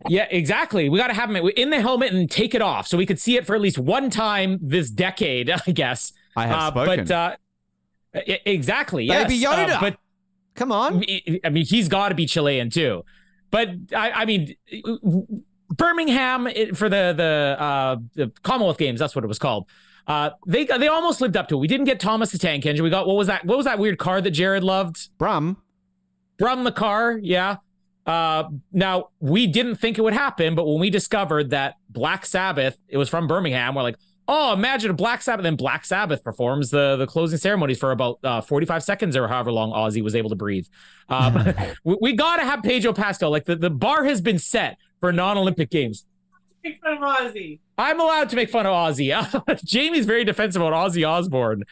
yeah, 0.08 0.26
exactly. 0.30 0.88
We 0.88 0.98
got 0.98 1.08
to 1.08 1.14
have 1.14 1.30
him 1.30 1.36
in 1.56 1.70
the 1.70 1.80
helmet 1.80 2.12
and 2.12 2.30
take 2.30 2.54
it 2.54 2.62
off 2.62 2.86
so 2.86 2.96
we 2.96 3.06
could 3.06 3.18
see 3.18 3.36
it 3.36 3.44
for 3.46 3.54
at 3.56 3.60
least 3.60 3.78
one 3.78 4.08
time 4.10 4.58
this 4.62 4.90
decade, 4.90 5.50
I 5.66 5.72
guess. 5.72 6.12
I 6.36 6.46
have 6.46 6.58
Uh, 6.58 6.70
spoken. 6.84 7.04
But 7.06 7.10
uh, 7.10 7.36
exactly, 8.44 9.08
Baby 9.08 9.36
yes. 9.36 9.70
Uh, 9.72 9.80
but 9.80 9.98
Come 10.56 10.72
on. 10.72 11.04
I 11.44 11.50
mean, 11.50 11.64
he's 11.64 11.88
got 11.88 12.08
to 12.08 12.14
be 12.14 12.26
Chilean 12.26 12.70
too. 12.70 13.04
But 13.50 13.68
I, 13.94 14.10
I 14.10 14.24
mean, 14.24 14.54
Birmingham 15.70 16.48
for 16.74 16.88
the 16.88 17.12
the 17.16 17.56
uh, 17.62 17.96
the 18.14 18.32
Commonwealth 18.42 18.78
Games. 18.78 18.98
That's 18.98 19.14
what 19.14 19.24
it 19.24 19.28
was 19.28 19.38
called. 19.38 19.66
Uh, 20.06 20.30
they 20.46 20.64
they 20.64 20.88
almost 20.88 21.20
lived 21.20 21.36
up 21.36 21.48
to 21.48 21.56
it. 21.56 21.58
We 21.58 21.68
didn't 21.68 21.86
get 21.86 22.00
Thomas 22.00 22.32
the 22.32 22.38
Tank 22.38 22.66
Engine. 22.66 22.82
We 22.82 22.90
got 22.90 23.06
what 23.06 23.16
was 23.16 23.26
that? 23.28 23.44
What 23.44 23.56
was 23.56 23.66
that 23.66 23.78
weird 23.78 23.98
car 23.98 24.20
that 24.20 24.30
Jared 24.30 24.64
loved? 24.64 25.10
Brum. 25.18 25.58
Brum 26.38 26.64
the 26.64 26.72
car, 26.72 27.18
yeah. 27.22 27.56
Uh, 28.04 28.44
now 28.72 29.08
we 29.20 29.46
didn't 29.46 29.76
think 29.76 29.98
it 29.98 30.02
would 30.02 30.12
happen, 30.12 30.54
but 30.54 30.66
when 30.66 30.78
we 30.78 30.90
discovered 30.90 31.50
that 31.50 31.74
Black 31.88 32.24
Sabbath, 32.26 32.78
it 32.88 32.98
was 32.98 33.08
from 33.08 33.26
Birmingham, 33.26 33.74
we're 33.74 33.82
like, 33.82 33.96
oh, 34.28 34.52
imagine 34.52 34.90
a 34.90 34.94
Black 34.94 35.22
Sabbath. 35.22 35.42
Then 35.44 35.56
Black 35.56 35.84
Sabbath 35.84 36.22
performs 36.24 36.70
the 36.70 36.96
the 36.96 37.06
closing 37.06 37.38
ceremonies 37.38 37.78
for 37.78 37.92
about 37.92 38.18
uh, 38.24 38.40
45 38.40 38.82
seconds 38.82 39.16
or 39.16 39.28
however 39.28 39.52
long 39.52 39.72
Ozzy 39.72 40.02
was 40.02 40.14
able 40.14 40.30
to 40.30 40.36
breathe. 40.36 40.66
Um, 41.08 41.54
we, 41.84 41.96
we 42.00 42.12
got 42.12 42.36
to 42.36 42.44
have 42.44 42.62
Pedro 42.62 42.92
Pascal. 42.92 43.30
Like 43.30 43.44
the, 43.44 43.56
the 43.56 43.70
bar 43.70 44.04
has 44.04 44.20
been 44.20 44.38
set 44.38 44.78
for 45.00 45.12
non 45.12 45.36
Olympic 45.38 45.70
games. 45.70 46.06
Make 46.64 46.80
fun 46.82 46.94
of 46.94 47.00
Ozzy. 47.00 47.60
I'm 47.78 48.00
allowed 48.00 48.28
to 48.30 48.36
make 48.36 48.50
fun 48.50 48.66
of 48.66 48.72
Ozzy. 48.72 49.12
Jamie's 49.64 50.06
very 50.06 50.24
defensive 50.24 50.60
about 50.62 50.72
Ozzy 50.90 51.08
Osbourne. 51.08 51.62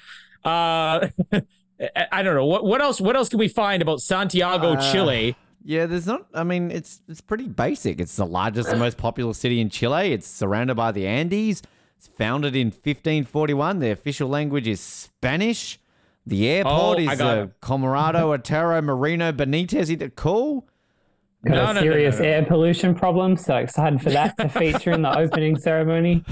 Uh, 0.44 1.08
I- 1.80 2.06
I 2.12 2.22
don't 2.22 2.36
know 2.36 2.46
what 2.46 2.64
what 2.64 2.80
else. 2.80 3.00
What 3.00 3.16
else 3.16 3.28
can 3.28 3.38
we 3.40 3.48
find 3.48 3.82
about 3.82 4.00
Santiago, 4.00 4.74
Uh, 4.74 4.92
Chile? 4.92 5.36
Yeah, 5.64 5.86
there's 5.86 6.06
not. 6.06 6.26
I 6.32 6.44
mean, 6.44 6.70
it's 6.70 7.02
it's 7.08 7.20
pretty 7.20 7.48
basic. 7.48 8.00
It's 8.00 8.14
the 8.14 8.26
largest 8.26 8.68
and 8.68 8.78
most 8.78 8.96
popular 8.96 9.34
city 9.34 9.60
in 9.60 9.70
Chile. 9.70 10.12
It's 10.12 10.26
surrounded 10.28 10.76
by 10.76 10.92
the 10.92 11.06
Andes. 11.06 11.62
It's 12.04 12.14
founded 12.18 12.54
in 12.54 12.66
1541. 12.66 13.78
The 13.78 13.90
official 13.90 14.28
language 14.28 14.68
is 14.68 14.78
Spanish. 14.78 15.78
The 16.26 16.46
airport 16.50 16.98
Oh, 16.98 17.00
is 17.00 17.18
got 17.18 17.38
uh, 17.38 17.42
it. 17.44 17.60
Comorado 17.62 18.34
Otero 18.34 18.82
Marino 18.82 19.32
Benitez. 19.32 19.74
Is 19.74 19.90
it 19.90 20.14
cool? 20.14 20.68
Got 21.46 21.54
No, 21.54 21.62
a 21.62 21.66
no, 21.68 21.72
no, 21.72 21.80
serious 21.80 22.18
no, 22.18 22.24
no. 22.24 22.28
air 22.30 22.44
pollution 22.44 22.94
problem. 22.94 23.38
So 23.38 23.56
excited 23.56 24.02
for 24.02 24.10
that 24.10 24.36
to 24.36 24.50
feature 24.50 24.90
in 24.92 25.00
the 25.00 25.16
opening 25.18 25.56
ceremony. 25.58 26.22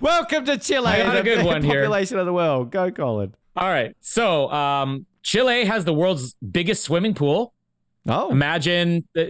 Welcome 0.00 0.46
to 0.46 0.56
Chile. 0.56 0.86
I 0.86 0.98
got 1.02 1.18
a 1.18 1.22
good 1.22 1.36
big 1.38 1.46
one 1.46 1.62
here. 1.62 1.82
Population 1.82 2.18
of 2.18 2.24
the 2.24 2.32
world. 2.32 2.70
Go, 2.70 2.90
Colin. 2.90 3.34
All 3.56 3.68
right. 3.68 3.94
So, 4.00 4.50
um, 4.52 5.04
Chile 5.22 5.66
has 5.66 5.84
the 5.84 5.92
world's 5.92 6.32
biggest 6.36 6.82
swimming 6.82 7.12
pool. 7.12 7.52
Oh, 8.08 8.30
Imagine 8.30 9.06
uh, 9.18 9.24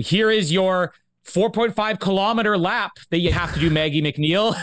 here 0.00 0.30
is 0.30 0.50
your 0.52 0.94
4.5 1.28 2.00
kilometer 2.00 2.56
lap 2.58 2.92
that 3.10 3.18
you 3.18 3.32
have 3.32 3.52
to 3.54 3.60
do, 3.60 3.70
Maggie 3.78 4.02
Mac 4.02 4.18
Neil. 4.18 4.54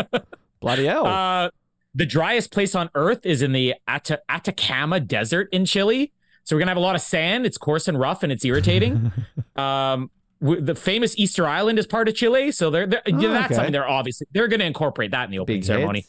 bloody 0.60 0.86
hell. 0.86 1.06
Uh, 1.06 1.50
the 1.94 2.06
driest 2.06 2.50
place 2.50 2.74
on 2.74 2.90
earth 2.94 3.24
is 3.24 3.42
in 3.42 3.52
the 3.52 3.74
Ata- 3.86 4.20
Atacama 4.28 5.00
Desert 5.00 5.48
in 5.52 5.64
Chile. 5.64 6.12
So 6.44 6.54
we're 6.56 6.60
gonna 6.60 6.70
have 6.72 6.76
a 6.76 6.80
lot 6.80 6.94
of 6.94 7.00
sand. 7.00 7.46
It's 7.46 7.56
coarse 7.56 7.88
and 7.88 7.98
rough, 7.98 8.22
and 8.22 8.30
it's 8.32 8.44
irritating. 8.44 9.12
um, 9.56 10.10
w- 10.40 10.60
the 10.60 10.74
famous 10.74 11.16
Easter 11.16 11.46
Island 11.46 11.78
is 11.78 11.86
part 11.86 12.08
of 12.08 12.14
Chile, 12.14 12.52
so 12.52 12.70
they're, 12.70 12.86
they're 12.86 13.02
yeah, 13.06 13.14
Oh, 13.16 13.20
that's 13.32 13.46
okay. 13.46 13.54
something 13.54 13.72
they're 13.72 13.88
obviously 13.88 14.26
they're 14.32 14.48
gonna 14.48 14.64
incorporate 14.64 15.12
that 15.12 15.24
in 15.24 15.30
the 15.30 15.38
opening 15.38 15.60
Big 15.60 15.64
ceremony. 15.64 16.04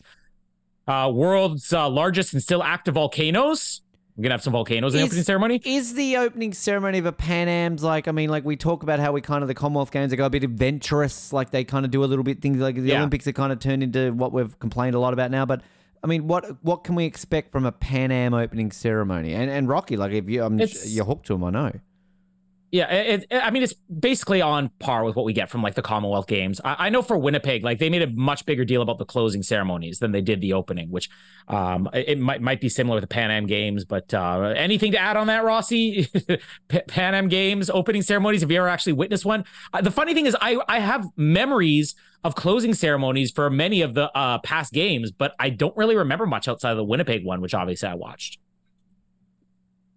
Uh, 0.87 1.09
world's 1.13 1.71
uh, 1.73 1.89
largest 1.89 2.33
and 2.33 2.43
still 2.43 2.61
active 2.61 2.93
volcanoes. 2.95 3.81
We're 4.17 4.23
gonna 4.23 4.33
have 4.35 4.43
some 4.43 4.53
volcanoes 4.53 4.93
in 4.93 5.01
the 5.01 5.05
opening 5.05 5.23
ceremony. 5.23 5.61
Is 5.65 5.93
the 5.93 6.15
opening 6.17 6.53
ceremony 6.53 6.99
of 6.99 7.05
a 7.05 7.11
Pan 7.11 7.49
Am's 7.49 7.83
like? 7.83 8.07
I 8.07 8.11
mean, 8.11 8.29
like 8.29 8.45
we 8.45 8.55
talk 8.55 8.81
about 8.81 8.99
how 8.99 9.11
we 9.11 9.19
kind 9.19 9.41
of 9.41 9.49
the 9.49 9.53
Commonwealth 9.53 9.91
Games 9.91 10.11
they 10.11 10.15
go 10.17 10.25
a 10.25 10.29
bit 10.29 10.43
adventurous, 10.43 11.33
like 11.33 11.51
they 11.51 11.65
kind 11.65 11.83
of 11.83 11.91
do 11.91 12.01
a 12.03 12.05
little 12.05 12.23
bit 12.23 12.41
things 12.41 12.59
like 12.59 12.75
the 12.75 12.81
Yeah. 12.83 12.97
Olympics 12.99 13.27
are 13.27 13.33
kind 13.33 13.51
of 13.51 13.59
turned 13.59 13.83
into 13.83 14.13
what 14.13 14.31
we've 14.31 14.57
complained 14.59 14.95
a 14.95 14.99
lot 14.99 15.11
about 15.11 15.31
now. 15.31 15.45
But 15.45 15.61
I 16.01 16.07
mean, 16.07 16.27
what 16.27 16.45
what 16.63 16.85
can 16.85 16.95
we 16.95 17.03
expect 17.03 17.51
from 17.51 17.65
a 17.65 17.73
Pan 17.73 18.11
Am 18.11 18.33
opening 18.33 18.71
ceremony? 18.71 19.33
And 19.33 19.51
and 19.51 19.67
Rocky, 19.67 19.97
like 19.97 20.13
if 20.13 20.29
you 20.29 20.43
I'm, 20.43 20.61
It's- 20.61 20.89
you're 20.95 21.05
hooked 21.05 21.25
to 21.27 21.33
him, 21.33 21.43
I 21.43 21.49
know. 21.49 21.71
Yeah, 22.75 22.91
it, 22.93 23.25
it- 23.29 23.37
I 23.41 23.51
mean, 23.51 23.63
it's 23.63 23.73
basically 23.73 24.41
on 24.41 24.69
par 24.79 25.05
with 25.05 25.15
what 25.15 25.23
we 25.23 25.31
get 25.31 25.49
from 25.49 25.61
like 25.63 25.75
the 25.75 25.81
Commonwealth 25.81 26.27
Games. 26.27 26.59
I, 26.65 26.87
I 26.87 26.89
know 26.89 27.01
for 27.01 27.17
Winnipeg, 27.17 27.63
like 27.63 27.79
they 27.79 27.89
made 27.89 28.01
a 28.01 28.09
much 28.09 28.45
bigger 28.45 28.65
deal 28.65 28.81
about 28.81 28.97
the 28.97 29.05
closing 29.05 29.43
ceremonies 29.43 29.99
than 29.99 30.11
they 30.11 30.19
did 30.19 30.41
the 30.41 30.51
opening, 30.51 30.89
which 30.91 31.09
um, 31.47 31.87
it 31.93 32.19
might 32.19 32.41
might 32.41 32.59
be 32.59 32.67
similar 32.67 32.95
with 32.97 33.03
the 33.03 33.07
Pan 33.07 33.31
Am 33.31 33.45
Games. 33.45 33.85
But 33.85 34.13
uh, 34.13 34.53
anything 34.57 34.91
to 34.91 34.97
add 34.97 35.15
on 35.15 35.27
that, 35.27 35.45
Rossi? 35.45 36.09
Pan 36.89 37.15
Am 37.15 37.29
Games 37.29 37.69
opening 37.69 38.01
ceremonies. 38.01 38.41
Have 38.41 38.51
you 38.51 38.57
ever 38.57 38.67
actually 38.67 38.93
witnessed 38.93 39.23
one? 39.25 39.45
Uh, 39.71 39.79
the 39.79 39.91
funny 39.91 40.13
thing 40.13 40.25
is, 40.25 40.35
I 40.41 40.59
I 40.67 40.79
have 40.79 41.07
memories 41.15 41.95
of 42.25 42.35
closing 42.35 42.73
ceremonies 42.73 43.31
for 43.31 43.49
many 43.49 43.83
of 43.83 43.93
the 43.93 44.11
uh, 44.17 44.39
past 44.39 44.73
games, 44.73 45.11
but 45.13 45.33
I 45.39 45.49
don't 45.49 45.77
really 45.77 45.95
remember 45.95 46.25
much 46.25 46.49
outside 46.49 46.71
of 46.71 46.77
the 46.77 46.83
Winnipeg 46.83 47.23
one, 47.23 47.39
which 47.39 47.53
obviously 47.53 47.87
I 47.87 47.93
watched. 47.93 48.39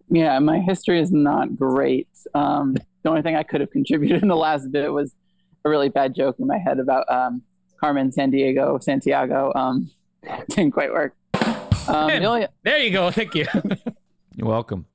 Yeah, 0.09 0.39
my 0.39 0.59
history 0.59 0.99
is 0.99 1.11
not 1.11 1.55
great. 1.55 2.07
Um, 2.33 2.75
the 3.03 3.09
only 3.09 3.21
thing 3.21 3.35
I 3.35 3.43
could 3.43 3.61
have 3.61 3.71
contributed 3.71 4.21
in 4.21 4.27
the 4.27 4.35
last 4.35 4.71
bit 4.71 4.91
was 4.91 5.15
a 5.65 5.69
really 5.69 5.89
bad 5.89 6.15
joke 6.15 6.37
in 6.39 6.47
my 6.47 6.57
head 6.57 6.79
about 6.79 7.09
um, 7.09 7.41
Carmen 7.79 8.11
San 8.11 8.31
Diego 8.31 8.77
Santiago. 8.79 9.51
Um, 9.55 9.91
didn't 10.49 10.71
quite 10.71 10.91
work. 10.91 11.15
Um, 11.87 12.07
the 12.07 12.23
only, 12.25 12.47
There 12.63 12.79
you 12.79 12.91
go. 12.91 13.09
Thank 13.11 13.35
you. 13.35 13.45
You're 14.35 14.47
welcome. 14.47 14.85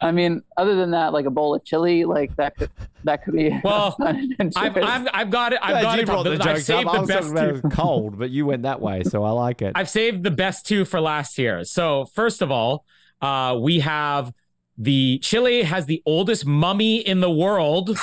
I 0.00 0.10
mean, 0.10 0.42
other 0.56 0.74
than 0.74 0.90
that, 0.90 1.12
like 1.12 1.26
a 1.26 1.30
bowl 1.30 1.54
of 1.54 1.64
chili, 1.64 2.04
like 2.04 2.34
that 2.34 2.56
could 2.56 2.70
that 3.04 3.24
could 3.24 3.34
be. 3.34 3.56
Well. 3.62 3.96
I've, 4.00 4.56
I've, 4.56 5.08
I've 5.14 5.30
got 5.30 5.52
it. 5.52 5.60
I've 5.62 5.70
Glad 5.70 5.82
got 5.82 5.98
it. 6.00 6.06
brought 6.06 6.22
the 6.24 6.50
I've 6.50 6.62
saved 6.62 6.88
up. 6.88 6.94
I 6.94 7.00
the 7.02 7.06
best 7.06 7.62
two. 7.62 7.68
cold, 7.70 8.18
but 8.18 8.30
you 8.30 8.44
went 8.44 8.64
that 8.64 8.80
way, 8.80 9.04
so 9.04 9.22
I 9.22 9.30
like 9.30 9.62
it. 9.62 9.72
I've 9.76 9.88
saved 9.88 10.24
the 10.24 10.32
best 10.32 10.66
two 10.66 10.84
for 10.84 11.00
last 11.00 11.38
year. 11.38 11.62
So 11.62 12.06
first 12.06 12.42
of 12.42 12.50
all, 12.50 12.84
uh, 13.22 13.56
we 13.58 13.80
have 13.80 14.32
the 14.76 15.18
Chile 15.20 15.62
has 15.62 15.86
the 15.86 16.02
oldest 16.04 16.44
mummy 16.44 16.96
in 16.98 17.20
the 17.20 17.30
world, 17.30 17.96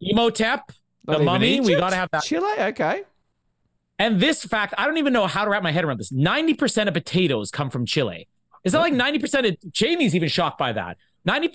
Imhotep, 0.00 0.72
the 1.04 1.20
mummy. 1.20 1.60
We 1.60 1.76
got 1.76 1.90
to 1.90 1.96
have 1.96 2.10
that. 2.12 2.24
Chile, 2.24 2.52
okay. 2.58 3.04
And 3.98 4.20
this 4.20 4.44
fact, 4.44 4.74
I 4.76 4.86
don't 4.86 4.98
even 4.98 5.12
know 5.12 5.26
how 5.26 5.44
to 5.44 5.50
wrap 5.50 5.62
my 5.62 5.72
head 5.72 5.84
around 5.84 5.98
this. 5.98 6.12
Ninety 6.12 6.52
percent 6.52 6.88
of 6.88 6.94
potatoes 6.94 7.50
come 7.50 7.70
from 7.70 7.86
Chile. 7.86 8.28
Is 8.64 8.72
that 8.72 8.80
like 8.80 8.92
ninety 8.92 9.18
percent 9.18 9.46
of 9.46 9.56
Jamie's 9.72 10.14
even 10.14 10.28
shocked 10.28 10.58
by 10.58 10.72
that? 10.72 10.98
Ninety. 11.24 11.54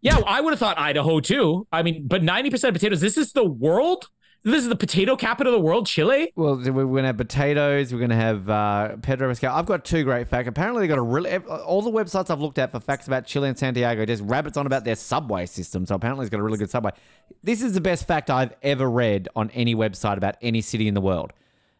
Yeah, 0.00 0.18
I 0.26 0.40
would 0.40 0.50
have 0.50 0.58
thought 0.58 0.78
Idaho 0.78 1.20
too. 1.20 1.66
I 1.70 1.82
mean, 1.82 2.06
but 2.06 2.22
ninety 2.22 2.50
percent 2.50 2.70
of 2.70 2.80
potatoes. 2.80 3.00
This 3.00 3.16
is 3.16 3.32
the 3.32 3.44
world. 3.44 4.08
This 4.44 4.62
is 4.62 4.68
the 4.68 4.76
potato 4.76 5.16
capital 5.16 5.52
of 5.52 5.60
the 5.60 5.64
world, 5.64 5.86
Chile. 5.86 6.32
Well, 6.36 6.56
we're 6.56 6.70
going 6.72 7.02
to 7.02 7.08
have 7.08 7.16
potatoes. 7.16 7.92
We're 7.92 7.98
going 7.98 8.10
to 8.10 8.16
have 8.16 8.48
uh, 8.48 8.96
Pedro 9.02 9.28
Pascal. 9.28 9.54
I've 9.54 9.66
got 9.66 9.84
two 9.84 10.04
great 10.04 10.28
facts. 10.28 10.48
Apparently, 10.48 10.82
they 10.82 10.86
got 10.86 10.98
a 10.98 11.02
really 11.02 11.36
all 11.36 11.82
the 11.82 11.90
websites 11.90 12.30
I've 12.30 12.40
looked 12.40 12.58
at 12.58 12.70
for 12.70 12.78
facts 12.78 13.08
about 13.08 13.26
Chile 13.26 13.48
and 13.48 13.58
Santiago 13.58 14.06
just 14.06 14.22
rabbits 14.22 14.56
on 14.56 14.64
about 14.64 14.84
their 14.84 14.94
subway 14.94 15.46
system. 15.46 15.86
So 15.86 15.96
apparently, 15.96 16.24
it's 16.24 16.30
got 16.30 16.38
a 16.38 16.42
really 16.44 16.58
good 16.58 16.70
subway. 16.70 16.92
This 17.42 17.62
is 17.62 17.72
the 17.72 17.80
best 17.80 18.06
fact 18.06 18.30
I've 18.30 18.54
ever 18.62 18.88
read 18.88 19.28
on 19.34 19.50
any 19.50 19.74
website 19.74 20.16
about 20.16 20.36
any 20.40 20.60
city 20.60 20.86
in 20.86 20.94
the 20.94 21.00
world. 21.00 21.32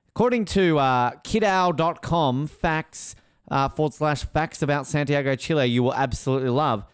According 0.08 0.46
to 0.46 0.78
uh, 0.78 1.12
kidow.com, 1.22 2.48
facts 2.48 3.14
uh, 3.50 3.68
forward 3.68 3.94
slash 3.94 4.24
facts 4.24 4.62
about 4.62 4.86
Santiago, 4.88 5.36
Chile, 5.36 5.66
you 5.66 5.84
will 5.84 5.94
absolutely 5.94 6.50
love. 6.50 6.84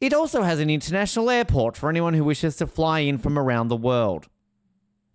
It 0.00 0.12
also 0.12 0.42
has 0.42 0.58
an 0.58 0.68
international 0.68 1.30
airport 1.30 1.76
for 1.76 1.88
anyone 1.88 2.14
who 2.14 2.24
wishes 2.24 2.56
to 2.56 2.66
fly 2.66 3.00
in 3.00 3.18
from 3.18 3.38
around 3.38 3.68
the 3.68 3.76
world. 3.76 4.26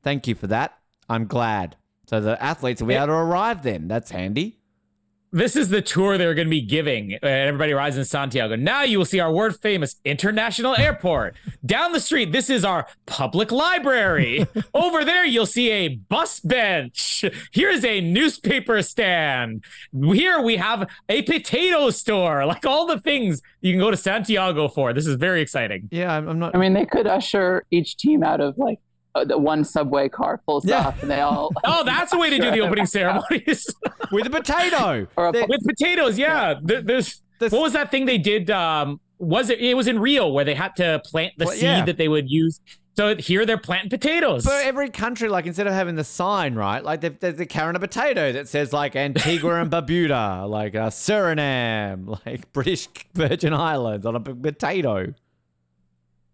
Thank 0.03 0.27
you 0.27 0.35
for 0.35 0.47
that. 0.47 0.77
I'm 1.09 1.25
glad. 1.25 1.77
So 2.07 2.19
the 2.19 2.41
athletes 2.41 2.81
will 2.81 2.89
be 2.89 2.95
able 2.95 3.07
to 3.07 3.13
arrive 3.13 3.63
then. 3.63 3.87
That's 3.87 4.11
handy. 4.11 4.61
This 5.33 5.55
is 5.55 5.69
the 5.69 5.81
tour 5.81 6.17
they're 6.17 6.33
going 6.33 6.47
to 6.47 6.51
be 6.51 6.61
giving. 6.61 7.13
Uh, 7.13 7.25
everybody 7.25 7.71
rides 7.71 7.95
in 7.95 8.03
Santiago. 8.03 8.57
Now 8.57 8.83
you 8.83 8.97
will 8.97 9.05
see 9.05 9.21
our 9.21 9.31
world 9.31 9.55
famous 9.61 9.95
international 10.03 10.75
airport. 10.75 11.37
Down 11.65 11.93
the 11.93 12.01
street, 12.01 12.33
this 12.33 12.49
is 12.49 12.65
our 12.65 12.85
public 13.05 13.49
library. 13.49 14.45
Over 14.73 15.05
there, 15.05 15.25
you'll 15.25 15.45
see 15.45 15.71
a 15.71 15.87
bus 15.87 16.41
bench. 16.41 17.23
Here's 17.53 17.85
a 17.85 18.01
newspaper 18.01 18.81
stand. 18.81 19.63
Here 19.93 20.41
we 20.41 20.57
have 20.57 20.89
a 21.07 21.21
potato 21.21 21.91
store. 21.91 22.45
Like 22.45 22.65
all 22.65 22.85
the 22.85 22.99
things 22.99 23.41
you 23.61 23.71
can 23.71 23.79
go 23.79 23.89
to 23.89 23.95
Santiago 23.95 24.67
for. 24.67 24.91
This 24.91 25.07
is 25.07 25.15
very 25.15 25.41
exciting. 25.41 25.87
Yeah, 25.91 26.13
I'm, 26.13 26.27
I'm 26.27 26.39
not. 26.39 26.53
I 26.53 26.57
mean, 26.57 26.73
they 26.73 26.85
could 26.85 27.07
usher 27.07 27.65
each 27.71 27.95
team 27.95 28.21
out 28.21 28.41
of 28.41 28.57
like 28.57 28.79
the 28.79 28.90
one 29.15 29.63
subway 29.63 30.09
car 30.09 30.41
full 30.45 30.61
Yeah. 30.63 30.81
stuff, 30.81 31.01
and 31.01 31.11
they 31.11 31.21
all. 31.21 31.51
Oh, 31.65 31.83
that's 31.83 32.11
the 32.11 32.17
way 32.17 32.29
to 32.29 32.37
do 32.37 32.51
the 32.51 32.59
opening 32.65 32.85
ceremonies. 32.85 33.67
with 34.11 34.25
a 34.27 34.29
potato. 34.29 35.07
Or 35.15 35.27
a 35.27 35.31
They- 35.31 35.43
with 35.43 35.65
potatoes. 35.67 36.17
Yeah, 36.17 36.55
There- 36.61 36.81
there's 36.81 37.21
This- 37.39 37.51
what 37.51 37.61
was 37.61 37.73
that 37.73 37.91
thing 37.91 38.05
they 38.05 38.17
did? 38.17 38.49
Um, 38.51 38.99
was 39.19 39.49
it? 39.49 39.59
It 39.59 39.75
was 39.75 39.87
in 39.87 39.99
Rio 39.99 40.27
where 40.29 40.45
they 40.45 40.55
had 40.55 40.75
to 40.77 41.01
plant 41.05 41.33
the 41.37 41.45
Well, 41.45 41.53
seed 41.53 41.63
yeah. 41.63 41.85
that 41.85 41.97
they 41.97 42.07
would 42.07 42.29
use. 42.29 42.59
So 42.97 43.15
here 43.15 43.45
they're 43.45 43.57
planting 43.57 43.89
potatoes. 43.89 44.43
For 44.45 44.51
every 44.51 44.89
country, 44.89 45.29
like 45.29 45.45
instead 45.45 45.65
of 45.65 45.73
having 45.73 45.95
the 45.95 46.03
sign, 46.03 46.55
right? 46.55 46.83
Like 46.83 46.99
they're, 47.01 47.11
they're, 47.11 47.31
they're 47.31 47.45
carrying 47.45 47.75
a 47.75 47.79
potato 47.79 48.33
that 48.33 48.49
says 48.49 48.73
like 48.73 48.95
Antigua 48.97 49.61
and 49.61 49.71
Barbuda, 49.71 50.49
like 50.49 50.75
uh, 50.75 50.89
Suriname, 50.89 52.19
like 52.25 52.51
British 52.51 52.89
Virgin 53.13 53.53
Islands 53.53 54.05
on 54.05 54.15
a 54.15 54.19
potato. 54.19 55.13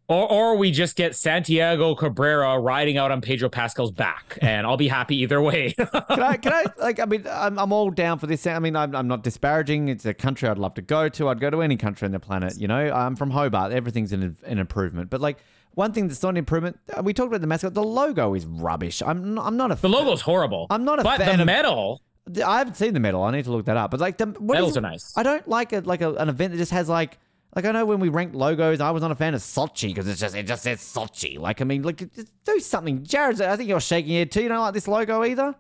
Or, 0.10 0.32
or 0.32 0.56
we 0.56 0.72
just 0.72 0.96
get 0.96 1.16
Santiago 1.16 1.94
Cabrera 1.94 2.58
riding 2.60 2.96
out 2.98 3.12
on 3.12 3.20
Pedro 3.20 3.50
Pascal's 3.50 3.92
back, 3.92 4.38
and 4.42 4.66
I'll 4.66 4.78
be 4.78 4.88
happy 4.88 5.18
either 5.18 5.42
way. 5.42 5.74
Can 5.78 5.90
I, 6.24 6.38
can 6.38 6.54
I, 6.54 6.64
like, 6.80 7.00
I 7.02 7.06
mean, 7.06 7.26
I'm, 7.30 7.60
I'm 7.60 7.74
all 7.74 7.90
down 7.92 8.18
for 8.18 8.26
this. 8.26 8.48
I 8.48 8.58
mean, 8.60 8.78
I'm, 8.78 8.96
I'm 8.96 9.10
not 9.10 9.22
disparaging. 9.24 9.90
It's 9.90 10.06
a 10.06 10.14
country 10.14 10.48
I'd 10.48 10.58
love 10.58 10.76
to 10.76 10.82
go 10.82 11.10
to. 11.10 11.28
I'd 11.28 11.42
go 11.42 11.50
to 11.50 11.62
any 11.62 11.76
country 11.76 12.06
on 12.06 12.14
the 12.14 12.20
planet. 12.22 12.58
You 12.58 12.70
know, 12.70 12.78
I'm 12.90 13.18
from 13.18 13.32
Hobart. 13.32 13.74
Everything's 13.74 14.14
an, 14.14 14.38
an 14.46 14.60
improvement. 14.60 15.10
But 15.10 15.20
like, 15.20 15.40
one 15.74 15.92
thing 15.92 16.08
that's 16.08 16.24
not 16.24 16.30
an 16.30 16.38
improvement, 16.38 16.80
uh, 16.98 17.04
we 17.04 17.14
talked 17.14 17.28
about 17.28 17.42
the 17.42 17.48
mascot. 17.48 17.74
The 17.74 17.84
logo 17.84 18.34
is 18.34 18.46
rubbish. 18.46 19.04
I'm, 19.06 19.34
not, 19.36 19.46
I'm 19.46 19.58
not 19.58 19.72
a. 19.74 19.76
the 19.76 19.90
logo's 19.90 20.22
horrible. 20.22 20.68
I'm 20.70 20.86
not 20.86 21.00
a 21.00 21.04
fan 21.04 21.18
but 21.20 21.26
the 21.36 21.42
of- 21.42 21.46
medal. 21.46 22.02
I 22.46 22.60
haven't 22.60 22.76
seen 22.76 22.94
the 22.94 23.00
medal. 23.02 23.24
I 23.24 23.32
need 23.32 23.44
to 23.46 23.52
look 23.52 23.66
that 23.66 23.78
up. 23.78 23.92
But 23.92 24.00
like, 24.00 24.18
the 24.18 24.28
what 24.28 24.56
Medals 24.56 24.72
is- 24.72 24.78
are 24.78 24.82
nice. 24.82 25.14
I 25.18 25.24
don't 25.24 25.48
like 25.50 25.74
a, 25.74 25.80
like 25.82 26.02
a, 26.02 26.14
an 26.14 26.30
event 26.30 26.54
that 26.54 26.58
just 26.58 26.72
has 26.72 26.88
like 26.88 27.18
Like 27.58 27.66
I 27.66 27.72
know 27.72 27.88
when 27.88 28.00
we 28.00 28.10
ranked 28.10 28.36
logos, 28.36 28.80
I 28.82 28.92
was 28.92 29.02
not 29.02 29.10
a 29.10 29.16
fan 29.16 29.34
of 29.34 29.42
Sochi 29.42 29.88
because 29.88 30.08
it's 30.08 30.20
just 30.20 30.36
it 30.36 30.46
just 30.46 30.62
says 30.62 30.78
Sochi. 30.78 31.40
Like 31.40 31.60
I 31.60 31.64
mean, 31.64 31.82
like 31.82 32.04
do 32.46 32.60
something. 32.60 33.04
Jared, 33.04 33.42
I 33.42 33.56
think 33.56 33.68
you're 33.68 33.80
shaking 33.80 34.12
your 34.12 34.20
head 34.20 34.32
too. 34.32 34.44
You 34.44 34.50
don't 34.50 34.60
like 34.60 34.76
this 34.76 34.88
logo 34.88 35.24
either. 35.24 35.56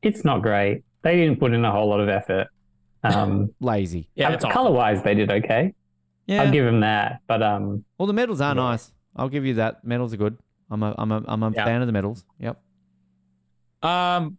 It's 0.00 0.24
not 0.24 0.40
great. 0.40 0.84
They 1.02 1.16
didn't 1.16 1.38
put 1.38 1.52
in 1.52 1.66
a 1.66 1.70
whole 1.70 1.90
lot 1.90 2.00
of 2.00 2.08
effort. 2.08 2.48
Um, 3.04 3.52
Lazy. 3.60 4.08
Yeah, 4.14 4.30
it's 4.30 4.42
color 4.42 4.70
wise, 4.70 5.02
they 5.02 5.14
did 5.14 5.30
okay. 5.30 5.74
Yeah. 6.26 6.44
I'll 6.44 6.50
give 6.50 6.64
them 6.64 6.80
that. 6.80 7.20
But 7.26 7.42
um, 7.42 7.84
well, 7.98 8.06
the 8.06 8.14
medals 8.14 8.40
are 8.40 8.54
nice. 8.54 8.90
I'll 9.14 9.28
give 9.28 9.44
you 9.44 9.52
that. 9.56 9.84
Medals 9.84 10.14
are 10.14 10.16
good. 10.16 10.38
I'm 10.70 10.82
a 10.82 10.94
I'm 10.96 11.12
a 11.12 11.22
I'm 11.28 11.42
a 11.42 11.52
Yeah. 11.54 11.66
fan 11.66 11.82
of 11.82 11.88
the 11.88 11.92
medals. 11.92 12.24
Yep. 12.38 12.58
Um, 13.82 14.38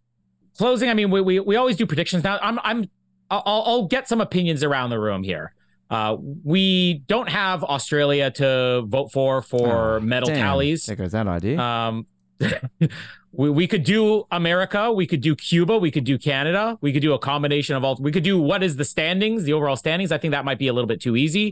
closing. 0.58 0.90
I 0.90 0.96
mean, 0.96 1.12
we, 1.12 1.22
we 1.22 1.40
we 1.40 1.56
always 1.56 1.76
do 1.76 1.86
predictions 1.86 2.24
now. 2.24 2.40
I'm 2.42 2.58
I'm 2.64 2.90
I'll, 3.30 3.44
I'll 3.46 3.64
I'll 3.68 3.88
get 3.88 4.08
some 4.08 4.22
opinions 4.22 4.64
around 4.64 4.90
the 4.90 5.00
room 5.00 5.22
here. 5.22 5.54
Uh, 5.92 6.16
we 6.46 7.04
don't 7.08 7.30
have 7.30 7.64
Australia 7.66 8.32
to 8.32 8.84
vote 8.88 9.12
for 9.12 9.42
for 9.42 9.98
Oh, 9.98 10.00
medal 10.00 10.30
damn. 10.30 10.38
tallies. 10.38 10.86
There 10.86 10.96
goes 10.96 11.12
that 11.12 11.28
idea. 11.28 11.60
Um, 11.60 12.08
we 13.34 13.50
we 13.50 13.68
could 13.68 13.84
do 13.84 14.26
America. 14.32 14.92
We 14.92 15.06
could 15.06 15.22
do 15.22 15.36
Cuba. 15.36 15.78
We 15.78 15.92
could 15.92 16.06
do 16.06 16.18
Canada. 16.18 16.78
We 16.82 16.94
could 16.94 17.02
do 17.02 17.14
a 17.14 17.20
combination 17.20 17.76
of 17.76 17.84
all. 17.84 17.98
We 18.00 18.12
could 18.12 18.24
do 18.24 18.40
what 18.42 18.64
is 18.64 18.78
the 18.78 18.86
standings, 18.86 19.44
the 19.44 19.54
overall 19.54 19.76
standings. 19.76 20.12
I 20.14 20.18
think 20.18 20.32
that 20.32 20.46
might 20.46 20.58
be 20.60 20.68
a 20.70 20.74
little 20.74 20.88
bit 20.88 21.02
too 21.02 21.16
easy. 21.18 21.52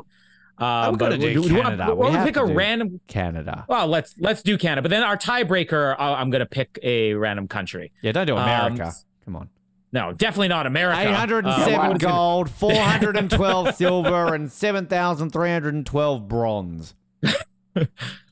Um, 0.58 0.92
we're 0.92 0.98
gonna 0.98 1.18
but 1.18 1.22
do 1.34 1.42
we 1.42 1.50
Canada. 1.50 1.96
we 1.96 2.08
We 2.08 2.12
have 2.14 2.26
pick 2.26 2.38
a 2.38 2.46
do 2.46 2.54
random. 2.54 3.00
Canada. 3.08 3.66
Well, 3.70 3.88
let's 3.88 4.16
let's 4.20 4.42
do 4.42 4.58
Canada. 4.58 4.82
But 4.82 4.92
then 4.92 5.04
our 5.04 5.18
tiebreaker, 5.18 5.96
I- 6.00 6.16
I'm 6.16 6.30
going 6.30 6.42
to 6.42 6.46
pick 6.46 6.80
a 6.84 7.14
random 7.14 7.48
country. 7.48 7.92
Yeah, 8.02 8.12
don't 8.14 8.28
do 8.28 8.36
Um, 8.36 8.44
America. 8.44 8.94
Come 9.26 9.36
on. 9.38 9.50
No, 9.92 10.14
definitely 10.14 10.50
not 10.50 10.68
America. 10.68 11.02
807 11.02 11.46
Uh, 11.74 11.78
what 11.82 11.94
was 11.94 12.04
it? 12.04 12.06
gold, 12.06 12.50
412 12.52 13.76
silver, 13.76 14.36
and 14.36 14.52
7,312 14.52 16.28
bronze. 16.28 16.96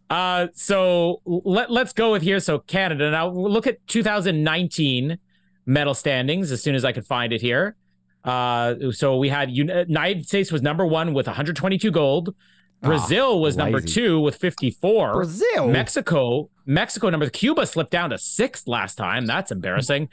Uh, 0.10 0.48
so 0.54 1.22
let 1.26 1.70
let's 1.70 1.92
go 1.92 2.14
with 2.14 2.22
here. 2.22 2.40
So 2.40 2.60
Canada. 2.60 3.12
Now 3.12 3.28
look 3.30 3.68
at 3.68 3.86
2019 3.88 5.18
medal 5.66 5.94
standings 5.94 6.50
as 6.54 6.64
soon 6.64 6.76
as 6.76 6.86
I 6.86 6.94
could 6.94 7.06
find 7.06 7.34
it 7.34 7.42
here. 7.42 7.76
Uh, 8.24 8.76
so 8.92 9.18
we 9.18 9.28
had 9.28 9.52
United 9.52 10.26
States 10.26 10.50
was 10.50 10.62
number 10.62 10.86
one 10.86 11.14
with 11.14 11.28
122 11.28 11.92
gold. 11.92 12.34
Brazil 12.82 13.42
was 13.42 13.58
number 13.58 13.82
two 13.82 14.22
with 14.22 14.36
54. 14.38 15.14
Brazil? 15.14 15.68
Mexico, 15.68 16.50
Mexico 16.66 17.10
number. 17.10 17.30
Cuba 17.30 17.66
slipped 17.66 17.92
down 17.92 18.12
to 18.12 18.18
sixth 18.18 18.66
last 18.66 18.96
time. 18.96 19.26
That's 19.26 19.52
embarrassing. 19.52 20.08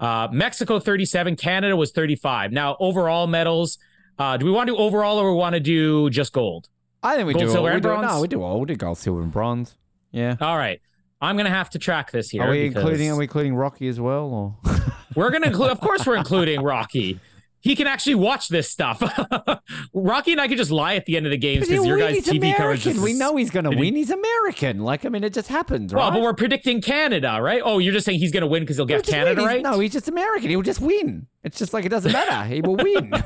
Uh, 0.00 0.26
Mexico 0.32 0.80
37. 0.80 1.36
Canada 1.36 1.76
was 1.76 1.92
35. 1.92 2.50
Now 2.52 2.76
overall 2.80 3.26
medals. 3.26 3.78
Uh, 4.18 4.36
do 4.36 4.44
we 4.46 4.50
want 4.50 4.68
to 4.68 4.74
do 4.74 4.78
overall 4.78 5.18
or 5.18 5.30
we 5.30 5.36
want 5.38 5.54
to 5.54 5.60
do 5.60 6.10
just 6.10 6.32
gold? 6.32 6.68
I 7.02 7.14
think 7.16 7.26
we 7.26 7.32
Gold, 7.34 7.44
do 7.46 7.50
silver, 7.52 7.58
all. 7.58 7.64
We 7.66 7.72
and 7.74 7.82
do, 7.82 7.88
bronze? 7.88 8.06
no, 8.14 8.20
we 8.20 8.28
do 8.28 8.42
all. 8.42 8.60
We 8.60 8.66
do 8.66 8.76
gold, 8.76 8.98
silver, 8.98 9.22
and 9.22 9.32
bronze. 9.32 9.76
Yeah. 10.10 10.36
All 10.40 10.56
right. 10.56 10.80
I'm 11.22 11.36
gonna 11.36 11.50
have 11.50 11.70
to 11.70 11.78
track 11.78 12.10
this 12.10 12.30
here. 12.30 12.42
Are 12.42 12.50
we 12.50 12.68
because- 12.68 12.82
including? 12.82 13.10
Are 13.10 13.16
we 13.16 13.24
including 13.24 13.54
Rocky 13.54 13.88
as 13.88 14.00
well? 14.00 14.56
Or 14.64 14.74
We're 15.14 15.30
gonna 15.30 15.48
include. 15.48 15.70
Of 15.72 15.80
course, 15.80 16.06
we're 16.06 16.16
including 16.16 16.62
Rocky. 16.62 17.20
He 17.62 17.76
can 17.76 17.86
actually 17.86 18.14
watch 18.14 18.48
this 18.48 18.70
stuff. 18.70 19.02
Rocky 19.94 20.32
and 20.32 20.40
I 20.40 20.48
could 20.48 20.56
just 20.56 20.70
lie 20.70 20.94
at 20.94 21.04
the 21.04 21.16
end 21.16 21.26
of 21.26 21.30
the 21.30 21.36
games 21.36 21.68
because 21.68 21.84
your 21.86 21.98
guys' 21.98 22.24
TV 22.24 22.56
coverage. 22.56 22.86
Is- 22.86 22.98
We 22.98 23.12
know 23.12 23.36
he's 23.36 23.50
going 23.50 23.64
to 23.64 23.70
win. 23.76 23.94
He's 23.94 24.10
American. 24.10 24.80
Like 24.80 25.04
I 25.04 25.10
mean, 25.10 25.24
it 25.24 25.34
just 25.34 25.48
happens, 25.48 25.92
Well, 25.92 26.10
but 26.10 26.22
we're 26.22 26.32
predicting 26.34 26.80
Canada, 26.80 27.38
right? 27.42 27.60
Oh, 27.64 27.78
you're 27.78 27.92
just 27.92 28.06
saying 28.06 28.18
he's 28.18 28.32
gonna 28.32 28.46
win 28.46 28.62
because 28.62 28.76
he'll 28.76 28.86
get 28.86 29.04
Canada, 29.06 29.42
right? 29.42 29.62
No, 29.62 29.78
he's 29.78 29.92
just 29.92 30.08
American. 30.08 30.48
He'll 30.50 30.62
just 30.62 30.80
win. 30.80 31.26
It's 31.44 31.58
just 31.58 31.74
like 31.74 31.84
it 31.84 31.90
doesn't 31.90 32.12
matter. 32.12 32.48
He 32.52 32.60
will 32.60 32.76
win. 32.76 33.12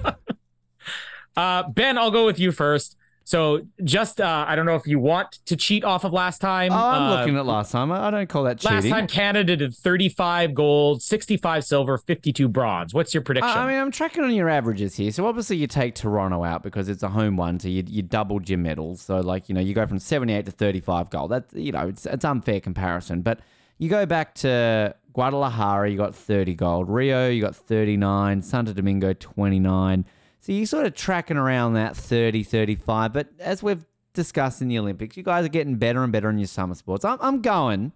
Uh, 1.36 1.64
ben, 1.68 1.98
I'll 1.98 2.12
go 2.12 2.26
with 2.26 2.38
you 2.38 2.52
first. 2.52 2.96
So, 3.26 3.62
just 3.82 4.20
uh, 4.20 4.44
I 4.46 4.54
don't 4.54 4.66
know 4.66 4.74
if 4.74 4.86
you 4.86 4.98
want 4.98 5.38
to 5.46 5.56
cheat 5.56 5.82
off 5.82 6.04
of 6.04 6.12
last 6.12 6.40
time. 6.42 6.72
Oh, 6.72 6.76
I'm 6.76 7.02
Uh, 7.02 7.16
looking 7.18 7.36
at 7.38 7.46
last 7.46 7.72
time. 7.72 7.90
I 7.90 8.10
don't 8.10 8.28
call 8.28 8.44
that 8.44 8.58
cheating. 8.58 8.76
Last 8.76 8.88
time 8.90 9.06
Canada 9.06 9.56
did 9.56 9.74
35 9.74 10.54
gold, 10.54 11.02
65 11.02 11.64
silver, 11.64 11.96
52 11.96 12.48
bronze. 12.48 12.92
What's 12.92 13.14
your 13.14 13.22
prediction? 13.22 13.50
I 13.50 13.64
I 13.64 13.66
mean, 13.66 13.80
I'm 13.80 13.90
tracking 13.90 14.24
on 14.24 14.34
your 14.34 14.50
averages 14.50 14.96
here. 14.96 15.10
So 15.10 15.26
obviously, 15.26 15.56
you 15.56 15.66
take 15.66 15.94
Toronto 15.94 16.44
out 16.44 16.62
because 16.62 16.88
it's 16.90 17.02
a 17.02 17.08
home 17.08 17.36
one, 17.38 17.58
so 17.58 17.68
you 17.68 17.82
you 17.86 18.02
doubled 18.02 18.48
your 18.50 18.58
medals. 18.58 19.00
So 19.00 19.20
like 19.20 19.48
you 19.48 19.54
know, 19.54 19.60
you 19.62 19.72
go 19.72 19.86
from 19.86 19.98
78 19.98 20.44
to 20.46 20.52
35 20.52 21.08
gold. 21.08 21.30
That's 21.30 21.54
you 21.54 21.72
know, 21.72 21.88
it's 21.88 22.04
it's 22.04 22.24
unfair 22.26 22.60
comparison. 22.60 23.22
But 23.22 23.40
you 23.78 23.88
go 23.88 24.04
back 24.06 24.34
to 24.36 24.94
Guadalajara, 25.14 25.90
you 25.90 25.96
got 25.96 26.14
30 26.14 26.54
gold. 26.56 26.90
Rio, 26.90 27.28
you 27.30 27.40
got 27.40 27.56
39. 27.56 28.42
Santo 28.42 28.72
Domingo, 28.72 29.12
29. 29.14 30.04
So 30.44 30.52
you're 30.52 30.66
sort 30.66 30.84
of 30.84 30.94
tracking 30.94 31.38
around 31.38 31.72
that 31.72 31.96
30, 31.96 32.42
35. 32.42 33.14
But 33.14 33.28
as 33.38 33.62
we've 33.62 33.82
discussed 34.12 34.60
in 34.60 34.68
the 34.68 34.78
Olympics, 34.78 35.16
you 35.16 35.22
guys 35.22 35.46
are 35.46 35.48
getting 35.48 35.76
better 35.76 36.02
and 36.04 36.12
better 36.12 36.28
in 36.28 36.36
your 36.36 36.46
summer 36.48 36.74
sports. 36.74 37.02
I'm, 37.02 37.16
I'm 37.22 37.40
going 37.40 37.92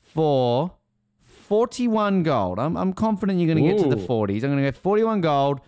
for 0.00 0.72
41 1.20 2.22
gold. 2.22 2.58
I'm, 2.58 2.78
I'm 2.78 2.94
confident 2.94 3.40
you're 3.40 3.54
going 3.54 3.62
to 3.62 3.74
get 3.74 3.90
to 3.90 3.94
the 3.94 4.02
40s. 4.02 4.36
I'm 4.36 4.52
going 4.52 4.64
to 4.64 4.70
go 4.70 4.72
41 4.72 5.20
gold. 5.20 5.60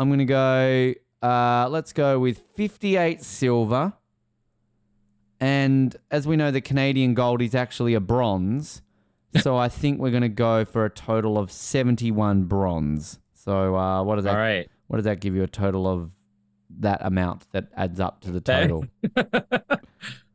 I'm 0.00 0.08
going 0.08 0.18
to 0.18 0.24
go, 0.24 0.94
uh, 1.22 1.68
let's 1.68 1.92
go 1.92 2.18
with 2.18 2.38
58 2.56 3.22
silver. 3.22 3.92
And 5.38 5.94
as 6.10 6.26
we 6.26 6.34
know, 6.34 6.50
the 6.50 6.60
Canadian 6.60 7.14
gold 7.14 7.40
is 7.40 7.54
actually 7.54 7.94
a 7.94 8.00
bronze. 8.00 8.82
So 9.40 9.56
I 9.56 9.68
think 9.70 9.98
we're 9.98 10.10
going 10.10 10.22
to 10.24 10.28
go 10.28 10.66
for 10.66 10.84
a 10.84 10.90
total 10.90 11.38
of 11.38 11.50
71 11.50 12.44
bronze. 12.44 13.18
So 13.32 13.74
uh, 13.74 14.02
what 14.02 14.16
does 14.16 14.24
that? 14.24 14.34
All 14.34 14.36
right. 14.36 14.68
What 14.92 14.98
does 14.98 15.06
that 15.06 15.20
give 15.20 15.34
you? 15.34 15.42
A 15.42 15.46
total 15.46 15.88
of 15.88 16.10
that 16.80 17.00
amount 17.02 17.50
that 17.52 17.68
adds 17.74 17.98
up 17.98 18.20
to 18.20 18.30
the 18.30 18.42
total. 18.42 18.84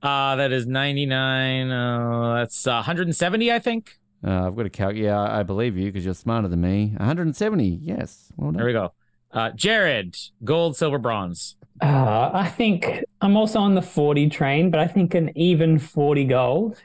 Uh, 0.01 0.36
that 0.36 0.51
is 0.51 0.68
99. 0.68 1.72
Uh, 1.72 2.36
that's 2.36 2.68
uh, 2.68 2.74
170, 2.74 3.51
I 3.51 3.58
think. 3.60 3.97
Uh, 4.24 4.45
I've 4.45 4.55
got 4.55 4.64
to 4.64 4.70
calculate. 4.70 5.05
Yeah, 5.05 5.20
I 5.20 5.39
I 5.39 5.43
believe 5.43 5.76
you 5.76 5.86
because 5.86 6.05
you're 6.05 6.14
smarter 6.14 6.47
than 6.47 6.62
me. 6.62 6.93
170. 6.97 7.80
Yes. 7.82 8.32
Well 8.38 8.51
done. 8.51 8.58
There 8.58 8.66
we 8.68 8.74
go. 8.74 8.93
Uh, 9.32 9.49
Jared, 9.51 10.16
gold, 10.43 10.78
silver, 10.78 10.99
bronze. 10.99 11.55
Uh, 11.82 12.30
I 12.32 12.47
think 12.47 13.03
I'm 13.22 13.36
also 13.36 13.60
on 13.60 13.74
the 13.74 13.82
40 13.82 14.30
train, 14.30 14.70
but 14.70 14.80
I 14.80 14.88
think 14.88 15.16
an 15.16 15.32
even 15.36 15.80
40 15.80 16.26
gold. 16.26 16.82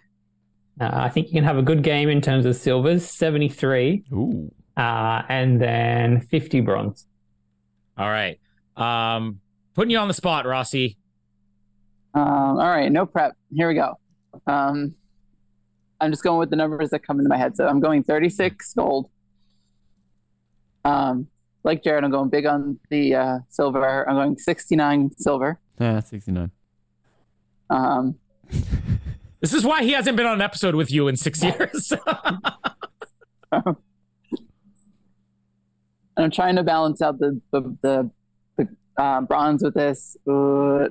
Uh, 0.81 0.91
I 0.93 1.11
think 1.11 1.29
you 1.29 1.35
can 1.35 1.45
have 1.45 1.59
a 1.59 1.63
good 1.63 1.83
game 1.83 2.09
in 2.09 2.23
terms 2.23 2.47
of 2.47 2.57
silvers, 2.57 3.05
73, 3.05 4.05
Ooh. 4.13 4.51
uh, 4.79 5.23
and 5.29 5.61
then 5.61 6.23
50 6.23 6.63
bronze. 6.63 7.07
All 7.97 8.09
right. 8.09 8.39
Um, 8.77 9.41
putting 9.75 9.91
you 9.91 9.99
on 9.99 10.09
the 10.09 10.15
spot, 10.15 10.47
Rossi. 10.47 10.97
Um, 12.15 12.23
all 12.23 12.69
right, 12.69 12.91
no 12.91 13.07
prep. 13.07 13.37
Here 13.55 13.69
we 13.69 13.75
go. 13.75 13.99
Um, 14.47 14.95
I'm 16.01 16.11
just 16.11 16.23
going 16.23 16.39
with 16.39 16.51
the 16.51 16.57
numbers 16.57 16.91
that 16.91 17.07
come 17.07 17.19
into 17.19 17.29
my 17.29 17.39
head. 17.39 17.57
So 17.57 17.67
I'm 17.67 17.81
going 17.81 18.03
36 18.03 18.75
gold. 18.75 19.09
Um, 20.85 21.29
like 21.65 21.85
Jared, 21.85 22.05
I'm 22.05 22.11
going 22.11 22.29
big 22.29 22.45
on 22.45 22.79
the 22.91 23.15
uh, 23.15 23.39
silver. 23.49 24.09
I'm 24.09 24.17
going 24.17 24.37
69 24.37 25.13
silver. 25.17 25.61
Yeah, 25.79 26.01
69. 26.01 26.51
Um, 27.71 28.17
This 29.43 29.53
is 29.53 29.65
why 29.65 29.83
he 29.83 29.91
hasn't 29.91 30.17
been 30.17 30.25
on 30.25 30.35
an 30.35 30.41
episode 30.41 30.77
with 30.77 30.93
you 30.93 31.09
in 31.09 31.17
six 31.17 31.43
years. 31.43 31.93
and 36.23 36.27
I'm 36.27 36.35
trying 36.35 36.55
to 36.57 36.63
balance 36.63 37.03
out 37.03 37.19
the 37.19 37.41
the 37.51 37.77
the, 37.83 38.11
the 38.57 39.03
uh, 39.03 39.21
bronze 39.23 39.63
with 39.63 39.75
this. 39.75 40.17
Uh, 40.29 40.89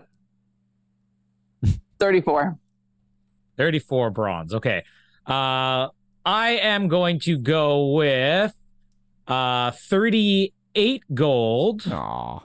34. 1.99 2.57
34 3.57 4.09
bronze. 4.09 4.53
Okay. 4.55 4.83
Uh, 5.25 5.87
I 6.25 6.59
am 6.61 6.87
going 6.87 7.19
to 7.21 7.37
go 7.37 7.93
with 7.93 8.53
uh 9.27 9.71
38 9.71 11.03
gold. 11.13 11.83
Aw. 11.89 12.43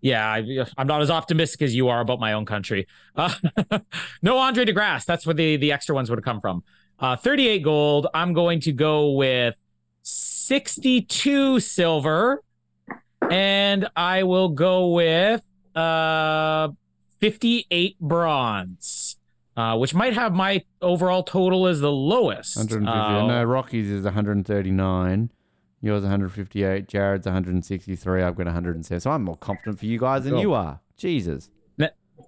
Yeah, 0.00 0.28
I, 0.28 0.66
I'm 0.76 0.86
not 0.86 1.00
as 1.00 1.10
optimistic 1.10 1.62
as 1.62 1.74
you 1.74 1.88
are 1.88 2.00
about 2.00 2.20
my 2.20 2.34
own 2.34 2.44
country. 2.44 2.86
Uh, 3.16 3.34
no 4.22 4.36
Andre 4.36 4.66
De 4.66 4.72
Grasse. 4.72 5.06
That's 5.06 5.26
where 5.26 5.34
the, 5.34 5.56
the 5.56 5.72
extra 5.72 5.94
ones 5.94 6.10
would 6.10 6.18
have 6.18 6.24
come 6.24 6.42
from. 6.42 6.62
Uh, 6.98 7.16
38 7.16 7.62
gold. 7.62 8.06
I'm 8.12 8.34
going 8.34 8.60
to 8.60 8.72
go 8.72 9.12
with 9.12 9.54
62 10.04 11.60
silver. 11.60 12.42
And 13.30 13.88
I 13.96 14.22
will 14.24 14.50
go 14.50 14.88
with 14.90 15.42
uh, 15.74 16.68
58 17.20 17.98
bronze, 17.98 19.16
uh, 19.56 19.76
which 19.78 19.94
might 19.94 20.12
have 20.12 20.34
my 20.34 20.62
overall 20.82 21.22
total 21.22 21.66
as 21.66 21.80
the 21.80 21.90
lowest. 21.90 22.56
150. 22.56 22.86
Uh, 22.86 23.26
no, 23.26 23.44
Rocky's 23.44 23.88
is 23.90 24.04
139. 24.04 25.30
Yours 25.80 26.02
158. 26.02 26.86
Jared's 26.86 27.26
163. 27.26 28.22
I've 28.22 28.36
got 28.36 28.46
107. 28.46 29.00
So 29.00 29.10
I'm 29.10 29.22
more 29.24 29.36
confident 29.36 29.78
for 29.78 29.86
you 29.86 29.98
guys 29.98 30.24
than 30.24 30.32
Cool. 30.34 30.40
you 30.42 30.52
are. 30.52 30.80
Jesus. 30.96 31.48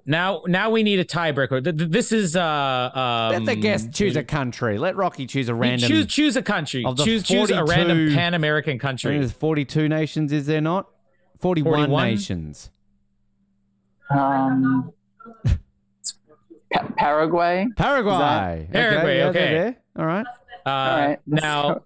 Now, 0.09 0.43
now 0.47 0.71
we 0.71 0.85
need 0.85 1.01
a 1.01 1.05
tiebreaker. 1.05 1.63
Th- 1.65 1.77
th- 1.77 1.91
This 1.91 2.13
is 2.13 2.37
uh, 2.37 2.91
Let 3.33 3.37
um, 3.39 3.45
the 3.45 3.57
guest 3.57 3.93
choose 3.93 4.15
a 4.17 4.23
country. 4.23 4.79
Let 4.79 4.95
Rocky 4.95 5.27
choose 5.27 5.49
a 5.49 5.55
random. 5.55 5.89
Choose 5.89 6.07
choose 6.07 6.37
a 6.37 6.43
country. 6.43 6.85
Of 6.85 6.97
the 6.97 7.05
Choose 7.05 7.25
choose 7.25 7.51
a 7.51 7.65
random 7.65 8.15
Pan 8.15 8.35
American 8.35 8.79
country. 8.79 9.19
There's 9.19 9.33
42 9.33 9.89
nations, 9.89 10.33
is 10.33 10.47
there 10.47 10.61
not? 10.61 10.87
41, 11.41 11.73
41? 11.73 12.05
nations. 12.05 12.71
Um, 14.09 14.93
Pa- 16.73 16.89
Paraguay. 16.97 17.67
Paraguay. 17.77 18.69
Paraguay, 18.73 19.19
yeah, 19.19 19.27
okay. 19.29 19.39
they're. 19.39 19.77
All 19.99 20.07
right. 20.07 20.27
Uh, 20.65 20.69
All 20.71 20.99
right. 20.99 21.19
Now, 21.27 21.81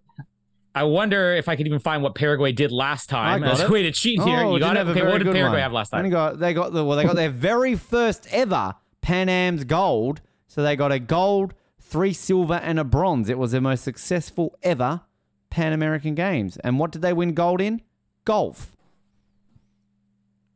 I 0.75 0.85
wonder 0.85 1.35
if 1.35 1.49
I 1.49 1.57
could 1.57 1.67
even 1.67 1.81
find 1.81 2.03
what 2.03 2.15
Paraguay 2.15 2.53
did 2.53 2.71
last 2.71 3.09
time. 3.09 3.43
I 3.43 3.47
got 3.47 3.61
it. 3.61 3.71
way 3.71 3.83
to 3.83 3.91
cheat 3.91 4.23
here. 4.23 4.41
Oh, 4.41 4.55
you 4.55 4.61
got 4.61 4.77
it. 4.77 4.87
Okay, 4.87 5.03
what 5.03 5.19
did 5.19 5.25
Paraguay 5.25 5.43
one. 5.43 5.59
have 5.59 5.73
last 5.73 5.91
time? 5.91 5.99
Only 5.99 6.11
got 6.11 6.39
they 6.39 6.55
got 6.55 6.73
the 6.73 6.85
well 6.85 6.97
they 6.97 7.05
got 7.05 7.17
their 7.17 7.31
very 7.31 7.75
first 7.75 8.29
ever 8.31 8.75
Pan 9.01 9.29
Am's 9.29 9.65
gold. 9.65 10.21
So 10.47 10.63
they 10.63 10.75
got 10.77 10.91
a 10.91 10.99
gold, 10.99 11.55
three 11.81 12.13
silver, 12.13 12.55
and 12.55 12.79
a 12.79 12.85
bronze. 12.85 13.29
It 13.29 13.39
was 13.39 13.53
their 13.53 13.61
most 13.61 13.85
successful 13.85 14.57
ever 14.63 15.03
Pan 15.49 15.73
American 15.73 16.15
Games. 16.15 16.57
And 16.59 16.79
what 16.79 16.93
did 16.93 17.03
they 17.03 17.13
win 17.13 17.35
gold 17.35 17.61
in? 17.61 17.83
Golf. 18.25 18.77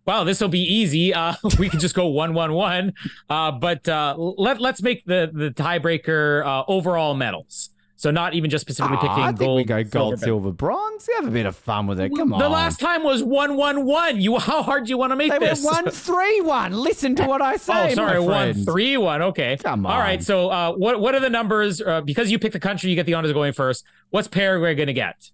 Wow, 0.07 0.25
this 0.25 0.41
will 0.41 0.49
be 0.49 0.61
easy. 0.61 1.15
Uh, 1.15 1.35
we 1.59 1.69
could 1.69 1.81
just 1.81 1.95
go 1.95 2.07
one, 2.07 2.35
one, 2.35 2.53
one. 2.53 2.93
Uh, 3.29 3.53
but 3.53 3.89
uh, 3.89 4.15
let 4.17 4.61
let's 4.61 4.83
make 4.83 5.05
the 5.07 5.31
the 5.33 5.51
tiebreaker 5.51 6.45
uh, 6.45 6.65
overall 6.69 7.15
medals. 7.15 7.71
So 7.97 8.11
not 8.11 8.35
even 8.35 8.51
just 8.51 8.63
specifically 8.63 8.97
Ah, 8.99 9.01
picking 9.03 9.23
I 9.25 9.27
think 9.29 9.39
gold, 9.39 9.57
we 9.57 9.65
go 9.65 9.85
gold, 9.85 10.19
silver, 10.19 10.25
silver, 10.25 10.53
bronze. 10.53 11.09
Have 11.17 11.29
a 11.29 11.31
bit 11.31 11.47
of 11.47 11.55
fun 11.55 11.87
with 11.87 12.01
it. 12.01 12.11
Come 12.15 12.33
on. 12.33 12.41
The 12.41 12.49
last 12.49 12.81
time 12.81 13.05
was 13.05 13.23
one, 13.23 13.57
one, 13.57 13.85
one. 13.87 14.21
You 14.21 14.37
how 14.41 14.63
hard 14.65 14.85
do 14.87 14.91
you 14.91 14.99
want 14.99 15.13
to 15.13 15.17
make 15.17 15.31
this? 15.31 15.39
they 15.41 15.47
this? 15.47 15.65
went 15.65 15.87
one 15.87 15.95
three 15.95 16.41
one. 16.41 16.73
Listen 16.73 17.15
to 17.15 17.25
what 17.27 17.41
I 17.41 17.57
say. 17.57 17.93
Oh, 17.93 17.95
sorry, 17.95 18.15
my 18.15 18.19
one 18.19 18.53
friend. 18.53 18.65
three 18.67 18.97
one. 18.97 19.23
Okay, 19.23 19.57
Come 19.63 19.87
on. 19.87 19.93
All 19.93 19.99
right. 20.01 20.23
So, 20.23 20.49
uh, 20.49 20.73
what 20.73 21.01
what 21.01 21.15
are 21.15 21.21
the 21.21 21.31
numbers? 21.31 21.81
Uh, 21.81 22.01
because 22.01 22.31
you 22.33 22.39
pick 22.41 22.53
the 22.53 22.59
country, 22.61 22.91
you 22.91 22.97
get 22.97 23.07
the 23.07 23.15
honors 23.15 23.31
of 23.31 23.35
going 23.35 23.53
first. 23.53 23.85
What's 24.11 24.27
Paraguay 24.29 24.75
going 24.75 24.89
to 24.89 24.93
get? 24.93 25.31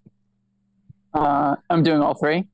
Uh, 1.13 1.55
I'm 1.69 1.83
doing 1.83 2.01
all 2.01 2.13
three. 2.13 2.45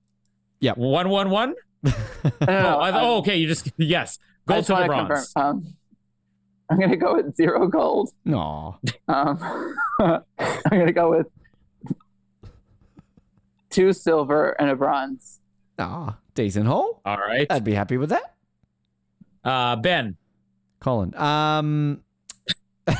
Yeah. 0.60 0.74
One 0.74 1.10
one 1.10 1.30
one. 1.30 1.53
No, 1.84 1.91
no, 2.24 2.32
Oh, 2.41 2.45
no, 2.47 2.80
I- 2.80 2.86
I'm- 2.91 2.95
oh, 2.97 3.18
okay. 3.18 3.36
You 3.38 3.47
just 3.47 3.70
yes. 3.78 4.20
I 4.47 4.53
Gold, 4.53 4.58
just 4.60 4.68
silver, 4.68 4.88
wanna 4.88 5.08
bronze. 5.08 5.34
confirm, 5.34 5.58
Um, 5.58 5.76
I'm 6.70 6.80
gonna 6.80 6.97
go 6.97 7.15
with 7.15 7.36
zero 7.36 7.68
gold. 7.68 8.11
No. 8.26 8.78
Um, 9.07 9.39
I'm 9.99 10.24
gonna 10.70 10.91
go 10.91 11.09
with 11.09 11.28
two 13.70 13.93
silver 13.93 14.49
and 14.59 14.70
a 14.70 14.76
bronze. 14.76 15.39
Ah, 15.80 16.18
decent 16.34 16.68
haul. 16.68 17.01
All 17.05 17.18
right. 17.18 17.47
I'd 17.49 17.63
be 17.63 17.74
happy 17.74 17.97
with 17.97 18.09
that. 18.09 18.36
Uh, 19.43 19.76
ben. 19.78 20.18
Colin. 20.80 21.15
Um, 21.15 22.03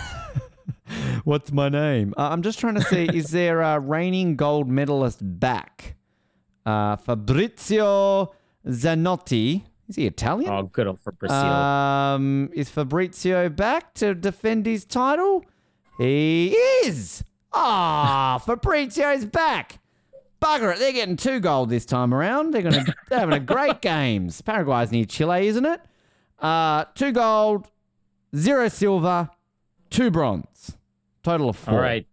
what's 1.24 1.52
my 1.52 1.70
name? 1.70 2.14
Uh, 2.18 2.30
I'm 2.30 2.42
just 2.42 2.60
trying 2.60 2.76
to 2.76 2.82
see. 2.82 3.10
is 3.14 3.32
there 3.32 3.62
a 3.62 3.80
reigning 3.80 4.36
gold 4.36 4.68
medalist 4.70 5.20
back? 5.22 5.96
Uh, 6.66 6.96
Fabrizio 6.96 8.34
Zanotti. 8.66 9.64
Is 9.88 9.96
he 9.96 10.06
Italian? 10.06 10.52
Oh, 10.52 10.64
good 10.64 10.88
old 10.88 11.00
for 11.00 11.12
Brazil. 11.14 11.38
Um, 11.38 12.50
is 12.54 12.70
Fabrizio 12.70 13.50
back 13.50 13.94
to 13.96 14.14
defend 14.14 14.66
his 14.66 14.84
title? 14.86 15.46
He 15.98 16.50
is. 16.86 17.24
Ah, 17.54 18.42
Fabrizio's 18.46 19.26
back. 19.26 19.80
Bugger 20.42 20.74
it, 20.74 20.80
they're 20.80 20.92
getting 20.92 21.16
two 21.18 21.40
gold 21.40 21.70
this 21.70 21.86
time 21.86 22.14
around. 22.14 22.54
They're 22.54 22.62
gonna 22.62 22.86
they're 23.10 23.20
having 23.20 23.36
a 23.36 23.40
great 23.40 23.82
games. 23.82 24.42
Paraguay's 24.42 24.92
near 24.92 25.06
Chile, 25.06 25.48
isn't 25.48 25.66
it? 25.66 25.82
Uh, 26.40 26.86
two 26.94 27.12
gold, 27.12 27.68
zero 28.36 28.68
silver, 28.68 29.30
two 29.90 30.12
bronze. 30.12 30.78
Total 31.24 31.50
of 31.50 31.56
four. 31.56 31.74
All 31.74 31.80
right. 31.80 32.06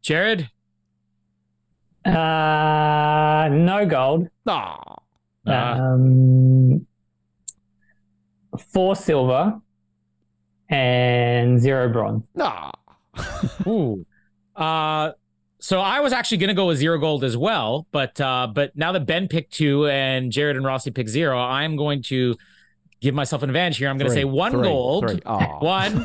Jared. 0.00 0.50
Uh, 2.06 3.48
no 3.52 3.84
gold. 3.86 4.28
Ah, 4.46 4.95
Uh, 5.46 5.52
Um, 5.52 6.86
four 8.72 8.96
silver 8.96 9.60
and 10.68 11.60
zero 11.60 11.88
bronze. 11.92 12.24
ah. 12.40 12.72
Ooh. 13.66 14.04
Uh, 14.54 15.12
so 15.58 15.80
I 15.80 16.00
was 16.00 16.12
actually 16.12 16.38
going 16.38 16.48
to 16.48 16.54
go 16.54 16.66
with 16.66 16.78
zero 16.78 16.98
gold 16.98 17.24
as 17.24 17.36
well, 17.36 17.86
but 17.92 18.20
uh, 18.20 18.46
but 18.52 18.74
now 18.76 18.92
that 18.92 19.06
Ben 19.06 19.28
picked 19.28 19.52
two 19.54 19.86
and 19.86 20.30
Jared 20.32 20.56
and 20.56 20.64
Rossi 20.64 20.90
picked 20.90 21.10
zero, 21.10 21.38
I'm 21.38 21.76
going 21.76 22.02
to 22.04 22.36
give 23.00 23.14
myself 23.14 23.42
an 23.42 23.50
advantage 23.50 23.78
here. 23.78 23.88
I'm 23.88 23.98
going 23.98 24.08
to 24.08 24.14
say 24.14 24.24
one 24.24 24.52
three, 24.52 24.62
gold, 24.62 25.10
three. 25.10 25.20
One, 25.60 25.96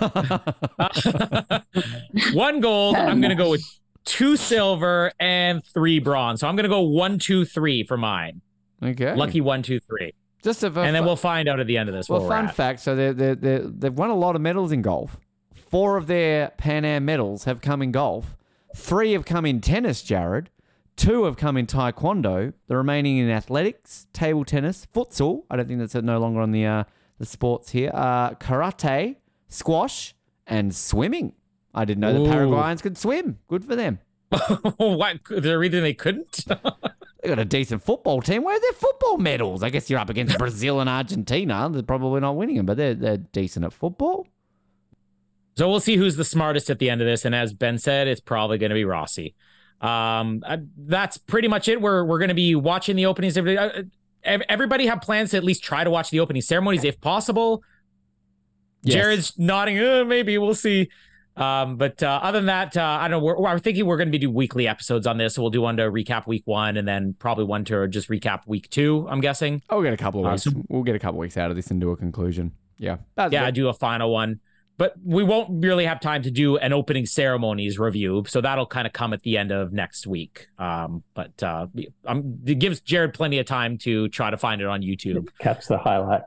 one 2.34 2.60
gold. 2.60 2.96
I'm 2.96 3.22
going 3.22 3.30
to 3.30 3.36
go 3.42 3.50
with 3.50 3.64
two 4.06 4.36
silver 4.36 5.12
and 5.20 5.64
three 5.64 6.00
bronze. 6.00 6.39
So 6.42 6.48
I'm 6.48 6.56
going 6.56 6.64
to 6.64 6.70
go 6.70 6.82
one, 6.82 7.20
two, 7.20 7.46
three 7.46 7.84
for 7.84 7.98
mine. 7.98 8.42
Okay. 8.84 9.16
Lucky 9.16 9.42
one, 9.42 9.62
two, 9.62 9.80
three, 9.80 10.14
Just 10.44 10.64
a, 10.64 10.68
and 10.68 10.96
then 10.96 11.06
we'll 11.06 11.16
find 11.16 11.48
out 11.48 11.60
at 11.60 11.68
the 11.68 11.78
end 11.78 11.90
of 11.90 11.96
this. 11.96 12.10
Well, 12.10 12.28
fun 12.28 12.48
fact. 12.48 12.80
So 12.80 12.96
they 12.96 13.12
they 13.12 13.34
they 13.36 13.62
they've 13.64 13.94
won 13.94 14.10
a 14.10 14.16
lot 14.16 14.36
of 14.36 14.42
medals 14.42 14.72
in 14.72 14.82
golf. 14.82 15.20
Four 15.54 15.98
of 15.98 16.08
their 16.08 16.50
Pan 16.58 16.84
Am 16.84 17.06
medals 17.06 17.46
have 17.46 17.62
come 17.62 17.82
in 17.82 17.92
golf. 17.92 18.36
Three 18.76 19.14
have 19.14 19.26
come 19.26 19.46
in 19.46 19.62
tennis, 19.62 20.02
Jared. 20.02 20.50
Two 20.96 21.24
have 21.26 21.38
come 21.38 21.58
in 21.58 21.68
taekwondo. 21.68 22.54
The 22.68 22.78
remaining 22.78 23.18
in 23.18 23.30
athletics, 23.30 24.08
table 24.14 24.46
tennis, 24.46 24.88
futsal. 24.94 25.44
I 25.50 25.56
don't 25.56 25.68
think 25.68 25.80
that's 25.80 25.96
no 25.96 26.20
longer 26.20 26.42
on 26.42 26.52
the 26.52 26.66
uh, 26.66 26.84
the 27.20 27.26
sports 27.26 27.72
here. 27.72 27.92
Uh, 27.94 28.32
karate, 28.32 29.18
squash, 29.48 30.16
and 30.48 30.76
swimming. 30.76 31.34
I 31.74 31.86
didn't 31.86 32.02
know 32.02 32.16
Ooh. 32.16 32.24
the 32.26 32.30
Paraguayans 32.30 32.82
could 32.82 32.98
swim. 32.98 33.40
Good 33.48 33.64
for 33.64 33.76
them. 33.76 34.00
what? 34.78 35.20
Is 35.30 35.44
there 35.44 35.56
a 35.56 35.60
reason 35.60 35.84
they 35.84 35.94
couldn't? 35.94 36.46
They 37.22 37.30
got 37.30 37.39
a 37.39 37.45
decent 37.45 37.84
football 37.84 38.22
team. 38.22 38.43
Where 38.43 38.55
are 38.55 38.59
their 38.59 38.74
football 38.74 39.17
medals? 39.17 39.61
I 39.63 39.69
guess 39.69 39.89
you're 39.89 39.99
up 39.99 40.09
against 40.09 40.38
Brazil 40.39 40.80
and 40.80 40.89
Argentina. 40.89 41.69
They're 41.72 41.84
probably 41.84 42.19
not 42.22 42.36
winning 42.36 42.57
them, 42.57 42.65
but 42.65 42.78
they're 42.78 42.95
they're 42.95 43.17
decent 43.17 43.65
at 43.65 43.74
football. 43.74 44.28
So 45.57 45.69
we'll 45.69 45.80
see 45.82 45.97
who's 45.97 46.15
the 46.15 46.26
smartest 46.26 46.69
at 46.69 46.80
the 46.80 46.89
end 46.89 47.01
of 47.01 47.07
this. 47.07 47.26
And 47.26 47.36
as 47.36 47.53
Ben 47.53 47.78
said, 47.78 48.07
it's 48.07 48.22
probably 48.22 48.57
going 48.57 48.69
to 48.69 48.76
be 48.76 48.86
Rossi. 48.86 49.36
Um, 49.82 50.43
uh, 50.45 50.57
that's 50.78 51.17
pretty 51.17 51.47
much 51.47 51.67
it. 51.67 51.82
We're 51.82 52.03
we're 52.05 52.19
going 52.19 52.30
to 52.30 52.36
be 52.36 52.55
watching 52.55 52.95
the 52.95 53.05
openings. 53.05 53.38
Every- 53.38 53.57
uh, 53.57 53.84
Everybody 54.24 54.86
have 54.86 55.01
plans 55.01 55.32
to 55.32 55.38
at 55.38 55.43
least 55.43 55.63
try 55.63 55.84
to 55.84 55.89
watch 55.89 56.11
the 56.11 56.19
opening 56.19 56.43
ceremonies 56.43 56.84
if 56.84 57.01
possible. 57.01 57.63
Yes. 58.84 58.93
Jared's 58.93 59.39
nodding. 59.39 59.80
Uh, 59.80 60.05
maybe 60.05 60.38
we'll 60.38 60.53
see. 60.53 60.89
Um, 61.38 61.78
but 61.78 62.04
uh, 62.04 62.20
other 62.22 62.40
than 62.40 62.48
that, 62.48 62.76
uh, 62.76 62.84
I 63.02 63.08
don't 63.08 63.20
know. 63.20 63.26
We're, 63.26 63.40
we're 63.40 63.60
thinking 63.60 63.86
we're 63.86 63.98
going 63.98 64.10
to 64.10 64.12
be 64.12 64.18
do 64.20 64.30
weekly 64.30 64.68
episodes 64.68 65.08
on 65.08 65.18
this. 65.18 65.36
So 65.36 65.42
we'll 65.42 65.52
do 65.52 65.62
one 65.62 65.78
to 65.78 65.84
recap 65.84 66.28
week 66.28 66.44
one, 66.46 66.78
and 66.78 66.88
then 66.88 67.16
probably 67.18 67.45
one 67.45 67.64
to 67.66 67.88
just 67.88 68.10
recap 68.10 68.41
week 68.48 68.70
two. 68.70 69.08
I'm 69.10 69.22
guessing. 69.22 69.62
Oh, 69.70 69.78
we'll 69.78 69.86
get 69.86 69.94
a 69.94 69.98
couple 69.98 70.20
of 70.22 70.28
Uh, 70.28 70.32
weeks. 70.32 70.44
so- 70.44 70.52
we'll 70.68 70.84
get 70.84 70.95
a 70.95 70.99
couple 70.99 71.16
of 71.20 71.22
weeks 71.22 71.38
out 71.38 71.49
of 71.49 71.56
this 71.56 71.72
and 71.72 71.80
do 71.80 71.91
a 71.91 71.95
conclusion. 71.98 72.52
Yeah. 72.78 72.98
That's 73.16 73.32
yeah, 73.32 73.48
it. 73.48 73.53
do 73.53 73.70
a 73.70 73.74
final 73.74 74.12
one. 74.12 74.40
But 74.78 74.95
we 75.06 75.24
won't 75.24 75.64
really 75.64 75.86
have 75.86 75.99
time 75.99 76.24
to 76.24 76.32
do 76.32 76.58
an 76.58 76.74
opening 76.74 77.06
ceremonies 77.06 77.78
review, 77.78 78.24
so 78.28 78.41
that'll 78.41 78.66
kind 78.66 78.88
of 78.88 78.94
come 78.94 79.14
at 79.14 79.22
the 79.22 79.38
end 79.38 79.52
of 79.52 79.72
next 79.72 80.08
week. 80.08 80.48
Um, 80.58 81.03
but 81.14 81.44
uh, 81.44 81.68
um, 82.06 82.40
it 82.48 82.56
gives 82.58 82.80
Jared 82.82 83.14
plenty 83.14 83.38
of 83.38 83.45
time 83.45 83.78
to 83.80 84.10
try 84.10 84.32
to 84.32 84.38
find 84.38 84.60
it 84.60 84.66
on 84.66 84.82
YouTube. 84.82 85.28
Catch 85.40 85.68
the 85.68 85.78
highlight. 85.78 86.24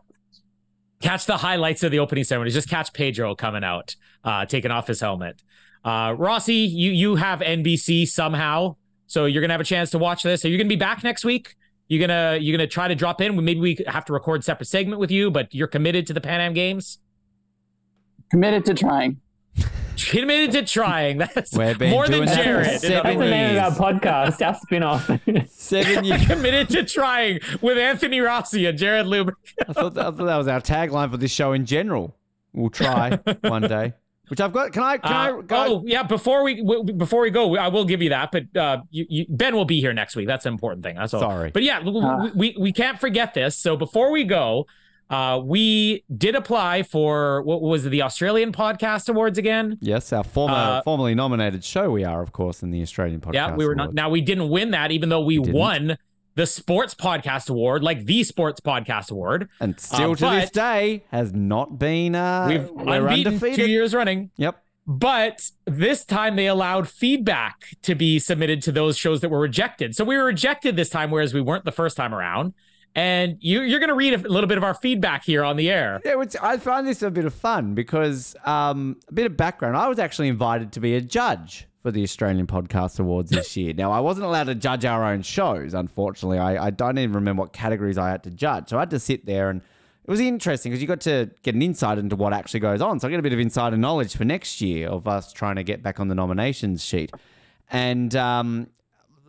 Catch 1.01 1.27
the 1.27 1.37
highlights 1.37 1.83
of 1.83 1.91
the 1.91 1.99
opening 1.99 2.23
ceremonies. 2.23 2.55
Just 2.55 2.69
catch 2.71 2.93
Pedro 2.93 3.35
coming 3.35 3.65
out, 3.65 3.97
uh, 4.25 4.47
taking 4.47 4.71
off 4.71 4.87
his 4.87 5.01
helmet. 5.01 5.43
Uh, 5.85 6.15
Rossi, 6.17 6.55
you 6.55 6.91
you 6.93 7.17
have 7.17 7.41
NBC 7.41 8.09
somehow, 8.09 8.77
so 9.07 9.27
you're 9.27 9.43
gonna 9.43 9.53
have 9.55 9.61
a 9.61 9.65
chance 9.65 9.91
to 9.91 9.99
watch 9.99 10.23
this. 10.23 10.45
Are 10.45 10.49
you 10.49 10.57
gonna 10.59 10.69
be 10.69 10.77
back 10.77 11.05
next 11.05 11.25
week? 11.25 11.55
You're 11.89 12.01
gonna 12.07 12.39
you're 12.41 12.57
gonna 12.57 12.67
try 12.67 12.89
to 12.89 12.95
drop 12.95 13.21
in. 13.21 13.37
Maybe 13.45 13.61
we 13.61 13.85
have 13.87 14.05
to 14.07 14.13
record 14.15 14.43
separate 14.45 14.67
segment 14.67 14.99
with 15.01 15.11
you, 15.11 15.31
but 15.31 15.55
you're 15.55 15.69
committed 15.69 16.07
to 16.07 16.15
the 16.15 16.21
Pan 16.21 16.41
Am 16.41 16.55
Games. 16.55 16.99
Committed 18.31 18.65
to 18.67 18.75
trying. 18.75 19.21
Committed 20.09 20.53
to 20.53 20.65
trying. 20.65 21.19
That's 21.35 21.55
more 21.55 21.75
than 21.77 22.11
doing 22.11 22.25
that 22.27 22.37
for 22.39 22.43
Jared. 22.43 22.81
seven 22.81 22.97
other 22.97 23.03
That's 23.05 23.19
the 23.19 23.31
name 23.31 23.55
years. 23.55 23.67
of 23.67 23.81
our 23.81 23.93
podcast, 23.93 24.47
our 24.47 24.55
spin-off. 24.55 25.11
Seven 25.51 26.05
years. 26.05 26.27
committed 26.27 26.69
to 26.71 26.85
trying 26.85 27.39
with 27.61 27.79
Anthony 27.79 28.21
Rossi 28.21 28.67
and 28.67 28.77
Jared 28.77 29.07
Luber. 29.07 29.33
I 29.69 29.73
thought, 29.73 29.95
that, 29.95 30.07
I 30.07 30.11
thought 30.11 30.27
that 30.27 30.37
was 30.37 30.49
our 30.49 30.61
tagline 30.61 31.11
for 31.11 31.17
this 31.17 31.31
show 31.31 31.53
in 31.53 31.65
general. 31.65 32.17
We'll 32.53 32.71
try 32.71 33.19
one 33.43 33.63
day. 33.63 33.93
Which 34.29 34.41
I've 34.41 34.53
got. 34.53 34.73
Can 34.73 34.83
I? 34.83 34.97
Can 34.99 35.13
Uh, 35.13 35.17
I? 35.17 35.29
Can 35.43 35.47
oh 35.51 35.83
yeah, 35.87 36.03
before 36.03 36.43
we 36.43 36.57
w- 36.63 36.85
before 36.95 37.21
we 37.23 37.31
go, 37.31 37.57
I 37.57 37.69
will 37.69 37.85
give 37.85 38.01
you 38.01 38.09
that. 38.09 38.33
But 38.33 38.57
uh, 38.57 38.79
you, 38.91 39.05
you, 39.09 39.27
Ben 39.29 39.55
will 39.55 39.65
be 39.67 39.81
here 39.81 39.93
next 39.93 40.17
week. 40.17 40.27
That's 40.27 40.47
an 40.47 40.53
important 40.55 40.83
thing. 40.83 40.97
That's 40.97 41.13
all. 41.13 41.21
Sorry. 41.21 41.51
But 41.51 41.63
yeah, 41.63 41.81
w- 41.81 42.01
Ah. 42.03 42.31
we, 42.35 42.57
we 42.59 42.73
can't 42.73 42.99
forget 42.99 43.35
this. 43.35 43.57
So 43.57 43.77
before 43.77 44.11
we 44.11 44.25
go, 44.25 44.67
uh, 45.11 45.39
we 45.45 46.05
did 46.17 46.35
apply 46.35 46.85
for 46.85 47.43
what 47.43 47.61
was 47.61 47.85
it, 47.85 47.91
the 47.91 48.01
Australian 48.03 48.51
Podcast 48.53 49.11
Awards 49.11 49.37
again? 49.37 49.77
yes, 49.83 50.11
our 50.13 50.25
former, 50.25 50.55
Uh, 50.55 50.83
formerly 50.83 51.15
nominated 51.15 51.63
show. 51.63 51.91
We 51.91 52.05
are, 52.05 52.23
of 52.23 52.33
course, 52.33 52.63
in 52.63 52.71
the 52.71 52.81
Australian 52.81 53.21
podcast. 53.21 53.35
yeah, 53.35 53.55
we 53.55 53.67
were 53.67 53.75
not. 53.75 53.93
Now 53.93 54.09
we 54.09 54.23
didn't 54.23 54.49
win 54.49 54.71
that, 54.71 54.91
even 54.91 55.11
though 55.11 55.21
we, 55.21 55.39
We 55.39 55.45
didn't. 55.45 55.61
won 55.61 55.99
the 56.35 56.47
Sports 56.47 56.95
Podcast 56.95 57.49
Award, 57.51 57.83
like 57.83 58.05
the 58.07 58.25
Sports 58.25 58.61
Podcast 58.61 59.11
Award. 59.11 59.49
and 59.61 59.79
still 59.79 60.13
uh, 60.13 60.17
to 60.17 60.31
this 60.41 60.51
day 60.51 61.05
has 61.11 61.33
not 61.33 61.79
been. 61.79 62.15
Uh, 62.15 62.47
We've 62.49 62.71
we're 62.71 63.07
unbeaten 63.07 63.35
undefeated. 63.35 63.57
two 63.65 63.71
years 63.71 63.95
running. 63.95 64.31
Yep. 64.37 64.61
But 64.87 65.51
this 65.65 66.05
time 66.05 66.37
they 66.37 66.47
allowed 66.47 66.89
feedback 66.89 67.69
to 67.83 67.95
be 67.95 68.19
submitted 68.19 68.61
to 68.63 68.73
those 68.73 68.99
shows 68.99 69.21
that 69.23 69.31
were 69.31 69.41
rejected. 69.41 69.97
So 69.97 70.05
we 70.05 70.17
were 70.17 70.25
rejected 70.25 70.77
this 70.77 70.91
time, 70.91 71.11
whereas 71.11 71.33
we 71.33 71.41
weren't 71.41 71.65
the 71.65 71.73
first 71.73 71.97
time 71.97 72.15
around. 72.15 72.53
and 72.95 73.39
you, 73.41 73.63
you're 73.63 73.81
going 73.81 73.89
to 73.89 73.95
read 73.95 74.13
a 74.13 74.19
little 74.29 74.47
bit 74.47 74.59
of 74.59 74.63
our 74.65 74.75
feedback 74.75 75.25
here 75.25 75.43
on 75.43 75.57
the 75.57 75.71
air. 75.71 76.01
Yeah, 76.05 76.17
which 76.17 76.37
I 76.41 76.59
find 76.59 76.87
this 76.87 77.01
a 77.03 77.11
bit 77.11 77.25
of 77.25 77.33
fun 77.33 77.75
because 77.75 78.37
um, 78.45 78.97
a 79.09 79.13
bit 79.13 79.25
of 79.27 79.37
background. 79.39 79.77
I 79.77 79.89
was 79.89 79.99
actually 79.99 80.29
invited 80.29 80.73
to 80.73 80.81
be 80.81 80.95
a 80.97 81.01
judge 81.01 81.67
for 81.85 81.91
the 81.91 82.03
Australian 82.03 82.47
Podcast 82.47 82.99
Awards 82.99 83.31
this 83.31 83.59
year. 83.59 83.75
Now, 83.75 83.93
I 83.93 84.01
wasn't 84.01 84.25
allowed 84.25 84.45
to 84.45 84.55
judge 84.55 84.87
our 84.87 85.05
own 85.05 85.21
shows, 85.21 85.75
unfortunately. 85.75 86.39
I, 86.39 86.69
I 86.69 86.71
don't 86.71 86.97
even 86.97 87.13
remember 87.13 87.43
what 87.43 87.53
categories 87.53 87.99
I 87.99 88.09
had 88.09 88.23
to 88.23 88.31
judge. 88.31 88.71
So 88.71 88.79
I 88.79 88.81
had 88.81 88.91
to 88.91 88.99
sit 88.99 89.27
there 89.27 89.51
and 89.51 89.61
it 89.61 90.11
was 90.11 90.19
interesting 90.19 90.73
because 90.73 90.81
you 90.81 90.89
got 90.89 91.03
to 91.03 91.29
get 91.43 91.55
an 91.55 91.61
insight 91.61 91.99
into 91.99 92.17
what 92.17 92.33
actually 92.33 92.61
goes 92.61 92.81
on. 92.81 93.01
So 93.01 93.07
I 93.07 93.11
get 93.11 93.21
a 93.21 93.23
bit 93.23 93.35
of 93.35 93.39
insider 93.39 93.77
knowledge 93.77 94.17
for 94.17 94.25
next 94.25 94.63
year 94.63 94.89
of 94.89 95.07
us 95.07 95.31
trying 95.31 95.57
to 95.57 95.63
get 95.63 95.83
back 95.83 96.01
on 96.01 96.09
the 96.09 96.15
nominations 96.15 96.83
sheet. 96.83 97.13
And 97.71 98.17
um, 98.17 98.69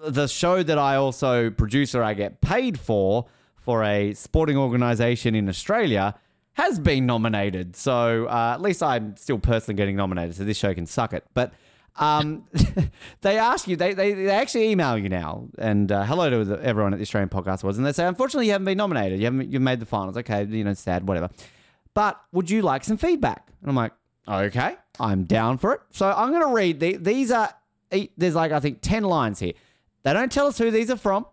the 0.07 0.27
show 0.27 0.63
that 0.63 0.77
I 0.77 0.95
also 0.95 1.49
produce 1.49 1.93
or 1.93 2.03
I 2.03 2.13
get 2.13 2.39
paid 2.39 2.79
for, 2.79 3.25
for 3.57 3.83
a 3.83 4.13
sporting 4.13 4.55
organization 4.55 5.35
in 5.35 5.49
Australia, 5.49 6.15
has 6.53 6.79
been 6.79 7.05
nominated. 7.05 7.75
So 7.75 8.27
uh, 8.27 8.53
at 8.53 8.61
least 8.61 8.81
I'm 8.81 9.17
still 9.17 9.39
personally 9.39 9.75
getting 9.75 9.97
nominated. 9.97 10.35
So 10.35 10.45
this 10.45 10.55
show 10.55 10.73
can 10.73 10.85
suck 10.85 11.11
it. 11.11 11.25
But 11.33 11.51
um, 11.97 12.45
they 13.21 13.37
ask 13.37 13.67
you, 13.67 13.75
they, 13.75 13.93
they, 13.93 14.13
they 14.13 14.29
actually 14.29 14.69
email 14.69 14.97
you 14.97 15.09
now, 15.09 15.47
and 15.57 15.91
uh, 15.91 16.03
hello 16.03 16.29
to 16.29 16.43
the, 16.43 16.63
everyone 16.63 16.93
at 16.93 16.97
the 16.97 17.03
Australian 17.03 17.29
Podcast 17.29 17.63
Awards, 17.63 17.77
and 17.77 17.85
they 17.85 17.93
say, 17.93 18.05
unfortunately, 18.05 18.47
you 18.47 18.51
haven't 18.51 18.65
been 18.65 18.77
nominated. 18.77 19.19
You 19.19 19.25
haven't, 19.25 19.51
you've 19.51 19.61
made 19.61 19.79
the 19.79 19.85
finals. 19.85 20.17
Okay, 20.17 20.45
you 20.45 20.63
know, 20.63 20.73
sad, 20.73 21.07
whatever. 21.07 21.29
But 21.93 22.19
would 22.33 22.49
you 22.49 22.61
like 22.61 22.83
some 22.83 22.97
feedback? 22.97 23.47
And 23.61 23.69
I'm 23.69 23.75
like, 23.75 23.93
okay, 24.27 24.75
I'm 24.99 25.23
down 25.23 25.57
for 25.57 25.73
it. 25.73 25.81
So 25.91 26.11
I'm 26.11 26.29
going 26.29 26.41
to 26.41 26.53
read 26.53 26.79
the, 26.79 26.97
these 26.97 27.31
are, 27.31 27.49
there's 28.17 28.35
like, 28.35 28.51
I 28.51 28.59
think 28.59 28.79
10 28.81 29.03
lines 29.03 29.39
here. 29.39 29.53
They 30.03 30.13
don't 30.13 30.31
tell 30.31 30.47
us 30.47 30.57
who 30.57 30.69
these 30.71 30.91
are 30.91 30.97
from. 30.97 31.25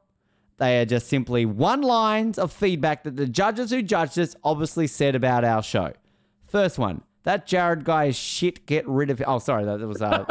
They 0.59 0.81
are 0.81 0.85
just 0.85 1.09
simply 1.09 1.45
one 1.45 1.83
lines 1.83 2.39
of 2.39 2.53
feedback 2.53 3.03
that 3.03 3.17
the 3.17 3.27
judges 3.27 3.71
who 3.71 3.83
judged 3.83 4.19
us 4.19 4.37
obviously 4.45 4.87
said 4.87 5.17
about 5.17 5.45
our 5.45 5.63
show. 5.63 5.93
First 6.47 6.79
one. 6.79 7.03
That 7.25 7.47
Jared 7.47 7.85
guy 7.85 8.07
is 8.07 8.17
shit. 8.17 8.67
Get 8.67 8.87
rid 8.89 9.11
of 9.11 9.19
him. 9.21 9.27
Oh, 9.29 9.39
sorry, 9.39 9.65
that 9.65 9.79
was 9.81 10.03
uh, 10.03 10.25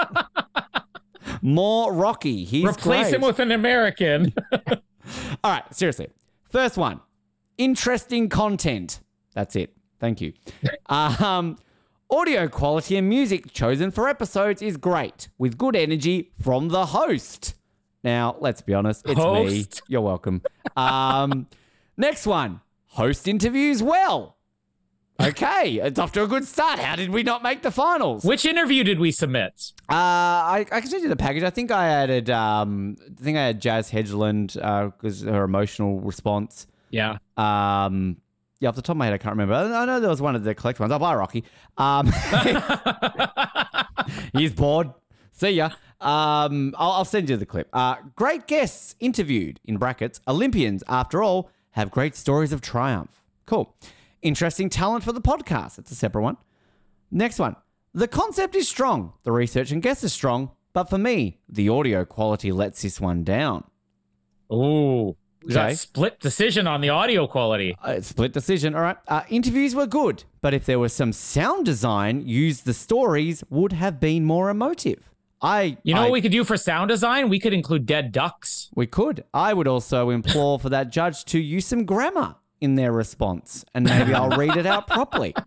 more 1.42 1.94
Rocky. 1.94 2.44
He's 2.44 2.66
Replace 2.66 3.10
great. 3.10 3.16
him 3.16 3.22
with 3.22 3.40
an 3.40 3.52
American. 3.52 4.34
All 5.44 5.52
right, 5.52 5.64
seriously. 5.74 6.10
First 6.50 6.78
one. 6.78 7.00
Interesting 7.58 8.28
content. 8.30 9.00
That's 9.34 9.56
it. 9.56 9.74
Thank 10.00 10.20
you. 10.20 10.34
um, 10.90 11.58
audio 12.10 12.48
quality 12.48 12.98
and 12.98 13.08
music 13.08 13.54
chosen 13.54 13.92
for 13.92 14.10
episodes 14.10 14.62
is 14.62 14.78
great, 14.78 15.30
with 15.38 15.58
good 15.58 15.76
energy 15.76 16.32
from 16.42 16.70
the 16.70 16.88
host. 16.88 17.56
Now, 18.04 18.36
let's 18.40 18.62
be 18.62 18.74
honest, 18.74 19.04
it's 19.08 19.20
me. 19.20 19.66
You're 19.88 20.02
welcome. 20.02 20.42
Um, 20.76 21.48
next 21.98 22.26
one. 22.26 22.62
Host 22.88 23.28
interviews 23.28 23.82
well. 23.82 24.38
Okay, 25.30 25.80
it's 25.82 26.00
off 26.00 26.12
to 26.14 26.24
a 26.24 26.28
good 26.28 26.46
start. 26.46 26.80
How 26.80 26.96
did 26.96 27.10
we 27.10 27.24
not 27.24 27.44
make 27.44 27.62
the 27.62 27.72
finals? 27.72 28.24
Which 28.24 28.46
interview 28.46 28.84
did 28.84 29.00
we 29.00 29.12
submit? 29.12 29.72
Uh, 29.90 29.94
I, 29.94 30.66
I 30.72 30.82
can 30.82 30.90
send 30.90 31.04
you 31.04 31.10
the 31.10 31.16
package. 31.16 31.44
I 31.44 31.50
think 31.50 31.72
I 31.72 31.88
added, 31.88 32.30
um, 32.30 32.98
I 33.20 33.22
think 33.24 33.38
I 33.38 33.46
had 33.48 33.62
Jazz 33.62 33.92
Hedgeland 33.92 34.54
because 34.92 35.22
her 35.22 35.44
emotional 35.44 36.00
response. 36.00 36.68
Yeah. 36.90 37.18
Um, 37.38 38.18
yeah, 38.60 38.70
off 38.70 38.76
the 38.76 38.82
top 38.82 38.94
of 38.94 38.98
my 38.98 39.06
head, 39.06 39.14
I 39.14 39.18
can't 39.18 39.34
remember. 39.34 39.54
I 39.56 39.82
I 39.82 39.86
know 39.86 40.00
there 40.00 40.10
was 40.10 40.22
one 40.22 40.36
of 40.36 40.44
the 40.44 40.54
collect 40.54 40.80
ones. 40.80 40.92
I'll 40.92 41.00
buy 41.00 41.16
Rocky. 41.16 41.44
Um, 41.78 42.12
he's 44.34 44.54
bored. 44.54 44.92
See 45.32 45.52
ya. 45.52 45.72
Um, 46.00 46.74
I'll, 46.78 46.92
I'll 46.92 47.06
send 47.06 47.30
you 47.30 47.38
the 47.38 47.46
clip. 47.46 47.70
Uh, 47.74 47.96
great 48.16 48.48
guests 48.48 48.96
interviewed 49.00 49.60
in 49.66 49.78
brackets. 49.78 50.20
Olympians, 50.28 50.84
after 50.88 51.24
all, 51.24 51.50
have 51.72 51.92
great 51.92 52.16
stories 52.16 52.52
of 52.52 52.62
triumph. 52.62 53.24
Cool. 53.46 53.76
Interesting 54.22 54.70
talent 54.70 55.04
for 55.04 55.12
the 55.12 55.22
podcast. 55.22 55.80
It's 55.80 55.92
a 55.92 55.96
separate 55.96 56.22
one. 56.24 56.38
Next 57.10 57.40
one. 57.40 57.56
The 57.94 58.08
concept 58.08 58.56
is 58.56 58.68
strong. 58.68 59.14
The 59.24 59.32
research 59.32 59.72
and 59.72 59.82
guests 59.82 60.04
are 60.04 60.10
strong. 60.10 60.52
But 60.74 60.90
for 60.90 60.98
me, 60.98 61.40
the 61.50 61.68
audio 61.70 62.06
quality 62.06 62.52
lets 62.52 62.82
this 62.84 63.02
one 63.02 63.24
down. 63.24 63.64
Ooh. 64.54 65.16
Okay. 65.50 65.72
a 65.72 65.76
split 65.76 66.20
decision 66.20 66.68
on 66.68 66.82
the 66.82 66.90
audio 66.90 67.26
quality. 67.26 67.76
Uh, 67.84 68.00
split 68.02 68.32
decision. 68.32 68.76
All 68.76 68.82
right. 68.82 68.98
Uh, 69.08 69.24
interviews 69.28 69.74
were 69.74 69.88
good, 69.88 70.24
but 70.40 70.54
if 70.54 70.66
there 70.68 70.78
was 70.78 70.94
some 70.94 71.12
sound 71.12 71.66
design 71.66 72.28
used, 72.28 72.64
the 72.66 72.76
stories 72.76 73.44
would 73.50 73.72
have 73.74 74.00
been 74.00 74.24
more 74.24 74.52
emotive. 74.52 75.10
I, 75.42 75.78
You 75.82 75.96
know 75.96 76.02
I- 76.02 76.04
what 76.04 76.12
we 76.12 76.22
could 76.22 76.32
do 76.32 76.44
for 76.44 76.58
sound 76.58 76.90
design? 76.90 77.28
We 77.28 77.40
could 77.40 77.54
include 77.54 77.88
dead 77.88 78.12
ducks. 78.12 78.70
we 78.76 78.86
could. 78.86 79.24
I 79.34 79.56
would 79.56 79.68
also 79.68 80.12
implore 80.12 80.60
for 80.60 80.70
that 80.70 80.92
judge 80.92 81.26
to 81.26 81.40
use 81.40 81.66
some 81.66 81.86
grammar 81.86 82.36
in 82.62 82.76
their 82.76 82.92
response, 82.92 83.66
and 83.74 83.86
maybe 83.86 84.14
I'll 84.14 84.38
read 84.38 84.56
it 84.56 84.66
out 84.66 84.88
properly. 84.88 85.34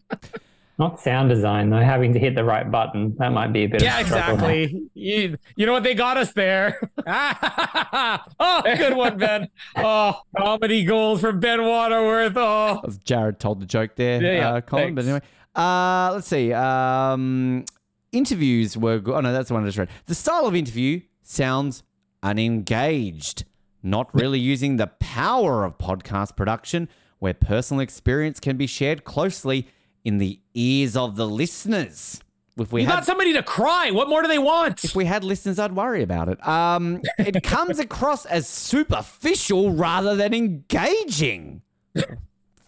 Not 0.77 1.01
sound 1.01 1.29
design 1.29 1.71
though. 1.71 1.79
Having 1.79 2.15
to 2.15 2.19
hit 2.19 2.35
the 2.35 2.43
right 2.43 2.69
button 2.69 3.15
that 3.19 3.29
might 3.31 3.53
be 3.53 3.63
a 3.63 3.69
bit. 3.69 3.81
Yeah, 3.81 4.01
of 4.01 4.07
a 4.07 4.09
struggle. 4.09 4.49
exactly. 4.49 4.83
You, 4.95 5.39
you 5.55 5.67
know 5.67 5.73
what? 5.73 5.85
They 5.85 5.95
got 5.95 6.17
us 6.17 6.33
there. 6.33 6.91
oh, 7.07 8.63
good 8.77 8.97
one, 8.97 9.17
Ben. 9.17 9.49
Oh, 9.77 10.21
comedy 10.37 10.85
gold 10.85 11.21
from 11.21 11.39
Ben 11.39 11.65
Waterworth. 11.65 12.37
Oh, 12.37 12.83
Jared 13.05 13.39
told 13.39 13.61
the 13.61 13.67
joke 13.67 13.95
there, 13.95 14.21
Yeah, 14.21 14.33
yeah, 14.33 14.55
uh, 14.55 14.61
Colin. 14.63 14.97
But 14.97 15.05
anyway, 15.05 15.21
uh, 15.55 16.11
let's 16.13 16.27
see. 16.27 16.53
Um, 16.53 17.65
interviews 18.11 18.77
were 18.77 18.99
good. 18.99 19.15
Oh 19.15 19.21
no, 19.21 19.33
that's 19.33 19.49
the 19.49 19.55
one 19.55 19.63
I 19.63 19.67
just 19.67 19.79
read. 19.79 19.91
The 20.07 20.15
style 20.17 20.47
of 20.47 20.57
interview 20.57 21.03
sounds 21.23 21.85
unengaged, 22.25 23.45
not 23.83 24.13
really 24.13 24.41
using 24.41 24.77
the 24.77 24.89
power 24.89 25.65
of 25.65 25.79
podcast 25.79 26.37
production, 26.37 26.89
where 27.25 27.33
personal 27.33 27.81
experience 27.81 28.39
can 28.39 28.59
be 28.59 28.67
shared 28.67 29.03
closely 29.05 29.67
in 30.05 30.19
the 30.19 30.39
ears 30.53 30.95
of 30.95 31.17
the 31.17 31.27
listeners. 31.27 32.21
If 32.59 32.71
we 32.71 32.83
you 32.83 32.87
had 32.87 32.97
got 32.97 33.07
somebody 33.07 33.33
to 33.33 33.43
cry. 33.43 33.91
What 33.93 34.11
more 34.11 34.21
do 34.21 34.29
they 34.29 34.39
want? 34.39 34.85
if 34.85 34.95
we 34.95 35.07
had 35.07 35.25
listeners, 35.25 35.59
I'd 35.59 35.73
worry 35.73 36.03
about 36.03 36.29
it. 36.29 36.47
Um, 36.47 37.01
it 37.19 37.43
comes 37.43 37.79
across 37.79 38.27
as 38.27 38.47
superficial 38.47 39.73
rather 39.73 40.15
than 40.15 40.35
engaging. 40.35 41.63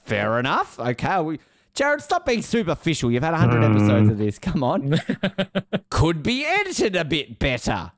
Fair 0.04 0.38
enough. 0.40 0.80
Okay. 0.80 1.20
We, 1.20 1.38
Jared, 1.74 2.00
stop 2.00 2.24
being 2.24 2.40
superficial. 2.40 3.12
You've 3.12 3.24
had 3.24 3.32
100 3.32 3.62
episodes 3.62 4.08
of 4.08 4.16
this. 4.16 4.38
Come 4.38 4.62
on. 4.62 4.98
Could 5.90 6.22
be 6.22 6.46
edited 6.46 6.96
a 6.96 7.04
bit 7.04 7.38
better. 7.38 7.92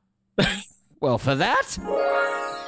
well, 0.99 1.17
for 1.17 1.35
that, 1.35 1.77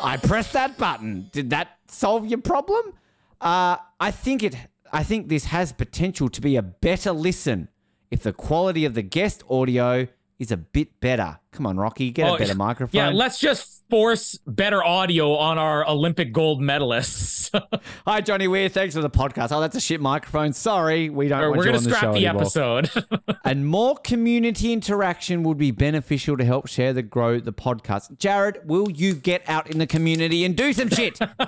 I 0.02 0.18
pressed 0.24 0.54
that 0.54 0.78
button. 0.78 1.30
Did 1.34 1.50
that 1.50 1.78
solve 1.90 2.26
your 2.26 2.40
problem? 2.40 2.94
Uh, 3.42 3.78
I 4.00 4.12
think 4.12 4.44
it. 4.44 4.56
I 4.94 5.04
think 5.04 5.30
this 5.30 5.46
has 5.46 5.72
potential 5.72 6.30
to 6.30 6.42
be 6.42 6.56
a 6.56 6.62
better 6.62 7.12
listen 7.12 7.70
if 8.12 8.24
the 8.24 8.34
quality 8.34 8.86
of 8.86 8.94
the 8.94 9.02
guest 9.02 9.44
audio 9.50 10.08
is 10.42 10.52
a 10.52 10.58
bit 10.58 11.00
better. 11.00 11.38
Come 11.52 11.68
on, 11.68 11.78
Rocky, 11.78 12.10
get 12.10 12.28
Oh, 12.28 12.36
a 12.36 12.40
better 12.40 12.56
microphone. 12.56 12.98
Yeah, 12.98 13.10
let's 13.10 13.38
just 13.38 13.84
force 13.92 14.40
better 14.48 14.84
audio 14.84 15.36
on 15.36 15.60
our 15.60 15.88
Olympic 15.88 16.34
gold 16.34 16.62
medalists. 16.62 17.52
Hi, 18.08 18.22
Johnny 18.22 18.48
Weir. 18.48 18.68
Thanks 18.68 18.96
for 18.96 19.02
the 19.02 19.10
podcast. 19.10 19.52
Oh, 19.52 19.62
that's 19.62 19.76
a 19.76 19.80
shit 19.80 20.02
microphone. 20.02 20.54
Sorry, 20.54 21.12
we 21.12 21.28
don't. 21.28 21.42
We're 21.42 21.66
gonna 21.66 21.78
on 21.78 21.84
the 21.84 21.90
scrap 21.92 22.02
show 22.02 22.14
the 22.14 22.26
episode. 22.26 22.90
and 23.46 23.68
more 23.68 23.98
community 23.98 24.74
interaction 24.74 25.44
would 25.44 25.60
be 25.60 25.70
beneficial 25.70 26.38
to 26.38 26.44
help 26.44 26.68
share 26.68 26.92
the 26.92 27.04
grow 27.04 27.40
the 27.40 27.54
podcast. 27.54 28.18
Jared, 28.18 28.62
will 28.66 28.90
you 28.90 29.14
get 29.14 29.48
out 29.48 29.70
in 29.70 29.78
the 29.78 29.88
community 29.88 30.44
and 30.44 30.56
do 30.58 30.74
some 30.74 30.90
shit? 30.90 31.20
Come 31.20 31.30
I 31.40 31.46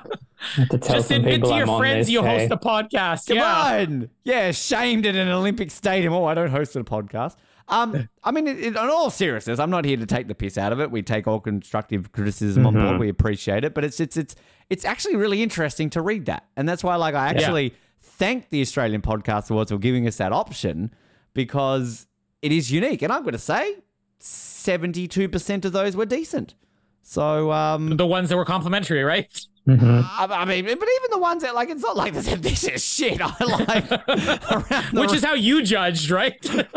have 0.56 0.70
to 0.70 0.78
just 0.78 1.08
some 1.08 1.18
admit 1.18 1.44
to 1.46 1.56
your 1.56 1.68
I'm 1.68 1.80
friends 1.80 2.12
you 2.12 2.22
host 2.22 2.52
a 2.52 2.58
podcast. 2.58 3.34
yeah. 3.34 3.80
on. 3.88 4.10
Yeah, 4.24 4.52
shamed 4.52 5.08
at 5.08 5.16
an 5.16 5.30
Olympic 5.30 5.72
stadium. 5.72 6.14
Oh, 6.14 6.26
I 6.26 6.36
don't 6.36 6.52
host 6.52 6.76
a 6.76 6.84
podcast. 6.84 7.38
Um, 7.68 8.10
I 8.24 8.32
mean, 8.32 8.48
in, 8.48 8.58
in 8.60 8.78
all 8.78 9.10
seriousness, 9.10 9.58
I'm 9.60 9.70
not 9.70 9.86
here 9.86 9.98
to 9.98 10.06
take 10.06 10.28
the 10.28 10.36
piss 10.36 10.58
out 10.58 10.72
of 10.74 10.80
it. 10.82 10.92
We 10.92 11.02
take 11.02 11.28
all 11.28 11.40
constructive 11.40 12.12
criticism 12.12 12.66
on 12.66 12.74
board. 12.74 13.00
We 13.00 13.10
appreciate 13.10 13.64
it, 13.64 13.74
but 13.74 13.84
it's 13.84 14.00
it's 14.00 14.18
it's 14.18 14.36
it's 14.70 14.86
actually 14.86 15.16
really 15.16 15.42
interesting 15.42 15.90
to 15.92 16.02
read 16.02 16.26
that, 16.26 16.46
and 16.58 16.68
that's 16.68 16.84
why, 16.84 16.96
like, 16.96 17.16
I 17.16 17.28
actually 17.28 17.74
thank 18.00 18.50
the 18.50 18.62
Australian 18.62 19.02
Podcast 19.02 19.50
Awards 19.50 19.72
for 19.72 19.78
giving 19.78 20.08
us 20.08 20.18
that 20.18 20.32
option 20.32 20.94
because 21.34 22.08
it 22.42 22.52
is 22.52 22.72
unique, 22.72 23.02
and 23.02 23.12
I'm 23.12 23.22
going 23.24 23.34
to 23.34 23.40
say 23.40 23.78
72 24.20 25.30
percent 25.30 25.66
of 25.66 25.72
those 25.72 25.96
were 25.96 26.06
decent. 26.06 26.56
So, 27.04 27.52
um, 27.52 27.98
The 27.98 28.08
ones 28.08 28.30
that 28.30 28.38
were 28.38 28.46
complimentary, 28.46 29.04
right? 29.04 29.28
I, 29.66 30.28
I 30.30 30.46
mean, 30.46 30.66
but 30.66 30.74
even 30.74 31.12
the 31.12 31.20
ones 31.20 31.44
that 31.44 31.56
like, 31.56 31.70
it's 31.70 31.82
not 31.82 31.96
like 31.96 32.14
they 32.14 32.22
said 32.30 32.44
this 32.44 32.64
is 32.66 32.84
shit. 32.84 33.20
I 33.22 33.34
like 33.46 33.92
around 33.92 34.94
the 34.94 35.02
Which 35.02 35.14
is 35.14 35.24
how 35.24 35.36
you 35.36 35.64
judged, 35.64 36.10
right? 36.10 36.36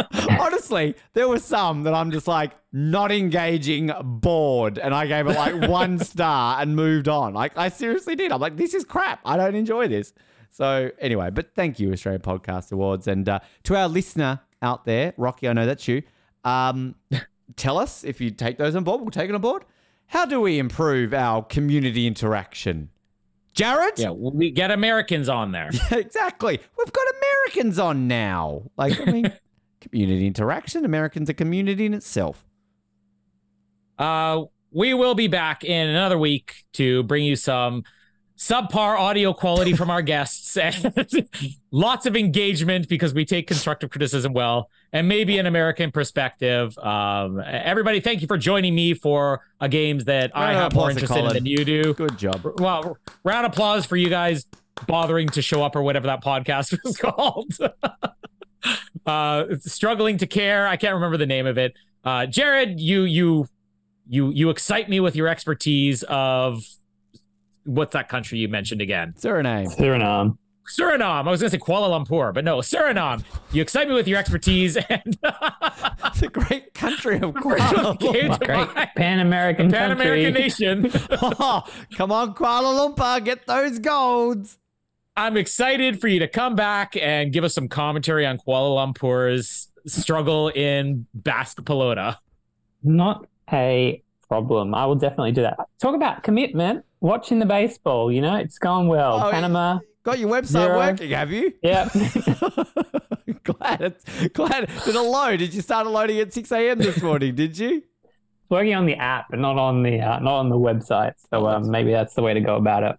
Honestly, 0.41 0.95
there 1.13 1.29
were 1.29 1.41
some 1.41 1.83
that 1.83 1.95
I'm 1.95 2.11
just 2.13 2.29
like 2.29 2.53
not 2.73 3.11
engaging, 3.11 3.91
bored, 4.03 4.79
and 4.79 4.95
I 4.95 5.07
gave 5.07 5.27
it 5.27 5.35
like 5.35 5.69
one 5.69 5.99
star 5.99 6.61
and 6.61 6.77
moved 6.77 7.09
on. 7.09 7.35
Like 7.35 7.57
I 7.59 7.71
seriously 7.71 8.15
did. 8.15 8.31
I'm 8.31 8.41
like, 8.41 8.57
this 8.57 8.73
is 8.75 8.85
crap. 8.85 9.21
I 9.25 9.37
don't 9.37 9.57
enjoy 9.57 9.89
this. 9.89 10.13
So 10.51 10.91
anyway, 11.01 11.31
but 11.31 11.55
thank 11.55 11.81
you, 11.81 11.93
Australian 11.93 12.23
Podcast 12.23 12.71
Awards, 12.73 13.09
and 13.09 13.29
uh, 13.29 13.41
to 13.65 13.75
our 13.77 13.89
listener 13.89 14.41
out 14.63 14.85
there, 14.85 15.13
Rocky. 15.17 15.49
I 15.49 15.53
know 15.55 15.67
that's 15.67 15.89
you. 15.89 16.03
Um, 16.45 16.95
tell 17.57 17.79
us 17.79 18.05
if 18.05 18.21
you 18.21 18.31
take 18.31 18.59
those 18.59 18.77
on 18.77 18.85
board. 18.85 19.01
We'll 19.01 19.11
take 19.11 19.29
it 19.29 19.35
on 19.35 19.41
board. 19.41 19.65
How 20.09 20.25
do 20.25 20.41
we 20.41 20.59
improve 20.59 21.13
our 21.13 21.43
community 21.43 22.07
interaction? 22.07 22.91
Jared? 23.55 23.99
Yeah, 23.99 24.11
we 24.11 24.51
get 24.51 24.71
Americans 24.71 25.29
on 25.29 25.53
there. 25.53 25.71
exactly. 25.91 26.61
We've 26.79 26.93
got 26.93 27.07
Americans 27.09 27.79
on 27.79 28.07
now. 28.07 28.63
Like, 28.77 29.01
I 29.01 29.11
mean, 29.11 29.33
community 29.81 30.27
interaction. 30.27 30.85
Americans 30.85 31.29
a 31.29 31.35
community 31.35 31.87
in 31.87 31.95
itself. 31.95 32.45
Uh, 33.99 34.43
we 34.71 34.93
will 34.93 35.15
be 35.15 35.27
back 35.27 35.65
in 35.65 35.89
another 35.89 36.19
week 36.19 36.65
to 36.75 37.03
bring 37.05 37.25
you 37.25 37.35
some 37.35 37.83
subpar 38.37 38.99
audio 38.99 39.33
quality 39.33 39.73
from 39.73 39.91
our 39.91 40.03
guests 40.03 40.57
and 40.59 41.27
lots 41.71 42.05
of 42.05 42.15
engagement 42.15 42.87
because 42.87 43.15
we 43.15 43.25
take 43.25 43.47
constructive 43.47 43.89
criticism 43.89 44.35
well 44.35 44.69
and 44.97 45.09
maybe 45.09 45.39
an 45.39 45.45
American 45.45 45.91
perspective. 45.91 46.77
Um, 46.79 47.39
everybody, 47.45 48.01
thank 48.01 48.23
you 48.23 48.27
for 48.27 48.39
joining 48.39 48.75
me 48.75 48.95
for 48.95 49.43
a 49.61 49.69
games 49.69 50.07
that 50.07 50.35
I 50.35 50.41
Round 50.41 50.57
of 50.57 50.63
have 50.63 50.75
more 50.75 50.91
applause 50.91 51.03
interest 51.03 51.17
in 51.19 51.35
than 51.35 51.45
you 51.47 51.65
do. 51.67 51.93
Good 51.93 52.17
job. 52.17 52.41
Well, 52.59 52.97
round 53.23 53.45
of 53.45 53.53
applause 53.53 53.85
for 53.85 53.97
you 53.97 54.09
guys 54.09 54.47
bothering 54.87 55.29
to 55.31 55.43
show 55.43 55.63
up 55.63 55.77
or 55.77 55.83
whatever 55.83 56.07
that 56.07 56.25
podcast 56.25 56.79
was 56.85 56.97
called. 56.97 57.53
uh, 59.07 59.45
struggling 59.61 60.17
to 60.17 60.27
care. 60.27 60.67
I 60.67 60.79
can't 60.79 60.95
remember 60.95 61.19
the 61.19 61.27
name 61.27 61.47
of 61.47 61.59
it. 61.59 61.75
Uh, 62.03 62.25
Jared, 62.25 62.81
you 62.81 63.03
you 63.03 63.49
you 64.09 64.31
you 64.31 64.49
excite 64.49 64.89
me 64.89 65.01
with 65.01 65.15
your 65.15 65.29
expertise 65.29 66.05
of 66.05 66.65
what's 67.65 67.93
that 67.93 68.09
country 68.09 68.39
you 68.39 68.49
mentioned 68.49 68.81
again? 68.81 69.13
Suriname. 69.19 69.77
Suriname. 69.77 70.39
Suriname. 70.69 71.27
I 71.27 71.31
was 71.31 71.41
going 71.41 71.51
to 71.51 71.57
say 71.57 71.59
Kuala 71.59 71.89
Lumpur, 71.89 72.33
but 72.35 72.45
no, 72.45 72.59
Suriname. 72.59 73.23
You 73.53 73.63
excite 73.63 73.89
me 73.89 73.95
with 73.95 74.09
your 74.09 74.19
expertise 74.19 74.77
and 74.89 75.19
It's 76.07 76.23
a 76.23 76.29
great 76.29 76.75
country 76.75 77.17
of 77.17 77.35
Kuala 77.35 77.99
came 77.99 78.33
to 78.33 78.39
Great 78.45 78.89
Pan 78.97 79.21
American 79.21 79.71
Pan 79.71 79.93
American 79.93 80.35
nation. 80.43 80.91
Oh, 81.11 81.63
come 81.97 82.13
on, 82.13 82.35
Kuala 82.35 82.95
Lumpur, 82.95 83.25
get 83.25 83.47
those 83.47 83.79
golds. 83.79 84.59
I'm 85.17 85.37
excited 85.37 86.01
for 86.01 86.09
you 86.09 86.19
to 86.19 86.29
come 86.29 86.57
back 86.57 86.95
and 87.01 87.33
give 87.33 87.43
us 87.43 87.55
some 87.55 87.69
commentary 87.69 88.27
on 88.27 88.37
Kuala 88.39 88.77
Lumpur's 88.95 89.69
struggle 89.87 90.49
in 90.49 91.07
Basque 91.15 91.63
Pelota. 91.63 92.17
Not 92.83 93.27
a 93.53 94.03
problem. 94.29 94.75
I 94.75 94.85
will 94.87 94.95
definitely 94.95 95.33
do 95.33 95.43
that. 95.43 95.57
Talk 95.81 95.95
about 95.95 96.23
commitment. 96.23 96.85
Watching 97.01 97.39
the 97.39 97.47
baseball, 97.47 98.11
you 98.11 98.21
know, 98.21 98.37
it's 98.37 98.59
going 98.59 98.89
well. 98.89 99.23
Oh, 99.23 99.31
Panama. 99.31 99.79
Got 100.07 100.21
your 100.21 100.31
website 100.31 100.47
Zero. 100.47 100.77
working, 100.79 101.11
have 101.11 101.33
you? 101.33 101.53
Yeah. 101.65 101.89
glad 103.43 103.81
it's 103.83 104.29
glad. 104.29 104.69
Did 104.85 104.95
it 104.95 105.01
load? 105.01 105.39
Did 105.41 105.53
you 105.53 105.61
start 105.61 105.85
loading 105.89 106.21
at 106.21 106.33
6 106.33 106.53
a.m. 106.53 106.79
this 106.79 107.03
morning? 107.03 107.35
Did 107.35 107.59
you? 107.59 107.83
working 108.49 108.73
on 108.77 108.87
the 108.87 108.95
app, 108.95 109.27
but 109.29 109.41
not 109.41 109.59
on 109.59 109.83
the 109.83 109.99
uh, 110.01 110.21
not 110.21 110.35
on 110.35 110.49
the 110.49 110.57
website. 110.57 111.15
So 111.31 111.49
um, 111.49 111.69
maybe 111.69 111.91
that's 111.91 112.15
the 112.15 112.23
way 112.23 112.35
to 112.35 112.41
go 112.41 112.55
about 112.55 112.85
it. 112.85 112.97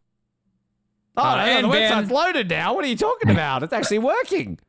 Oh, 1.15 1.21
Uh, 1.23 1.35
no, 1.37 1.41
and 1.43 1.65
the 1.65 1.69
Ben- 1.69 1.91
website's 2.03 2.11
loaded 2.11 2.49
now. 2.49 2.73
What 2.75 2.83
are 2.83 2.89
you 2.89 2.97
talking 2.97 3.29
about? 3.31 3.63
It's 3.63 3.71
actually 3.71 3.99
working. 3.99 4.59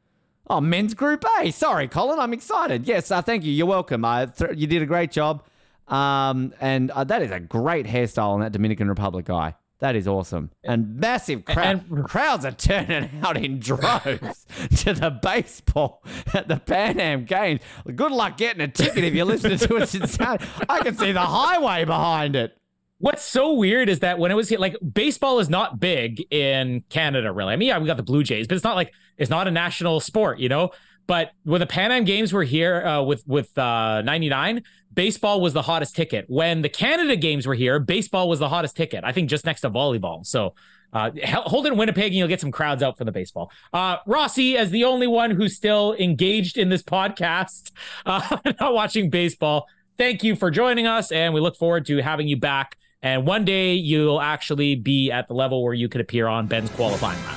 Oh, 0.48 0.60
men's 0.60 0.94
group 0.94 1.24
A. 1.40 1.50
Sorry, 1.50 1.88
Colin. 1.88 2.20
I'm 2.20 2.32
excited. 2.32 2.86
Yes, 2.86 3.10
uh, 3.10 3.20
thank 3.20 3.42
you. 3.42 3.50
You're 3.52 3.66
welcome. 3.66 4.04
Uh, 4.04 4.26
th- 4.26 4.52
you 4.56 4.68
did 4.68 4.80
a 4.80 4.86
great 4.86 5.10
job. 5.10 5.42
Um, 5.88 6.54
and 6.60 6.92
uh, 6.92 7.02
that 7.02 7.20
is 7.22 7.32
a 7.32 7.40
great 7.40 7.86
hairstyle 7.86 8.28
on 8.28 8.40
that 8.40 8.52
Dominican 8.52 8.88
Republic 8.88 9.24
guy. 9.24 9.56
That 9.80 9.94
is 9.94 10.08
awesome. 10.08 10.50
And 10.64 10.96
massive 10.96 11.44
crowd. 11.44 11.84
And- 11.88 12.04
crowds 12.04 12.44
are 12.44 12.52
turning 12.52 13.10
out 13.22 13.36
in 13.36 13.60
droves 13.60 14.44
to 14.78 14.92
the 14.92 15.16
baseball 15.22 16.02
at 16.34 16.48
the 16.48 16.56
Pan 16.56 16.98
Am 16.98 17.24
Games. 17.24 17.60
Good 17.94 18.12
luck 18.12 18.36
getting 18.36 18.60
a 18.60 18.68
ticket 18.68 19.04
if 19.04 19.14
you're 19.14 19.24
listening 19.24 19.58
to 19.58 19.76
us 19.76 19.94
in 19.94 20.06
sound. 20.08 20.40
I 20.68 20.80
can 20.80 20.96
see 20.96 21.12
the 21.12 21.20
highway 21.20 21.84
behind 21.84 22.34
it. 22.34 22.56
What's 23.00 23.22
so 23.22 23.52
weird 23.52 23.88
is 23.88 24.00
that 24.00 24.18
when 24.18 24.32
it 24.32 24.34
was 24.34 24.48
here, 24.48 24.58
like 24.58 24.76
baseball 24.92 25.38
is 25.38 25.48
not 25.48 25.78
big 25.78 26.20
in 26.32 26.82
Canada, 26.88 27.32
really. 27.32 27.52
I 27.52 27.56
mean, 27.56 27.68
yeah, 27.68 27.78
we 27.78 27.86
got 27.86 27.96
the 27.96 28.02
Blue 28.02 28.24
Jays, 28.24 28.48
but 28.48 28.56
it's 28.56 28.64
not 28.64 28.74
like 28.74 28.92
it's 29.16 29.30
not 29.30 29.46
a 29.46 29.52
national 29.52 30.00
sport, 30.00 30.40
you 30.40 30.48
know. 30.48 30.70
But 31.06 31.30
when 31.44 31.60
the 31.60 31.66
Pan 31.66 31.92
Am 31.92 32.04
Games 32.04 32.32
were 32.32 32.42
here 32.42 32.84
uh, 32.84 33.02
with 33.02 33.22
with 33.26 33.56
uh, 33.56 34.02
'99, 34.02 34.64
baseball 34.98 35.40
was 35.40 35.52
the 35.52 35.62
hottest 35.62 35.94
ticket. 35.94 36.24
When 36.26 36.60
the 36.60 36.68
Canada 36.68 37.14
Games 37.14 37.46
were 37.46 37.54
here, 37.54 37.78
baseball 37.78 38.28
was 38.28 38.40
the 38.40 38.48
hottest 38.48 38.76
ticket. 38.76 39.04
I 39.04 39.12
think 39.12 39.30
just 39.30 39.46
next 39.46 39.62
to 39.62 39.70
volleyball. 39.70 40.26
So. 40.26 40.54
Uh, 40.90 41.10
hold 41.34 41.66
it 41.66 41.72
in 41.72 41.78
Winnipeg 41.78 42.06
and 42.06 42.14
you'll 42.14 42.28
get 42.28 42.40
some 42.40 42.50
crowds 42.50 42.82
out 42.82 42.96
for 42.96 43.04
the 43.04 43.12
baseball. 43.12 43.52
Uh, 43.74 43.98
Rossi, 44.06 44.56
as 44.56 44.70
the 44.70 44.84
only 44.84 45.06
one 45.06 45.30
who's 45.30 45.54
still 45.54 45.92
engaged 45.98 46.56
in 46.56 46.70
this 46.70 46.82
podcast, 46.82 47.72
uh, 48.06 48.38
not 48.58 48.72
watching 48.72 49.10
baseball, 49.10 49.66
thank 49.98 50.24
you 50.24 50.34
for 50.34 50.50
joining 50.50 50.86
us. 50.86 51.12
And 51.12 51.34
we 51.34 51.42
look 51.42 51.58
forward 51.58 51.84
to 51.88 51.98
having 51.98 52.26
you 52.26 52.38
back. 52.38 52.78
And 53.02 53.26
one 53.26 53.44
day 53.44 53.74
you'll 53.74 54.18
actually 54.18 54.76
be 54.76 55.10
at 55.10 55.28
the 55.28 55.34
level 55.34 55.62
where 55.62 55.74
you 55.74 55.90
could 55.90 56.00
appear 56.00 56.26
on 56.26 56.46
Ben's 56.46 56.70
qualifying 56.70 57.22
lap. 57.22 57.36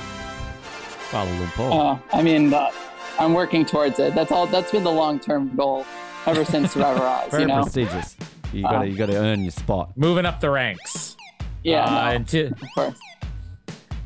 Kuala 1.10 1.38
Lumpur. 1.38 1.70
Uh, 1.70 2.16
I 2.16 2.22
mean, 2.22 2.54
uh, 2.54 2.70
I'm 3.18 3.34
working 3.34 3.66
towards 3.66 3.98
it. 3.98 4.14
That's 4.14 4.32
all. 4.32 4.46
That's 4.46 4.72
been 4.72 4.82
the 4.82 4.90
long 4.90 5.20
term 5.20 5.54
goal 5.54 5.84
ever 6.26 6.44
since 6.44 6.72
Survivor 6.72 7.02
Oz. 7.06 7.30
Very 7.30 7.42
You 7.42 7.48
know. 7.48 7.62
prestigious. 7.62 8.16
You 8.52 8.62
got 8.62 8.82
to 8.82 8.88
you 8.88 8.96
got 8.96 9.06
to 9.06 9.16
earn 9.16 9.42
your 9.42 9.50
spot. 9.50 9.96
Moving 9.96 10.26
up 10.26 10.40
the 10.40 10.50
ranks. 10.50 11.16
Yeah. 11.64 11.84
Uh, 11.84 11.90
no, 12.10 12.16
until, 12.16 12.46
of 12.48 12.60
course. 12.74 12.98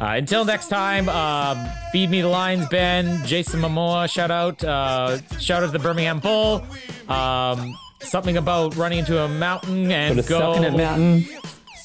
uh, 0.01 0.05
until 0.05 0.45
next 0.45 0.69
time, 0.69 1.09
um, 1.09 1.59
feed 1.91 2.11
me 2.11 2.21
the 2.21 2.29
lines, 2.29 2.69
Ben. 2.69 3.25
Jason 3.27 3.61
Momoa, 3.61 4.09
shout 4.11 4.31
out. 4.31 4.63
Uh, 4.63 5.19
shout 5.39 5.63
out 5.63 5.67
to 5.67 5.73
the 5.73 5.79
Birmingham 5.81 6.21
Bull. 6.21 6.63
Um, 7.09 7.77
something 8.01 8.37
about 8.37 8.77
running 8.77 9.01
into 9.01 9.21
a 9.21 9.29
mountain 9.29 9.91
and 9.91 10.17
Put 10.17 10.25
a 10.27 10.29
go. 10.29 10.39
sock 10.39 10.57
in 10.59 10.65
it, 10.65 10.77
mountain. 10.77 11.25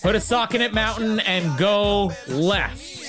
Put 0.04 0.16
a 0.16 0.20
sock 0.20 0.54
in 0.56 0.62
it, 0.62 0.74
mountain, 0.74 1.20
and 1.22 1.58
go 1.58 2.12
left. 2.28 3.01